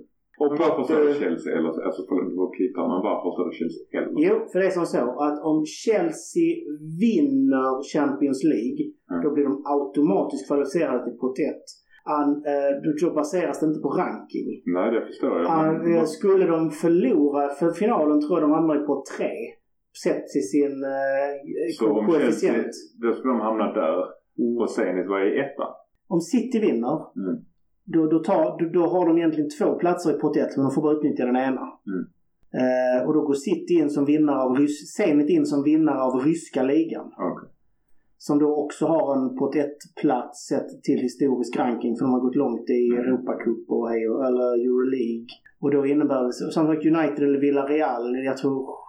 Och 0.41 0.49
varför 0.63 0.83
står 0.83 0.99
det 1.05 1.09
eh, 1.15 1.21
Chelsea 1.23 1.49
eller, 1.57 1.69
alltså 1.87 2.01
förlåt, 2.07 2.29
du 2.31 2.35
får 2.41 2.49
klippa, 2.57 2.81
men 2.91 2.99
varför 3.09 3.29
står 3.35 3.45
det 3.49 3.55
Chelsea 3.59 3.83
eller? 3.97 4.11
Jo, 4.27 4.35
för 4.51 4.57
det 4.59 4.65
är 4.71 4.75
som 4.79 4.85
så 4.95 5.03
att 5.27 5.37
om 5.51 5.57
Chelsea 5.83 6.49
vinner 7.03 7.69
Champions 7.93 8.41
League 8.53 8.83
Mm. 9.11 9.19
då 9.23 9.27
blir 9.33 9.43
de 9.49 9.55
automatiskt 9.75 10.47
kvalificerade 10.47 10.99
till 11.05 11.17
pott 11.23 11.39
1. 11.39 11.55
An, 12.17 12.29
eh, 12.51 12.71
då- 13.01 13.13
baseras 13.21 13.59
det 13.59 13.65
inte 13.71 13.81
på 13.87 13.89
ranking. 14.03 14.47
Nej, 14.75 14.87
det 14.95 15.01
förstår 15.09 15.33
jag. 15.41 15.45
An, 15.59 15.73
men- 15.77 15.95
eh, 15.97 16.03
skulle 16.17 16.45
de 16.55 16.59
förlora 16.83 17.43
för 17.59 17.69
finalen 17.81 18.17
tror 18.21 18.33
jag 18.39 18.43
de 18.49 18.51
hamnar 18.57 18.75
i 18.83 18.85
pott 18.89 19.05
3. 19.17 19.29
Sett 20.03 20.23
till 20.33 20.45
sin 20.53 20.75
eh, 20.95 21.29
koefficient. 21.79 22.73
då 23.01 23.07
skulle 23.13 23.33
de 23.33 23.41
hamna 23.49 23.73
där 23.81 23.97
Mm. 24.39 24.57
och 24.61 24.69
Zenit 24.75 25.07
var 25.13 25.21
i 25.29 25.39
ettan. 25.39 25.71
Om 26.07 26.21
City 26.21 26.59
vinner 26.59 26.97
Mm. 27.21 27.35
Då, 27.93 28.07
då, 28.07 28.19
tar, 28.19 28.43
då, 28.59 28.79
då 28.79 28.87
har 28.87 29.07
de 29.07 29.17
egentligen 29.17 29.49
två 29.59 29.75
platser 29.79 30.09
i 30.15 30.19
pott 30.19 30.37
1 30.37 30.47
men 30.55 30.65
de 30.65 30.71
får 30.71 30.81
bara 30.81 30.97
utnyttja 30.97 31.25
den 31.25 31.35
ena. 31.35 31.65
Mm. 31.91 32.03
Eh, 32.59 33.07
och 33.07 33.13
då 33.13 33.21
går 33.21 33.33
City 33.33 33.73
in 33.73 33.89
som 33.89 34.05
vinnare 34.05 34.41
av 34.41 34.51
Rys- 34.57 34.85
Zenit 34.97 35.29
in 35.29 35.45
som 35.45 35.63
vinnare 35.63 36.01
av 36.01 36.13
ryska 36.25 36.63
ligan. 36.63 37.05
Okej. 37.17 37.49
Som 38.17 38.39
då 38.39 38.55
också 38.65 38.85
har 38.85 39.15
en 39.15 39.37
pott 39.37 39.55
1-plats 39.55 40.47
sett 40.47 40.83
till 40.83 40.99
historisk 40.99 41.57
ranking 41.57 41.95
för 41.95 42.05
de 42.05 42.11
har 42.13 42.19
gått 42.19 42.35
långt 42.35 42.69
i 42.69 42.87
Mm. 42.93 42.99
Europacup 42.99 43.69
och 43.69 43.91
eller 44.27 44.47
Euroleague. 44.65 45.27
Och 45.59 45.71
då 45.71 45.85
innebär 45.85 46.23
det, 46.23 46.33
som 46.33 46.67
sagt 46.67 46.85
United 46.85 47.23
eller 47.23 47.39
Villarreal, 47.39 48.15
jag 48.25 48.37
tror 48.37 48.86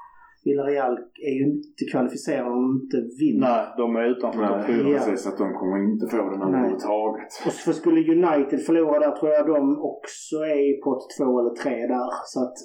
Villarreal 0.49 0.95
är 1.29 1.35
ju 1.39 1.45
inte 1.53 1.83
kvalificerade 1.93 2.51
om 2.51 2.63
de 2.63 2.71
inte 2.85 3.01
vinner. 3.23 3.47
Nej, 3.49 3.65
de 3.81 3.97
är 3.97 4.05
utanför 4.15 4.43
topp 4.49 4.65
Nej, 4.69 4.77
4. 4.83 4.89
Ja. 4.89 4.99
precis. 4.99 5.27
Att 5.27 5.39
de 5.39 5.49
kommer 5.61 5.77
inte 5.93 6.07
få 6.07 6.23
den 6.31 6.43
överhuvudtaget. 6.43 7.31
Och 7.47 7.53
för 7.65 7.73
skulle 7.81 8.01
United 8.19 8.61
förlora 8.69 8.99
där 8.99 9.15
tror 9.17 9.31
jag 9.33 9.47
de 9.47 9.63
också 9.93 10.37
är 10.37 10.61
i 10.71 10.81
pott 10.85 11.03
2 11.19 11.41
eller 11.41 11.55
3 11.63 11.87
där. 11.95 12.11
Så 12.33 12.39
att, 12.45 12.57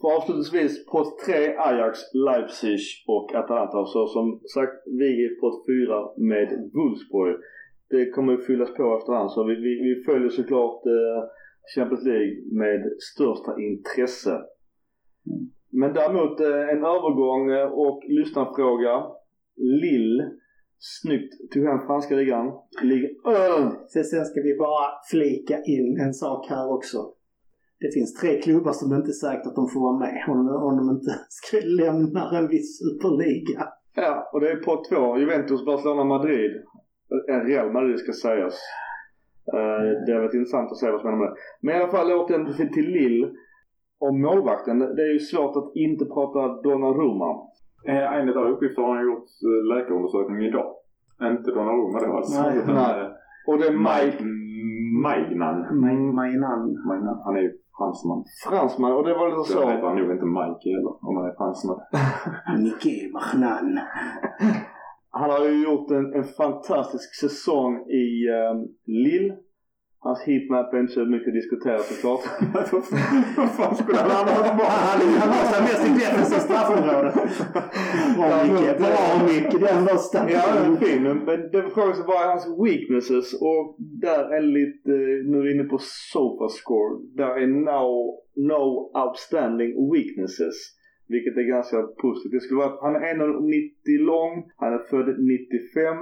För 0.00 0.08
avslutningsvis 0.16 0.86
pott 0.86 1.12
3 1.26 1.56
Ajax, 1.68 1.94
Leipzig 2.28 2.80
och 3.14 3.34
Atalanta. 3.40 3.78
Så 3.94 4.06
som 4.16 4.26
sagt, 4.54 4.76
vi 5.00 5.10
är 5.24 5.40
pott 5.40 5.58
4 5.66 6.28
med 6.30 6.48
Wolfsburg. 6.74 7.36
Det 7.90 8.10
kommer 8.14 8.32
att 8.34 8.46
fyllas 8.46 8.74
på 8.74 8.96
efterhand 8.98 9.30
så 9.30 9.44
vi, 9.44 9.54
vi, 9.54 9.72
vi 9.88 9.94
följer 10.08 10.28
såklart 10.28 10.86
eh, 10.86 11.20
Champions 11.74 12.04
League 12.04 12.36
med 12.62 12.80
största 13.12 13.60
intresse. 13.60 14.34
Men 15.80 15.92
däremot 15.98 16.40
eh, 16.40 16.68
en 16.74 16.82
övergång 16.94 17.50
eh, 17.50 17.68
och 17.84 17.98
lyssnarfråga. 18.18 18.94
Lill. 19.82 20.22
Snyggt 20.78 21.32
tog 21.52 21.64
hem 21.64 21.86
franska 21.86 22.14
ligan. 22.14 22.46
Liga 22.82 23.08
sen, 23.92 24.04
sen 24.04 24.24
ska 24.24 24.40
vi 24.48 24.56
bara 24.58 24.86
flika 25.10 25.56
in 25.74 26.00
en 26.06 26.14
sak 26.14 26.46
här 26.50 26.72
också. 26.76 26.98
Det 27.80 27.90
finns 27.94 28.14
tre 28.20 28.40
klubbar 28.42 28.72
som 28.72 28.94
inte 28.94 29.10
är 29.10 29.20
säkert 29.26 29.46
att 29.46 29.54
de 29.60 29.68
får 29.68 29.80
vara 29.80 29.98
med 29.98 30.24
om, 30.28 30.38
om 30.66 30.76
de 30.80 30.84
inte 30.96 31.12
ska 31.28 31.56
lämna 31.84 32.38
en 32.38 32.48
viss 32.48 32.78
superliga. 32.78 33.62
Ja, 33.94 34.30
och 34.32 34.40
det 34.40 34.50
är 34.50 34.56
pott 34.56 34.88
två. 34.88 35.18
Juventus, 35.18 35.64
Barcelona, 35.64 36.04
Madrid. 36.04 36.50
Eh, 37.30 37.40
Real 37.50 37.72
Madrid 37.72 37.98
ska 37.98 38.12
sägas. 38.12 38.54
Eh, 39.54 39.82
det 40.06 40.12
har 40.12 40.20
varit 40.20 40.34
intressant 40.34 40.70
att 40.72 40.78
se 40.78 40.90
vad 40.90 41.00
som 41.00 41.10
händer 41.10 41.24
med 41.26 41.32
det. 41.34 41.40
Men 41.62 41.74
i 41.74 41.78
alla 41.78 41.92
fall 41.92 42.12
återigen 42.12 42.54
till- 42.56 42.72
till 42.72 42.88
Lill. 42.90 43.22
Om 43.98 44.22
målvakten. 44.22 44.78
Det 44.78 45.02
är 45.02 45.12
ju 45.12 45.18
svårt 45.18 45.56
att 45.56 45.70
inte 45.74 46.04
prata 46.04 46.62
Donnarumma. 46.62 47.30
Eh, 47.88 48.12
enligt 48.18 48.36
alla 48.36 48.48
uppgifter 48.50 48.82
har 48.82 48.94
han 48.96 49.04
gjort 49.04 49.28
eh, 49.48 49.74
läkarundersökning 49.74 50.44
idag. 50.50 50.70
Inte 51.22 51.50
Donnarumma 51.50 51.98
då 52.06 52.16
alltså. 52.16 52.42
Nej. 52.42 52.58
utan, 52.58 52.74
Nej. 52.74 53.00
eh, 53.00 53.08
Och 53.48 53.58
det 53.58 53.66
är 53.66 53.72
Mike, 53.88 54.24
Mike 55.06 55.34
Maignan. 55.36 55.56
Ma- 55.82 56.12
Mainan. 56.12 56.62
Maignan. 56.88 57.20
Han 57.24 57.36
är 57.36 57.40
ju 57.40 57.52
fransman. 57.78 58.24
Fransman 58.48 58.92
och 58.92 59.04
det 59.04 59.14
var 59.14 59.28
lite 59.28 59.52
Så 59.52 59.60
heter 59.60 59.80
så. 59.80 59.86
han 59.86 59.96
nog 59.96 60.10
inte 60.12 60.24
Mike 60.38 60.64
heller 60.74 60.92
om 61.08 61.16
han 61.16 61.26
är 61.30 61.34
fransman. 61.40 61.80
Micke 62.64 63.12
Mahnan. 63.14 63.78
Han 65.10 65.30
har 65.30 65.44
ju 65.48 65.64
gjort 65.64 65.90
en, 65.90 66.14
en 66.14 66.24
fantastisk 66.24 67.14
säsong 67.20 67.72
i 67.90 68.28
um, 68.28 68.68
Lille. 68.86 69.34
Hans 70.06 70.22
heatmap 70.26 70.74
är 70.74 70.80
inte 70.80 70.92
så 70.92 71.04
mycket 71.04 71.32
diskuterat 71.40 71.84
såklart. 71.90 72.24
Vad 73.36 73.50
fan 73.58 73.76
skulle 73.76 73.98
han 73.98 74.10
Han, 74.10 74.28
han, 74.88 75.30
han 75.32 75.46
sig 75.52 75.62
mest 75.68 75.84
i 75.88 75.92
defensivt 76.04 76.44
straffområde. 76.48 77.10
Bra 78.18 78.36
Micke. 78.44 78.78
Bra 78.82 79.04
Micke. 79.28 79.56
Den 79.66 79.84
var 79.88 79.96
stark. 80.08 80.30
Ja, 80.32 80.42
den 80.62 80.76
fin. 80.76 81.02
Men 81.02 81.38
det 81.52 81.70
frågan 81.74 81.94
sig 81.96 82.04
bara 82.12 82.24
hans 82.32 82.46
weaknesses 82.64 83.28
och 83.48 83.64
där 84.06 84.22
är 84.36 84.42
lite, 84.58 84.92
eh, 84.92 85.18
nu 85.30 85.34
är 85.38 85.44
vi 85.46 85.54
inne 85.54 85.64
på 85.74 85.78
Sofascore. 86.12 86.94
Där 87.20 87.32
är 87.42 87.46
no, 87.68 87.86
no 88.50 88.64
outstanding 89.02 89.70
weaknesses. 89.92 90.56
Vilket 91.08 91.36
är 91.36 91.46
ganska 91.56 91.76
positivt. 92.04 92.32
Det 92.32 92.40
skulle 92.40 92.62
vara 92.62 92.72
att 92.72 92.84
han 92.86 92.96
är 92.96 93.00
1,90 93.00 93.98
lång. 94.12 94.34
Han 94.56 94.72
är 94.74 94.82
född 94.90 95.08
95. 95.08 95.96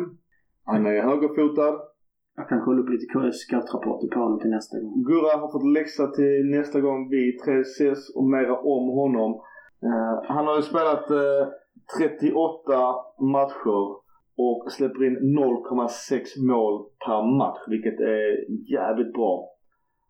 Han 0.64 0.86
är 0.86 1.02
högerfotad. 1.10 1.93
Jag 2.36 2.48
kan 2.48 2.60
kolla 2.64 2.80
upp 2.82 2.90
lite 2.90 3.32
scoutrapporter 3.32 4.08
på 4.14 4.20
honom 4.20 4.38
till 4.40 4.50
nästa 4.50 4.80
gång. 4.80 5.04
Gurra 5.08 5.40
har 5.40 5.52
fått 5.52 5.72
läxa 5.78 6.06
till 6.06 6.50
nästa 6.58 6.80
gång 6.80 7.08
vi 7.10 7.38
tre 7.44 7.60
ses 7.60 8.16
och 8.16 8.24
mera 8.24 8.58
om 8.58 8.88
honom. 9.00 9.30
Uh, 9.86 10.14
han 10.34 10.46
har 10.46 10.56
ju 10.56 10.62
spelat 10.62 11.10
eh, 11.10 11.16
uh, 11.16 11.48
38 11.98 12.94
matcher 13.36 13.82
och 14.46 14.72
släpper 14.76 15.04
in 15.04 15.16
0,6 15.16 16.46
mål 16.50 16.74
per 17.06 17.20
match, 17.38 17.62
vilket 17.68 18.00
är 18.00 18.28
jävligt 18.76 19.12
bra. 19.12 19.34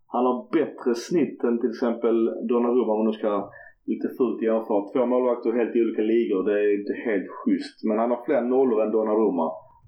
Han 0.07 0.27
har 0.27 0.49
bättre 0.53 0.95
snitt 0.95 1.45
än 1.45 1.61
till 1.61 1.71
exempel 1.71 2.17
Donnarumma 2.49 2.93
om 2.93 2.99
man 2.99 3.07
nu 3.07 3.13
ska 3.13 3.51
lite 3.93 4.09
fult 4.19 4.43
jämföra. 4.43 4.89
Två 4.93 5.07
målvakter 5.07 5.53
helt 5.53 5.77
i 5.77 5.83
olika 5.85 6.03
ligor, 6.03 6.41
det 6.49 6.55
är 6.63 6.81
inte 6.81 6.95
helt 7.09 7.29
schysst. 7.39 7.77
Men 7.89 7.99
han 7.99 8.11
har 8.11 8.25
fler 8.25 8.43
nollor 8.55 8.83
än 8.83 8.93
Donnarumma. 8.97 9.47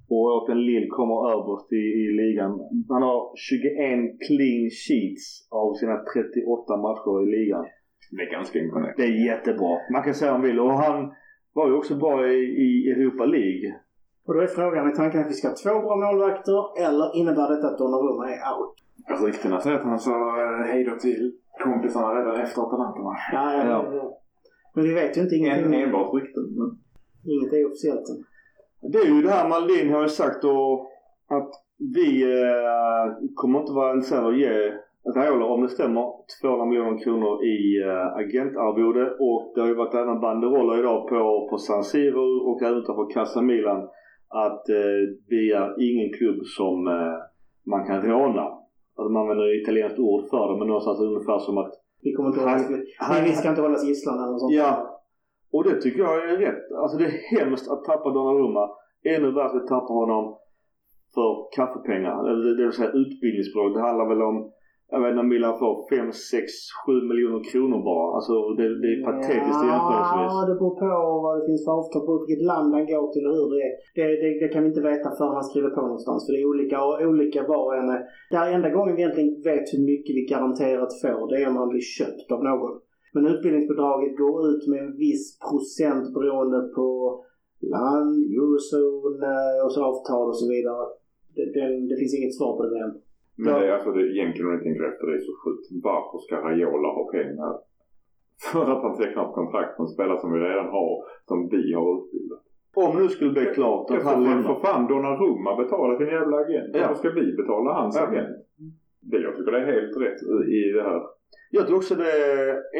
Och 0.08 0.24
Åten 0.36 0.60
Lill 0.68 0.88
kommer 0.90 1.18
överst 1.34 1.72
i, 1.72 1.84
i 2.02 2.06
ligan. 2.20 2.50
Han 2.88 3.02
har 3.02 3.20
21 3.36 4.20
clean 4.26 4.64
sheets 4.82 5.24
av 5.50 5.74
sina 5.74 5.96
38 6.14 6.76
matcher 6.86 7.14
i 7.24 7.26
ligan. 7.36 7.64
Det 8.10 8.22
är 8.22 8.30
ganska 8.32 8.58
imponerande. 8.58 8.94
Det 8.96 9.02
är 9.02 9.26
jättebra. 9.30 9.72
Man 9.92 10.02
kan 10.02 10.14
säga 10.14 10.32
vad 10.32 10.40
man 10.40 10.48
vill. 10.48 10.60
Och 10.60 10.72
han 10.72 11.12
var 11.52 11.68
ju 11.68 11.74
också 11.74 11.94
bra 11.94 12.28
i, 12.28 12.38
i 12.66 12.90
Europa 12.90 13.24
League. 13.24 13.74
Och 14.26 14.34
då 14.34 14.40
är 14.40 14.46
frågan, 14.46 14.86
är 14.86 14.94
tanken 14.94 15.20
att 15.20 15.30
vi 15.30 15.38
ska 15.38 15.48
ha 15.48 15.54
två 15.54 15.74
bra 15.80 15.96
målvakter 15.96 16.60
eller 16.86 17.16
innebär 17.16 17.48
detta 17.54 17.66
att 17.68 17.78
Donnarumma 17.78 18.24
är 18.34 18.40
out? 18.52 18.74
Alltså 19.10 19.26
ryktena 19.26 19.60
säger 19.60 19.76
att 19.76 19.84
han 19.84 19.98
sa 19.98 20.16
eh, 20.42 20.66
hej 20.70 20.84
då 20.84 20.96
till 20.96 21.32
kompisarna 21.64 22.20
redan 22.20 22.40
efter 22.40 22.62
Atalanterna. 22.62 23.10
Ja, 23.32 23.54
ja, 23.54 23.94
Ja. 23.94 24.18
Men 24.74 24.84
vi 24.84 24.94
vet 24.94 25.16
ju 25.16 25.20
inte. 25.20 25.36
En, 25.36 25.42
Ingenting, 25.42 25.82
enbart 25.82 26.14
rykten. 26.14 26.44
Men... 26.58 26.78
inget 27.24 27.52
är 27.52 27.66
officiellt 27.66 28.08
än. 28.08 28.24
Det 28.92 28.98
är 28.98 29.06
ju 29.14 29.22
det 29.22 29.30
här 29.30 29.48
Maldin 29.48 29.92
har 29.94 30.02
ju 30.02 30.08
sagt 30.08 30.42
då 30.42 30.86
att 31.28 31.50
vi 31.94 32.22
eh, 32.22 33.06
kommer 33.34 33.60
inte 33.60 33.72
vara 33.72 33.92
intresserade 33.94 34.26
av 34.26 34.32
att 34.32 34.38
ge 34.38 34.72
Raiola, 35.16 35.44
om 35.46 35.62
det 35.62 35.68
stämmer, 35.68 36.04
200 36.42 36.64
miljoner 36.66 36.98
kronor 37.04 37.44
i 37.44 37.58
eh, 37.82 38.06
agentarvode 38.22 39.04
och 39.26 39.52
det 39.54 39.60
har 39.60 39.68
ju 39.68 39.74
varit 39.74 39.94
även 39.94 40.20
banderoller 40.20 40.78
idag 40.78 41.08
på, 41.08 41.48
på 41.50 41.58
San 41.58 41.84
Siro 41.84 42.50
och 42.50 42.62
även 42.62 42.78
utanför 42.78 43.10
Casa 43.14 43.42
Milan 43.42 43.80
att 44.28 44.68
eh, 44.68 44.98
vi 45.28 45.52
är 45.52 45.68
ingen 45.90 46.12
klubb 46.18 46.38
som 46.58 46.86
eh, 46.86 47.14
man 47.72 47.86
kan 47.86 48.02
råna. 48.02 48.42
Alltså 48.96 49.12
man 49.12 49.22
använder 49.22 49.62
italienskt 49.62 49.98
ord 49.98 50.28
för 50.30 50.52
det 50.52 50.58
men 50.58 50.68
någonstans 50.68 51.00
ungefär 51.00 51.38
som 51.38 51.58
att 51.58 51.72
Vi 52.02 52.12
kommer 52.12 52.28
inte 52.28 52.40
Han- 52.40 52.48
hållas, 52.50 52.70
vi, 52.70 52.76
han- 52.98 53.24
vi 53.24 53.32
ska 53.32 53.48
inte 53.48 53.62
hållas 53.62 53.84
gisslan 53.88 54.14
eller 54.18 54.32
något 54.32 54.40
sånt. 54.40 54.52
Ja. 54.54 54.95
Och 55.56 55.64
det 55.68 55.76
tycker 55.80 56.00
jag 56.06 56.14
är 56.30 56.36
rätt. 56.46 56.64
Alltså 56.82 56.96
det 56.98 57.06
är 57.10 57.16
hemskt 57.36 57.70
att 57.72 57.84
tappa 57.84 58.08
Donnarumma. 58.10 58.64
Ännu 59.14 59.28
värre 59.38 59.56
att 59.60 59.72
tappa 59.74 59.92
honom 60.02 60.24
för 61.14 61.30
kaffepengar. 61.56 62.18
Eller 62.30 62.44
det 62.56 62.64
vill 62.66 62.78
säga 62.78 62.98
utbildningsbidrag. 63.02 63.68
Det 63.74 63.86
handlar 63.88 64.06
väl 64.12 64.22
om, 64.30 64.36
jag 64.92 65.00
vet 65.00 65.10
inte 65.12 65.24
om 65.24 65.32
Milan 65.34 65.58
får 65.62 65.74
5, 65.96 66.12
6, 66.12 66.52
7 66.86 66.92
miljoner 67.10 67.42
kronor 67.50 67.78
bara. 67.90 68.08
Alltså 68.16 68.34
det, 68.58 68.66
det 68.82 68.90
är 68.94 69.00
patetiskt 69.08 69.62
ja, 69.62 69.70
jämförelsevis. 69.72 70.32
det 70.50 70.58
beror 70.60 70.76
på 70.82 70.88
vad 71.24 71.32
det 71.36 71.44
finns 71.48 71.62
för 71.66 71.72
avtal, 71.78 72.02
på 72.08 72.14
vilket 72.22 72.42
land 72.52 72.70
han 72.76 72.86
går 72.92 73.06
till 73.14 73.26
och 73.28 73.34
hur 73.38 73.48
det 73.52 73.60
är. 73.68 73.72
Det, 73.96 74.04
det, 74.22 74.30
det 74.40 74.48
kan 74.52 74.62
vi 74.62 74.68
inte 74.72 74.84
veta 74.92 75.08
förrän 75.16 75.38
han 75.38 75.48
skriver 75.50 75.70
på 75.76 75.82
någonstans. 75.88 76.20
För 76.22 76.30
det 76.32 76.40
är 76.42 76.50
olika, 76.52 76.76
och 76.86 76.96
olika 77.10 77.40
var 77.52 77.64
och 77.68 77.76
en 77.80 77.90
är. 77.96 78.02
Enda 78.56 78.70
gången 78.76 78.92
vi 78.96 79.00
egentligen 79.02 79.32
vet 79.50 79.66
hur 79.74 79.82
mycket 79.92 80.12
vi 80.18 80.22
garanterat 80.34 80.92
får, 81.02 81.20
det 81.30 81.36
är 81.42 81.48
om 81.50 81.56
han 81.62 81.72
blir 81.74 81.86
köpt 81.98 82.28
av 82.36 82.42
någon. 82.50 82.74
Men 83.16 83.24
utbildningsbidraget 83.34 84.12
går 84.22 84.36
ut 84.51 84.62
med 84.70 84.80
en 84.84 84.93
viss 85.06 85.26
procent 85.48 86.05
beroende 86.16 86.60
på 86.76 86.88
land, 87.74 88.14
eurozone 88.36 89.32
eh, 89.51 89.59
och 89.64 89.72
så 89.74 89.80
avtal 89.90 90.26
och 90.32 90.38
så 90.43 90.47
vidare. 90.55 90.84
Det, 91.34 91.44
det, 91.55 91.64
det 91.90 91.97
finns 92.01 92.14
inget 92.18 92.36
svar 92.38 92.52
på 92.56 92.62
det 92.70 92.78
än. 92.84 92.94
Men 93.43 93.51
det 93.55 93.66
är 93.68 93.72
alltså 93.76 93.90
det, 93.97 94.02
egentligen 94.16 94.47
om 94.48 94.55
ni 94.56 94.62
tänker 94.66 94.84
efter, 94.90 95.05
det 95.09 95.16
är 95.20 95.28
så 95.30 95.36
sjukt. 95.43 95.66
Varför 95.88 96.18
ska 96.24 96.34
Raiola 96.47 96.88
ha 96.98 97.05
pengar 97.18 97.52
för 98.52 98.64
att 98.72 98.82
han 98.86 98.94
tecknar 99.01 99.22
ett 99.28 99.38
kontrakt 99.40 99.72
med 99.78 99.84
en 99.86 99.94
spelare 99.97 100.20
som 100.22 100.30
vi 100.34 100.38
redan 100.48 100.68
har, 100.76 100.93
som 101.28 101.38
vi 101.55 101.62
har 101.78 101.86
utbildat? 101.97 102.43
Om 102.84 102.90
nu 103.01 103.06
skulle 103.14 103.32
bli 103.38 103.47
klart 103.59 103.86
att 103.90 104.02
han 104.09 104.14
för, 104.14 104.30
lämnar. 104.30 104.47
för 104.48 104.60
fan 104.64 104.82
Donnarumma 104.90 105.51
betala 105.62 105.93
sin 105.98 106.10
jävla 106.18 106.36
agent. 106.44 106.70
Ja. 106.72 106.80
Varför 106.80 106.98
ska 107.02 107.10
vi 107.20 107.26
betala 107.40 107.68
hans 107.80 107.97
Ja. 107.97 108.02
agent? 108.09 108.36
Det, 109.10 109.18
jag 109.26 109.36
tycker 109.36 109.52
det 109.52 109.58
är 109.58 109.72
helt 109.72 109.96
rätt 110.04 110.20
i 110.48 110.60
det 110.76 110.82
här. 110.82 111.00
Jag 111.50 111.66
tror 111.66 111.76
också 111.76 111.94
det 111.94 112.10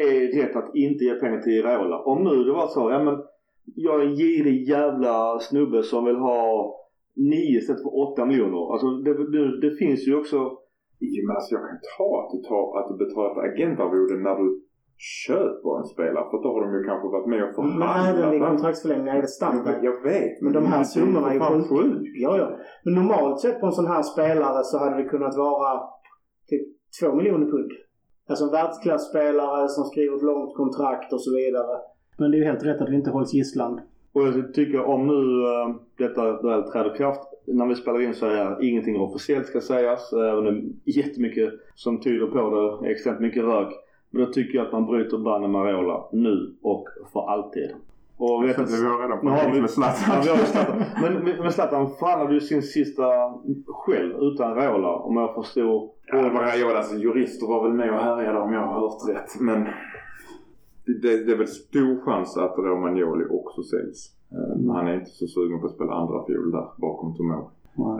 är 0.07 0.43
rätt 0.43 0.55
att 0.55 0.75
inte 0.75 1.03
ge 1.05 1.13
pengar 1.15 1.41
till 1.41 1.63
Raiola. 1.63 1.97
Om 1.99 2.23
nu 2.23 2.43
det 2.43 2.51
var 2.51 2.67
så, 2.67 2.91
ja 2.91 3.03
men 3.03 3.15
jag 3.75 4.01
är 4.01 4.05
en 4.05 4.15
girig 4.15 4.69
jävla 4.69 5.39
snubbe 5.39 5.83
som 5.83 6.05
vill 6.05 6.15
ha 6.15 6.73
9 7.15 7.57
istället 7.59 7.81
för 7.81 8.11
8 8.13 8.25
miljoner. 8.25 8.71
Alltså 8.73 8.87
det, 8.87 9.13
det, 9.31 9.61
det 9.69 9.75
finns 9.75 10.07
ju 10.07 10.15
också 10.19 10.37
Jo, 10.99 11.27
men 11.27 11.35
alltså 11.35 11.55
jag 11.55 11.61
kan 11.69 11.79
ta 11.97 12.09
att 12.21 12.31
du, 12.33 12.37
tar, 12.49 12.63
att 12.79 12.87
du 12.89 13.05
betalar 13.05 13.29
ett 13.31 13.53
agentarvode 13.53 14.15
när 14.27 14.35
du 14.43 14.47
köper 15.25 15.71
en 15.79 15.85
spelare. 15.93 16.25
För 16.31 16.37
då 16.43 16.49
har 16.53 16.61
de 16.65 16.69
ju 16.77 16.83
kanske 16.89 17.07
varit 17.15 17.29
med 17.33 17.43
och 17.57 17.65
Men 17.65 17.81
även 17.81 18.15
vid 18.15 18.23
förhandlat. 18.23 18.49
kontraktsförlängning 18.49 19.07
är 19.07 19.13
det 19.13 19.19
Jag 19.19 19.29
standard. 19.29 19.73
vet, 19.73 19.83
jag 19.83 19.97
vet. 20.09 20.41
Men 20.41 20.53
de 20.53 20.65
här 20.65 20.83
summorna 20.83 21.27
är 21.31 21.33
ju 21.33 21.63
sjukt. 21.71 22.01
Ja, 22.25 22.37
ja. 22.37 22.47
Men 22.83 22.93
normalt 22.99 23.39
sett 23.39 23.59
på 23.59 23.65
en 23.65 23.71
sån 23.79 23.87
här 23.93 24.01
spelare 24.11 24.63
så 24.63 24.77
hade 24.77 24.97
det 25.03 25.09
kunnat 25.09 25.35
vara 25.37 25.71
typ 26.47 26.67
två 26.99 27.15
miljoner 27.15 27.51
pund. 27.51 27.71
Alltså 28.29 28.45
en 28.45 28.51
världsklasspelare 28.51 29.67
som 29.69 29.83
skriver 29.83 30.15
ett 30.15 30.23
långt 30.23 30.55
kontrakt 30.55 31.13
och 31.13 31.21
så 31.21 31.35
vidare. 31.35 31.77
Men 32.17 32.31
det 32.31 32.37
är 32.37 32.39
ju 32.39 32.45
helt 32.45 32.65
rätt 32.65 32.81
att 32.81 32.89
vi 32.89 32.95
inte 32.95 33.09
hålls 33.09 33.33
gisslan. 33.33 33.81
Och 34.13 34.21
jag 34.21 34.53
tycker 34.53 34.81
om 34.81 35.07
nu 35.07 35.45
äh, 35.45 35.75
detta 35.97 36.41
väl 36.41 36.71
träder 36.71 36.95
i 36.95 36.97
kraft. 36.97 37.21
När 37.45 37.65
vi 37.65 37.75
spelar 37.75 38.01
in 38.01 38.13
så 38.13 38.25
är 38.25 38.63
ingenting 38.63 38.99
officiellt 38.99 39.45
ska 39.45 39.61
sägas. 39.61 40.13
Även 40.13 40.47
om 40.47 40.73
det 40.85 40.91
är 40.91 40.97
jättemycket 40.97 41.53
som 41.75 42.01
tyder 42.01 42.27
på 42.27 42.79
det. 42.81 42.91
Extremt 42.91 43.19
mycket 43.19 43.43
rök. 43.43 43.73
Men 44.09 44.25
då 44.25 44.31
tycker 44.31 44.57
jag 44.57 44.65
att 44.67 44.73
man 44.73 44.85
bryter 44.85 45.17
banden 45.17 45.51
med 45.51 45.61
Raiola 45.61 46.09
nu 46.11 46.55
och 46.61 46.87
för 47.13 47.29
alltid. 47.29 47.69
Och 48.19 48.43
vet, 48.43 48.57
Vi 48.59 48.85
har 48.85 49.01
redan 49.01 49.19
fått 49.45 49.55
vi- 49.55 49.61
med 49.61 49.69
Zlatan. 49.69 50.23
Ja. 50.25 50.35
Men, 51.01 51.13
men 51.13 51.37
men 51.39 51.51
Zlatan 51.51 51.89
förhandlade 51.99 52.33
ju 52.33 52.39
sin 52.39 52.61
sista 52.61 53.03
själv 53.67 54.15
utan 54.21 54.55
Raiola 54.55 54.89
om 54.95 55.17
jag 55.17 55.35
förstod. 55.35 55.89
Ja, 56.07 56.21
det 56.21 56.29
var 56.29 56.41
Raiolas 56.41 56.93
jurister 56.93 57.47
var 57.47 57.63
väl 57.63 57.73
med 57.73 57.89
och 57.93 57.99
härjade 57.99 58.39
om 58.39 58.53
jag 58.53 58.61
har 58.61 58.79
hört 58.79 59.09
rätt. 59.09 59.39
Men 59.39 59.63
det, 61.01 61.25
det 61.25 61.31
är 61.31 61.37
väl 61.37 61.47
stor 61.47 62.01
chans 62.05 62.37
att 62.37 62.57
Romagnoli 62.57 63.25
också 63.29 63.63
säljs. 63.63 64.13
Eh, 64.31 64.73
Han 64.73 64.87
är 64.87 64.93
inte 64.95 65.09
så 65.11 65.27
sugen 65.27 65.59
på 65.59 65.65
att 65.65 65.73
spela 65.73 65.93
andra 65.93 66.25
fiol 66.25 66.51
där 66.51 66.67
bakom 66.77 67.15
Tomori. 67.15 67.45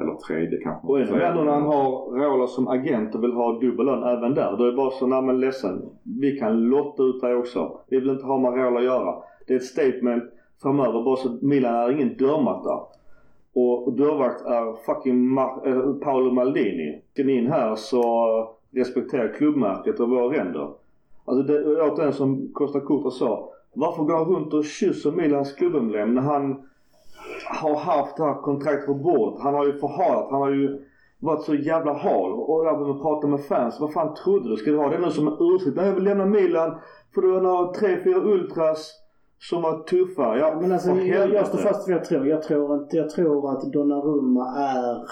Eller 0.01 0.15
tredje 0.27 0.59
kanske. 0.63 0.87
Och 0.87 0.99
ännu 0.99 1.33
då 1.37 1.43
när 1.43 1.51
han 1.51 1.63
har 1.63 2.11
Raiola 2.19 2.47
som 2.47 2.67
agent 2.67 3.15
och 3.15 3.23
vill 3.23 3.31
ha 3.33 3.59
dubbel 3.59 3.85
lön 3.85 4.03
även 4.03 4.33
där. 4.33 4.57
Då 4.57 4.63
är 4.63 4.71
det 4.71 4.77
bara 4.77 4.91
så, 4.91 5.07
nej 5.07 5.21
men 5.21 5.39
ledsen. 5.39 5.81
Vi 6.03 6.39
kan 6.39 6.61
lotta 6.61 7.03
ut 7.03 7.21
dig 7.21 7.35
också. 7.35 7.79
Vi 7.89 7.99
vill 7.99 8.09
inte 8.09 8.25
ha 8.25 8.37
med 8.39 8.53
Raiola 8.53 8.79
att 8.79 8.85
göra. 8.85 9.15
Det 9.47 9.53
är 9.53 9.57
ett 9.57 9.63
statement 9.63 10.23
framöver 10.61 11.03
bara 11.03 11.15
så 11.15 11.37
Milan 11.41 11.75
är 11.75 11.91
ingen 11.91 12.17
dörrmatta. 12.17 12.79
Och 13.53 13.93
dörrvakt 13.93 14.45
är 14.45 14.73
fucking 14.85 15.15
Mar- 15.15 15.67
äh, 15.67 15.77
eh, 15.77 15.93
Paolo 15.93 16.31
Maldini. 16.31 17.01
Ska 17.13 17.23
ni 17.23 17.33
in 17.33 17.47
här 17.47 17.75
så 17.75 18.57
respektera 18.71 19.27
klubbmärket 19.27 19.99
och 19.99 20.09
våra 20.09 20.37
ränder. 20.37 20.69
Alltså 21.25 21.43
det 21.43 21.81
återigen 21.81 22.13
som 22.13 22.49
Costa 22.53 22.79
Curta 22.79 23.11
sa. 23.11 23.49
Varför 23.73 24.03
går 24.03 24.13
han 24.13 24.25
runt 24.25 24.53
och 24.53 24.65
kysser 24.65 25.11
Milans 25.11 25.53
klubbemblem 25.53 26.15
när 26.15 26.21
han 26.21 26.61
har 27.45 27.75
haft 27.75 28.17
det 28.17 28.23
här 28.23 28.41
kontraktet 28.41 28.85
på 28.85 28.93
bordet. 28.93 29.41
Han 29.41 29.53
har 29.53 29.65
ju 29.65 29.73
förhalat. 29.73 30.31
Han 30.31 30.41
har 30.41 30.51
ju 30.51 30.79
varit 31.19 31.43
så 31.43 31.55
jävla 31.55 31.93
hal. 31.93 32.31
Och 32.31 32.65
jag 32.65 32.85
vill 32.85 33.01
prata 33.01 33.27
med 33.27 33.45
fans. 33.45 33.79
Vad 33.79 33.93
fan 33.93 34.15
trodde 34.15 34.49
du? 34.49 34.55
Ska 34.55 34.71
du 34.71 34.77
ha 34.77 34.89
det 34.89 34.99
nu 34.99 35.11
som 35.11 35.27
en 35.27 35.37
ursäkt? 35.39 35.75
Nej 35.75 35.85
jag 35.87 35.93
vill 35.93 36.03
lämna 36.03 36.25
Milan. 36.25 36.77
För 37.13 37.21
du 37.21 37.31
har 37.31 37.73
tre, 37.73 37.97
fyra 38.03 38.19
ultras 38.19 38.91
som 39.39 39.61
var 39.61 39.83
tuffa. 39.83 40.37
Ja, 40.37 40.57
Men 40.61 40.71
alltså, 40.71 40.91
jag, 40.91 41.33
jag 41.33 41.47
står 41.47 41.57
fast 41.57 41.87
vid 41.87 41.95
vad 41.95 42.01
jag 42.01 42.07
tror. 42.07 42.27
Jag 42.27 42.43
tror, 42.43 42.77
inte, 42.77 42.97
jag 42.97 43.09
tror 43.09 43.51
att 43.51 43.73
Donnarumma 43.73 44.57
är 44.57 45.03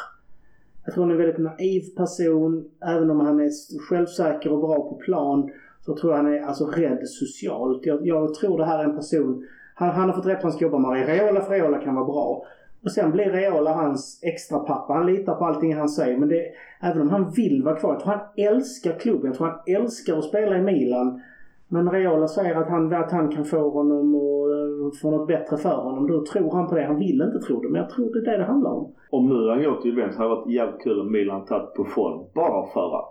Jag 0.86 0.94
tror 0.94 1.04
han 1.04 1.12
är 1.12 1.16
en 1.16 1.22
väldigt 1.22 1.44
naiv 1.44 1.82
person. 1.98 2.70
Även 2.86 3.10
om 3.10 3.20
han 3.20 3.40
är 3.40 3.50
självsäker 3.90 4.52
och 4.52 4.60
bra 4.60 4.76
på 4.76 4.96
plan 4.96 5.52
så 5.86 5.98
tror 5.98 6.14
jag 6.14 6.24
han 6.24 6.34
är 6.34 6.42
alltså 6.42 6.66
rädd 6.66 7.00
socialt. 7.04 7.86
Jag, 7.86 8.08
jag 8.08 8.34
tror 8.34 8.58
det 8.58 8.66
här 8.66 8.80
är 8.80 8.84
en 8.84 8.96
person 8.96 9.46
han, 9.76 9.90
han 9.90 10.10
har 10.10 10.16
fått 10.16 10.26
rätt 10.26 10.38
att 10.38 10.44
han 10.44 10.52
ska 10.52 10.66
jobba 10.66 10.80
med 10.80 11.08
Reola 11.08 11.42
för 11.42 11.54
Reola 11.54 11.78
kan 11.78 11.96
vara 11.96 12.06
bra. 12.06 12.46
Och 12.84 12.92
sen 12.92 13.12
blir 13.12 13.26
Reola 13.26 13.74
hans 13.74 14.20
extra 14.24 14.60
pappa. 14.60 14.94
Han 14.94 15.06
litar 15.06 15.36
på 15.36 15.46
allting 15.46 15.76
han 15.76 15.90
säger. 15.90 16.18
Men 16.18 16.30
det, 16.30 16.46
även 16.82 17.02
om 17.02 17.10
han 17.10 17.32
vill 17.32 17.64
vara 17.64 17.76
kvar. 17.76 17.94
Jag 17.94 18.00
tror 18.00 18.14
han 18.14 18.28
älskar 18.36 19.00
klubben. 19.00 19.26
Jag 19.26 19.38
tror 19.38 19.48
han 19.48 19.60
älskar 19.76 20.18
att 20.18 20.24
spela 20.24 20.58
i 20.58 20.62
Milan. 20.62 21.22
Men 21.68 21.92
Reola 21.92 22.28
säger 22.28 22.56
att 22.56 22.70
han, 22.70 22.94
att 22.94 23.12
han 23.12 23.32
kan 23.32 23.46
få 23.46 23.70
honom 23.70 24.16
och 24.16 24.50
uh, 24.50 24.92
få 25.02 25.12
något 25.12 25.28
bättre 25.28 25.58
för 25.58 25.76
honom. 25.76 26.08
Då 26.08 26.26
tror 26.26 26.52
han 26.52 26.68
på 26.68 26.76
det. 26.76 26.86
Han 26.86 27.00
vill 27.00 27.22
inte 27.22 27.40
tro 27.48 27.62
det. 27.62 27.70
Men 27.70 27.82
jag 27.82 27.90
tror 27.90 28.14
det 28.14 28.20
är 28.20 28.32
det 28.32 28.38
det 28.38 28.44
handlar 28.44 28.72
om. 28.72 28.94
Om 29.10 29.30
nu 29.30 29.50
han 29.50 29.64
går 29.64 29.82
till 29.82 29.92
Juventus 29.92 30.18
hade 30.18 30.30
det 30.30 30.36
varit 30.36 30.50
jävligt 30.50 30.82
kul 30.82 31.02
om 31.02 31.12
Milan 31.12 31.46
tagit 31.46 31.74
Buffon. 31.74 32.26
Bara 32.36 32.68
för 32.68 33.00
att. 33.00 33.10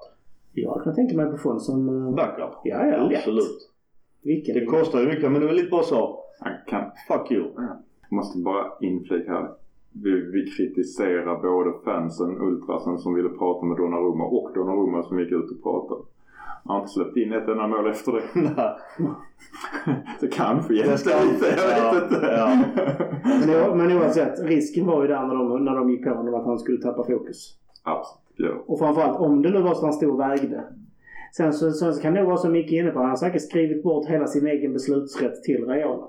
Jag 0.53 0.83
kan 0.85 0.95
tänka 0.95 1.17
mig 1.17 1.27
Buffon 1.27 1.61
som... 1.61 1.89
Uh, 1.89 2.15
Backup. 2.15 2.55
Ja, 2.65 2.87
ja. 2.87 3.17
Absolut. 3.17 3.71
Vilken? 4.23 4.55
Det 4.55 4.67
kostar 4.67 5.01
ju 5.01 5.07
mycket 5.07 5.33
men 5.33 5.41
det 5.41 5.47
är 5.47 5.49
väl 5.49 5.57
lite 5.57 5.71
bara 5.71 5.83
så. 5.83 6.25
Han 6.41 6.53
kan... 6.67 6.91
Fuck 7.09 7.33
you. 7.33 7.45
Jag 8.11 8.17
måste 8.17 8.39
bara 8.39 8.65
inflika 8.81 9.33
här. 9.33 9.49
Vi, 9.93 10.11
vi 10.11 10.51
kritiserar 10.51 11.43
både 11.43 11.73
fansen, 11.85 12.39
ultrasen 12.41 12.99
som 12.99 13.15
ville 13.15 13.29
prata 13.29 13.67
med 13.67 13.77
Donnarumma 13.77 14.25
och 14.25 14.51
Donnarumma 14.55 15.03
som 15.03 15.19
gick 15.19 15.33
ut 15.33 15.51
och 15.51 15.63
pratade. 15.63 16.01
Han 16.65 16.77
har 16.77 16.83
inte 16.83 16.93
släppt 16.93 17.17
in 17.17 17.33
ett 17.33 17.49
enda 17.49 17.67
mål 17.67 17.91
efter 17.91 18.13
det. 18.13 18.23
Nej. 18.35 18.77
det 20.21 20.27
kanske 20.27 20.75
hjälpte 20.75 21.25
lite, 21.25 21.47
jag 21.57 21.79
ja, 21.79 21.93
vet 21.93 22.03
inte. 22.03 22.27
ja. 22.27 22.65
Men, 23.47 23.79
men 23.79 23.97
oavsett, 23.99 24.41
risken 24.43 24.87
var 24.87 25.03
ju 25.03 25.09
där 25.09 25.27
när 25.27 25.35
de, 25.35 25.65
när 25.65 25.75
de 25.75 25.91
gick 25.91 26.05
på 26.05 26.11
honom 26.11 26.35
att 26.35 26.45
han 26.45 26.59
skulle 26.59 26.83
tappa 26.83 27.05
fokus. 27.05 27.59
Absolut. 27.83 28.21
Ja. 28.37 28.65
Och 28.67 28.79
framförallt 28.79 29.19
om 29.19 29.43
det 29.43 29.51
nu 29.51 29.63
var 29.63 29.71
så 29.71 29.77
att 29.77 29.83
han 29.83 29.93
stod 29.93 30.11
och 30.11 30.21
vägde. 30.21 30.65
Sen 31.37 31.53
så, 31.53 31.71
så, 31.71 32.01
kan 32.01 32.15
det 32.15 32.25
vara 32.25 32.37
som 32.37 32.53
Micke 32.53 32.73
inne 32.73 32.91
på. 32.91 32.99
Han 32.99 33.09
har 33.09 33.17
säkert 33.17 33.43
skrivit 33.43 33.83
bort 33.83 34.07
hela 34.07 34.27
sin 34.27 34.47
egen 34.47 34.73
beslutsrätt 34.73 35.43
till 35.43 35.65
Reola. 35.67 36.07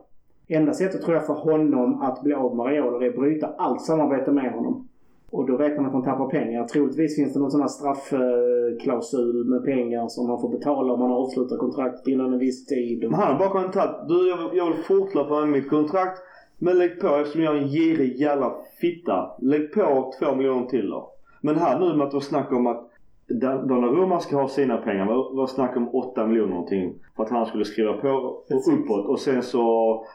Enda 0.48 0.74
sättet 0.74 1.02
tror 1.02 1.16
jag 1.16 1.26
för 1.26 1.34
honom 1.34 2.02
att 2.02 2.24
bli 2.24 2.34
av 2.34 2.56
med 2.56 2.66
Reola 2.66 3.06
är 3.06 3.10
att 3.10 3.16
bryta 3.16 3.48
allt 3.58 3.82
samarbete 3.82 4.32
med 4.32 4.52
honom. 4.52 4.88
Och 5.32 5.48
då 5.48 5.58
vet 5.58 5.78
han 5.78 5.86
att 5.86 5.94
han 5.94 6.04
tappar 6.04 6.30
pengar. 6.30 6.68
Troligtvis 6.68 7.16
finns 7.16 7.34
det 7.34 7.40
någon 7.40 7.52
sån 7.52 7.62
här 7.62 7.68
straffklausul 7.68 9.46
med 9.46 9.66
pengar 9.66 10.08
som 10.08 10.28
man 10.28 10.42
får 10.42 10.50
betala 10.50 10.94
om 10.94 11.00
man 11.00 11.12
avslutar 11.12 11.58
kontraktet 11.58 12.08
innan 12.08 12.34
en 12.34 12.40
viss 12.40 12.66
tid. 12.66 13.00
Men 13.04 13.14
han 13.14 13.32
har 13.36 13.40
bara 13.40 13.72
ta 13.72 14.06
du 14.08 14.30
jag 14.30 14.38
vill, 14.38 14.58
jag 14.58 14.66
vill 14.66 14.84
fortlöpa 14.84 15.40
med 15.40 15.50
mitt 15.50 15.70
kontrakt. 15.70 16.22
Men 16.58 16.78
lägg 16.78 17.00
på 17.00 17.08
eftersom 17.08 17.42
jag 17.42 17.58
är 17.58 17.62
en 17.62 17.68
girig 17.68 18.16
jävla 18.16 18.56
fitta. 18.82 19.36
Lägg 19.42 19.74
på 19.74 20.14
två 20.20 20.36
miljoner 20.36 20.66
till 20.66 20.90
då. 20.90 21.12
Men 21.42 21.56
här 21.56 21.80
nu 21.80 21.86
med 21.96 22.06
att 22.06 22.12
det 22.12 22.16
var 22.16 22.22
snack 22.22 22.52
om 22.52 22.68
att 22.68 22.90
Donnarumma 23.68 24.20
ska 24.20 24.36
ha 24.36 24.48
sina 24.48 24.78
pengar. 24.78 25.06
Det 25.06 25.14
var- 25.38 25.48
snack 25.48 25.78
om 25.78 25.90
8 25.96 26.28
miljoner 26.28 26.50
någonting. 26.50 26.94
För 27.16 27.24
att 27.24 27.30
han 27.30 27.46
skulle 27.46 27.66
skriva 27.66 27.94
på 27.94 28.10
och 28.10 28.46
uppåt. 28.74 29.06
Och 29.06 29.20
sen 29.20 29.44
så 29.44 30.06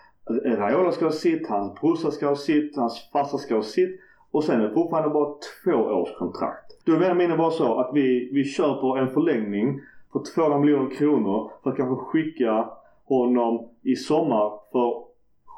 Raiola 0.44 0.92
ska 0.92 1.04
ha 1.04 1.12
sitt, 1.12 1.48
hans 1.48 1.80
brorsa 1.80 2.10
ska 2.10 2.28
ha 2.28 2.36
sitt, 2.36 2.76
hans 2.76 3.10
farsa 3.12 3.38
ska 3.38 3.54
ha 3.54 3.62
sitt. 3.62 4.00
Och 4.32 4.44
sen 4.44 4.60
är 4.60 4.68
det 4.68 4.74
fortfarande 4.74 5.08
bara 5.08 5.34
två 5.64 5.72
års 5.76 6.16
kontrakt. 6.18 6.66
Då 6.86 6.92
menar 6.92 7.14
mina 7.14 7.36
bara 7.36 7.50
så 7.50 7.78
att 7.80 7.90
vi, 7.94 8.30
vi 8.32 8.44
köper 8.44 8.98
en 8.98 9.08
förlängning 9.08 9.80
för 10.12 10.22
200 10.34 10.58
miljoner 10.58 10.90
kronor 10.90 11.50
för 11.62 11.70
att 11.70 11.76
kanske 11.76 12.04
skicka 12.04 12.68
honom 13.04 13.68
i 13.82 13.96
sommar 13.96 14.52
för 14.72 14.94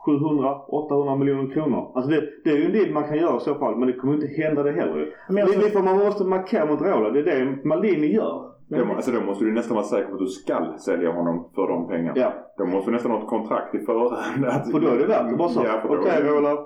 700-800 0.06 1.18
miljoner 1.18 1.54
kronor. 1.54 1.92
Alltså 1.94 2.10
det, 2.10 2.28
det 2.44 2.50
är 2.50 2.56
ju 2.56 2.64
en 2.64 2.72
deal 2.72 2.90
man 2.92 3.04
kan 3.04 3.16
göra 3.16 3.36
i 3.36 3.40
så 3.40 3.54
fall 3.54 3.76
men 3.76 3.86
det 3.86 3.92
kommer 3.92 4.14
inte 4.14 4.26
hända 4.42 4.62
det 4.62 4.72
heller. 4.72 5.14
Men 5.28 5.36
jag 5.36 5.48
Det 5.60 5.70
för 5.70 5.82
man 5.82 5.98
måste 5.98 6.24
markera 6.24 6.66
mot 6.66 6.80
Raiola. 6.80 7.10
Det 7.10 7.18
är 7.32 7.44
det 7.44 7.64
Maldini 7.68 8.06
gör. 8.06 8.48
Då, 8.68 8.84
må- 8.84 8.94
alltså, 8.94 9.10
då 9.10 9.20
måste 9.20 9.44
du 9.44 9.52
nästan 9.52 9.74
vara 9.76 9.86
säker 9.86 10.06
på 10.08 10.12
att 10.12 10.18
du 10.18 10.26
ska 10.26 10.74
sälja 10.78 11.12
honom 11.12 11.48
för 11.54 11.68
de 11.68 11.88
pengarna. 11.88 12.12
Ja. 12.20 12.32
Då 12.58 12.64
måste 12.64 12.90
du 12.90 12.94
nästan 12.94 13.10
ha 13.12 13.18
ett 13.18 13.26
kontrakt 13.28 13.74
i 13.74 13.78
förhand. 13.78 14.44
att- 14.46 14.70
För 14.70 14.80
då 14.80 14.88
är 14.88 14.98
det 14.98 15.06
värt 15.06 15.30
det. 15.30 15.36
Bara 15.36 15.48
så. 15.48 15.62
Ja, 15.64 15.82
Okej 15.88 16.22
Raiola. 16.22 16.50
vi- 16.54 16.60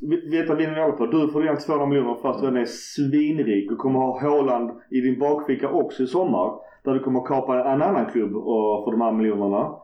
Vet 0.00 0.48
vad 0.48 0.58
vi 0.58 0.66
håller 0.66 0.92
på. 0.92 1.06
Du 1.06 1.28
får 1.28 1.42
igen 1.42 1.56
200 1.56 1.86
miljoner 1.86 2.14
fast 2.22 2.40
du 2.40 2.46
redan 2.46 2.62
är 2.62 2.66
svinrik 2.66 3.72
och 3.72 3.78
kommer 3.78 3.98
ha 3.98 4.20
Haaland 4.20 4.70
i 4.90 5.00
din 5.00 5.18
bakficka 5.18 5.68
också 5.68 6.02
i 6.02 6.06
sommar. 6.06 6.54
Där 6.84 6.94
du 6.94 7.00
kommer 7.00 7.26
kapa 7.26 7.72
en 7.72 7.82
annan 7.82 8.06
klubb 8.06 8.36
och, 8.36 8.84
för 8.84 8.90
de 8.90 9.00
här 9.00 9.12
miljonerna. 9.12 9.74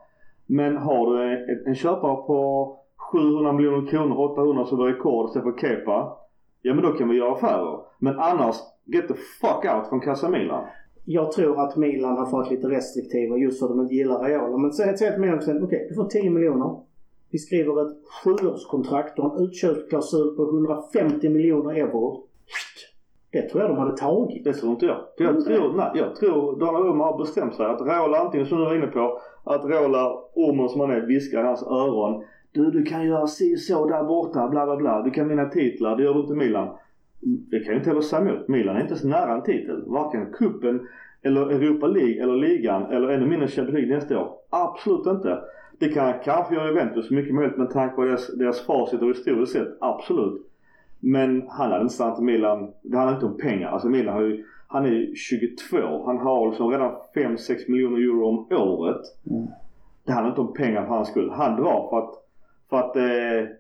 Men 0.47 0.77
har 0.77 1.11
du 1.11 1.23
en, 1.23 1.67
en 1.67 1.75
köpare 1.75 2.17
på 2.17 2.79
700 3.13 3.53
miljoner 3.53 3.91
kronor, 3.91 4.33
800 4.33 4.65
som 4.65 4.79
var 4.79 4.87
rekord 4.87 5.29
istället 5.29 5.55
för 5.55 5.61
Kepa. 5.61 6.17
Ja 6.63 6.75
men 6.75 6.83
då 6.83 6.93
kan 6.93 7.09
vi 7.09 7.17
göra 7.17 7.33
affärer. 7.33 7.79
Men 7.99 8.19
annars, 8.19 8.57
get 8.85 9.09
the 9.09 9.15
fuck 9.15 9.75
out 9.75 9.89
från 9.89 10.01
Casa 10.01 10.29
Milan. 10.29 10.65
Jag 11.05 11.33
tror 11.33 11.61
att 11.61 11.77
Milan 11.77 12.17
har 12.17 12.31
varit 12.31 12.51
lite 12.51 12.69
restriktiva 12.69 13.37
just 13.37 13.59
för 13.59 13.67
att 13.67 13.73
de 13.73 13.81
inte 13.81 13.95
gillar 13.95 14.25
Reala. 14.25 14.57
Men 14.57 14.73
säg 14.73 15.09
att 15.09 15.21
Milan 15.21 15.63
okej, 15.63 15.87
du 15.89 15.95
får 15.95 16.05
10 16.05 16.31
miljoner. 16.31 16.81
Vi 17.35 17.39
skriver 17.39 17.87
ett 17.87 17.97
sjuårskontrakt 18.25 19.19
och 19.19 19.39
en 19.39 19.45
utköpsklausul 19.45 20.37
på 20.37 20.43
150 20.43 21.29
miljoner 21.29 21.75
euro. 21.75 22.25
Det 23.33 23.49
tror 23.49 23.63
jag 23.63 23.71
de 23.71 23.79
hade 23.79 23.97
tagit. 23.97 24.45
Det 24.45 24.53
tror 24.53 24.73
inte 24.73 24.87
jag. 24.87 24.99
Jag 25.17 25.45
tror, 25.45 25.77
nej, 25.77 25.91
jag 25.95 26.17
tror 26.17 26.61
Donnarumma 26.61 27.05
har 27.05 27.19
bestämt 27.19 27.55
sig 27.55 27.67
att 27.67 27.81
Rola 27.81 28.19
antingen 28.19 28.47
som 28.47 28.59
du 28.59 28.65
var 28.65 28.75
inne 28.75 28.87
på, 28.87 29.21
att 29.45 29.65
Rola, 29.65 30.13
ormen 30.35 30.69
som 30.69 30.81
han 30.81 30.91
är, 30.91 31.01
viskar 31.01 31.41
i 31.41 31.47
hans 31.47 31.63
öron. 31.63 32.25
Du, 32.53 32.71
du 32.71 32.83
kan 32.83 33.07
göra 33.07 33.27
si 33.27 33.57
så 33.57 33.89
där 33.89 34.05
borta, 34.05 34.49
bla 34.49 34.65
bla 34.65 34.77
bla. 34.77 35.03
Du 35.03 35.11
kan 35.11 35.29
vinna 35.29 35.49
titlar, 35.49 35.97
det 35.97 36.03
gör 36.03 36.15
du 36.15 36.21
inte 36.21 36.35
Milan. 36.35 36.77
Det 37.51 37.61
kan 37.61 37.73
ju 37.73 37.79
inte 37.79 37.91
heller 37.91 38.03
säga 38.03 38.23
emot. 38.23 38.49
Milan 38.49 38.77
är 38.77 38.81
inte 38.81 38.97
så 38.97 39.09
nära 39.09 39.35
en 39.35 39.43
titel. 39.43 39.85
Varken 39.87 40.33
kuppen 40.33 40.89
eller 41.23 41.51
Europa 41.51 41.87
League 41.87 42.23
eller 42.23 42.37
ligan 42.37 42.93
eller 42.93 43.09
ännu 43.09 43.27
mindre 43.27 43.49
Champions 43.49 43.79
League 43.79 43.95
nästa 43.95 44.19
år. 44.19 44.33
Absolut 44.51 45.07
inte. 45.07 45.39
Det 45.79 45.89
kan 45.89 46.13
kanske 46.25 46.55
göra 46.55 46.69
Juventus 46.69 47.11
mycket 47.11 47.35
möjligt 47.35 47.57
med 47.57 47.71
tanke 47.71 47.95
på 47.97 48.05
deras, 48.05 48.35
deras 48.39 48.67
facit 48.67 49.03
och 49.03 49.09
historiskt 49.09 49.53
sett. 49.53 49.77
Absolut. 49.81 50.47
Men 51.01 51.45
han 51.49 51.71
hade 51.71 51.83
inte 51.83 51.95
stannat 51.95 52.19
i 52.21 52.23
Milan. 52.23 52.73
Det 52.83 52.97
handlar 52.97 53.15
inte 53.15 53.27
om 53.27 53.37
pengar. 53.37 53.69
Alltså 53.69 53.89
Milan 53.89 54.15
har 54.15 54.23
ju, 54.23 54.45
han 54.69 54.85
är 54.85 54.91
ju 54.91 55.15
22. 55.15 56.05
Han 56.07 56.19
har 56.19 56.49
liksom 56.49 56.71
redan 56.71 56.93
5-6 57.15 57.71
miljoner 57.71 57.99
euro 57.99 58.27
om 58.29 58.47
året. 58.51 59.01
Mm. 59.31 59.47
Det 60.05 60.13
handlar 60.13 60.31
inte 60.31 60.41
om 60.41 60.53
pengar 60.55 60.83
för 60.87 60.95
hans 60.95 61.09
skull. 61.09 61.31
Han 61.31 61.57
drar 61.63 61.89
för 61.91 61.99
att, 61.99 62.15
för 62.71 62.77
att 62.77 62.97
eh, 62.97 63.51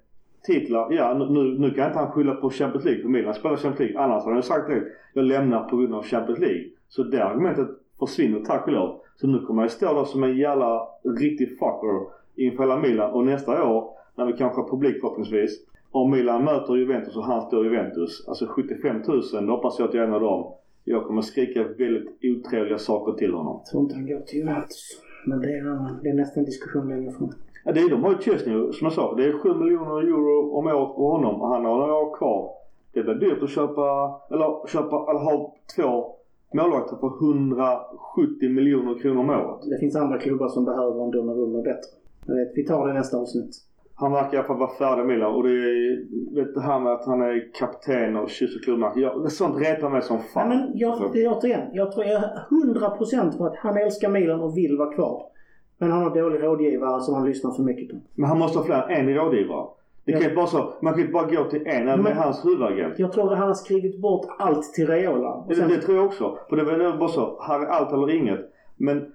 titlar, 0.47 0.93
ja 0.93 1.15
nu, 1.15 1.59
nu- 1.59 1.71
kan 1.71 1.87
inte 1.87 1.99
han 1.99 2.13
skylla 2.13 2.35
på 2.35 2.51
Champions 2.51 2.85
League 2.85 3.03
för 3.03 3.09
Milan. 3.09 3.35
Spelar 3.35 3.57
Champions 3.57 3.79
League. 3.79 3.99
Annars 4.05 4.23
hade 4.25 4.37
han 4.37 4.43
sagt 4.43 4.69
det. 4.69 4.83
Jag 5.15 5.25
lämnar 5.25 5.69
på 5.69 5.77
grund 5.77 5.95
av 5.95 6.03
Champions 6.05 6.41
League. 6.41 6.65
Så 6.89 7.03
det 7.03 7.25
argumentet 7.25 7.69
försvinner 7.99 8.41
tack 8.41 8.67
och 8.67 8.73
lov. 8.73 9.01
Så 9.17 9.27
nu 9.27 9.39
kommer 9.39 9.63
han 9.63 9.71
stå 9.71 9.95
där 9.95 10.05
som 10.05 10.25
en 10.25 10.37
jävla 10.37 10.89
riktig 11.19 11.49
fucker 11.49 12.07
inför 12.37 12.63
hela 12.63 12.79
Milan. 12.79 13.13
Och 13.13 13.25
nästa 13.25 13.65
år, 13.71 13.91
när 14.15 14.27
vi 14.27 14.33
kanske 14.33 14.61
har 14.61 14.69
publik 14.69 15.01
förhoppningsvis. 15.01 15.67
Om 15.91 16.11
Milan 16.11 16.45
möter 16.45 16.77
Juventus 16.77 17.17
och 17.17 17.25
han 17.25 17.43
står 17.43 17.65
Juventus. 17.65 18.29
Alltså 18.29 18.47
75 18.47 19.03
000, 19.07 19.47
då 19.47 19.53
hoppas 19.53 19.79
jag 19.79 19.89
att 19.89 19.95
jag 19.95 20.05
är 20.05 20.09
en 20.09 20.15
av 20.15 20.21
dem. 20.21 20.53
Jag 20.85 21.05
kommer 21.07 21.23
skrika 21.23 21.63
väldigt 21.63 22.19
otrevliga 22.23 22.79
saker 22.79 23.13
till 23.13 23.35
honom. 23.35 23.61
Jag 23.65 23.67
tror 23.67 23.83
inte 23.83 23.95
han 23.95 24.07
går 24.07 24.21
till 24.21 24.39
Juventus. 24.39 25.01
Men 25.27 25.41
det 25.41 25.47
är, 25.47 26.03
det 26.03 26.09
är 26.09 26.15
nästan 26.15 26.41
en 26.41 26.45
diskussion 26.45 26.89
längre 26.89 27.13
fram. 27.13 27.33
Ja, 27.65 27.73
det 27.73 27.81
är, 27.81 27.91
de 27.91 28.03
har 28.03 28.11
ju 28.11 28.19
Chesney 28.19 28.73
som 28.73 28.85
jag 28.85 28.93
sa. 28.93 29.15
Det 29.15 29.25
är 29.25 29.33
7 29.33 29.55
miljoner 29.55 30.03
euro 30.03 30.51
om 30.51 30.67
året 30.67 30.95
på 30.97 31.11
honom 31.11 31.43
och 31.43 31.49
han 31.49 31.65
har 31.65 31.79
några 31.79 31.95
år 31.95 32.17
kvar. 32.17 32.51
Det 32.93 33.03
blir 33.03 33.15
dyrt 33.15 33.43
att 33.43 33.51
köpa, 33.51 34.21
eller 34.31 34.67
köpa, 34.69 35.11
eller 35.11 35.21
ha 35.21 35.55
två 35.77 36.15
målvakter 36.55 36.97
för 36.97 37.11
170 37.27 38.51
miljoner 38.51 38.99
kronor 38.99 39.21
om 39.21 39.31
året. 39.31 39.61
Det 39.71 39.79
finns 39.79 39.97
andra 39.97 40.19
klubbar 40.19 40.49
som 40.49 40.65
behöver 40.65 41.05
en 41.05 41.11
Donnarumma 41.11 41.63
bättre. 41.63 41.91
Jag 42.27 42.35
vet, 42.35 42.53
vi 42.55 42.65
tar 42.67 42.87
det 42.87 42.91
i 42.91 42.95
nästa 42.95 43.17
avsnitt. 43.17 43.51
Han 43.97 44.13
verkar 44.13 44.35
i 44.35 44.37
alla 44.37 44.47
fall 44.47 44.59
vara 44.59 44.71
färdig 44.71 45.07
med 45.07 45.27
och 45.27 45.43
det 45.43 45.51
är, 45.51 46.35
vet 46.35 46.55
det 46.55 46.61
här 46.61 46.81
med 46.81 46.93
att 46.93 47.07
han 47.07 47.23
är 47.23 47.53
kapten 47.55 48.17
och 48.17 48.31
kysser. 48.31 48.61
Ja, 48.97 49.29
sånt 49.29 49.61
retar 49.61 49.91
mig 49.91 50.03
som 50.03 50.17
Nej, 50.17 50.27
fan. 50.35 50.49
men 50.49 50.71
jag, 50.75 51.11
det 51.13 51.25
är 51.25 51.33
återigen, 51.39 51.69
jag 51.73 51.93
tror 51.93 52.05
jag 52.07 52.23
är 52.23 52.47
100% 52.51 53.39
på 53.39 53.47
att 53.47 53.57
han 53.57 53.77
älskar 53.77 54.09
Milan 54.09 54.41
och 54.41 54.57
vill 54.57 54.77
vara 54.77 54.95
kvar. 54.95 55.23
Men 55.79 55.91
han 55.91 56.03
har 56.03 56.15
dålig 56.15 56.43
rådgivare 56.43 57.01
som 57.01 57.15
han 57.15 57.27
lyssnar 57.27 57.51
för 57.51 57.63
mycket 57.63 57.91
på. 57.91 57.97
Men 58.15 58.29
han 58.29 58.39
måste 58.39 58.59
ha 58.59 58.65
fler 58.65 58.89
än 58.91 59.09
en 59.09 59.15
rådgivare. 59.15 59.67
Det 60.05 60.13
kan 60.13 60.23
inte 60.23 60.35
vara 60.35 60.47
så. 60.47 60.75
Man 60.83 60.93
kan 60.93 61.01
inte 61.01 61.13
bara 61.13 61.27
gå 61.27 61.45
till 61.45 61.67
en, 61.67 61.89
även 61.89 62.03
med 62.03 62.17
hans 62.17 62.45
huvudagent. 62.45 62.99
Jag 62.99 63.13
tror 63.13 63.33
att 63.33 63.39
han 63.39 63.49
har 63.49 63.55
skrivit 63.55 64.01
bort 64.01 64.27
allt 64.39 64.73
till 64.73 64.87
Reola. 64.87 65.45
Det, 65.49 65.55
sen, 65.55 65.69
det 65.69 65.79
tror 65.79 65.97
jag 65.97 66.07
också. 66.07 66.39
För 66.49 66.57
det 66.57 66.65
var 66.65 66.99
bara 66.99 67.09
så. 67.09 67.43
Här 67.43 67.61
är 67.61 67.67
allt 67.67 67.93
eller 67.93 68.11
inget. 68.11 68.41
Men 68.77 69.07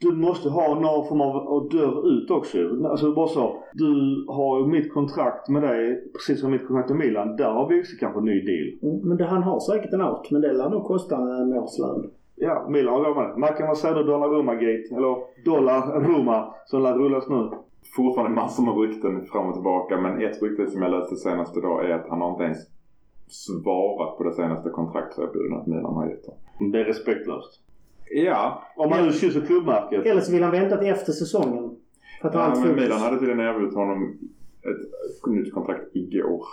du 0.00 0.12
måste 0.12 0.48
ha 0.48 0.74
någon 0.74 1.08
form 1.08 1.20
av 1.20 1.68
dörr 1.68 2.08
ut 2.08 2.30
också. 2.30 2.58
Alltså 2.84 3.12
bara 3.12 3.28
så. 3.28 3.56
Du 3.72 4.24
har 4.28 4.60
ju 4.60 4.66
mitt 4.66 4.92
kontrakt 4.92 5.48
med 5.48 5.62
dig, 5.62 6.04
precis 6.12 6.40
som 6.40 6.50
mitt 6.50 6.66
kontrakt 6.66 6.88
med 6.90 6.98
Milan. 6.98 7.36
Där 7.36 7.50
har 7.50 7.68
vi 7.68 7.80
också 7.80 7.96
kanske 8.00 8.18
en 8.18 8.24
ny 8.24 8.40
deal. 8.40 8.92
Mm, 8.94 9.08
men 9.08 9.16
det, 9.16 9.24
han 9.24 9.42
har 9.42 9.60
säkert 9.60 9.92
en 9.92 10.02
out, 10.02 10.30
men 10.30 10.40
det 10.40 10.52
lär 10.52 10.70
nog 10.70 10.84
kosta 10.84 11.16
en 11.16 11.52
årslön. 11.52 12.10
Ja, 12.36 12.66
Milan 12.68 12.94
har 12.94 13.04
råd 13.04 13.16
med 13.16 13.28
det. 13.28 13.36
Mackan, 13.36 13.68
vad 13.68 13.78
säger 13.78 13.94
du? 13.94 14.02
Donnarumma-gate? 14.04 14.94
Eller 14.96 15.16
Dollar-Roma 15.44 16.54
som 16.66 16.82
lär 16.82 16.94
rullas 16.94 17.28
nu. 17.28 17.50
Fortfarande 17.96 18.34
massor 18.34 18.62
med 18.62 18.78
rykten 18.78 19.26
fram 19.26 19.46
och 19.46 19.54
tillbaka 19.54 20.00
men 20.00 20.22
ett 20.22 20.42
rykte 20.42 20.70
som 20.70 20.82
jag 20.82 20.90
läste 20.90 21.16
senast 21.16 21.56
idag 21.56 21.90
är 21.90 21.94
att 21.94 22.08
han 22.08 22.20
har 22.20 22.30
inte 22.30 22.44
ens 22.44 22.58
svarat 23.28 24.18
på 24.18 24.24
det 24.24 24.32
senaste 24.32 24.70
kontraktserbjudandet 24.70 25.66
Milan 25.66 25.94
har 25.94 26.08
gett 26.08 26.26
honom. 26.26 26.72
Det 26.72 26.80
är 26.80 26.84
respektlöst. 26.84 27.60
Ja, 28.10 28.62
Om 28.76 28.90
man 28.90 29.04
nu 29.06 29.12
kysser 29.12 29.40
klubbmärket. 29.40 30.06
Eller 30.06 30.20
så 30.20 30.32
vill 30.32 30.42
han 30.42 30.52
vänta 30.52 30.76
till 30.76 30.88
efter 30.88 31.12
säsongen. 31.12 31.76
För 32.20 32.28
att 32.28 32.34
ja 32.34 32.40
allt 32.40 32.58
men 32.58 32.68
fokus. 32.68 32.82
Milan 32.82 33.00
hade 33.00 33.18
tydligen 33.18 33.40
erbjudit 33.40 33.74
honom 33.74 34.18
ett 34.62 35.26
nytt 35.26 35.54
kontrakt 35.54 35.96
igår. 35.96 36.44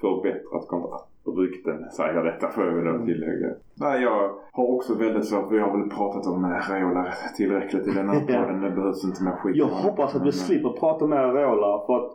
Förbättrat 0.00 0.68
kontrakt. 0.68 1.15
Rykten 1.26 1.90
säger 1.90 2.24
detta 2.24 2.48
får 2.48 2.64
jag 2.64 2.72
väl 2.72 2.98
då 2.98 3.04
tillägga. 3.04 3.48
Nej, 3.74 4.02
jag 4.02 4.30
har 4.52 4.74
också 4.74 4.94
väldigt 4.94 5.24
svårt. 5.28 5.52
Vi 5.52 5.58
har 5.58 5.78
väl 5.78 5.90
pratat 5.90 6.26
om 6.26 6.44
eh, 6.44 6.70
Raiola 6.70 7.06
tillräckligt 7.36 7.86
i 7.86 7.90
den 7.90 8.08
här 8.08 8.20
podden. 8.26 8.60
Det 8.60 8.70
behövs 8.70 9.04
inte 9.04 9.24
mer 9.24 9.32
skit. 9.32 9.56
Jag 9.56 9.66
hoppas 9.66 10.14
att 10.14 10.20
vi 10.20 10.24
Men, 10.24 10.32
slipper 10.32 10.68
prata 10.70 11.06
med 11.06 11.18
Areola 11.18 11.82
för 11.86 11.96
att 11.96 12.12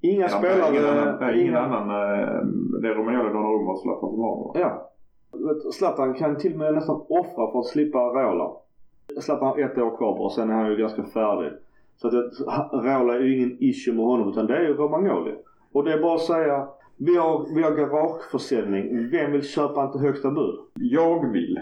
inga 0.00 0.22
Ja, 0.22 0.28
spelare... 0.28 0.70
Ingen 0.70 0.84
annan, 0.84 1.34
ingen 1.34 1.46
inga- 1.46 1.58
annan 1.60 1.90
eh, 1.90 2.44
det 2.82 2.88
är 2.88 2.94
Romagnoli, 2.94 3.28
Donnarumma 3.28 3.70
och 3.72 3.78
Zlatan 3.80 4.10
som 4.10 4.20
har 4.20 4.30
honom. 4.36 4.52
Ja. 4.54 4.86
Zlatan 5.72 6.14
kan 6.14 6.36
till 6.36 6.52
och 6.52 6.58
med 6.58 6.74
nästan 6.74 6.96
offra 7.08 7.52
för 7.52 7.58
att 7.58 7.66
slippa 7.66 7.98
Areola. 7.98 8.50
Zlatan 9.20 9.48
har 9.48 9.58
ett 9.58 9.78
år 9.78 9.96
kvar 9.96 10.20
och 10.24 10.32
sen 10.32 10.50
är 10.50 10.54
han 10.54 10.70
ju 10.70 10.76
ganska 10.76 11.02
färdig. 11.02 11.52
Så 11.96 12.06
att 12.08 12.12
det- 12.12 12.50
Areola 12.78 13.14
är 13.14 13.20
ju 13.20 13.36
ingen 13.36 13.56
issue 13.60 13.94
med 13.94 14.04
honom 14.04 14.28
utan 14.28 14.46
det 14.46 14.56
är 14.56 14.60
ju 14.62 14.74
Romagnoli. 14.74 15.34
Och 15.72 15.84
det 15.84 15.92
är 15.92 16.02
bara 16.02 16.14
att 16.14 16.20
säga, 16.20 16.68
vi 17.02 17.16
har, 17.16 17.54
vi 17.54 17.62
har 17.62 17.70
garageförsäljning. 17.70 19.10
Vem 19.10 19.32
vill 19.32 19.42
köpa 19.42 19.84
inte 19.84 19.98
högsta 19.98 20.30
bud? 20.30 20.54
Jag 20.74 21.32
vill 21.32 21.60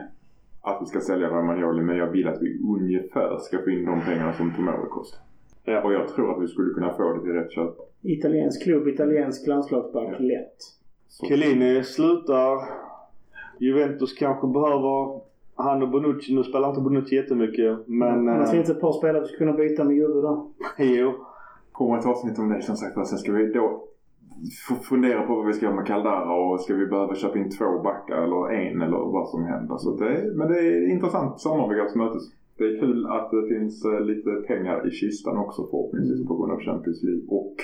att 0.61 0.79
vi 0.83 0.87
ska 0.87 1.01
sälja 1.01 1.29
Romagnoli 1.29 1.83
men 1.83 1.97
jag 1.97 2.07
vill 2.07 2.29
att 2.29 2.43
vi 2.43 2.59
ungefär 2.79 3.39
ska 3.39 3.59
få 3.59 3.71
in 3.71 3.85
de 3.85 4.01
pengarna 4.01 4.33
som 4.33 4.55
Tomori 4.55 4.89
kostar. 4.91 5.21
Ja. 5.65 5.83
Och 5.83 5.93
jag 5.93 6.09
tror 6.09 6.37
att 6.37 6.43
vi 6.43 6.49
skulle 6.49 6.75
kunna 6.75 6.93
få 6.93 7.13
det 7.13 7.21
till 7.21 7.33
rätt 7.33 7.53
köp. 7.53 7.75
Italiensk 8.03 8.63
klubb, 8.63 8.89
italiensk 8.89 9.47
landslagsback. 9.47 10.09
Ja. 10.19 10.19
Lätt. 10.19 10.57
Chiellini 11.29 11.85
slutar. 11.85 12.59
Juventus 13.59 14.13
kanske 14.13 14.47
behöver 14.47 15.21
han 15.55 15.83
och 15.83 15.91
Bonucci. 15.91 16.35
Nu 16.35 16.45
spelar 16.45 16.69
inte 16.69 16.81
Bonucci 16.81 17.17
jättemycket 17.17 17.79
men... 17.87 18.29
Annars 18.29 18.49
eh, 18.49 18.53
finns 18.53 18.67
det 18.67 18.73
ett 18.73 18.81
par 18.81 18.93
spelare 18.93 19.21
vi 19.21 19.27
skulle 19.27 19.39
kunna 19.39 19.53
byta 19.53 19.85
med 19.85 19.97
Juve 19.97 20.21
då. 20.21 20.51
jo. 20.79 21.15
kommer 21.73 21.99
ett 21.99 22.07
avsnitt 22.07 22.39
om 22.39 22.49
det 22.49 22.63
som 22.63 22.77
sagt. 22.77 23.09
Sen 23.09 23.19
ska 23.19 23.33
vi 23.33 23.53
då 23.53 23.89
fundera 24.89 25.23
på 25.23 25.35
vad 25.35 25.47
vi 25.47 25.53
ska 25.53 25.67
göra 25.67 25.77
med 25.77 25.87
Caldara 25.87 26.35
och 26.35 26.61
ska 26.61 26.75
vi 26.75 26.87
behöva 26.87 27.15
köpa 27.15 27.39
in 27.39 27.51
två 27.51 27.79
backar 27.83 28.17
eller 28.17 28.51
en 28.53 28.83
eller 28.83 28.99
vad 28.99 29.29
som 29.29 29.45
händer. 29.45 29.77
Så 29.77 29.97
det, 29.97 30.33
men 30.35 30.49
det 30.49 30.59
är 30.59 30.91
intressant 30.91 31.41
sommar 31.41 31.69
vi 31.69 31.75
går 31.75 31.89
till 31.89 32.01
mötes. 32.01 32.23
Det 32.59 32.65
är 32.65 32.81
kul 32.81 33.07
att 33.07 33.31
det 33.31 33.49
finns 33.49 33.85
eh, 33.85 34.01
lite 34.01 34.31
pengar 34.31 34.89
i 34.89 34.91
kistan 34.91 35.39
också 35.39 35.67
förhoppningsvis 35.71 36.27
på 36.29 36.37
grund 36.37 36.53
av 36.53 36.61
Champions 36.61 37.03
League 37.03 37.23
och 37.29 37.55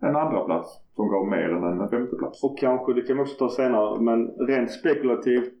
en 0.00 0.16
andra 0.16 0.44
plats 0.44 0.68
som 0.96 1.08
gav 1.08 1.26
mer 1.28 1.48
än 1.48 1.80
en 1.80 1.88
femte 1.88 2.16
plats. 2.16 2.44
Och 2.44 2.58
kanske, 2.58 2.92
det 2.92 3.02
kan 3.02 3.16
vi 3.16 3.22
också 3.22 3.38
ta 3.38 3.48
senare, 3.48 4.00
men 4.00 4.28
rent 4.48 4.70
spekulativt 4.70 5.54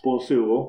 sponsorer. 0.00 0.66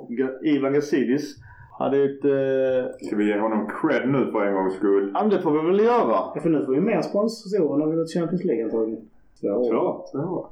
Ivan 0.47 0.73
Gazidis 0.73 1.35
hade 1.79 1.97
ett... 2.03 2.25
Eh, 2.25 3.07
Ska 3.07 3.15
vi 3.15 3.27
ge 3.27 3.39
honom 3.39 3.67
cred 3.81 4.09
nu 4.09 4.31
för 4.31 4.45
en 4.45 4.53
gångs 4.53 4.73
skull? 4.75 5.11
ja 5.13 5.21
men 5.21 5.29
det 5.29 5.41
får 5.41 5.51
vi 5.51 5.67
väl 5.69 5.79
göra. 5.79 6.11
Ja, 6.35 6.37
för 6.41 6.49
nu 6.49 6.65
får 6.65 6.73
vi 6.73 6.81
mer 6.81 7.01
sponsorer 7.01 7.77
när 7.77 7.85
vi 7.85 7.95
går 7.95 8.05
till 8.05 8.19
Champions 8.19 8.43
League 8.43 8.65
antagligen. 8.65 9.05
Ja. 9.47 10.05
Så. 10.11 10.49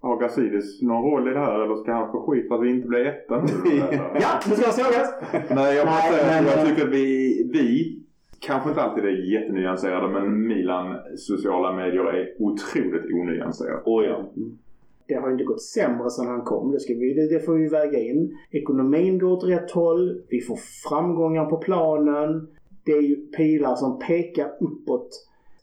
Har 0.00 0.16
Gazidis 0.20 0.82
någon 0.82 1.10
roll 1.10 1.28
i 1.28 1.32
det 1.32 1.38
här 1.38 1.60
eller 1.60 1.76
ska 1.76 1.92
han 1.92 2.12
få 2.12 2.26
skit 2.26 2.48
för 2.48 2.54
att 2.54 2.62
vi 2.62 2.70
inte 2.70 2.88
blir 2.88 3.06
etta 3.06 3.42
nu? 3.42 3.48
Ja, 4.14 4.40
nu 4.48 4.54
ska 4.54 4.64
jag 4.64 4.74
sågas! 4.74 5.14
Nej, 5.32 5.76
jag, 5.76 5.86
måste 5.86 6.12
säga 6.12 6.38
att 6.38 6.44
men- 6.44 6.58
jag 6.58 6.68
tycker 6.68 6.86
att 6.86 6.94
vi, 6.94 7.50
vi 7.52 7.96
kanske 8.40 8.68
inte 8.68 8.82
alltid 8.82 9.04
är 9.04 9.32
jättenyanserade 9.32 10.08
men 10.08 10.46
Milan 10.48 10.96
sociala 11.16 11.72
medier 11.72 12.04
är 12.04 12.34
otroligt 12.38 13.12
onyanserade. 13.14 13.82
Oh, 13.84 14.04
ja. 14.04 14.30
Det 15.06 15.14
har 15.14 15.26
ju 15.26 15.32
inte 15.32 15.44
gått 15.44 15.62
sämre 15.62 16.10
sedan 16.10 16.26
han 16.26 16.42
kom. 16.42 16.72
Det, 16.72 16.80
ska 16.80 16.94
vi, 16.94 17.14
det, 17.14 17.34
det 17.34 17.40
får 17.40 17.54
vi 17.54 17.68
väga 17.68 17.98
in. 17.98 18.38
Ekonomin 18.50 19.18
går 19.18 19.28
åt 19.30 19.44
rätt 19.44 19.70
håll. 19.70 20.22
Vi 20.28 20.40
får 20.40 20.58
framgångar 20.88 21.44
på 21.44 21.56
planen. 21.56 22.48
Det 22.84 22.92
är 22.92 23.02
ju 23.02 23.16
pilar 23.16 23.74
som 23.74 23.98
pekar 23.98 24.50
uppåt. 24.60 25.08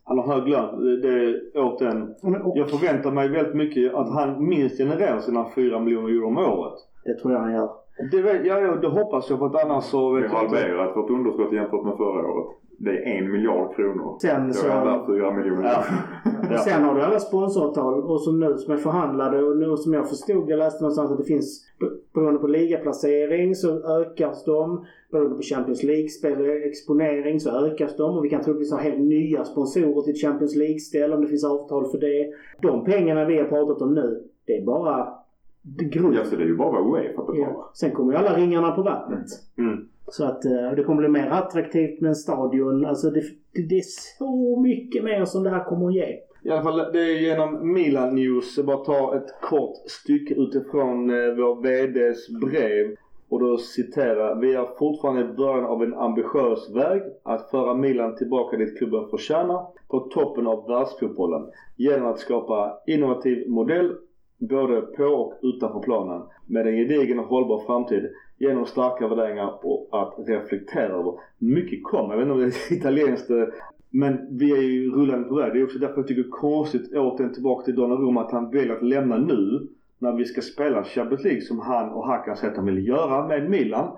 Han 0.07 0.17
har 0.17 0.27
hög 0.33 0.47
lön. 0.47 1.01
Det, 1.01 1.41
återigen. 1.59 2.15
Men, 2.23 2.41
och, 2.41 2.57
Jag 2.57 2.69
förväntar 2.69 3.11
mig 3.11 3.29
väldigt 3.29 3.55
mycket 3.55 3.93
att 3.93 4.09
han 4.09 4.47
minst 4.47 4.77
genererar 4.77 5.19
sina 5.19 5.45
4 5.55 5.79
miljoner 5.79 6.09
euro 6.09 6.27
om 6.27 6.37
året. 6.37 6.73
det 7.05 7.13
tror 7.19 7.33
jag 7.33 7.39
han 7.39 7.53
gör. 7.53 7.69
Det, 8.11 8.47
ja, 8.47 8.75
det 8.75 8.87
hoppas 8.87 9.29
jag 9.29 9.39
för 9.39 9.45
att 9.45 9.63
annars 9.65 9.83
så... 9.83 10.13
Vi 10.13 10.21
vet 10.21 10.31
har 10.31 10.37
jag 10.37 10.45
inte. 10.45 10.57
halverat 10.61 10.97
vårt 10.97 11.09
underskott 11.09 11.53
jämfört 11.53 11.83
med 11.83 11.97
förra 11.97 12.27
året. 12.31 12.47
Det 12.77 12.89
är 12.89 13.17
en 13.17 13.31
miljard 13.31 13.75
kronor. 13.75 14.17
Sen 14.21 14.47
Då 14.47 14.53
så... 14.53 14.67
är 14.67 14.71
han 14.71 15.07
fyra 15.07 15.33
miljoner. 15.33 15.63
Ja. 15.63 15.83
Ja. 16.49 16.57
Sen 16.57 16.83
har 16.83 16.95
du 16.95 17.01
alla 17.01 17.19
sponsoravtal 17.19 18.03
och 18.03 18.21
som 18.21 18.39
nu 18.39 18.57
som 18.57 18.73
är 18.73 18.77
förhandlade 18.77 19.43
och 19.43 19.57
nu 19.57 19.77
som 19.77 19.93
jag 19.93 20.09
förstod, 20.09 20.49
jag 20.49 20.59
läste 20.59 20.83
någonstans 20.83 21.11
att 21.11 21.17
det 21.17 21.23
finns 21.23 21.65
beroende 22.13 22.39
på 22.39 22.47
ligaplacering 22.47 23.55
så 23.55 23.99
ökas 23.99 24.45
de. 24.45 24.85
Beroende 25.11 25.35
på 25.35 25.41
Champions 25.41 25.83
League-spel 25.83 26.63
exponering 26.63 27.39
så 27.39 27.65
ökas 27.65 27.97
de 27.97 28.17
och 28.17 28.25
vi 28.25 28.29
kan 28.29 28.43
troligtvis 28.43 28.71
ha 28.71 28.79
helt 28.79 28.99
nya 28.99 29.45
sponsorer 29.45 30.01
till 30.01 30.15
Champions 30.15 30.55
League-ställ 30.55 31.13
om 31.13 31.21
det 31.21 31.27
finns 31.27 31.43
avtal 31.45 31.85
för 31.91 31.97
det. 31.97 32.29
De 32.61 32.85
pengarna 32.85 33.25
vi 33.25 33.37
har 33.37 33.45
pratat 33.45 33.81
om 33.81 33.93
nu, 33.93 34.23
det 34.45 34.57
är 34.57 34.65
bara 34.65 35.13
grund. 35.61 36.15
Ja, 36.15 36.25
så 36.25 36.35
det 36.35 36.43
är 36.43 36.47
ju 36.47 36.57
bara 36.57 36.79
Uefa 36.81 37.21
betalar. 37.21 37.39
Ja. 37.39 37.71
Sen 37.73 37.91
kommer 37.91 38.11
ju 38.13 38.17
alla 38.17 38.37
ringarna 38.37 38.71
på 38.71 38.81
vattnet. 38.81 39.27
Mm. 39.57 39.87
Så 40.11 40.25
att 40.25 40.45
eh, 40.45 40.71
det 40.75 40.83
kommer 40.83 41.01
bli 41.01 41.21
mer 41.21 41.29
attraktivt 41.29 42.01
med 42.01 42.09
en 42.09 42.15
stadion. 42.15 42.85
Alltså 42.85 43.09
det, 43.09 43.21
det, 43.53 43.61
det 43.61 43.77
är 43.77 44.17
så 44.17 44.59
mycket 44.59 45.03
mer 45.03 45.25
som 45.25 45.43
det 45.43 45.49
här 45.49 45.63
kommer 45.63 45.87
att 45.87 45.95
ge. 45.95 46.19
I 46.43 46.49
alla 46.49 46.63
fall 46.63 46.77
det 46.93 46.99
är 46.99 47.19
genom 47.19 47.73
Milan 47.73 48.15
News. 48.15 48.57
Jag 48.57 48.65
bara 48.65 48.77
ta 48.77 49.15
ett 49.15 49.41
kort 49.41 49.77
stycke 49.85 50.33
utifrån 50.33 51.09
eh, 51.09 51.35
vår 51.35 51.61
VDs 51.61 52.29
brev. 52.29 52.95
Och 53.29 53.39
då 53.39 53.57
citerar 53.57 54.35
Vi 54.35 54.53
är 54.53 54.77
fortfarande 54.79 55.21
i 55.21 55.33
början 55.33 55.65
av 55.65 55.83
en 55.83 55.93
ambitiös 55.93 56.69
väg 56.75 57.01
att 57.23 57.49
föra 57.51 57.73
Milan 57.73 58.15
tillbaka 58.15 58.57
dit 58.57 58.77
klubben 58.77 59.09
förtjänar. 59.09 59.67
På 59.87 59.99
toppen 59.99 60.47
av 60.47 60.67
världsfotbollen. 60.67 61.51
Genom 61.75 62.07
att 62.07 62.19
skapa 62.19 62.77
innovativ 62.87 63.49
modell 63.49 63.95
både 64.37 64.81
på 64.81 65.03
och 65.03 65.33
utanför 65.41 65.79
planen. 65.79 66.21
Med 66.45 66.67
en 66.67 66.75
gedigen 66.75 67.19
och 67.19 67.25
hållbar 67.25 67.59
framtid. 67.65 68.09
Genom 68.37 68.65
starka 68.65 69.07
värderingar 69.07 69.59
och 69.63 69.89
att 69.91 70.15
reflektera 70.27 70.93
över. 70.93 71.13
Mycket 71.37 71.83
kommer. 71.83 72.09
Jag 72.09 72.17
vet 72.17 72.23
inte 72.23 72.33
om 72.33 72.39
det 72.39 72.45
är 72.45 72.77
italienskt 72.77 73.29
eh, 73.29 73.43
men 73.89 74.37
vi 74.37 74.51
är 74.51 74.61
ju 74.61 74.91
rullande 74.91 75.27
på 75.27 75.35
väg. 75.35 75.53
Det 75.53 75.59
är 75.59 75.63
också 75.63 75.79
därför 75.79 75.97
jag 75.97 76.07
tycker 76.07 76.23
det 76.23 76.27
är 76.27 76.31
konstigt 76.31 76.93
återigen 76.93 77.33
tillbaka 77.33 77.65
till 77.65 77.75
Donnarumma 77.75 78.21
att 78.21 78.31
han 78.31 78.49
väljer 78.49 78.75
att 78.75 78.83
lämna 78.83 79.17
nu. 79.17 79.67
När 79.99 80.11
vi 80.11 80.25
ska 80.25 80.41
spela 80.41 80.83
Champions 80.83 81.23
League 81.23 81.41
som 81.41 81.59
han 81.59 81.89
och 81.89 82.07
Hakan 82.07 82.37
säger 82.37 82.51
att 82.51 82.57
han 82.57 82.65
vill 82.65 82.87
göra 82.87 83.27
med 83.27 83.49
Milan. 83.49 83.97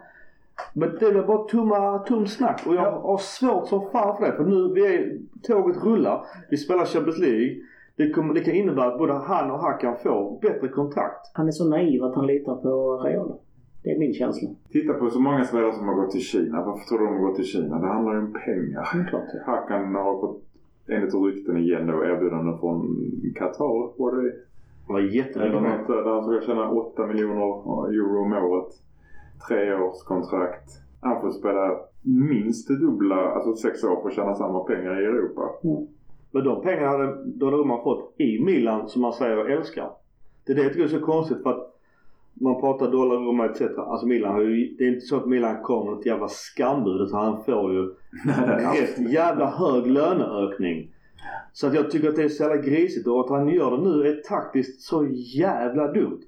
Men 0.74 0.98
det 1.00 1.06
är 1.06 1.28
bara 1.28 1.48
tumma, 1.48 2.00
tum 2.00 2.28
snack 2.28 2.62
och 2.68 2.76
jag 2.76 2.92
har 2.92 3.18
svårt 3.18 3.68
som 3.68 3.90
fan 3.92 4.18
för 4.18 4.26
det. 4.26 4.34
För 4.34 4.44
nu, 4.44 4.74
vi 4.74 4.96
är, 4.96 5.18
tåget 5.44 5.84
rullar. 5.84 6.26
Vi 6.50 6.58
spelar 6.58 6.86
Champions 6.86 7.20
League. 7.20 7.56
Det, 7.96 8.10
kommer, 8.10 8.34
det 8.34 8.40
kan 8.40 8.54
innebära 8.54 8.86
att 8.86 8.98
både 8.98 9.14
han 9.14 9.52
och 9.52 9.60
Hakan 9.60 9.96
får 10.04 10.40
bättre 10.42 10.68
kontrakt. 10.68 11.32
Han 11.34 11.48
är 11.48 11.52
så 11.52 11.70
naiv 11.70 12.04
att 12.04 12.16
han 12.16 12.28
litar 12.28 12.56
på 12.56 12.98
Raiola. 12.98 13.36
Det 13.84 13.92
är 13.92 14.00
min 14.00 14.14
känsla. 14.14 14.50
Titta 14.72 14.94
på 14.94 15.10
så 15.10 15.20
många 15.20 15.44
spelare 15.44 15.74
som 15.74 15.88
har 15.88 15.96
gått 15.96 16.12
till 16.12 16.22
Kina. 16.22 16.66
Varför 16.66 16.86
tror 16.86 17.00
du 17.00 17.06
de 17.06 17.14
har 17.14 17.28
gått 17.28 17.36
till 17.36 17.46
Kina? 17.46 17.80
Det 17.80 17.88
handlar 17.88 18.14
ju 18.14 18.20
om 18.20 18.34
pengar. 18.46 18.82
Är 18.82 19.10
klart. 19.10 19.46
Hakan 19.46 19.96
har 19.96 20.22
fått, 20.22 20.44
enligt 20.88 21.14
rykten 21.14 21.58
igen 21.58 21.88
då, 21.88 22.06
erbjudanden 22.06 22.60
från 22.60 22.98
Qatar. 23.36 24.00
Var 24.00 24.16
det 24.16 24.32
Det 24.88 24.94
var 24.94 25.00
jättemycket 25.00 25.88
där 25.88 26.14
han 26.14 26.24
ska 26.24 26.48
tjäna 26.48 26.72
8 26.72 27.08
miljoner 27.08 27.42
euro 27.90 28.22
om 28.22 28.34
året. 28.34 28.74
Treårskontrakt. 29.48 30.70
Han 31.02 31.22
får 31.22 31.32
spela 31.32 31.80
minst 32.02 32.68
det 32.68 32.78
dubbla, 32.78 33.16
alltså 33.16 33.56
sex 33.56 33.84
år 33.84 34.02
för 34.02 34.10
att 34.10 34.16
tjäna 34.16 34.36
samma 34.36 34.60
pengar 34.60 35.02
i 35.02 35.06
Europa. 35.06 35.42
Men 36.32 36.44
de 36.44 36.62
pengarna 36.62 36.88
hade 36.88 37.24
Donnarumma 37.26 37.84
fått 37.84 38.14
i 38.18 38.44
Milan 38.44 38.90
som 38.90 39.02
man 39.02 39.14
säger 39.14 39.38
och 39.38 39.50
älskar. 39.50 39.92
Det 40.46 40.52
är 40.52 40.56
det 40.56 40.64
jag 40.64 40.74
tycker 40.74 40.86
är 40.86 41.00
så 41.00 41.06
konstigt 41.06 41.44
för 41.44 41.50
att 41.50 41.79
man 42.34 42.62
pratar 42.62 42.92
Donnarumma 42.92 43.46
etc. 43.46 43.62
Alltså 43.78 44.08
Milan 44.08 44.34
har 44.34 44.42
ju, 44.42 44.76
det 44.78 44.84
är 44.84 44.88
inte 44.88 45.06
så 45.06 45.18
att 45.18 45.28
Milan 45.28 45.64
kommer 45.64 46.00
ett 46.00 46.06
jävla 46.06 46.28
skambud 46.28 47.02
utan 47.02 47.26
han 47.26 47.44
får 47.44 47.74
ju 47.74 47.82
rätt 48.82 49.12
jävla 49.12 49.50
hög 49.50 49.88
löneökning. 49.88 50.92
Så 51.54 51.68
att 51.68 51.74
jag 51.74 51.92
tycker 51.92 52.10
att 52.10 52.16
det 52.16 52.24
är 52.24 52.30
så 52.30 52.44
jävla 52.44 52.62
grisigt 52.62 53.08
och 53.08 53.20
att 53.20 53.30
han 53.30 53.50
gör 53.50 53.78
det 53.78 53.84
nu 53.84 54.08
är 54.08 54.22
taktiskt 54.22 54.82
så 54.82 55.08
jävla 55.36 55.92
dumt. 55.92 56.22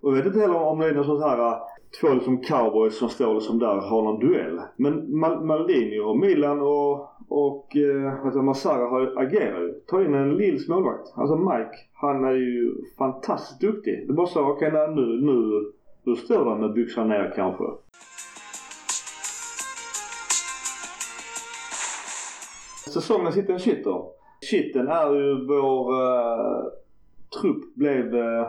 Och 0.00 0.10
jag 0.10 0.16
vet 0.16 0.26
inte 0.26 0.40
heller 0.40 0.62
om 0.62 0.78
det 0.78 0.88
är 0.88 0.94
någon 0.94 1.04
sån 1.04 1.22
här 1.22 1.38
äh, 1.38 1.58
två 2.00 2.08
liksom 2.08 2.42
cowboys 2.42 2.98
som 2.98 3.08
står 3.08 3.34
liksom 3.34 3.58
där 3.58 3.76
och 3.76 3.82
har 3.82 4.02
någon 4.02 4.20
duell. 4.20 4.60
Men 4.76 5.20
Mal- 5.20 5.44
Maldini 5.44 5.98
och 6.00 6.18
Milan 6.18 6.60
och, 6.60 7.08
och 7.28 7.76
eh, 7.76 8.24
alltså 8.24 8.42
Massara 8.42 8.88
har 8.88 9.00
ju 9.00 9.18
agerat 9.18 9.62
ju. 9.62 9.72
Ta 9.86 10.02
in 10.02 10.14
en 10.14 10.34
lill 10.34 10.60
målvakt. 10.68 11.12
Alltså 11.14 11.36
Mike, 11.36 11.76
han 11.94 12.24
är 12.24 12.32
ju 12.32 12.74
fantastiskt 12.98 13.60
duktig. 13.60 14.04
Det 14.06 14.12
är 14.12 14.16
bara 14.16 14.26
så, 14.26 14.40
okej 14.40 14.68
okay, 14.68 14.94
nu, 14.94 15.20
nu, 15.26 15.70
nu 16.02 16.16
står 16.16 16.44
han 16.44 16.60
med 16.60 16.72
byxan 16.72 17.08
ner 17.08 17.32
kanske. 17.36 17.64
Säsongen 22.94 23.32
sitter 23.32 23.52
en 23.52 23.58
shitter. 23.58 24.02
Shitten 24.50 24.88
är 24.88 25.14
ju 25.14 25.46
vår 25.46 25.92
eh, 26.02 26.64
trupp 27.40 27.74
blev 27.74 28.14
eh, 28.14 28.48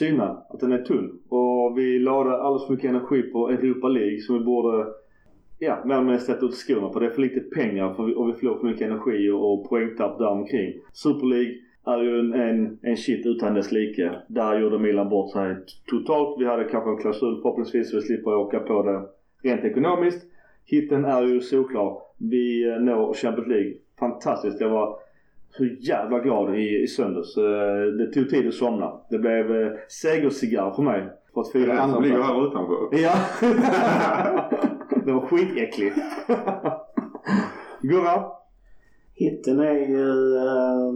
synad. 0.00 0.42
Att 0.48 0.60
den 0.60 0.72
är 0.72 0.82
tunn. 0.82 1.18
Och 1.28 1.78
vi 1.78 1.98
lade 1.98 2.36
alldeles 2.36 2.66
för 2.66 2.74
mycket 2.74 2.90
energi 2.90 3.22
på 3.22 3.48
Europa 3.50 3.88
League 3.88 4.20
som 4.20 4.38
vi 4.38 4.44
borde 4.44 4.86
Ja, 5.62 5.82
mer 5.84 5.94
eller 5.94 6.04
mindre 6.04 6.18
sätta 6.18 6.46
ut 6.46 6.54
skorna 6.54 6.88
på. 6.88 6.98
Det 6.98 7.06
är 7.06 7.10
för 7.10 7.22
lite 7.22 7.40
pengar 7.40 7.94
för 7.94 8.04
vi, 8.04 8.14
och 8.14 8.28
vi 8.28 8.32
förlorar 8.32 8.58
för 8.58 8.66
mycket 8.66 8.86
energi 8.86 9.30
och, 9.30 9.52
och 9.52 9.68
poängtapp 9.68 10.18
där 10.18 10.28
omkring. 10.28 10.72
Super 10.92 11.26
League 11.26 11.54
är 11.86 12.02
ju 12.02 12.20
en, 12.20 12.32
en, 12.34 12.78
en 12.82 12.96
shit 12.96 13.26
utan 13.26 13.54
dess 13.54 13.72
like. 13.72 14.12
Där 14.28 14.60
gjorde 14.60 14.78
Milan 14.78 15.08
bort 15.08 15.32
sig 15.32 15.56
totalt. 15.86 16.40
Vi 16.40 16.44
hade 16.44 16.64
kanske 16.64 16.90
en 16.90 16.96
klausul 16.96 17.42
förhoppningsvis 17.42 17.90
så 17.90 17.96
vi 17.96 18.02
slipper 18.02 18.34
åka 18.34 18.60
på 18.60 18.82
det 18.82 19.02
rent 19.48 19.64
ekonomiskt. 19.64 20.26
Hitten 20.64 21.04
är 21.04 21.22
ju 21.22 21.40
såklart. 21.40 22.14
Vi 22.18 22.68
eh, 22.68 22.80
når 22.80 23.14
Champions 23.14 23.48
League. 23.48 23.74
Fantastiskt. 23.98 24.60
Jag 24.60 24.70
var 24.70 24.98
så 25.50 25.64
jävla 25.64 26.18
glad 26.18 26.56
i, 26.58 26.82
i 26.82 26.86
söndags. 26.86 27.36
Eh, 27.36 27.82
Det 27.98 28.12
tog 28.12 28.30
tid 28.30 28.48
att 28.48 28.54
somna. 28.54 29.00
Det 29.10 29.18
blev 29.18 29.56
eh, 29.56 29.72
segercigarr 29.88 30.70
för 30.70 30.82
mig. 30.82 31.08
För 31.34 31.40
att 31.40 31.52
fira 31.52 31.80
andra 31.80 32.00
ligger 32.00 32.22
här 32.22 32.46
utanför. 32.46 32.88
Ja. 32.92 33.14
det 35.06 35.12
var 35.12 35.26
skitäckligt. 35.26 35.96
Gurra? 37.82 38.24
Hitten 39.14 39.60
är 39.60 39.74
ju 39.88 40.36
eh, 40.36 40.92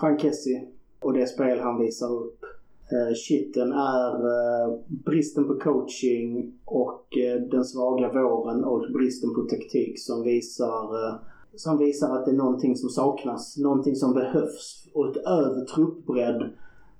Frank 0.00 0.20
Kessie 0.20 0.66
och 1.00 1.12
det 1.12 1.26
spel 1.26 1.60
han 1.60 1.80
visar 1.80 2.12
upp. 2.12 2.44
Eh, 2.92 3.14
shitten 3.28 3.72
är 3.72 4.14
eh, 4.14 4.78
bristen 4.88 5.44
på 5.48 5.54
coaching 5.54 6.52
och 6.64 7.04
den 7.50 7.64
svaga 7.64 8.12
våren 8.12 8.64
och 8.64 8.92
bristen 8.92 9.34
på 9.34 9.40
taktik 9.40 10.00
som 10.00 10.22
visar, 10.22 11.18
som 11.56 11.78
visar 11.78 12.16
att 12.16 12.24
det 12.24 12.30
är 12.30 12.36
någonting 12.36 12.76
som 12.76 12.88
saknas. 12.88 13.58
Någonting 13.58 13.94
som 13.94 14.14
behövs. 14.14 14.88
Och 14.94 15.06
utöver 15.06 15.64
truppbredd 15.64 16.50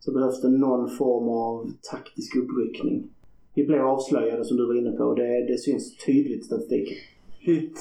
så 0.00 0.12
behövs 0.12 0.40
det 0.42 0.48
någon 0.48 0.90
form 0.90 1.28
av 1.28 1.70
taktisk 1.92 2.36
uppryckning. 2.36 3.08
Vi 3.54 3.66
blev 3.66 3.86
avslöjade 3.86 4.44
som 4.44 4.56
du 4.56 4.66
var 4.66 4.74
inne 4.74 4.92
på. 4.92 5.14
Det, 5.14 5.46
det 5.46 5.58
syns 5.58 5.96
tydligt 6.06 6.40
i 6.40 6.44
statistiken. 6.44 6.96
Hit. 7.38 7.78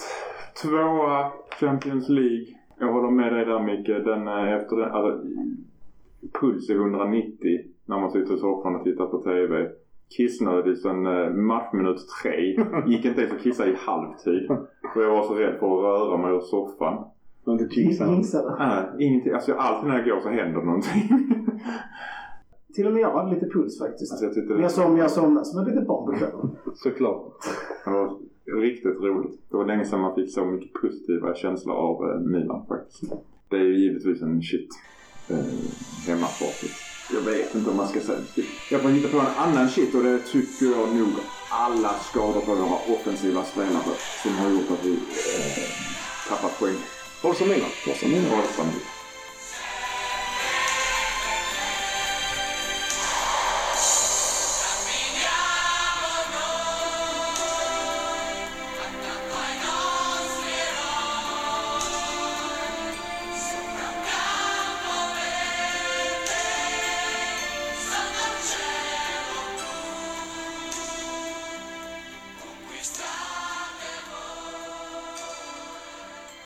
Tvåa 0.61 1.31
Champions 1.59 2.09
League. 2.09 2.45
Jag 2.79 2.93
håller 2.93 3.11
med 3.11 3.33
dig 3.33 3.45
där 3.45 3.63
Micke. 3.63 3.87
Den, 3.87 4.27
är 4.27 4.59
efter 4.59 4.75
den, 4.75 4.91
alltså, 4.91 5.27
puls 6.41 6.69
är 6.69 6.75
190 6.75 7.59
när 7.85 7.99
man 7.99 8.11
sitter 8.11 8.35
i 8.35 8.37
soffan 8.37 8.75
och 8.75 8.83
tittar 8.83 9.05
på 9.05 9.17
TV. 9.17 9.71
Kissnödig 10.09 10.77
sen 10.77 11.05
eh, 11.05 11.29
matchminut 11.29 11.97
tre. 12.21 12.57
Gick 12.87 13.05
inte 13.05 13.21
ens 13.21 13.33
att 13.33 13.43
kissa 13.43 13.67
i 13.67 13.75
halvtid. 13.79 14.47
För 14.93 15.01
jag 15.01 15.09
var 15.09 15.23
så 15.23 15.33
rädd 15.33 15.59
för 15.59 15.65
att 15.65 15.83
röra 15.83 16.17
mig 16.17 16.35
ur 16.35 16.39
soffan. 16.39 17.05
Du 17.45 17.51
inte. 18.15 18.55
Nej, 18.59 19.07
ingenting. 19.07 19.33
Alltså 19.33 19.53
alltid 19.53 19.89
när 19.89 19.97
jag 19.97 20.05
går 20.05 20.21
så 20.21 20.29
händer 20.29 20.61
någonting. 20.61 21.09
Till 22.75 22.87
och 22.87 22.93
med 22.93 23.01
jag 23.01 23.11
hade 23.11 23.33
lite 23.33 23.45
puls 23.45 23.79
faktiskt. 23.79 24.11
Alltså, 24.11 24.25
jag 24.25 24.33
tyckte 24.33 24.53
Men 24.53 24.61
jag 24.61 24.71
somnade, 24.71 25.01
jag 25.01 25.11
somnade 25.11 25.45
som 25.45 25.61
ett 25.61 25.67
litet 25.67 25.87
barn 25.87 26.05
på 26.05 26.17
kvällen. 26.17 26.55
Såklart. 26.75 27.33
Det 27.85 27.91
var 27.91 28.61
riktigt 28.61 29.01
roligt. 29.01 29.41
Det 29.49 29.57
var 29.57 29.65
länge 29.65 29.85
sedan 29.85 29.99
man 29.99 30.15
fick 30.15 30.33
så 30.33 30.45
mycket 30.45 30.73
positiva 30.73 31.35
känslor 31.35 31.75
av 31.75 32.09
eh, 32.09 32.19
Milan 32.19 32.65
faktiskt. 32.67 33.13
Det 33.49 33.55
är 33.55 33.63
ju 33.63 33.77
givetvis 33.77 34.21
en 34.21 34.41
shit 34.41 34.69
eh, 35.29 35.37
hemmafacit. 36.07 36.94
Jag 37.13 37.21
vet 37.21 37.55
inte 37.55 37.69
om 37.69 37.77
man 37.77 37.87
ska 37.87 37.99
säga 37.99 38.19
Jag 38.69 38.81
får 38.81 38.89
hitta 38.89 39.09
på 39.09 39.19
en 39.19 39.25
annan 39.25 39.69
shit 39.69 39.95
och 39.95 40.03
det 40.03 40.19
tycker 40.19 40.65
jag 40.65 40.95
nog 40.95 41.13
alla 41.49 41.99
skador 41.99 42.41
på 42.41 42.55
våra 42.55 42.95
offensiva 42.95 43.45
spelare 43.45 43.95
som 44.23 44.35
har 44.35 44.49
gjort 44.49 44.71
att 44.71 44.85
vi 44.85 44.93
eh, 44.93 45.63
tappat 46.29 46.59
poäng. 46.59 46.75
Forza 47.21 47.45
Milan. 47.45 47.69
Vad 47.87 47.97
som 47.97 48.13
är 48.13 48.29
Våldsamt. 48.29 48.94